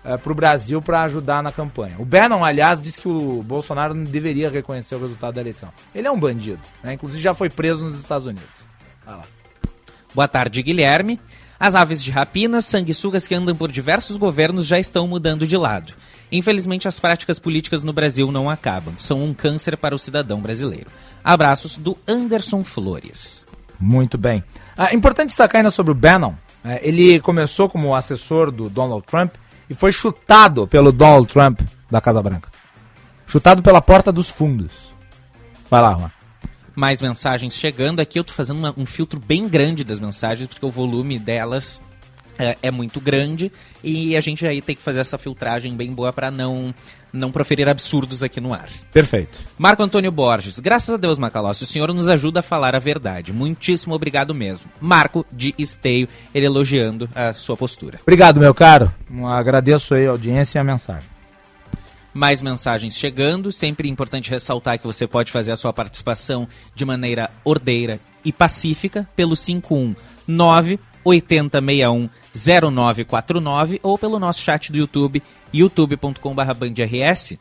para 0.04 0.32
o 0.32 0.36
Brasil 0.36 0.82
para 0.82 1.04
ajudar 1.04 1.42
na 1.42 1.52
campanha. 1.52 1.96
O 1.98 2.06
Bannon, 2.06 2.44
aliás, 2.44 2.82
disse 2.82 3.02
que 3.02 3.08
o 3.08 3.42
Bolsonaro 3.42 3.94
não 3.94 4.04
deveria 4.04 4.50
reconhecer 4.50 4.96
o 4.96 5.00
resultado 5.00 5.36
da 5.36 5.42
eleição. 5.42 5.70
Ele 5.96 6.08
é 6.08 6.12
um 6.12 6.20
bandido, 6.20 6.62
né? 6.84 6.94
inclusive 6.94 7.22
já 7.22 7.34
foi 7.34 7.50
preso 7.50 7.84
nos 7.84 8.00
Estados 8.00 8.28
Unidos. 8.28 8.68
Vai 9.06 9.16
lá. 9.16 9.24
Boa 10.14 10.28
tarde, 10.28 10.62
Guilherme. 10.62 11.20
As 11.60 11.76
aves 11.76 12.04
de 12.04 12.12
rapina, 12.12 12.62
sanguessugas 12.62 13.26
que 13.26 13.34
andam 13.34 13.56
por 13.56 13.72
diversos 13.72 14.18
governos 14.18 14.66
já 14.66 14.78
estão 14.78 15.08
mudando 15.08 15.48
de 15.48 15.56
lado. 15.56 15.94
Infelizmente, 16.30 16.88
as 16.88 17.00
práticas 17.00 17.40
políticas 17.40 17.84
no 17.84 17.94
Brasil 17.94 18.32
não 18.32 18.50
acabam. 18.50 18.94
São 18.98 19.24
um 19.24 19.34
câncer 19.34 19.78
para 19.78 19.96
o 19.96 20.00
cidadão 20.00 20.42
brasileiro. 20.42 20.88
Abraços 21.24 21.78
do 21.78 21.98
Anderson 22.08 22.64
Flores. 22.64 23.48
Muito 23.80 24.18
bem. 24.18 24.44
Ah, 24.76 24.94
importante 24.94 25.28
destacar 25.28 25.60
ainda 25.60 25.72
sobre 25.72 25.92
o 25.92 25.96
Bannon. 25.96 26.34
né? 26.64 26.80
ele 26.82 27.20
começou 27.20 27.70
como 27.70 27.96
assessor 27.96 28.52
do 28.52 28.70
Donald 28.70 29.06
Trump 29.06 29.34
e 29.70 29.74
foi 29.74 29.92
chutado 29.92 30.68
pelo 30.68 30.92
Donald 30.92 31.28
Trump 31.28 31.62
da 31.90 32.02
Casa 32.02 32.22
Branca. 32.22 32.50
Chutado 33.28 33.62
pela 33.64 33.82
porta 33.82 34.12
dos 34.12 34.30
fundos. 34.30 34.72
Vai 35.70 35.82
lá, 35.82 35.94
Juan. 35.98 36.12
Mais 36.76 37.02
mensagens 37.02 37.56
chegando. 37.56 38.00
Aqui 38.00 38.20
eu 38.20 38.24
tô 38.24 38.34
fazendo 38.34 38.58
uma- 38.60 38.74
um 38.78 38.86
filtro 38.86 39.20
bem 39.20 39.48
grande 39.48 39.84
das 39.84 40.00
mensagens, 40.00 40.48
porque 40.48 40.66
o 40.66 40.72
volume 40.72 41.18
delas 41.20 41.82
é, 42.38 42.58
é 42.62 42.72
muito 42.72 43.00
grande. 43.00 43.52
E 43.84 44.16
a 44.16 44.22
gente 44.22 44.46
aí 44.46 44.62
tem 44.62 44.76
que 44.76 44.82
fazer 44.82 45.02
essa 45.02 45.18
filtragem 45.18 45.76
bem 45.76 45.92
boa 45.92 46.12
para 46.14 46.32
não, 46.32 46.74
não 47.12 47.32
proferir 47.32 47.70
absurdos 47.70 48.24
aqui 48.24 48.42
no 48.42 48.54
ar. 48.54 48.70
Perfeito. 48.92 49.38
Marco 49.58 49.84
Antônio 49.84 50.12
Borges, 50.12 50.60
graças 50.60 50.96
a 50.96 50.98
Deus, 50.98 51.18
Macalossi, 51.18 51.64
o 51.64 51.68
senhor 51.68 51.94
nos 51.94 52.10
ajuda 52.10 52.40
a 52.40 52.44
falar 52.44 52.76
a 52.76 52.80
verdade. 52.80 53.32
Muitíssimo 53.32 53.94
obrigado 53.94 54.34
mesmo. 54.34 54.70
Marco 54.82 55.26
de 55.32 55.54
Esteio, 55.58 56.08
ele 56.34 56.46
elogiando 56.46 57.10
a 57.14 57.32
sua 57.34 57.56
postura. 57.56 58.00
Obrigado, 58.02 58.40
meu 58.40 58.54
caro. 58.54 58.94
Um, 59.10 59.28
Agradeço 59.28 59.94
aí 59.94 60.08
a 60.08 60.12
audiência 60.12 60.58
e 60.58 60.62
a 60.62 60.64
mensagem. 60.64 61.10
Mais 62.14 62.42
mensagens 62.42 62.96
chegando. 62.96 63.52
Sempre 63.52 63.90
importante 63.90 64.30
ressaltar 64.30 64.78
que 64.78 64.86
você 64.86 65.08
pode 65.08 65.32
fazer 65.32 65.52
a 65.52 65.56
sua 65.56 65.74
participação 65.74 66.48
de 66.76 66.86
maneira 66.86 67.30
ordeira 67.44 68.00
e 68.24 68.32
pacífica 68.32 69.08
pelo 69.16 69.36
519 69.36 70.80
8061 71.04 72.10
0949 72.36 73.80
ou 73.84 73.98
pelo 73.98 74.20
nosso 74.20 74.42
chat 74.42 74.72
do 74.72 74.78
YouTube, 74.78 75.22
youtube.com/bandrs. 75.54 77.38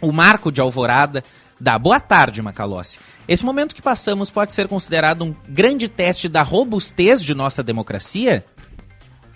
O 0.00 0.12
Marco 0.12 0.52
de 0.52 0.60
Alvorada 0.60 1.24
dá 1.58 1.78
boa 1.78 1.98
tarde, 1.98 2.42
Macalossi. 2.42 2.98
Esse 3.26 3.44
momento 3.44 3.74
que 3.74 3.80
passamos 3.80 4.28
pode 4.30 4.52
ser 4.52 4.68
considerado 4.68 5.22
um 5.24 5.34
grande 5.48 5.88
teste 5.88 6.28
da 6.28 6.42
robustez 6.42 7.22
de 7.22 7.34
nossa 7.34 7.62
democracia? 7.62 8.44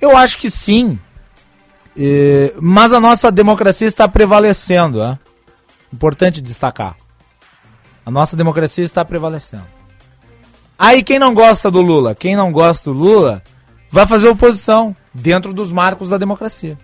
Eu 0.01 0.17
acho 0.17 0.39
que 0.39 0.51
sim. 0.51 0.99
Mas 2.61 2.93
a 2.93 3.01
nossa 3.01 3.33
democracia 3.33 3.87
está 3.87 4.07
prevalecendo. 4.07 5.03
É? 5.03 5.19
Importante 5.93 6.41
destacar. 6.43 6.97
A 8.05 8.11
nossa 8.11 8.37
democracia 8.37 8.85
está 8.85 9.05
prevalecendo. 9.05 9.67
Aí 10.79 11.03
quem 11.03 11.19
não 11.19 11.35
gosta 11.35 11.71
do 11.71 11.81
Lula, 11.81 12.15
quem 12.15 12.37
não 12.37 12.53
gosta 12.53 12.91
do 12.91 12.97
Lula, 12.97 13.43
vai 13.91 14.07
fazer 14.07 14.29
oposição 14.29 14.95
dentro 15.13 15.53
dos 15.53 15.73
marcos 15.73 16.09
da 16.09 16.19
democracia. 16.19 16.79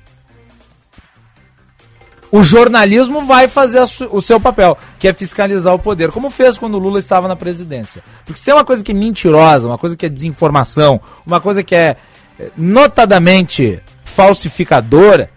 O 2.33 2.43
jornalismo 2.43 3.25
vai 3.25 3.47
fazer 3.47 3.81
o 4.11 4.21
seu 4.21 4.41
papel, 4.41 4.77
que 4.99 5.07
é 5.07 5.13
fiscalizar 5.13 5.73
o 5.73 5.79
poder, 5.79 6.11
como 6.11 6.31
fez 6.31 6.59
quando 6.59 6.75
o 6.75 6.79
Lula 6.79 6.99
estava 6.99 7.29
na 7.29 7.37
presidência. 7.37 8.03
Porque 8.25 8.41
se 8.41 8.45
tem 8.45 8.53
uma 8.53 8.65
coisa 8.65 8.83
que 8.83 8.91
é 8.91 8.95
mentirosa, 8.95 9.69
uma 9.69 9.79
coisa 9.79 9.97
que 9.97 10.05
é 10.05 10.09
desinformação, 10.09 11.01
uma 11.25 11.41
coisa 11.41 11.63
que 11.63 11.77
é 11.77 11.97
eh, 12.41 12.51
notadamente 12.57 13.81
falsificadora, 14.05 15.31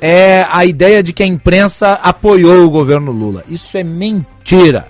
é 0.00 0.46
a 0.50 0.64
ideia 0.64 1.02
de 1.02 1.12
que 1.12 1.22
a 1.22 1.26
imprensa 1.26 1.94
apoiou 2.02 2.64
o 2.64 2.70
governo 2.70 3.12
Lula. 3.12 3.44
Isso 3.46 3.76
é 3.76 3.84
mentira. 3.84 4.88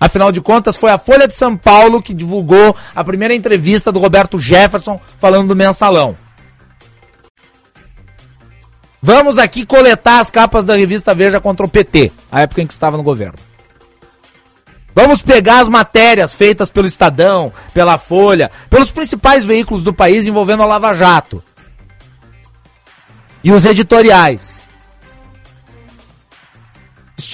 Afinal 0.00 0.32
de 0.32 0.40
contas, 0.40 0.76
foi 0.76 0.90
a 0.90 0.98
Folha 0.98 1.26
de 1.26 1.34
São 1.34 1.56
Paulo 1.56 2.02
que 2.02 2.12
divulgou 2.12 2.76
a 2.94 3.04
primeira 3.04 3.34
entrevista 3.34 3.90
do 3.90 3.98
Roberto 3.98 4.38
Jefferson 4.38 5.00
falando 5.18 5.48
do 5.48 5.56
mensalão. 5.56 6.16
Vamos 9.00 9.36
aqui 9.36 9.66
coletar 9.66 10.20
as 10.20 10.30
capas 10.30 10.64
da 10.64 10.74
revista 10.74 11.14
Veja 11.14 11.40
contra 11.40 11.66
o 11.66 11.68
PT, 11.68 12.10
a 12.32 12.40
época 12.40 12.62
em 12.62 12.66
que 12.66 12.72
estava 12.72 12.96
no 12.96 13.02
governo. 13.02 13.38
Vamos 14.94 15.20
pegar 15.20 15.58
as 15.58 15.68
matérias 15.68 16.32
feitas 16.32 16.70
pelo 16.70 16.86
Estadão, 16.86 17.52
pela 17.74 17.98
Folha, 17.98 18.50
pelos 18.70 18.90
principais 18.90 19.44
veículos 19.44 19.82
do 19.82 19.92
país 19.92 20.26
envolvendo 20.26 20.62
a 20.62 20.66
Lava 20.66 20.94
Jato. 20.94 21.42
E 23.42 23.50
os 23.50 23.66
editoriais. 23.66 24.63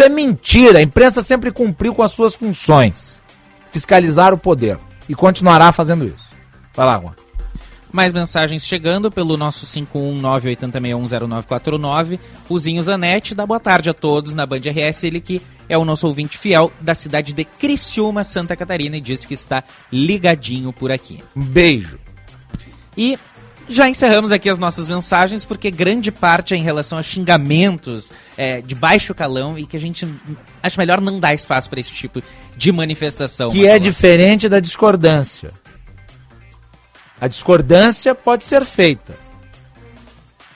Isso 0.01 0.07
é 0.07 0.09
mentira. 0.09 0.79
A 0.79 0.83
imprensa 0.83 1.23
sempre 1.23 1.53
cumpriu 1.53 1.95
com 1.95 2.03
as 2.03 2.13
suas 2.13 2.35
funções: 2.35 3.21
fiscalizar 3.71 4.33
o 4.33 4.39
poder. 4.39 4.79
E 5.07 5.15
continuará 5.15 5.71
fazendo 5.73 6.07
isso. 6.07 6.31
Vai 6.75 6.87
lá, 6.87 6.99
Juan. 6.99 7.13
Mais 7.93 8.11
mensagens 8.11 8.65
chegando 8.65 9.11
pelo 9.11 9.37
nosso 9.37 9.67
519-80610949. 9.67 12.19
O 12.49 12.59
Zinho 12.59 12.83
Zanetti 12.83 13.35
dá 13.35 13.45
boa 13.45 13.61
tarde 13.61 13.91
a 13.91 13.95
todos 13.95 14.33
na 14.33 14.47
Band 14.47 14.61
RS. 14.61 15.05
Ele 15.05 15.21
que 15.21 15.43
é 15.69 15.77
o 15.77 15.85
nosso 15.85 16.07
ouvinte 16.07 16.39
fiel 16.39 16.73
da 16.81 16.95
cidade 16.95 17.35
de 17.35 17.45
Criciúma, 17.45 18.25
Santa 18.25 18.57
Catarina, 18.57 18.97
e 18.97 19.03
diz 19.03 19.27
que 19.27 19.35
está 19.35 19.63
ligadinho 19.93 20.73
por 20.73 20.91
aqui. 20.91 21.23
Um 21.37 21.43
beijo. 21.43 21.99
E 22.97 23.19
Já 23.71 23.89
encerramos 23.89 24.33
aqui 24.33 24.51
as 24.51 24.59
nossas 24.59 24.89
mensagens, 24.89 25.45
porque 25.45 25.71
grande 25.71 26.11
parte 26.11 26.55
é 26.55 26.57
em 26.57 26.63
relação 26.63 26.99
a 26.99 27.05
xingamentos 27.05 28.13
é, 28.37 28.61
de 28.61 28.75
baixo 28.75 29.15
calão 29.15 29.57
e 29.57 29.65
que 29.65 29.77
a 29.77 29.81
gente 29.81 30.13
acha 30.61 30.77
melhor 30.77 31.01
não 31.01 31.21
dar 31.21 31.35
espaço 31.35 31.71
para 31.71 31.79
esse 31.79 31.93
tipo 31.93 32.21
de 32.57 32.73
manifestação. 32.73 33.49
Que 33.49 33.69
é 33.69 33.79
diferente 33.79 34.49
da 34.49 34.59
discordância. 34.59 35.53
A 37.21 37.29
discordância 37.29 38.13
pode 38.13 38.45
ser 38.45 38.65
feita. 38.65 39.17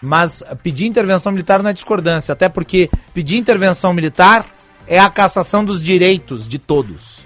Mas 0.03 0.43
pedir 0.65 0.87
intervenção 0.87 1.31
militar 1.31 1.63
não 1.63 1.71
é 1.71 1.73
discordância, 1.73 2.33
até 2.33 2.49
porque 2.49 2.91
pedir 3.15 3.37
intervenção 3.37 3.93
militar 3.93 4.45
é 4.89 4.99
a 4.99 5.09
cassação 5.09 5.65
dos 5.65 5.81
direitos 5.81 6.49
de 6.49 6.59
todos, 6.59 7.25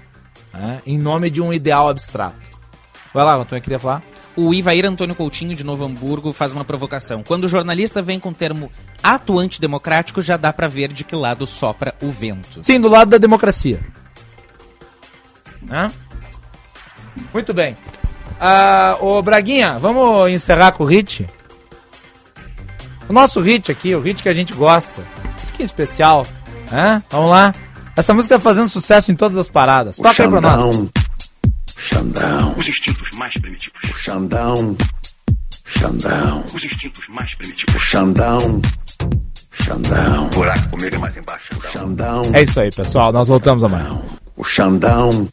né? 0.53 0.81
em 0.85 0.99
nome 0.99 1.31
de 1.31 1.41
um 1.41 1.51
ideal 1.51 1.89
abstrato. 1.89 2.37
Vai 3.11 3.25
lá, 3.25 3.35
Antônio, 3.37 3.63
queria 3.63 3.79
falar? 3.79 4.03
O 4.41 4.53
Ivair 4.53 4.85
Antônio 4.85 5.13
Coutinho, 5.13 5.53
de 5.53 5.65
Novo 5.65 5.83
Hamburgo, 5.83 6.31
faz 6.31 6.53
uma 6.53 6.63
provocação. 6.63 7.21
Quando 7.27 7.43
o 7.43 7.47
jornalista 7.49 8.01
vem 8.01 8.21
com 8.21 8.29
o 8.29 8.33
termo 8.33 8.71
ato 9.03 9.37
antidemocrático, 9.37 10.21
já 10.21 10.37
dá 10.37 10.53
para 10.53 10.65
ver 10.65 10.93
de 10.93 11.03
que 11.03 11.13
lado 11.13 11.45
sopra 11.45 11.93
o 12.01 12.09
vento. 12.09 12.63
Sim, 12.63 12.79
do 12.79 12.87
lado 12.87 13.09
da 13.09 13.17
democracia. 13.17 13.81
Né? 15.61 15.91
Muito 17.33 17.53
bem. 17.53 17.75
Ah, 18.39 18.95
ô 19.01 19.21
Braguinha, 19.21 19.77
vamos 19.77 20.31
encerrar 20.31 20.71
com 20.71 20.85
o 20.85 20.87
hit? 20.87 21.27
O 23.09 23.11
nosso 23.11 23.41
hit 23.41 23.69
aqui, 23.69 23.93
o 23.93 23.99
hit 23.99 24.23
que 24.23 24.29
a 24.29 24.33
gente 24.33 24.53
gosta. 24.53 25.03
Isso 25.43 25.51
que 25.51 25.63
é 25.63 25.65
especial. 25.65 26.25
Né? 26.71 27.03
Vamos 27.09 27.29
lá. 27.29 27.53
Essa 27.93 28.13
música 28.13 28.35
tá 28.35 28.41
fazendo 28.41 28.69
sucesso 28.69 29.11
em 29.11 29.15
todas 29.17 29.35
as 29.35 29.49
paradas. 29.49 29.97
O 29.99 30.01
Toca 30.01 30.23
aí 30.23 30.29
pra 30.29 30.39
nós. 30.39 30.89
Xandão. 31.79 32.53
Os 32.57 32.67
instintos 32.67 33.09
mais 33.11 33.33
primitivos. 33.33 33.81
O 33.89 33.93
Xandão. 33.93 34.77
Xandão. 35.65 36.45
Os 36.53 36.63
instintos 36.63 37.07
mais 37.07 37.33
primitivos. 37.35 37.73
O 37.73 37.79
Xandão. 37.79 38.61
Xandão. 39.51 40.25
O 40.27 40.29
buraco 40.29 40.69
comigo 40.69 40.95
é 40.95 40.99
mais 40.99 41.15
embaixo. 41.15 41.47
Xandão. 41.71 42.23
É 42.33 42.43
isso 42.43 42.59
aí, 42.59 42.69
pessoal. 42.69 43.13
Nós 43.13 43.29
voltamos 43.29 43.63
amanhã. 43.63 43.97
O 44.35 44.43
Xandão. 44.43 45.27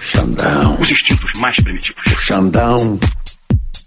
Xandão. 0.00 0.76
Os 0.80 0.90
instintos 0.90 1.32
mais 1.34 1.56
primitivos. 1.56 2.04
O 2.06 2.16
Xandão. 2.16 2.98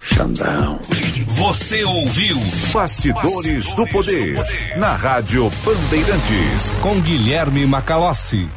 Xandão. 0.01 0.79
Você 1.27 1.83
ouviu 1.83 2.37
Bastidores, 2.71 3.73
do, 3.73 3.85
poder, 3.87 4.37
na 4.77 4.95
Rádio 4.95 5.51
Bandeirantes. 5.65 6.73
Com 6.81 7.01
Guilherme 7.01 7.65
Macalossi. 7.65 8.47